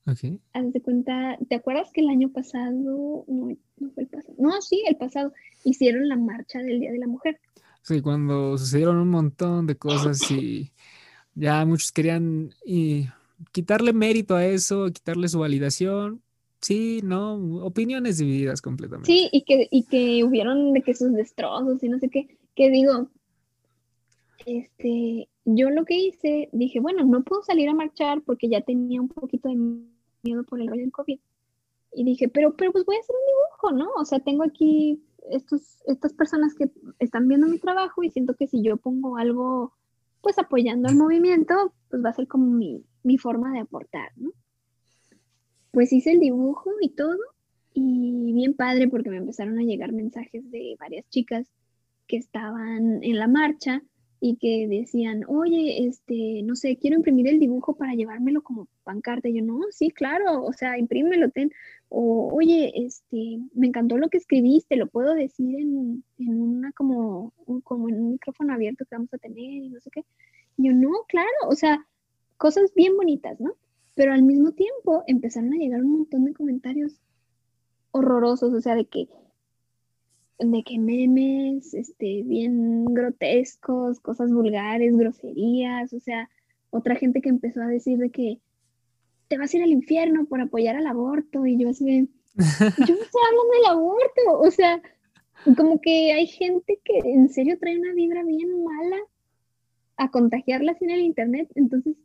Ok. 0.06 0.40
Haz 0.52 0.72
de 0.72 0.80
cuenta, 0.80 1.38
¿te 1.48 1.56
acuerdas 1.56 1.90
que 1.92 2.00
el 2.00 2.08
año 2.08 2.30
pasado, 2.30 2.72
no, 2.72 3.56
no 3.78 3.90
fue 3.90 4.04
el 4.04 4.08
pasado, 4.08 4.34
no, 4.38 4.60
sí, 4.62 4.82
el 4.86 4.96
pasado, 4.96 5.32
hicieron 5.64 6.08
la 6.08 6.16
marcha 6.16 6.60
del 6.60 6.80
Día 6.80 6.92
de 6.92 6.98
la 6.98 7.06
Mujer? 7.06 7.38
Sí, 7.82 8.00
cuando 8.00 8.56
sucedieron 8.58 8.96
un 8.96 9.08
montón 9.08 9.66
de 9.66 9.76
cosas 9.76 10.30
y 10.30 10.72
ya 11.34 11.64
muchos 11.64 11.92
querían 11.92 12.54
y 12.64 13.06
quitarle 13.52 13.92
mérito 13.92 14.36
a 14.36 14.44
eso, 14.44 14.90
quitarle 14.92 15.28
su 15.28 15.38
validación, 15.38 16.22
Sí, 16.60 17.00
no, 17.02 17.34
opiniones 17.64 18.18
divididas 18.18 18.60
completamente. 18.60 19.10
Sí, 19.10 19.30
y 19.32 19.42
que, 19.42 19.66
y 19.70 19.84
que 19.84 20.22
hubieron 20.24 20.74
de 20.74 20.82
que 20.82 20.94
sus 20.94 21.12
destrozos 21.12 21.82
y 21.82 21.88
no 21.88 21.98
sé 21.98 22.10
qué, 22.10 22.36
que 22.54 22.70
digo, 22.70 23.08
este, 24.44 25.28
yo 25.46 25.70
lo 25.70 25.86
que 25.86 25.96
hice, 25.96 26.50
dije, 26.52 26.80
bueno, 26.80 27.04
no 27.04 27.22
puedo 27.22 27.42
salir 27.42 27.68
a 27.70 27.74
marchar 27.74 28.20
porque 28.22 28.48
ya 28.48 28.60
tenía 28.60 29.00
un 29.00 29.08
poquito 29.08 29.48
de 29.48 29.56
miedo 30.22 30.44
por 30.44 30.60
el 30.60 30.68
rollo 30.68 30.82
del 30.82 30.92
COVID. 30.92 31.18
Y 31.92 32.04
dije, 32.04 32.28
pero, 32.28 32.54
pero 32.54 32.72
pues 32.72 32.84
voy 32.84 32.96
a 32.96 33.00
hacer 33.00 33.16
un 33.16 33.26
dibujo, 33.26 33.72
¿no? 33.72 34.00
O 34.00 34.04
sea, 34.04 34.20
tengo 34.20 34.44
aquí 34.44 35.02
estos, 35.30 35.82
estas 35.86 36.12
personas 36.12 36.54
que 36.54 36.70
están 36.98 37.28
viendo 37.28 37.46
mi 37.46 37.58
trabajo 37.58 38.02
y 38.02 38.10
siento 38.10 38.34
que 38.34 38.46
si 38.46 38.62
yo 38.62 38.76
pongo 38.76 39.16
algo, 39.16 39.74
pues 40.20 40.38
apoyando 40.38 40.88
al 40.88 40.96
movimiento, 40.96 41.74
pues 41.88 42.04
va 42.04 42.10
a 42.10 42.14
ser 42.14 42.28
como 42.28 42.46
mi, 42.46 42.84
mi 43.02 43.18
forma 43.18 43.52
de 43.52 43.60
aportar, 43.60 44.12
¿no? 44.16 44.30
pues 45.70 45.92
hice 45.92 46.12
el 46.12 46.20
dibujo 46.20 46.70
y 46.80 46.90
todo, 46.90 47.18
y 47.72 48.32
bien 48.32 48.54
padre 48.54 48.88
porque 48.88 49.10
me 49.10 49.18
empezaron 49.18 49.58
a 49.58 49.62
llegar 49.62 49.92
mensajes 49.92 50.50
de 50.50 50.76
varias 50.78 51.08
chicas 51.08 51.48
que 52.06 52.16
estaban 52.16 53.02
en 53.04 53.18
la 53.18 53.28
marcha 53.28 53.82
y 54.20 54.36
que 54.36 54.66
decían, 54.68 55.22
oye, 55.28 55.86
este, 55.86 56.42
no 56.42 56.56
sé, 56.56 56.76
quiero 56.76 56.96
imprimir 56.96 57.28
el 57.28 57.38
dibujo 57.38 57.76
para 57.76 57.94
llevármelo 57.94 58.42
como 58.42 58.68
pancarta. 58.90 59.28
Y 59.28 59.38
yo, 59.38 59.44
no, 59.44 59.60
sí, 59.70 59.90
claro, 59.90 60.44
o 60.44 60.52
sea, 60.52 60.78
imprímelo, 60.78 61.30
ten. 61.30 61.52
O, 61.88 62.30
oye, 62.32 62.72
este, 62.74 63.38
me 63.54 63.68
encantó 63.68 63.96
lo 63.98 64.08
que 64.08 64.18
escribiste, 64.18 64.76
lo 64.76 64.88
puedo 64.88 65.14
decir 65.14 65.58
en, 65.58 66.04
en 66.18 66.40
una 66.40 66.72
como, 66.72 67.32
como 67.64 67.88
en 67.88 68.00
un 68.00 68.10
micrófono 68.12 68.52
abierto 68.52 68.84
que 68.84 68.96
vamos 68.96 69.12
a 69.14 69.18
tener 69.18 69.38
y 69.38 69.70
no 69.70 69.80
sé 69.80 69.90
qué. 69.90 70.04
Yo, 70.56 70.72
no, 70.72 70.90
claro, 71.08 71.28
o 71.48 71.54
sea, 71.54 71.86
cosas 72.36 72.72
bien 72.74 72.96
bonitas, 72.96 73.40
¿no? 73.40 73.54
Pero 73.94 74.12
al 74.12 74.22
mismo 74.22 74.52
tiempo 74.52 75.04
empezaron 75.06 75.52
a 75.54 75.56
llegar 75.56 75.80
un 75.82 75.92
montón 75.98 76.24
de 76.24 76.34
comentarios 76.34 77.00
horrorosos, 77.92 78.52
o 78.52 78.60
sea, 78.60 78.74
de 78.74 78.86
que 78.86 79.08
de 80.38 80.62
que 80.62 80.78
memes, 80.78 81.74
este, 81.74 82.22
bien 82.22 82.86
grotescos, 82.86 84.00
cosas 84.00 84.32
vulgares, 84.32 84.96
groserías, 84.96 85.92
o 85.92 86.00
sea, 86.00 86.30
otra 86.70 86.94
gente 86.94 87.20
que 87.20 87.28
empezó 87.28 87.60
a 87.60 87.66
decir 87.66 87.98
de 87.98 88.10
que 88.10 88.40
te 89.30 89.38
vas 89.38 89.54
a 89.54 89.58
ir 89.58 89.62
al 89.62 89.70
infierno 89.70 90.26
por 90.26 90.40
apoyar 90.40 90.74
al 90.74 90.88
aborto, 90.88 91.46
y 91.46 91.56
yo 91.56 91.70
así 91.70 91.84
de, 91.84 92.08
yo 92.34 92.94
no 92.94 93.02
estoy 93.02 93.22
hablando 93.28 93.52
del 93.54 93.66
aborto, 93.70 94.40
o 94.40 94.50
sea, 94.50 94.82
como 95.56 95.80
que 95.80 96.12
hay 96.12 96.26
gente 96.26 96.80
que 96.84 96.98
en 96.98 97.28
serio 97.28 97.56
trae 97.60 97.78
una 97.78 97.94
vibra 97.94 98.24
bien 98.24 98.64
mala 98.64 98.96
a 99.96 100.10
contagiarla 100.10 100.76
en 100.80 100.90
el 100.90 101.00
internet, 101.02 101.48
entonces 101.54 101.96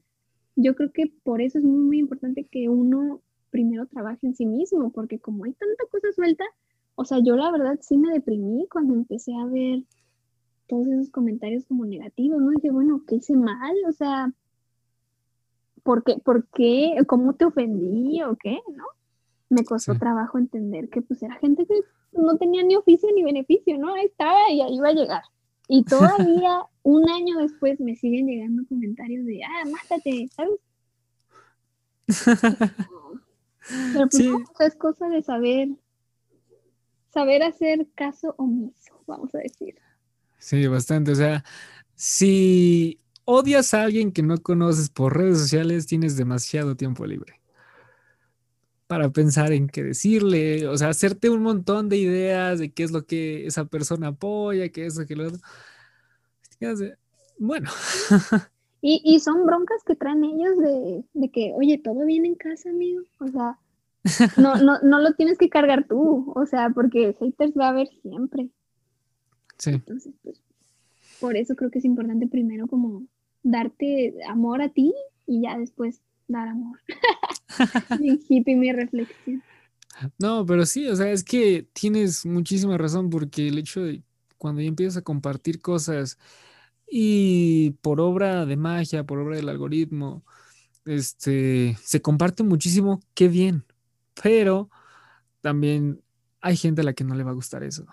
yo 0.55 0.75
creo 0.75 0.91
que 0.93 1.11
por 1.23 1.41
eso 1.41 1.57
es 1.57 1.63
muy, 1.63 1.79
muy 1.79 1.97
importante 1.97 2.45
que 2.45 2.69
uno 2.69 3.21
primero 3.49 3.87
trabaje 3.87 4.27
en 4.27 4.35
sí 4.35 4.45
mismo, 4.45 4.91
porque 4.91 5.17
como 5.17 5.45
hay 5.45 5.53
tanta 5.53 5.83
cosa 5.89 6.11
suelta, 6.13 6.45
o 6.93 7.05
sea, 7.05 7.17
yo 7.23 7.35
la 7.35 7.49
verdad 7.49 7.79
sí 7.81 7.97
me 7.97 8.13
deprimí 8.13 8.67
cuando 8.69 8.93
empecé 8.93 9.33
a 9.33 9.45
ver 9.45 9.81
todos 10.67 10.85
esos 10.87 11.09
comentarios 11.09 11.65
como 11.65 11.85
negativos, 11.87 12.39
¿no? 12.39 12.51
Dije, 12.51 12.69
bueno, 12.69 13.01
¿qué 13.07 13.15
hice 13.15 13.35
mal? 13.35 13.75
O 13.87 13.91
sea, 13.91 14.31
¿por 15.85 16.03
qué? 16.03 16.17
¿Por 16.17 16.47
qué? 16.47 16.97
¿Cómo 17.07 17.33
te 17.33 17.45
ofendí 17.45 18.21
o 18.23 18.35
qué? 18.35 18.59
¿No? 18.75 18.85
Me 19.49 19.63
costó 19.63 19.95
trabajo 19.95 20.39
entender 20.39 20.89
que 20.89 21.03
pues 21.03 21.21
era 21.21 21.35
gente 21.35 21.67
que 21.67 21.75
no 22.11 22.37
tenía 22.37 22.63
ni 22.63 22.75
oficio 22.75 23.07
ni 23.15 23.23
beneficio, 23.23 23.77
¿no? 23.77 23.93
Ahí 23.93 24.05
estaba 24.05 24.49
y 24.49 24.61
ahí 24.61 24.75
iba 24.75 24.89
a 24.89 24.93
llegar. 24.93 25.21
Y 25.67 25.83
todavía 25.85 26.63
un 26.81 27.07
año 27.07 27.37
después 27.37 27.79
me 27.79 27.95
siguen 27.95 28.25
llegando 28.25 28.63
comentarios 28.67 29.25
de, 29.27 29.43
ah, 29.43 29.69
mátate, 29.71 30.27
¿sabes? 30.35 30.59
Pero 33.93 34.07
pues 34.09 34.25
no, 34.25 34.43
es 34.59 34.75
cosa 34.75 35.07
de 35.07 35.21
saber, 35.21 35.69
saber 37.13 37.43
hacer 37.43 37.87
caso 37.93 38.33
omiso, 38.39 39.03
vamos 39.05 39.35
a 39.35 39.37
decir. 39.37 39.75
Sí, 40.39 40.65
bastante. 40.65 41.11
O 41.11 41.15
sea, 41.15 41.43
si 41.93 42.99
odias 43.25 43.73
a 43.73 43.83
alguien 43.83 44.11
que 44.11 44.23
no 44.23 44.37
conoces 44.37 44.89
por 44.89 45.17
redes 45.17 45.39
sociales, 45.39 45.87
tienes 45.87 46.15
demasiado 46.17 46.75
tiempo 46.75 47.05
libre 47.05 47.41
para 48.87 49.09
pensar 49.09 49.51
en 49.51 49.67
qué 49.67 49.83
decirle, 49.83 50.67
o 50.67 50.77
sea, 50.77 50.89
hacerte 50.89 51.29
un 51.29 51.41
montón 51.41 51.89
de 51.89 51.97
ideas 51.97 52.59
de 52.59 52.71
qué 52.71 52.83
es 52.83 52.91
lo 52.91 53.05
que 53.05 53.47
esa 53.47 53.65
persona 53.65 54.09
apoya, 54.09 54.69
qué 54.69 54.85
es 54.85 54.95
lo 54.95 55.05
que 55.05 55.15
lo 55.15 55.27
otro. 55.27 55.39
Bueno. 57.39 57.69
Y, 58.87 59.19
son 59.19 59.47
broncas 59.47 59.83
que 59.83 59.95
traen 59.95 60.23
ellos 60.23 60.59
de, 60.59 61.29
que, 61.31 61.53
oye, 61.55 61.79
todo 61.83 62.05
viene 62.05 62.27
en 62.27 62.35
casa, 62.35 62.69
amigo. 62.69 63.01
O 63.17 63.27
sea, 63.27 63.57
no, 64.37 64.57
no, 64.57 64.77
no 64.83 64.99
lo 64.99 65.13
tienes 65.13 65.39
que 65.39 65.49
cargar 65.49 65.87
tú, 65.87 66.31
o 66.35 66.45
sea, 66.45 66.69
porque 66.69 67.15
haters 67.19 67.53
va 67.59 67.65
a 67.65 67.69
haber 67.69 67.87
siempre. 68.03 68.51
Sí. 69.57 69.71
Entonces, 69.71 70.13
pues, 70.21 70.39
por 71.19 71.35
eso 71.35 71.55
creo 71.55 71.71
que 71.71 71.79
es 71.79 71.85
importante 71.85 72.27
primero 72.27 72.67
como 72.67 73.07
darte 73.45 74.15
amor 74.27 74.61
a 74.61 74.69
ti 74.69 74.93
y 75.25 75.43
ya 75.43 75.57
después 75.57 76.01
dar 76.27 76.47
amor. 76.47 76.79
mi 77.99 78.19
hippie, 78.27 78.55
mi 78.55 78.71
reflexión. 78.71 79.43
No, 80.19 80.45
pero 80.45 80.65
sí, 80.65 80.87
o 80.87 80.95
sea, 80.95 81.11
es 81.11 81.23
que 81.23 81.67
tienes 81.71 82.25
muchísima 82.25 82.77
razón 82.77 83.09
porque 83.09 83.47
el 83.47 83.57
hecho 83.57 83.81
de 83.81 84.03
cuando 84.37 84.61
ya 84.61 84.67
empiezas 84.67 84.97
a 84.97 85.03
compartir 85.03 85.61
cosas 85.61 86.17
y 86.87 87.71
por 87.81 88.01
obra 88.01 88.45
de 88.45 88.57
magia, 88.57 89.05
por 89.05 89.19
obra 89.19 89.37
del 89.37 89.47
algoritmo, 89.47 90.25
este, 90.85 91.77
se 91.81 92.01
comparte 92.01 92.43
muchísimo, 92.43 92.99
qué 93.13 93.27
bien, 93.27 93.63
pero 94.21 94.69
también 95.41 96.01
hay 96.41 96.57
gente 96.57 96.81
a 96.81 96.83
la 96.83 96.93
que 96.93 97.03
no 97.03 97.15
le 97.15 97.23
va 97.23 97.31
a 97.31 97.35
gustar 97.35 97.63
eso. 97.63 97.85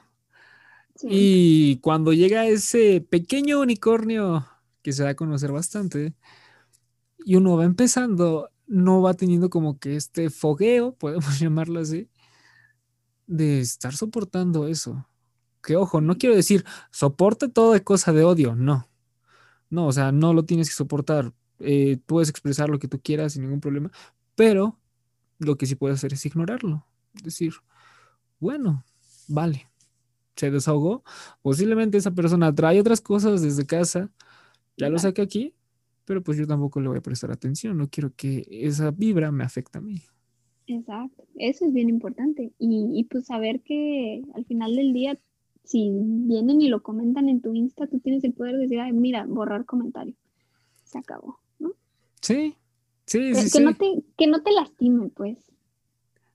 Y 1.05 1.79
cuando 1.79 2.13
llega 2.13 2.47
ese 2.47 3.01
pequeño 3.01 3.61
unicornio 3.61 4.47
que 4.83 4.93
se 4.93 5.03
da 5.05 5.11
a 5.11 5.15
conocer 5.15 5.53
bastante, 5.53 6.15
y 7.25 7.37
uno 7.37 7.57
va 7.57 7.65
empezando, 7.65 8.51
no 8.67 9.03
va 9.03 9.15
teniendo 9.15 9.51
como 9.51 9.79
que 9.79 9.97
este 9.97 10.31
fogueo, 10.31 10.95
podemos 10.99 11.39
llamarlo 11.39 11.81
así, 11.81 12.09
de 13.27 13.61
estar 13.61 13.95
soportando 13.95 14.67
eso. 14.69 15.07
Que 15.63 15.77
ojo, 15.77 16.01
no 16.01 16.19
quiero 16.19 16.35
decir 16.35 16.65
soporta 16.91 17.49
todo 17.49 17.73
de 17.73 17.85
cosa 17.85 18.13
de 18.13 18.25
odio, 18.25 18.55
no. 18.57 18.89
No, 19.71 19.87
o 19.87 19.93
sea, 19.93 20.13
no 20.13 20.35
lo 20.35 20.45
tienes 20.45 20.69
que 20.69 20.75
soportar. 20.75 21.33
Eh, 21.61 21.99
puedes 22.07 22.29
expresar 22.29 22.69
lo 22.69 22.79
que 22.79 22.89
tú 22.89 23.01
quieras 23.01 23.35
sin 23.35 23.43
ningún 23.43 23.61
problema, 23.61 23.91
pero 24.35 24.79
lo 25.39 25.57
que 25.57 25.67
sí 25.67 25.77
puedes 25.77 25.99
hacer 25.99 26.13
es 26.13 26.27
ignorarlo. 26.27 26.85
Decir, 27.23 27.55
bueno, 28.41 28.85
vale, 29.29 29.71
se 30.37 30.51
desahogó. 30.51 31.05
Posiblemente 31.43 31.99
esa 31.99 32.11
persona 32.11 32.55
trae 32.55 32.81
otras 32.81 33.01
cosas 33.01 33.41
desde 33.43 33.65
casa 33.65 34.11
Ya 34.77 34.89
lo 34.89 34.99
saqué 34.99 35.23
aquí, 35.23 35.55
pero 36.05 36.23
pues 36.23 36.39
yo 36.39 36.47
tampoco 36.47 36.81
le 36.81 36.89
voy 36.89 36.99
a 36.99 37.03
prestar 37.03 37.31
atención, 37.31 37.77
no 37.77 37.89
quiero 37.89 38.13
que 38.15 38.47
esa 38.51 38.91
vibra 38.91 39.31
me 39.31 39.45
afecte 39.45 39.79
a 39.79 39.81
mí. 39.81 40.03
Exacto, 40.67 41.25
eso 41.37 41.67
es 41.67 41.73
bien 41.73 41.89
importante. 41.89 42.53
Y, 42.59 42.91
y, 42.95 43.05
pues 43.05 43.27
saber 43.27 43.61
que 43.61 44.23
al 44.35 44.45
final 44.45 44.77
del 44.77 44.93
día, 44.93 45.19
si 45.65 45.91
vienen 45.93 46.61
y 46.61 46.69
lo 46.69 46.83
comentan 46.83 47.29
en 47.29 47.41
tu 47.41 47.55
Insta, 47.55 47.87
tú 47.87 48.01
tienes 48.01 48.25
el 48.25 48.33
poder 48.33 48.55
de 48.57 48.63
decir, 48.63 48.81
Ay, 48.81 48.93
mira, 48.93 49.27
borrar 49.27 49.65
comentario. 49.65 50.15
Se 50.85 50.99
acabó, 50.99 51.39
¿no? 51.59 51.73
Sí, 52.21 52.57
sí, 53.07 53.33
que, 53.33 53.35
sí. 53.35 53.59
Que, 53.59 53.65
No 53.65 53.75
te, 53.75 54.03
que 54.17 54.27
no 54.27 54.43
te 54.43 54.53
lastime, 54.53 55.09
pues. 55.09 55.39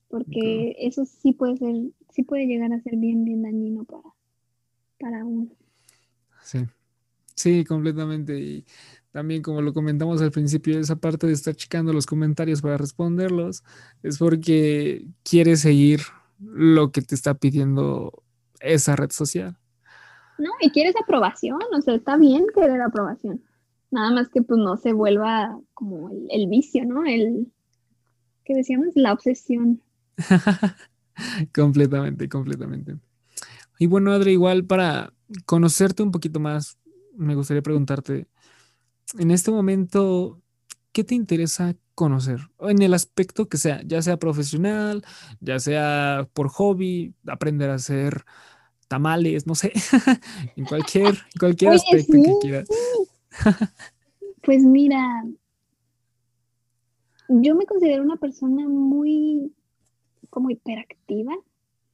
Porque 0.09 0.75
eso 0.79 1.05
sí 1.05 1.33
puede 1.33 1.57
ser, 1.57 1.75
sí 2.11 2.23
puede 2.23 2.47
llegar 2.47 2.71
a 2.71 2.79
ser 2.79 2.95
bien, 2.95 3.25
bien 3.25 3.41
dañino 3.41 3.83
para, 3.83 4.13
para 4.99 5.25
uno. 5.25 5.49
Sí, 6.41 6.59
sí, 7.37 7.63
completamente. 7.63 8.37
Y 8.37 8.65
también 9.11 9.41
como 9.41 9.61
lo 9.61 9.73
comentamos 9.73 10.21
al 10.21 10.31
principio, 10.31 10.77
esa 10.79 10.97
parte 10.97 11.25
de 11.25 11.33
estar 11.33 11.55
checando 11.55 11.93
los 11.93 12.05
comentarios 12.05 12.61
para 12.61 12.77
responderlos 12.77 13.63
es 14.03 14.17
porque 14.17 15.07
quieres 15.23 15.61
seguir 15.61 16.01
lo 16.39 16.91
que 16.91 17.01
te 17.01 17.15
está 17.15 17.33
pidiendo 17.33 18.23
esa 18.59 18.95
red 18.95 19.11
social. 19.11 19.57
No, 20.37 20.51
y 20.61 20.69
quieres 20.69 20.95
aprobación, 21.01 21.59
o 21.75 21.81
sea, 21.81 21.95
está 21.95 22.17
bien 22.17 22.45
querer 22.53 22.81
aprobación. 22.81 23.41
Nada 23.89 24.11
más 24.11 24.29
que 24.29 24.41
pues 24.41 24.59
no 24.59 24.77
se 24.77 24.93
vuelva 24.93 25.57
como 25.73 26.09
el, 26.09 26.27
el 26.29 26.47
vicio, 26.47 26.85
¿no? 26.85 27.05
El 27.05 27.51
que 28.43 28.53
decíamos, 28.53 28.89
la 28.95 29.13
obsesión. 29.13 29.81
completamente, 31.55 32.29
completamente. 32.29 32.97
Y 33.79 33.87
bueno, 33.87 34.11
Adri, 34.11 34.31
igual 34.31 34.65
para 34.65 35.13
conocerte 35.45 36.03
un 36.03 36.11
poquito 36.11 36.39
más, 36.39 36.77
me 37.17 37.35
gustaría 37.35 37.61
preguntarte, 37.61 38.27
en 39.17 39.31
este 39.31 39.51
momento, 39.51 40.41
¿qué 40.91 41.03
te 41.03 41.15
interesa 41.15 41.75
conocer? 41.95 42.39
En 42.59 42.81
el 42.81 42.93
aspecto 42.93 43.49
que 43.49 43.57
sea, 43.57 43.81
ya 43.85 44.01
sea 44.01 44.17
profesional, 44.17 45.03
ya 45.39 45.59
sea 45.59 46.29
por 46.33 46.49
hobby, 46.49 47.13
aprender 47.25 47.69
a 47.69 47.75
hacer 47.75 48.23
tamales, 48.87 49.47
no 49.47 49.55
sé, 49.55 49.73
en 50.55 50.65
cualquier, 50.65 51.15
cualquier 51.39 51.73
aspecto 51.73 52.13
que 52.13 52.33
quieras. 52.41 52.67
pues 54.43 54.63
mira, 54.63 55.25
yo 57.27 57.55
me 57.55 57.65
considero 57.65 58.03
una 58.03 58.17
persona 58.17 58.67
muy 58.67 59.53
como 60.29 60.49
hiperactiva. 60.49 61.33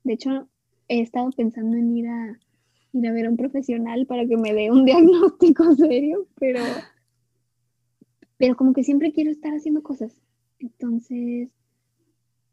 De 0.04 0.14
hecho, 0.14 0.48
he 0.88 1.02
estado 1.02 1.32
pensando 1.32 1.78
en 1.78 1.96
ir 1.96 2.08
a 2.08 2.40
ir 2.94 3.08
a 3.08 3.12
ver 3.12 3.26
a 3.26 3.30
un 3.30 3.38
profesional 3.38 4.06
para 4.06 4.26
que 4.26 4.38
me 4.38 4.54
dé 4.54 4.72
un 4.72 4.86
diagnóstico 4.86 5.76
serio, 5.76 6.28
pero 6.40 6.62
pero 8.38 8.58
como 8.58 8.74
que 8.74 8.84
siempre 8.84 9.14
quiero 9.14 9.32
estar 9.32 9.54
haciendo 9.54 9.84
cosas. 9.84 10.22
Entonces, 10.60 11.50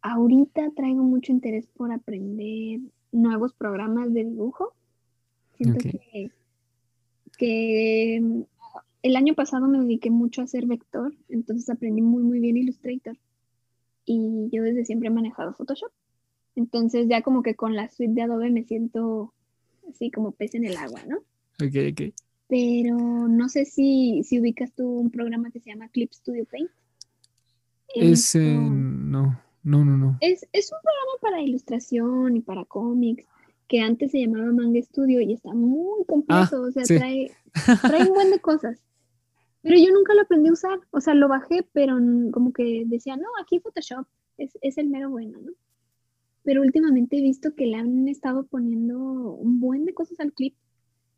ahorita 0.03 0.71
traigo 0.77 1.03
mucho 1.03 1.33
interés 1.33 1.67
por 1.67 1.91
aprender 1.91 2.81
nuevos 3.11 3.55
programas 3.55 4.13
de 4.13 4.25
dibujo. 4.25 4.73
Siento 5.57 5.79
que, 5.79 6.31
que 7.37 8.21
mm, 8.23 8.43
el 9.03 9.17
año 9.17 9.35
pasado 9.35 9.67
me 9.67 9.81
dediqué 9.81 10.11
mucho 10.11 10.43
a 10.43 10.45
hacer 10.45 10.67
vector, 10.67 11.15
entonces 11.29 11.69
aprendí 11.69 12.03
muy, 12.03 12.23
muy 12.23 12.39
bien 12.39 12.57
Illustrator. 12.57 13.17
Y 14.05 14.49
yo 14.53 14.63
desde 14.63 14.85
siempre 14.85 15.09
he 15.09 15.13
manejado 15.13 15.55
Photoshop. 15.55 15.91
Entonces 16.57 17.09
ya 17.09 17.23
como 17.23 17.43
que 17.43 17.55
con 17.55 17.75
la 17.75 17.89
suite 17.89 18.15
de 18.15 18.23
Adobe 18.23 18.51
me 18.51 18.65
siento 18.65 19.33
así 19.91 20.11
como 20.11 20.33
pez 20.33 20.55
en 20.55 20.65
el 20.65 20.77
agua, 20.77 21.03
¿no? 21.07 21.19
Ok, 21.65 21.77
ok 21.93 22.15
pero 22.51 22.97
no 23.29 23.49
sé 23.49 23.65
si, 23.65 24.23
si 24.25 24.41
ubicas 24.41 24.73
tú 24.73 24.85
un 24.85 25.11
programa 25.11 25.53
que 25.53 25.61
se 25.61 25.71
llama 25.71 25.89
Clip 25.89 26.13
Studio 26.13 26.45
Paint. 26.51 26.69
Ese, 27.95 28.41
no, 28.41 29.41
no, 29.63 29.85
no, 29.85 29.97
no. 29.97 30.19
Es, 30.21 30.47
es, 30.53 30.73
un 30.73 30.79
programa 30.83 31.13
para 31.21 31.43
ilustración 31.43 32.37
y 32.37 32.41
para 32.41 32.65
cómics 32.65 33.25
que 33.69 33.81
antes 33.81 34.11
se 34.11 34.21
llamaba 34.21 34.51
Manga 34.51 34.83
Studio 34.83 35.21
y 35.21 35.33
está 35.33 35.55
muy 35.55 36.05
completo, 36.07 36.57
ah, 36.57 36.69
o 36.69 36.73
sea, 36.73 36.83
trae, 36.83 37.31
trae 37.83 38.03
un 38.03 38.15
buen 38.15 38.33
de 38.33 38.41
cosas. 38.41 38.81
Pero 39.63 39.77
yo 39.77 39.93
nunca 39.93 40.15
lo 40.15 40.23
aprendí 40.23 40.49
a 40.49 40.53
usar, 40.53 40.81
o 40.91 41.01
sea, 41.01 41.15
lo 41.15 41.29
bajé, 41.29 41.65
pero 41.73 41.97
como 42.33 42.53
que 42.53 42.83
decía, 42.87 43.17
no, 43.17 43.29
aquí 43.41 43.61
Photoshop 43.61 44.07
es, 44.39 44.59
es 44.61 44.77
el 44.77 44.89
mero 44.89 45.09
bueno, 45.11 45.39
¿no? 45.41 45.53
Pero 46.43 46.63
últimamente 46.63 47.19
he 47.19 47.23
visto 47.23 47.55
que 47.55 47.67
le 47.67 47.77
han 47.77 48.09
estado 48.09 48.45
poniendo 48.45 48.99
un 48.99 49.61
buen 49.61 49.85
de 49.85 49.95
cosas 49.95 50.21
al 50.21 50.33
clip 50.33 50.55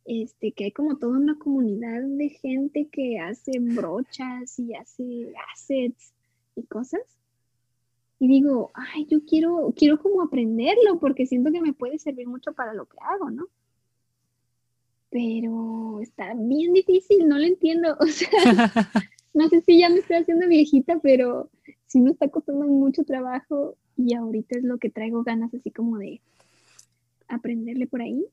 este, 0.05 0.53
que 0.53 0.65
hay 0.65 0.73
como 0.73 0.97
toda 0.99 1.17
una 1.17 1.39
comunidad 1.39 2.03
de 2.03 2.29
gente 2.31 2.89
que 2.91 3.21
hace 3.21 3.53
brochas 3.61 4.59
y 4.59 4.75
hace 4.75 5.33
assets 5.53 6.13
y 6.57 6.65
cosas. 6.65 7.03
Y 8.19 8.29
digo, 8.29 8.71
ay, 8.75 9.07
yo 9.07 9.25
quiero, 9.25 9.73
quiero 9.77 10.01
como 10.01 10.23
aprenderlo 10.23 10.99
porque 11.01 11.27
siento 11.27 11.51
que 11.53 11.61
me 11.61 11.73
puede 11.73 11.99
servir 11.99 12.29
mucho 12.29 12.53
para 12.53 12.75
lo 12.75 12.87
que 12.87 12.97
hago, 13.01 13.31
¿no? 13.31 13.47
Pero 15.11 16.01
está 16.01 16.33
bien 16.35 16.73
difícil, 16.73 17.29
no 17.29 17.39
lo 17.39 17.45
entiendo. 17.45 17.97
O 18.01 18.07
sea, 18.07 18.29
no 19.35 19.49
sé 19.49 19.61
si 19.63 19.79
ya 19.79 19.89
me 19.89 19.99
estoy 19.99 20.17
haciendo 20.17 20.49
viejita, 20.49 20.99
pero 21.01 21.51
sí 21.87 22.01
me 22.01 22.11
está 22.11 22.29
costando 22.29 22.67
mucho 22.67 23.05
trabajo 23.05 23.77
y 23.97 24.15
ahorita 24.15 24.59
es 24.59 24.65
lo 24.65 24.79
que 24.79 24.91
traigo 24.91 25.23
ganas 25.23 25.53
así 25.55 25.71
como 25.71 25.99
de 25.99 26.21
aprenderle 27.29 27.87
por 27.87 28.03
ahí 28.03 28.27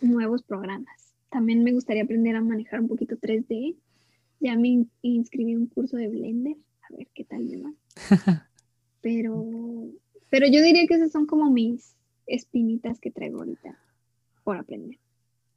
nuevos 0.00 0.42
programas. 0.42 1.14
También 1.30 1.64
me 1.64 1.72
gustaría 1.72 2.02
aprender 2.02 2.36
a 2.36 2.40
manejar 2.40 2.80
un 2.80 2.88
poquito 2.88 3.16
3D. 3.16 3.76
Ya 4.40 4.56
me 4.56 4.86
inscribí 5.02 5.52
en 5.52 5.58
un 5.58 5.66
curso 5.66 5.96
de 5.96 6.08
Blender, 6.08 6.56
a 6.82 6.96
ver 6.96 7.08
qué 7.14 7.24
tal 7.24 7.44
me 7.44 7.56
va. 7.58 7.72
Pero, 9.02 9.46
pero 10.30 10.48
yo 10.48 10.60
diría 10.62 10.84
que 10.88 10.94
esas 10.94 11.12
son 11.12 11.26
como 11.26 11.48
mis 11.48 11.94
espinitas 12.26 12.98
que 12.98 13.12
traigo 13.12 13.38
ahorita 13.38 13.78
por 14.42 14.56
aprender. 14.56 14.98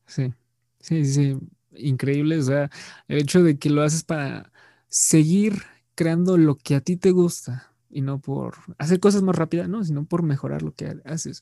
Sí, 0.05 0.31
sí, 0.79 1.03
sí, 1.03 1.35
increíble. 1.75 2.37
O 2.37 2.43
sea, 2.43 2.69
el 3.07 3.17
hecho 3.17 3.41
de 3.41 3.57
que 3.57 3.71
lo 3.71 3.81
haces 3.81 4.03
para 4.03 4.51
seguir 4.87 5.53
creando 5.95 6.37
lo 6.37 6.57
que 6.57 6.75
a 6.75 6.81
ti 6.81 6.95
te 6.95 7.09
gusta 7.09 7.68
y 7.89 8.01
no 8.01 8.19
por 8.19 8.55
hacer 8.77 8.99
cosas 8.99 9.23
más 9.23 9.35
rápidas, 9.35 9.67
no, 9.69 9.83
sino 9.83 10.05
por 10.05 10.23
mejorar 10.23 10.61
lo 10.61 10.73
que 10.73 10.97
haces. 11.05 11.41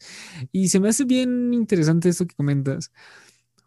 Y 0.52 0.69
se 0.69 0.80
me 0.80 0.90
hace 0.90 1.06
bien 1.06 1.53
interesante 1.53 2.10
esto 2.10 2.26
que 2.26 2.36
comentas, 2.36 2.91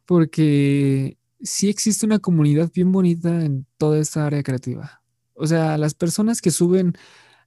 porque 0.06 1.18
sí 1.42 1.68
existe 1.68 2.06
una 2.06 2.18
comunidad 2.18 2.70
bien 2.74 2.92
bonita 2.92 3.44
en 3.44 3.66
toda 3.78 3.98
esta 3.98 4.26
área 4.26 4.42
creativa. 4.42 5.02
O 5.34 5.46
sea, 5.46 5.78
las 5.78 5.94
personas 5.94 6.40
que 6.40 6.50
suben 6.50 6.94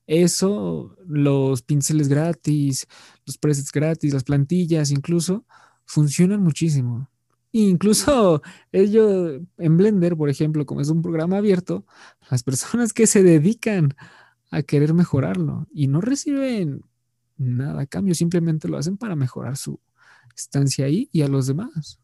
eso, 0.07 0.95
los 1.07 1.61
pinceles 1.61 2.07
gratis, 2.09 2.87
los 3.25 3.37
presets 3.37 3.71
gratis, 3.71 4.13
las 4.13 4.23
plantillas, 4.23 4.91
incluso, 4.91 5.45
funcionan 5.85 6.41
muchísimo. 6.41 7.09
Incluso 7.51 8.41
ellos 8.71 9.41
en 9.57 9.77
Blender, 9.77 10.17
por 10.17 10.29
ejemplo, 10.29 10.65
como 10.65 10.81
es 10.81 10.89
un 10.89 11.01
programa 11.01 11.37
abierto, 11.37 11.85
las 12.29 12.43
personas 12.43 12.93
que 12.93 13.07
se 13.07 13.23
dedican 13.23 13.95
a 14.53 14.61
querer 14.61 14.93
mejorarlo 14.93 15.65
y 15.73 15.87
no 15.87 15.99
reciben 15.99 16.81
nada 17.37 17.81
a 17.81 17.85
cambio, 17.87 18.13
simplemente 18.13 18.67
lo 18.67 18.77
hacen 18.77 18.97
para 18.97 19.15
mejorar 19.15 19.57
su 19.57 19.79
estancia 20.35 20.85
ahí 20.85 21.09
y 21.11 21.23
a 21.23 21.27
los 21.27 21.47
demás. 21.47 21.99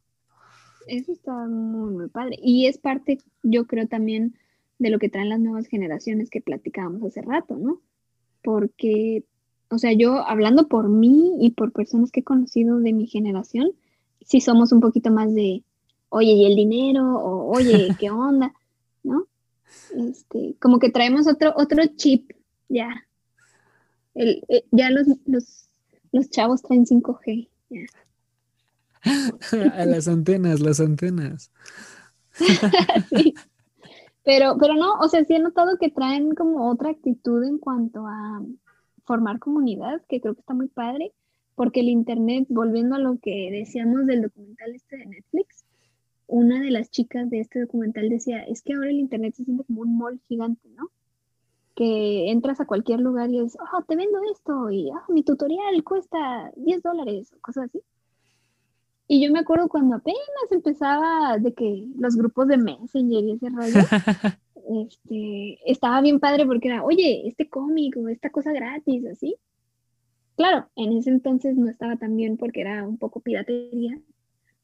Eso 0.87 1.11
está 1.11 1.47
muy, 1.47 1.91
muy 1.93 2.07
padre. 2.09 2.39
Y 2.41 2.65
es 2.65 2.79
parte, 2.79 3.19
yo 3.43 3.67
creo, 3.67 3.87
también 3.87 4.35
de 4.79 4.89
lo 4.89 4.97
que 4.97 5.09
traen 5.09 5.29
las 5.29 5.39
nuevas 5.39 5.67
generaciones 5.67 6.31
que 6.31 6.41
platicábamos 6.41 7.03
hace 7.03 7.21
rato, 7.21 7.55
¿no? 7.55 7.81
Porque, 8.41 9.23
o 9.69 9.77
sea, 9.77 9.93
yo 9.93 10.27
hablando 10.27 10.67
por 10.67 10.89
mí 10.89 11.35
y 11.39 11.51
por 11.51 11.71
personas 11.71 12.11
que 12.11 12.21
he 12.21 12.23
conocido 12.23 12.79
de 12.79 12.93
mi 12.93 13.05
generación, 13.05 13.73
sí 14.21 14.41
somos 14.41 14.71
un 14.71 14.79
poquito 14.79 15.11
más 15.11 15.35
de, 15.35 15.63
oye, 16.09 16.31
¿y 16.31 16.45
el 16.47 16.55
dinero? 16.55 17.15
O, 17.15 17.55
oye, 17.55 17.89
¿qué 17.99 18.09
onda? 18.09 18.53
¿No? 19.03 19.27
Este, 19.95 20.55
como 20.59 20.79
que 20.79 20.89
traemos 20.89 21.27
otro, 21.27 21.53
otro 21.55 21.83
chip 21.95 22.31
ya. 22.69 23.05
El, 24.15 24.43
eh, 24.47 24.63
ya 24.71 24.89
los, 24.89 25.07
los, 25.25 25.69
los, 26.11 26.29
chavos 26.29 26.61
traen 26.61 26.85
5G. 26.85 27.49
Ya. 27.69 27.81
A 29.73 29.85
las 29.85 30.07
antenas, 30.07 30.59
las 30.59 30.79
antenas. 30.79 31.51
sí. 33.09 33.33
Pero, 34.23 34.57
pero 34.59 34.75
no, 34.75 34.93
o 34.99 35.07
sea, 35.07 35.23
sí 35.25 35.33
he 35.33 35.39
notado 35.39 35.77
que 35.77 35.89
traen 35.89 36.35
como 36.35 36.69
otra 36.69 36.91
actitud 36.91 37.43
en 37.43 37.57
cuanto 37.57 38.05
a 38.05 38.41
formar 39.03 39.39
comunidad, 39.39 40.01
que 40.07 40.21
creo 40.21 40.35
que 40.35 40.41
está 40.41 40.53
muy 40.53 40.67
padre, 40.67 41.13
porque 41.55 41.79
el 41.79 41.89
Internet, 41.89 42.45
volviendo 42.49 42.95
a 42.95 42.99
lo 42.99 43.17
que 43.17 43.49
decíamos 43.51 44.05
del 44.05 44.21
documental 44.21 44.75
este 44.75 44.97
de 44.97 45.05
Netflix, 45.07 45.65
una 46.27 46.61
de 46.61 46.69
las 46.69 46.91
chicas 46.91 47.29
de 47.29 47.39
este 47.39 47.61
documental 47.61 48.07
decía, 48.07 48.43
es 48.43 48.61
que 48.61 48.73
ahora 48.73 48.91
el 48.91 48.99
Internet 48.99 49.33
se 49.35 49.45
siente 49.45 49.63
como 49.63 49.81
un 49.81 49.97
mall 49.97 50.21
gigante, 50.27 50.69
¿no? 50.69 50.91
Que 51.79 52.29
entras 52.29 52.59
a 52.59 52.65
cualquier 52.65 52.99
lugar 52.99 53.29
y 53.29 53.39
es, 53.39 53.55
oh, 53.55 53.81
te 53.83 53.95
vendo 53.95 54.19
esto 54.33 54.69
y 54.69 54.89
oh, 54.89 55.13
mi 55.13 55.23
tutorial 55.23 55.81
cuesta 55.85 56.51
10 56.57 56.83
dólares, 56.83 57.33
cosas 57.39 57.69
así. 57.69 57.81
Y 59.07 59.23
yo 59.25 59.31
me 59.31 59.39
acuerdo 59.39 59.69
cuando 59.69 59.95
apenas 59.95 60.19
empezaba 60.51 61.37
de 61.37 61.53
que 61.53 61.87
los 61.97 62.17
grupos 62.17 62.49
de 62.49 62.57
Messenger 62.57 63.23
y 63.23 63.31
ese 63.31 63.47
rollo, 63.47 63.79
este, 64.89 65.71
estaba 65.71 66.01
bien 66.01 66.19
padre 66.19 66.45
porque 66.45 66.67
era, 66.67 66.83
oye, 66.83 67.25
este 67.25 67.47
cómic 67.47 67.95
o 67.95 68.09
esta 68.09 68.29
cosa 68.29 68.51
gratis, 68.51 69.05
así. 69.05 69.37
Claro, 70.35 70.67
en 70.75 70.97
ese 70.97 71.11
entonces 71.11 71.55
no 71.55 71.69
estaba 71.69 71.95
tan 71.95 72.17
bien 72.17 72.35
porque 72.35 72.59
era 72.59 72.85
un 72.85 72.97
poco 72.97 73.21
piratería, 73.21 73.97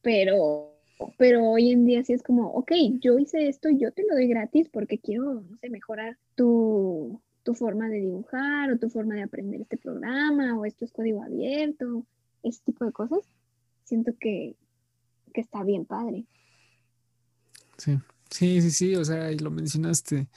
pero, 0.02 0.75
pero 1.18 1.44
hoy 1.44 1.72
en 1.72 1.86
día 1.86 2.04
sí 2.04 2.14
es 2.14 2.24
como, 2.24 2.52
ok, 2.52 2.72
yo 3.02 3.20
hice 3.20 3.48
esto, 3.48 3.70
yo 3.70 3.92
te 3.92 4.04
lo 4.08 4.16
doy 4.16 4.28
gratis 4.28 4.70
porque 4.70 5.00
quiero, 5.00 5.42
no 5.42 5.58
sé, 5.58 5.70
mejorar 5.70 6.18
tu, 6.36 7.22
tu 7.44 7.54
forma 7.54 7.90
de 7.90 8.00
dibujar 8.00 8.72
o 8.72 8.78
tu 8.78 8.90
forma 8.90 9.16
de 9.16 9.24
aprender 9.24 9.62
este 9.62 9.78
programa 9.78 10.58
o 10.58 10.66
esto 10.66 10.86
es 10.86 10.92
código 10.92 11.24
abierto, 11.24 12.06
ese 12.44 12.62
tipo 12.66 12.86
de 12.86 12.92
cosas. 12.92 13.20
Siento 13.84 14.14
que, 14.20 14.56
que 15.34 15.42
está 15.42 15.64
bien 15.64 15.86
padre. 15.86 16.26
Sí, 17.78 18.00
Sí, 18.30 18.62
sí, 18.62 18.72
sí, 18.72 18.96
o 18.96 19.06
sea, 19.06 19.32
y 19.32 19.40
lo 19.40 19.52
mencionaste, 19.52 20.28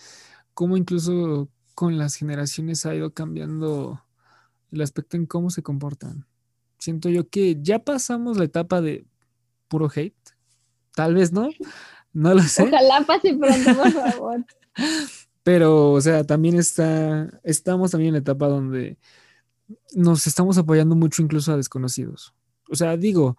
cómo 0.54 0.76
incluso 0.76 1.48
con 1.74 1.98
las 1.98 2.14
generaciones 2.16 2.86
ha 2.86 2.94
ido 2.94 3.12
cambiando 3.12 4.04
el 4.70 4.82
aspecto 4.82 5.16
en 5.16 5.26
cómo 5.26 5.50
se 5.50 5.62
comportan. 5.62 6.26
Siento 6.78 7.08
yo 7.08 7.28
que 7.28 7.58
ya 7.60 7.80
pasamos 7.80 8.36
la 8.38 8.44
etapa 8.44 8.80
de 8.80 9.04
puro 9.68 9.90
hate, 9.94 10.14
tal 10.98 11.14
vez 11.14 11.32
no, 11.32 11.48
no 12.12 12.34
lo 12.34 12.42
sé. 12.42 12.64
Ojalá 12.64 13.04
pase 13.06 13.32
pronto, 13.36 13.76
por 13.76 13.92
favor. 13.92 14.44
Pero, 15.44 15.92
o 15.92 16.00
sea, 16.00 16.24
también 16.24 16.56
está, 16.56 17.30
estamos 17.44 17.92
también 17.92 18.08
en 18.08 18.14
la 18.14 18.18
etapa 18.18 18.48
donde 18.48 18.98
nos 19.94 20.26
estamos 20.26 20.58
apoyando 20.58 20.96
mucho 20.96 21.22
incluso 21.22 21.52
a 21.52 21.56
desconocidos. 21.56 22.34
O 22.68 22.74
sea, 22.74 22.96
digo, 22.96 23.36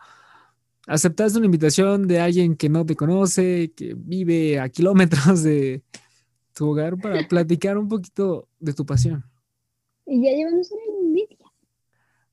aceptaste 0.88 1.38
una 1.38 1.48
invitación 1.48 2.07
de 2.07 2.22
alguien 2.22 2.56
que 2.56 2.69
no 2.69 2.86
te 2.86 2.95
conoce, 2.95 3.73
que 3.76 3.94
vive 3.94 4.57
a 4.57 4.69
kilómetros 4.69 5.44
de 5.44 5.84
tu 6.53 6.69
hogar 6.69 6.95
para 6.95 7.27
platicar 7.27 7.77
un 7.77 7.90
poquito 7.90 8.48
de 8.57 8.73
tu 8.73 8.86
pasión. 8.86 9.26
Y 10.06 10.23
ya 10.23 10.31
llevamos 10.31 10.72
una 10.72 11.07
envidia. 11.07 11.45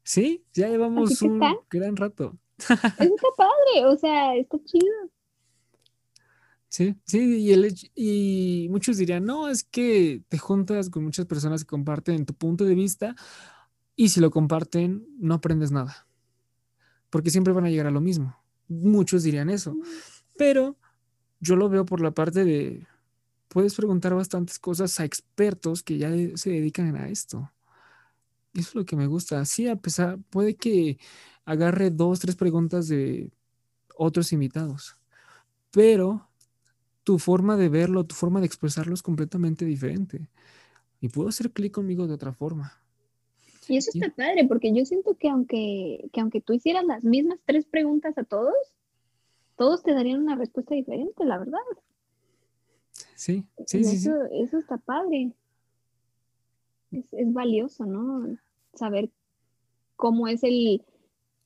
Sí, 0.05 0.45
ya 0.55 0.69
llevamos 0.69 1.21
un 1.21 1.41
gran 1.69 1.97
rato. 1.97 2.39
Eso 2.59 2.75
está 2.75 3.29
padre, 3.37 3.87
o 3.87 3.97
sea, 3.97 4.37
está 4.37 4.57
chido. 4.65 5.11
Sí, 6.69 6.97
sí, 7.07 7.19
y, 7.43 7.53
el, 7.53 7.75
y 7.95 8.69
muchos 8.71 8.99
dirían, 8.99 9.25
no, 9.25 9.49
es 9.49 9.65
que 9.65 10.23
te 10.29 10.37
juntas 10.39 10.91
con 10.91 11.05
muchas 11.05 11.27
personas 11.27 11.63
que 11.65 11.69
comparten 11.69 12.27
tu 12.27 12.35
punto 12.35 12.65
de 12.65 12.75
vista 12.75 13.15
y 13.97 14.11
si 14.11 14.21
lo 14.21 14.31
comparten 14.31 15.07
no 15.19 15.35
aprendes 15.35 15.73
nada, 15.73 16.09
porque 17.11 17.31
siempre 17.31 17.53
van 17.53 17.65
a 17.65 17.71
llegar 17.71 17.87
a 17.87 17.91
lo 17.91 18.01
mismo. 18.01 18.37
Muchos 18.69 19.23
dirían 19.23 19.51
eso. 19.51 19.77
Pero 20.37 20.77
yo 21.41 21.57
lo 21.57 21.69
veo 21.71 21.87
por 21.87 22.01
la 22.03 22.13
parte 22.13 22.45
de, 22.45 22.87
puedes 23.49 23.75
preguntar 23.75 24.15
bastantes 24.15 24.59
cosas 24.61 25.01
a 25.01 25.05
expertos 25.07 25.83
que 25.83 25.99
ya 25.99 26.11
se 26.37 26.51
dedican 26.51 26.97
a 26.97 27.09
esto. 27.09 27.53
Eso 28.55 28.69
es 28.71 28.75
lo 28.75 28.85
que 28.85 28.97
me 28.97 29.07
gusta. 29.07 29.45
Sí, 29.45 29.69
a 29.69 29.77
pesar, 29.77 30.19
puede 30.31 30.57
que 30.57 30.99
agarre 31.45 31.91
dos, 31.91 32.21
tres 32.21 32.37
preguntas 32.37 32.89
de 32.89 33.31
otros 33.97 34.33
invitados, 34.33 34.97
pero 35.73 36.26
tu 37.07 37.21
forma 37.21 37.57
de 37.57 37.69
verlo, 37.69 38.03
tu 38.03 38.17
forma 38.17 38.41
de 38.41 38.47
expresarlo 38.47 38.93
es 38.93 39.01
completamente 39.01 39.65
diferente. 39.65 40.29
Y 41.01 41.09
puedo 41.09 41.29
hacer 41.29 41.53
clic 41.53 41.73
conmigo 41.73 42.09
de 42.09 42.15
otra 42.15 42.33
forma. 42.33 42.83
Y 43.69 43.77
eso 43.77 43.93
está 43.95 44.13
padre, 44.13 44.45
porque 44.49 44.75
yo 44.75 44.85
siento 44.85 45.15
que 45.15 45.29
aunque, 45.29 46.11
que 46.13 46.21
aunque 46.21 46.41
tú 46.41 46.53
hicieras 46.53 46.85
las 46.85 47.05
mismas 47.05 47.39
tres 47.45 47.65
preguntas 47.65 48.19
a 48.19 48.25
todos, 48.25 48.57
todos 49.55 49.85
te 49.85 49.95
darían 49.95 50.21
una 50.21 50.35
respuesta 50.35 50.75
diferente, 50.75 51.25
la 51.25 51.39
verdad. 51.39 51.61
Sí, 53.15 53.45
sí, 53.67 53.85
sí, 53.85 53.97
eso, 53.99 54.25
Eso 54.33 54.59
está 54.59 54.77
padre. 54.77 55.31
Es, 56.91 57.33
valioso, 57.33 57.87
¿no? 57.87 58.37
Saber 58.75 59.11
cómo 59.95 60.27
es 60.27 60.43
el, 60.43 60.85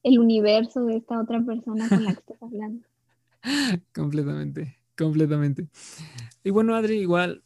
el 0.04 0.18
universo 0.18 0.86
de 0.86 0.96
esta 0.96 1.20
otra 1.20 1.42
persona 1.42 1.86
con 1.86 2.02
la 2.02 2.14
que 2.14 2.20
estás 2.32 2.42
hablando. 2.42 2.86
completamente, 3.94 4.79
completamente. 5.04 5.68
Y 6.44 6.50
bueno, 6.50 6.74
Adri, 6.74 6.98
igual, 7.00 7.42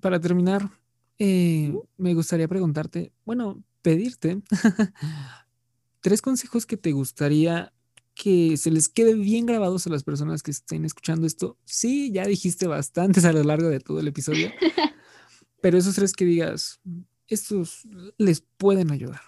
para 0.00 0.20
terminar, 0.20 0.70
eh, 1.18 1.74
me 1.96 2.14
gustaría 2.14 2.48
preguntarte, 2.48 3.12
bueno, 3.24 3.62
pedirte 3.82 4.42
tres 6.00 6.22
consejos 6.22 6.66
que 6.66 6.76
te 6.76 6.92
gustaría 6.92 7.72
que 8.14 8.56
se 8.58 8.70
les 8.70 8.88
quede 8.88 9.14
bien 9.14 9.46
grabados 9.46 9.86
a 9.86 9.90
las 9.90 10.04
personas 10.04 10.42
que 10.42 10.50
estén 10.50 10.84
escuchando 10.84 11.26
esto. 11.26 11.56
Sí, 11.64 12.12
ya 12.12 12.26
dijiste 12.26 12.66
bastantes 12.66 13.24
a 13.24 13.32
lo 13.32 13.42
largo 13.42 13.68
de 13.68 13.80
todo 13.80 14.00
el 14.00 14.08
episodio, 14.08 14.50
pero 15.62 15.78
esos 15.78 15.94
tres 15.94 16.12
que 16.12 16.26
digas, 16.26 16.80
estos 17.26 17.88
les 18.18 18.42
pueden 18.58 18.92
ayudar 18.92 19.22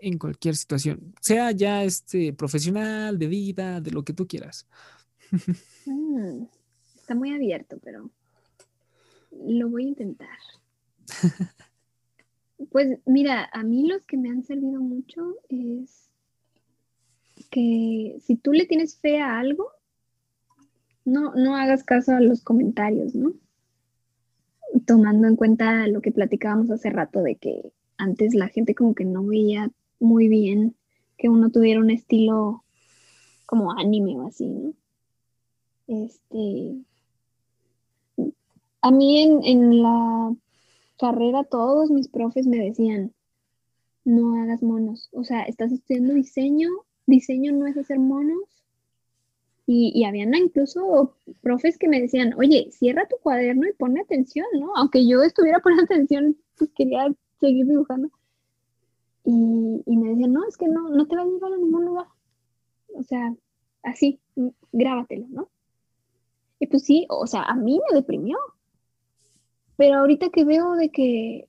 en 0.00 0.18
cualquier 0.18 0.54
situación, 0.54 1.14
sea 1.20 1.50
ya 1.52 1.82
este 1.82 2.34
profesional, 2.34 3.18
de 3.18 3.26
vida, 3.26 3.80
de 3.80 3.90
lo 3.90 4.04
que 4.04 4.12
tú 4.12 4.26
quieras. 4.26 4.66
Está 7.04 7.14
muy 7.14 7.34
abierto, 7.34 7.76
pero 7.84 8.10
lo 9.30 9.68
voy 9.68 9.84
a 9.84 9.88
intentar. 9.88 10.38
Pues 12.70 12.98
mira, 13.04 13.50
a 13.52 13.62
mí 13.64 13.86
los 13.88 14.06
que 14.06 14.16
me 14.16 14.30
han 14.30 14.44
servido 14.44 14.80
mucho 14.80 15.34
es 15.48 16.08
que 17.50 18.16
si 18.20 18.36
tú 18.36 18.52
le 18.52 18.64
tienes 18.64 18.96
fe 18.96 19.20
a 19.20 19.38
algo, 19.38 19.70
no, 21.04 21.34
no 21.34 21.56
hagas 21.56 21.82
caso 21.82 22.12
a 22.12 22.20
los 22.20 22.42
comentarios, 22.42 23.14
¿no? 23.14 23.34
Tomando 24.86 25.26
en 25.26 25.36
cuenta 25.36 25.86
lo 25.88 26.00
que 26.00 26.12
platicábamos 26.12 26.70
hace 26.70 26.90
rato 26.90 27.20
de 27.22 27.34
que 27.34 27.72
antes 27.98 28.34
la 28.34 28.48
gente 28.48 28.74
como 28.74 28.94
que 28.94 29.04
no 29.04 29.26
veía 29.26 29.70
muy 29.98 30.28
bien 30.28 30.74
que 31.18 31.28
uno 31.28 31.50
tuviera 31.50 31.80
un 31.80 31.90
estilo 31.90 32.64
como 33.46 33.72
anime 33.72 34.16
o 34.16 34.28
así, 34.28 34.46
¿no? 34.46 34.74
Este, 35.86 36.78
a 38.84 38.90
mí 38.90 39.18
en, 39.22 39.42
en 39.44 39.82
la 39.82 40.36
carrera 40.98 41.42
todos 41.44 41.90
mis 41.90 42.06
profes 42.06 42.46
me 42.46 42.58
decían, 42.58 43.14
no 44.04 44.42
hagas 44.42 44.62
monos. 44.62 45.08
O 45.12 45.24
sea, 45.24 45.44
estás 45.44 45.72
estudiando 45.72 46.12
diseño, 46.12 46.68
diseño 47.06 47.52
no 47.52 47.66
es 47.66 47.78
hacer 47.78 47.98
monos. 47.98 48.44
Y, 49.66 49.90
y 49.94 50.04
habían 50.04 50.34
incluso 50.34 51.16
profes 51.40 51.78
que 51.78 51.88
me 51.88 51.98
decían, 51.98 52.34
oye, 52.36 52.68
cierra 52.72 53.08
tu 53.08 53.16
cuaderno 53.22 53.66
y 53.66 53.72
ponme 53.72 54.02
atención, 54.02 54.44
¿no? 54.60 54.76
Aunque 54.76 55.08
yo 55.08 55.22
estuviera 55.22 55.60
poniendo 55.62 55.84
atención, 55.84 56.36
pues 56.58 56.70
quería 56.76 57.10
seguir 57.40 57.64
dibujando. 57.66 58.10
Y, 59.24 59.82
y 59.86 59.96
me 59.96 60.10
decían, 60.10 60.34
no, 60.34 60.46
es 60.46 60.58
que 60.58 60.68
no, 60.68 60.90
no 60.90 61.06
te 61.06 61.16
va 61.16 61.22
a 61.22 61.24
llevar 61.24 61.54
a 61.54 61.56
ningún 61.56 61.86
lugar. 61.86 62.06
O 62.94 63.02
sea, 63.02 63.34
así, 63.82 64.20
grábatelo, 64.72 65.24
¿no? 65.30 65.48
Y 66.58 66.66
pues 66.66 66.84
sí, 66.84 67.06
o 67.08 67.26
sea, 67.26 67.44
a 67.44 67.54
mí 67.54 67.80
me 67.88 67.96
deprimió. 67.96 68.36
Pero 69.76 69.98
ahorita 69.98 70.30
que 70.30 70.44
veo 70.44 70.74
de 70.74 70.90
que, 70.90 71.48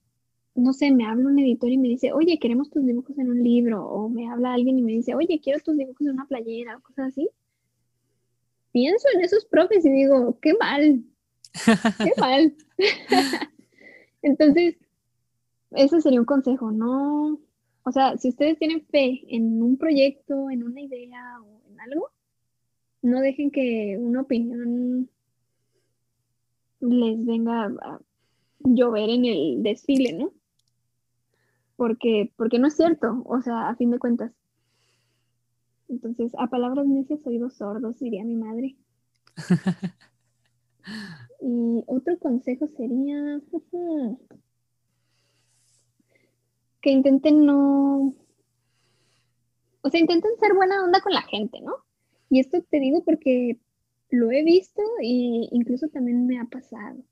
no 0.55 0.73
sé, 0.73 0.91
me 0.91 1.05
habla 1.05 1.27
un 1.27 1.39
editor 1.39 1.69
y 1.69 1.77
me 1.77 1.87
dice, 1.89 2.11
oye, 2.13 2.39
queremos 2.39 2.69
tus 2.69 2.85
dibujos 2.85 3.17
en 3.17 3.29
un 3.29 3.43
libro, 3.43 3.85
o 3.85 4.09
me 4.09 4.27
habla 4.29 4.53
alguien 4.53 4.79
y 4.79 4.81
me 4.81 4.93
dice, 4.93 5.15
oye, 5.15 5.39
quiero 5.43 5.59
tus 5.59 5.77
dibujos 5.77 6.01
en 6.01 6.13
una 6.13 6.25
playera, 6.25 6.77
o 6.77 6.81
cosas 6.81 7.09
así, 7.09 7.29
pienso 8.71 9.07
en 9.13 9.21
esos 9.21 9.45
profes 9.45 9.85
y 9.85 9.89
digo, 9.89 10.37
qué 10.41 10.53
mal, 10.55 11.03
qué 12.03 12.11
mal. 12.19 12.55
Entonces, 14.21 14.75
ese 15.71 16.01
sería 16.01 16.19
un 16.19 16.25
consejo, 16.25 16.71
¿no? 16.71 17.39
O 17.83 17.91
sea, 17.91 18.17
si 18.17 18.29
ustedes 18.29 18.57
tienen 18.57 18.83
fe 18.87 19.21
en 19.29 19.61
un 19.61 19.77
proyecto, 19.77 20.49
en 20.49 20.63
una 20.63 20.81
idea 20.81 21.39
o 21.41 21.61
en 21.69 21.79
algo, 21.79 22.09
no 23.01 23.21
dejen 23.21 23.51
que 23.51 23.97
una 23.99 24.21
opinión 24.21 25.09
les 26.79 27.25
venga 27.25 27.65
a 27.65 27.99
llover 28.65 29.09
en 29.09 29.25
el 29.25 29.63
desfile, 29.63 30.13
¿no? 30.13 30.31
Porque, 31.75 32.31
porque 32.35 32.59
no 32.59 32.67
es 32.67 32.75
cierto, 32.75 33.21
o 33.25 33.41
sea, 33.41 33.69
a 33.69 33.75
fin 33.75 33.91
de 33.91 33.99
cuentas. 33.99 34.31
Entonces, 35.87 36.33
a 36.37 36.47
palabras 36.47 36.87
necias, 36.87 37.25
oídos 37.25 37.55
sordos, 37.55 37.99
diría 37.99 38.23
mi 38.23 38.35
madre. 38.35 38.75
y 41.41 41.83
otro 41.87 42.17
consejo 42.19 42.67
sería 42.75 43.39
que 46.81 46.91
intenten 46.91 47.45
no, 47.45 48.13
o 49.81 49.89
sea, 49.89 49.99
intenten 49.99 50.31
ser 50.39 50.53
buena 50.55 50.83
onda 50.83 51.01
con 51.01 51.13
la 51.13 51.21
gente, 51.23 51.61
¿no? 51.61 51.73
Y 52.29 52.39
esto 52.39 52.61
te 52.63 52.79
digo 52.79 53.03
porque 53.03 53.59
lo 54.09 54.31
he 54.31 54.43
visto 54.43 54.81
e 55.01 55.47
incluso 55.51 55.89
también 55.89 56.25
me 56.25 56.39
ha 56.39 56.45
pasado 56.45 57.03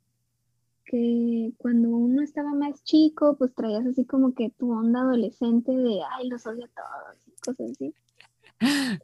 que 0.94 1.54
cuando 1.58 1.90
uno 1.90 2.22
estaba 2.22 2.54
más 2.54 2.84
chico, 2.84 3.36
pues 3.36 3.56
traías 3.56 3.84
así 3.84 4.06
como 4.06 4.36
que 4.36 4.52
tu 4.52 4.72
onda 4.72 5.02
adolescente 5.02 5.72
de, 5.72 6.02
ay, 6.12 6.30
los 6.30 6.46
odio 6.46 6.66
a 6.66 6.68
todos, 6.68 7.28
y 7.28 7.32
cosas 7.42 7.72
así. 7.72 7.96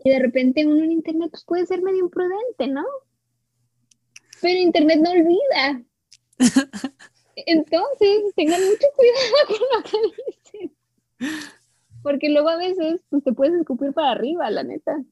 Y 0.04 0.10
de 0.12 0.20
repente 0.20 0.68
uno 0.68 0.84
en 0.84 0.92
internet 0.92 1.32
pues, 1.32 1.44
puede 1.46 1.66
ser 1.66 1.82
medio 1.82 2.02
imprudente, 2.02 2.68
¿no? 2.68 2.86
Pero 4.40 4.60
internet 4.60 5.00
no 5.02 5.10
olvida. 5.10 5.84
Entonces, 7.36 8.36
tengan 8.36 8.62
mucho 8.62 8.86
cuidado 8.96 9.48
con 9.48 9.58
lo 9.74 9.84
que 9.84 10.22
dicen. 10.28 11.42
Porque 12.04 12.30
luego 12.30 12.50
a 12.50 12.58
veces 12.58 13.02
pues, 13.10 13.24
te 13.24 13.34
puedes 13.34 13.56
escupir 13.56 13.94
para 13.94 14.12
arriba, 14.12 14.52
la 14.52 14.64
neta. 14.64 15.04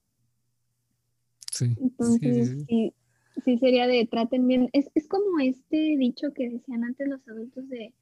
Sí. 1.52 1.76
Entonces, 1.82 2.50
sí, 2.50 2.66
sí, 2.68 2.94
sería 3.44 3.88
de 3.88 4.06
traten 4.06 4.48
bien. 4.48 4.70
Es, 4.74 4.90
es 4.96 5.08
como 5.08 5.40
este 5.40 5.96
dicho 5.98 6.34
que 6.34 6.50
decían 6.50 6.84
antes 6.84 7.08
los 7.08 7.28
adultos 7.28 7.68
de, 7.70 7.94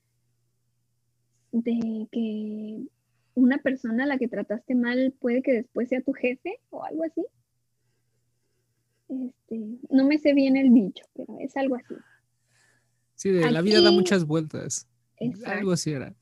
de 1.52 2.08
que 2.12 2.88
una 3.36 3.58
persona 3.60 4.06
a 4.06 4.08
la 4.08 4.18
que 4.18 4.28
trataste 4.28 4.76
mal 4.76 5.14
puede 5.20 5.42
que 5.42 5.54
después 5.54 5.90
sea 5.90 6.02
tu 6.02 6.14
jefe 6.14 6.60
o 6.70 6.84
algo 6.84 7.04
así. 7.04 7.26
Este, 9.08 9.60
no 9.90 10.06
me 10.06 10.18
sé 10.18 10.34
bien 10.34 10.58
el 10.58 10.74
dicho, 10.74 11.06
pero 11.14 11.38
es 11.40 11.56
algo 11.58 11.76
así. 11.76 11.96
Sí, 13.16 13.30
de 13.30 13.52
la 13.52 13.62
vida 13.62 13.82
da 13.82 13.92
muchas 13.92 14.26
vueltas. 14.26 14.88
Algo 15.46 15.72
así 15.72 15.92
era. 15.92 16.16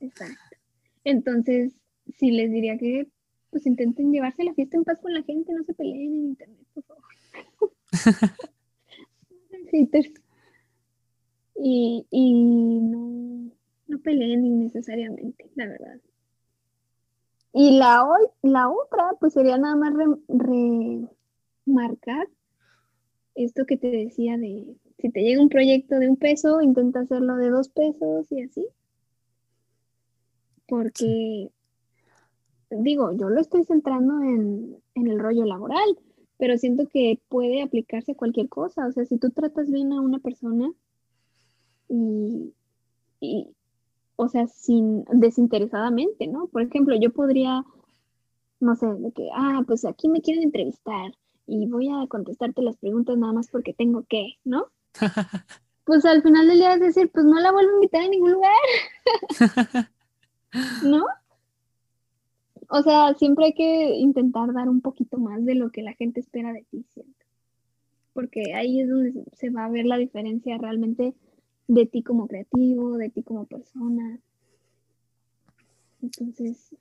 Exacto. 0.00 0.56
Entonces, 1.04 1.74
sí 2.18 2.30
les 2.30 2.50
diría 2.50 2.78
que 2.78 3.08
pues 3.50 3.66
intenten 3.66 4.10
llevarse 4.10 4.44
la 4.44 4.54
fiesta 4.54 4.78
en 4.78 4.84
paz 4.84 4.98
con 5.00 5.12
la 5.12 5.22
gente, 5.22 5.52
no 5.52 5.62
se 5.62 5.74
peleen 5.74 6.00
en 6.00 6.24
internet, 6.28 6.66
por 6.72 6.84
favor. 6.84 7.04
Y, 11.56 12.06
y 12.10 12.80
no, 12.80 13.50
no 13.86 13.98
peleen 14.00 14.44
innecesariamente, 14.44 15.50
la 15.54 15.66
verdad. 15.66 16.00
Y 17.52 17.78
la, 17.78 18.06
la 18.42 18.70
otra, 18.70 19.12
pues 19.20 19.34
sería 19.34 19.58
nada 19.58 19.76
más 19.76 19.92
remarcar 21.66 22.28
esto 23.34 23.66
que 23.66 23.76
te 23.76 23.88
decía 23.88 24.38
de 24.38 24.76
si 24.98 25.10
te 25.10 25.22
llega 25.22 25.42
un 25.42 25.48
proyecto 25.48 25.98
de 25.98 26.08
un 26.08 26.16
peso, 26.16 26.60
intenta 26.62 27.00
hacerlo 27.00 27.36
de 27.36 27.50
dos 27.50 27.68
pesos 27.68 28.30
y 28.30 28.42
así. 28.42 28.66
Porque, 30.66 31.50
digo, 32.70 33.12
yo 33.12 33.28
lo 33.28 33.40
estoy 33.40 33.64
centrando 33.64 34.22
en, 34.22 34.76
en 34.94 35.08
el 35.08 35.18
rollo 35.18 35.44
laboral, 35.44 35.98
pero 36.42 36.58
siento 36.58 36.88
que 36.88 37.20
puede 37.28 37.62
aplicarse 37.62 38.10
a 38.10 38.16
cualquier 38.16 38.48
cosa. 38.48 38.88
O 38.88 38.90
sea, 38.90 39.04
si 39.04 39.16
tú 39.16 39.30
tratas 39.30 39.70
bien 39.70 39.92
a 39.92 40.00
una 40.00 40.18
persona 40.18 40.72
y, 41.88 42.52
y 43.20 43.54
o 44.16 44.28
sea, 44.28 44.48
sin 44.48 45.04
desinteresadamente, 45.04 46.26
¿no? 46.26 46.48
Por 46.48 46.62
ejemplo, 46.62 46.96
yo 46.96 47.12
podría, 47.12 47.64
no 48.58 48.74
sé, 48.74 48.86
de 48.86 49.12
que, 49.12 49.28
ah, 49.32 49.62
pues 49.68 49.84
aquí 49.84 50.08
me 50.08 50.20
quieren 50.20 50.42
entrevistar 50.42 51.12
y 51.46 51.68
voy 51.68 51.88
a 51.90 52.08
contestarte 52.08 52.60
las 52.60 52.76
preguntas 52.76 53.16
nada 53.16 53.34
más 53.34 53.46
porque 53.46 53.72
tengo 53.72 54.02
que, 54.08 54.32
¿no? 54.42 54.66
pues 55.84 56.04
al 56.04 56.24
final 56.24 56.48
del 56.48 56.58
día 56.58 56.72
a 56.72 56.78
decir, 56.78 57.08
pues 57.14 57.24
no 57.24 57.38
la 57.38 57.52
vuelvo 57.52 57.70
a 57.70 57.74
invitar 57.74 58.02
a 58.02 58.08
ningún 58.08 58.32
lugar, 58.32 58.52
¿no? 60.82 61.04
O 62.74 62.82
sea, 62.82 63.12
siempre 63.12 63.44
hay 63.44 63.52
que 63.52 63.96
intentar 63.96 64.50
dar 64.54 64.66
un 64.70 64.80
poquito 64.80 65.18
más 65.18 65.44
de 65.44 65.54
lo 65.54 65.70
que 65.70 65.82
la 65.82 65.92
gente 65.92 66.20
espera 66.20 66.54
de 66.54 66.64
ti, 66.70 66.86
¿cierto? 66.94 67.26
Porque 68.14 68.54
ahí 68.54 68.80
es 68.80 68.88
donde 68.88 69.12
se 69.34 69.50
va 69.50 69.66
a 69.66 69.68
ver 69.68 69.84
la 69.84 69.98
diferencia 69.98 70.56
realmente 70.56 71.12
de 71.68 71.84
ti 71.84 72.02
como 72.02 72.26
creativo, 72.28 72.96
de 72.96 73.10
ti 73.10 73.22
como 73.22 73.44
persona. 73.44 74.18
Entonces, 76.00 76.74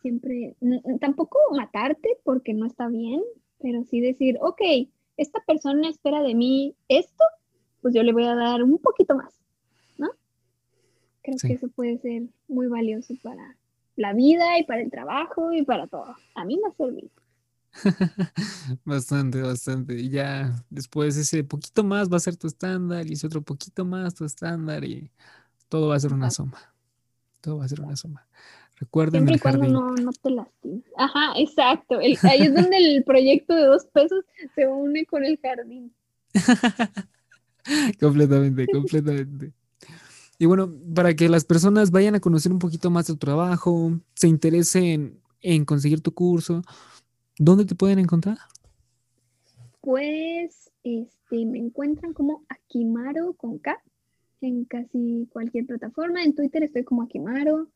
siempre, 0.00 0.56
tampoco 0.98 1.38
matarte 1.54 2.16
porque 2.24 2.54
no 2.54 2.64
está 2.64 2.88
bien, 2.88 3.20
pero 3.60 3.84
sí 3.84 4.00
decir, 4.00 4.38
ok, 4.40 4.62
esta 5.18 5.40
persona 5.46 5.90
espera 5.90 6.22
de 6.22 6.34
mí 6.34 6.74
esto, 6.88 7.22
pues 7.82 7.92
yo 7.92 8.02
le 8.02 8.14
voy 8.14 8.24
a 8.24 8.34
dar 8.34 8.62
un 8.62 8.78
poquito 8.78 9.14
más, 9.14 9.38
¿no? 9.98 10.08
Creo 11.20 11.36
que 11.38 11.52
eso 11.52 11.68
puede 11.68 11.98
ser 11.98 12.22
muy 12.48 12.68
valioso 12.68 13.12
para 13.22 13.57
la 13.98 14.12
vida 14.12 14.58
y 14.58 14.64
para 14.64 14.80
el 14.80 14.90
trabajo 14.90 15.52
y 15.52 15.64
para 15.64 15.88
todo. 15.88 16.14
A 16.34 16.44
mí 16.44 16.56
me 16.56 16.68
ha 16.68 16.72
servido. 16.72 17.10
bastante, 18.84 19.42
bastante. 19.42 19.94
Y 19.94 20.08
ya 20.10 20.54
después 20.70 21.16
ese 21.16 21.42
poquito 21.42 21.82
más 21.82 22.10
va 22.10 22.16
a 22.16 22.20
ser 22.20 22.36
tu 22.36 22.46
estándar 22.46 23.06
y 23.06 23.14
ese 23.14 23.26
otro 23.26 23.42
poquito 23.42 23.84
más 23.84 24.14
tu 24.14 24.24
estándar 24.24 24.84
y 24.84 25.10
todo 25.68 25.88
va 25.88 25.96
a 25.96 26.00
ser 26.00 26.12
una 26.12 26.30
suma. 26.30 26.72
Todo 27.40 27.58
va 27.58 27.64
a 27.64 27.68
ser 27.68 27.80
una 27.80 27.96
suma. 27.96 28.26
Recuerden 28.76 29.26
Siempre 29.26 29.34
el 29.34 29.40
jardín. 29.40 29.72
no, 29.72 29.90
no 29.94 30.12
te 30.12 30.30
lastimes. 30.30 30.84
Ajá, 30.96 31.32
exacto. 31.36 31.98
ahí 31.98 32.12
es 32.12 32.54
donde 32.54 32.76
el 32.76 33.02
proyecto 33.02 33.52
de 33.52 33.64
dos 33.64 33.84
pesos 33.86 34.24
se 34.54 34.68
une 34.68 35.04
con 35.06 35.24
el 35.24 35.40
jardín. 35.42 35.92
completamente, 38.00 38.66
completamente. 38.68 39.52
Y 40.38 40.46
bueno, 40.46 40.72
para 40.94 41.14
que 41.14 41.28
las 41.28 41.44
personas 41.44 41.90
vayan 41.90 42.14
a 42.14 42.20
conocer 42.20 42.52
un 42.52 42.58
poquito 42.58 42.90
más 42.90 43.06
de 43.06 43.14
tu 43.14 43.18
trabajo, 43.18 43.98
se 44.14 44.28
interesen 44.28 45.20
en 45.40 45.64
conseguir 45.64 46.00
tu 46.00 46.12
curso, 46.12 46.62
¿Dónde 47.38 47.64
te 47.64 47.76
pueden 47.76 48.00
encontrar? 48.00 48.36
Pues 49.80 50.72
este, 50.82 51.46
me 51.46 51.58
encuentran 51.58 52.12
como 52.12 52.44
Akimaro 52.48 53.34
con 53.34 53.58
K 53.58 53.80
en 54.40 54.64
casi 54.64 55.28
cualquier 55.32 55.66
plataforma. 55.66 56.24
En 56.24 56.34
Twitter 56.34 56.64
estoy 56.64 56.82
como 56.82 57.02
Akimaro. 57.02 57.68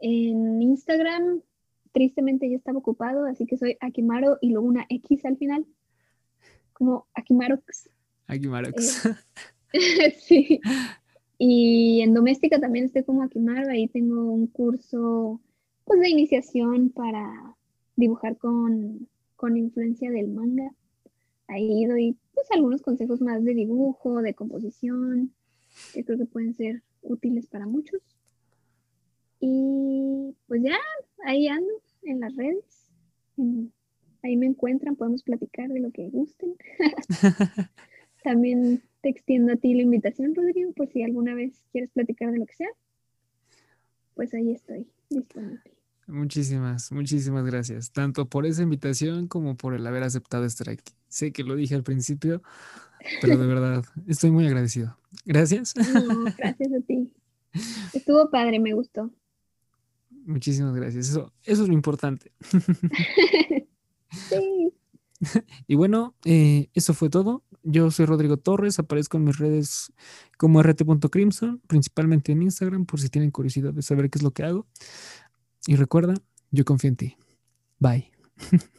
En 0.00 0.62
Instagram, 0.62 1.42
tristemente 1.92 2.48
ya 2.48 2.56
estaba 2.56 2.78
ocupado, 2.78 3.26
así 3.26 3.44
que 3.44 3.58
soy 3.58 3.76
Akimaro 3.80 4.38
y 4.40 4.50
luego 4.50 4.68
una 4.68 4.86
X 4.88 5.24
al 5.24 5.36
final, 5.36 5.66
como 6.72 7.08
Akimarox. 7.14 7.90
Akimarox. 8.28 9.06
Eh, 9.72 10.16
sí. 10.20 10.60
Y 11.38 12.00
en 12.00 12.14
doméstica 12.14 12.58
también 12.58 12.86
estoy 12.86 13.04
como 13.04 13.22
Akimaro, 13.22 13.70
ahí 13.70 13.86
tengo 13.86 14.32
un 14.32 14.48
curso 14.48 15.40
pues 15.84 16.00
de 16.00 16.10
iniciación 16.10 16.90
para 16.90 17.56
dibujar 17.96 18.36
con, 18.36 19.08
influencia 19.56 20.10
del 20.10 20.28
manga. 20.28 20.70
Ahí 21.46 21.86
doy 21.86 22.16
pues 22.34 22.50
algunos 22.50 22.82
consejos 22.82 23.20
más 23.20 23.44
de 23.44 23.54
dibujo, 23.54 24.20
de 24.20 24.34
composición, 24.34 25.32
que 25.94 26.04
creo 26.04 26.18
que 26.18 26.26
pueden 26.26 26.54
ser 26.54 26.82
útiles 27.02 27.46
para 27.46 27.66
muchos. 27.66 28.02
Y 29.40 30.34
pues 30.48 30.62
ya, 30.62 30.76
ahí 31.24 31.46
ando 31.46 31.70
en 32.02 32.20
las 32.20 32.34
redes. 32.34 32.90
ahí 34.22 34.36
me 34.36 34.46
encuentran, 34.46 34.96
podemos 34.96 35.22
platicar 35.22 35.68
de 35.68 35.80
lo 35.80 35.92
que 35.92 36.10
gusten. 36.10 36.56
También 38.28 38.82
te 39.00 39.08
extiendo 39.08 39.54
a 39.54 39.56
ti 39.56 39.72
la 39.72 39.80
invitación, 39.80 40.34
Rodrigo, 40.34 40.70
por 40.74 40.86
si 40.88 41.02
alguna 41.02 41.34
vez 41.34 41.64
quieres 41.72 41.90
platicar 41.92 42.30
de 42.30 42.38
lo 42.38 42.44
que 42.44 42.56
sea. 42.56 42.68
Pues 44.14 44.34
ahí 44.34 44.52
estoy, 44.52 44.86
disponible. 45.08 45.62
Muchísimas, 46.06 46.92
muchísimas 46.92 47.46
gracias, 47.46 47.90
tanto 47.90 48.28
por 48.28 48.44
esa 48.44 48.62
invitación 48.62 49.28
como 49.28 49.56
por 49.56 49.72
el 49.72 49.86
haber 49.86 50.02
aceptado 50.02 50.44
estar 50.44 50.68
aquí. 50.68 50.92
Sé 51.08 51.32
que 51.32 51.42
lo 51.42 51.56
dije 51.56 51.74
al 51.74 51.84
principio, 51.84 52.42
pero 53.22 53.38
de 53.38 53.46
verdad 53.54 53.82
estoy 54.06 54.30
muy 54.30 54.46
agradecido. 54.46 54.98
Gracias. 55.24 55.72
gracias 56.36 56.70
a 56.70 56.80
ti. 56.86 57.10
Estuvo 57.94 58.28
padre, 58.30 58.60
me 58.60 58.74
gustó. 58.74 59.10
Muchísimas 60.26 60.74
gracias. 60.74 61.08
Eso, 61.08 61.32
eso 61.44 61.62
es 61.62 61.68
lo 61.68 61.72
importante. 61.72 62.30
sí. 64.28 64.74
Y 65.66 65.74
bueno, 65.76 66.14
eh, 66.26 66.68
eso 66.74 66.92
fue 66.92 67.08
todo. 67.08 67.42
Yo 67.70 67.90
soy 67.90 68.06
Rodrigo 68.06 68.38
Torres, 68.38 68.78
aparezco 68.78 69.18
en 69.18 69.24
mis 69.24 69.36
redes 69.36 69.92
como 70.38 70.62
rt.crimson, 70.62 71.60
principalmente 71.66 72.32
en 72.32 72.40
Instagram, 72.40 72.86
por 72.86 72.98
si 72.98 73.10
tienen 73.10 73.30
curiosidad 73.30 73.74
de 73.74 73.82
saber 73.82 74.08
qué 74.08 74.18
es 74.18 74.22
lo 74.22 74.30
que 74.30 74.42
hago. 74.42 74.66
Y 75.66 75.76
recuerda, 75.76 76.14
yo 76.50 76.64
confío 76.64 76.88
en 76.88 76.96
ti. 76.96 77.16
Bye. 77.78 78.10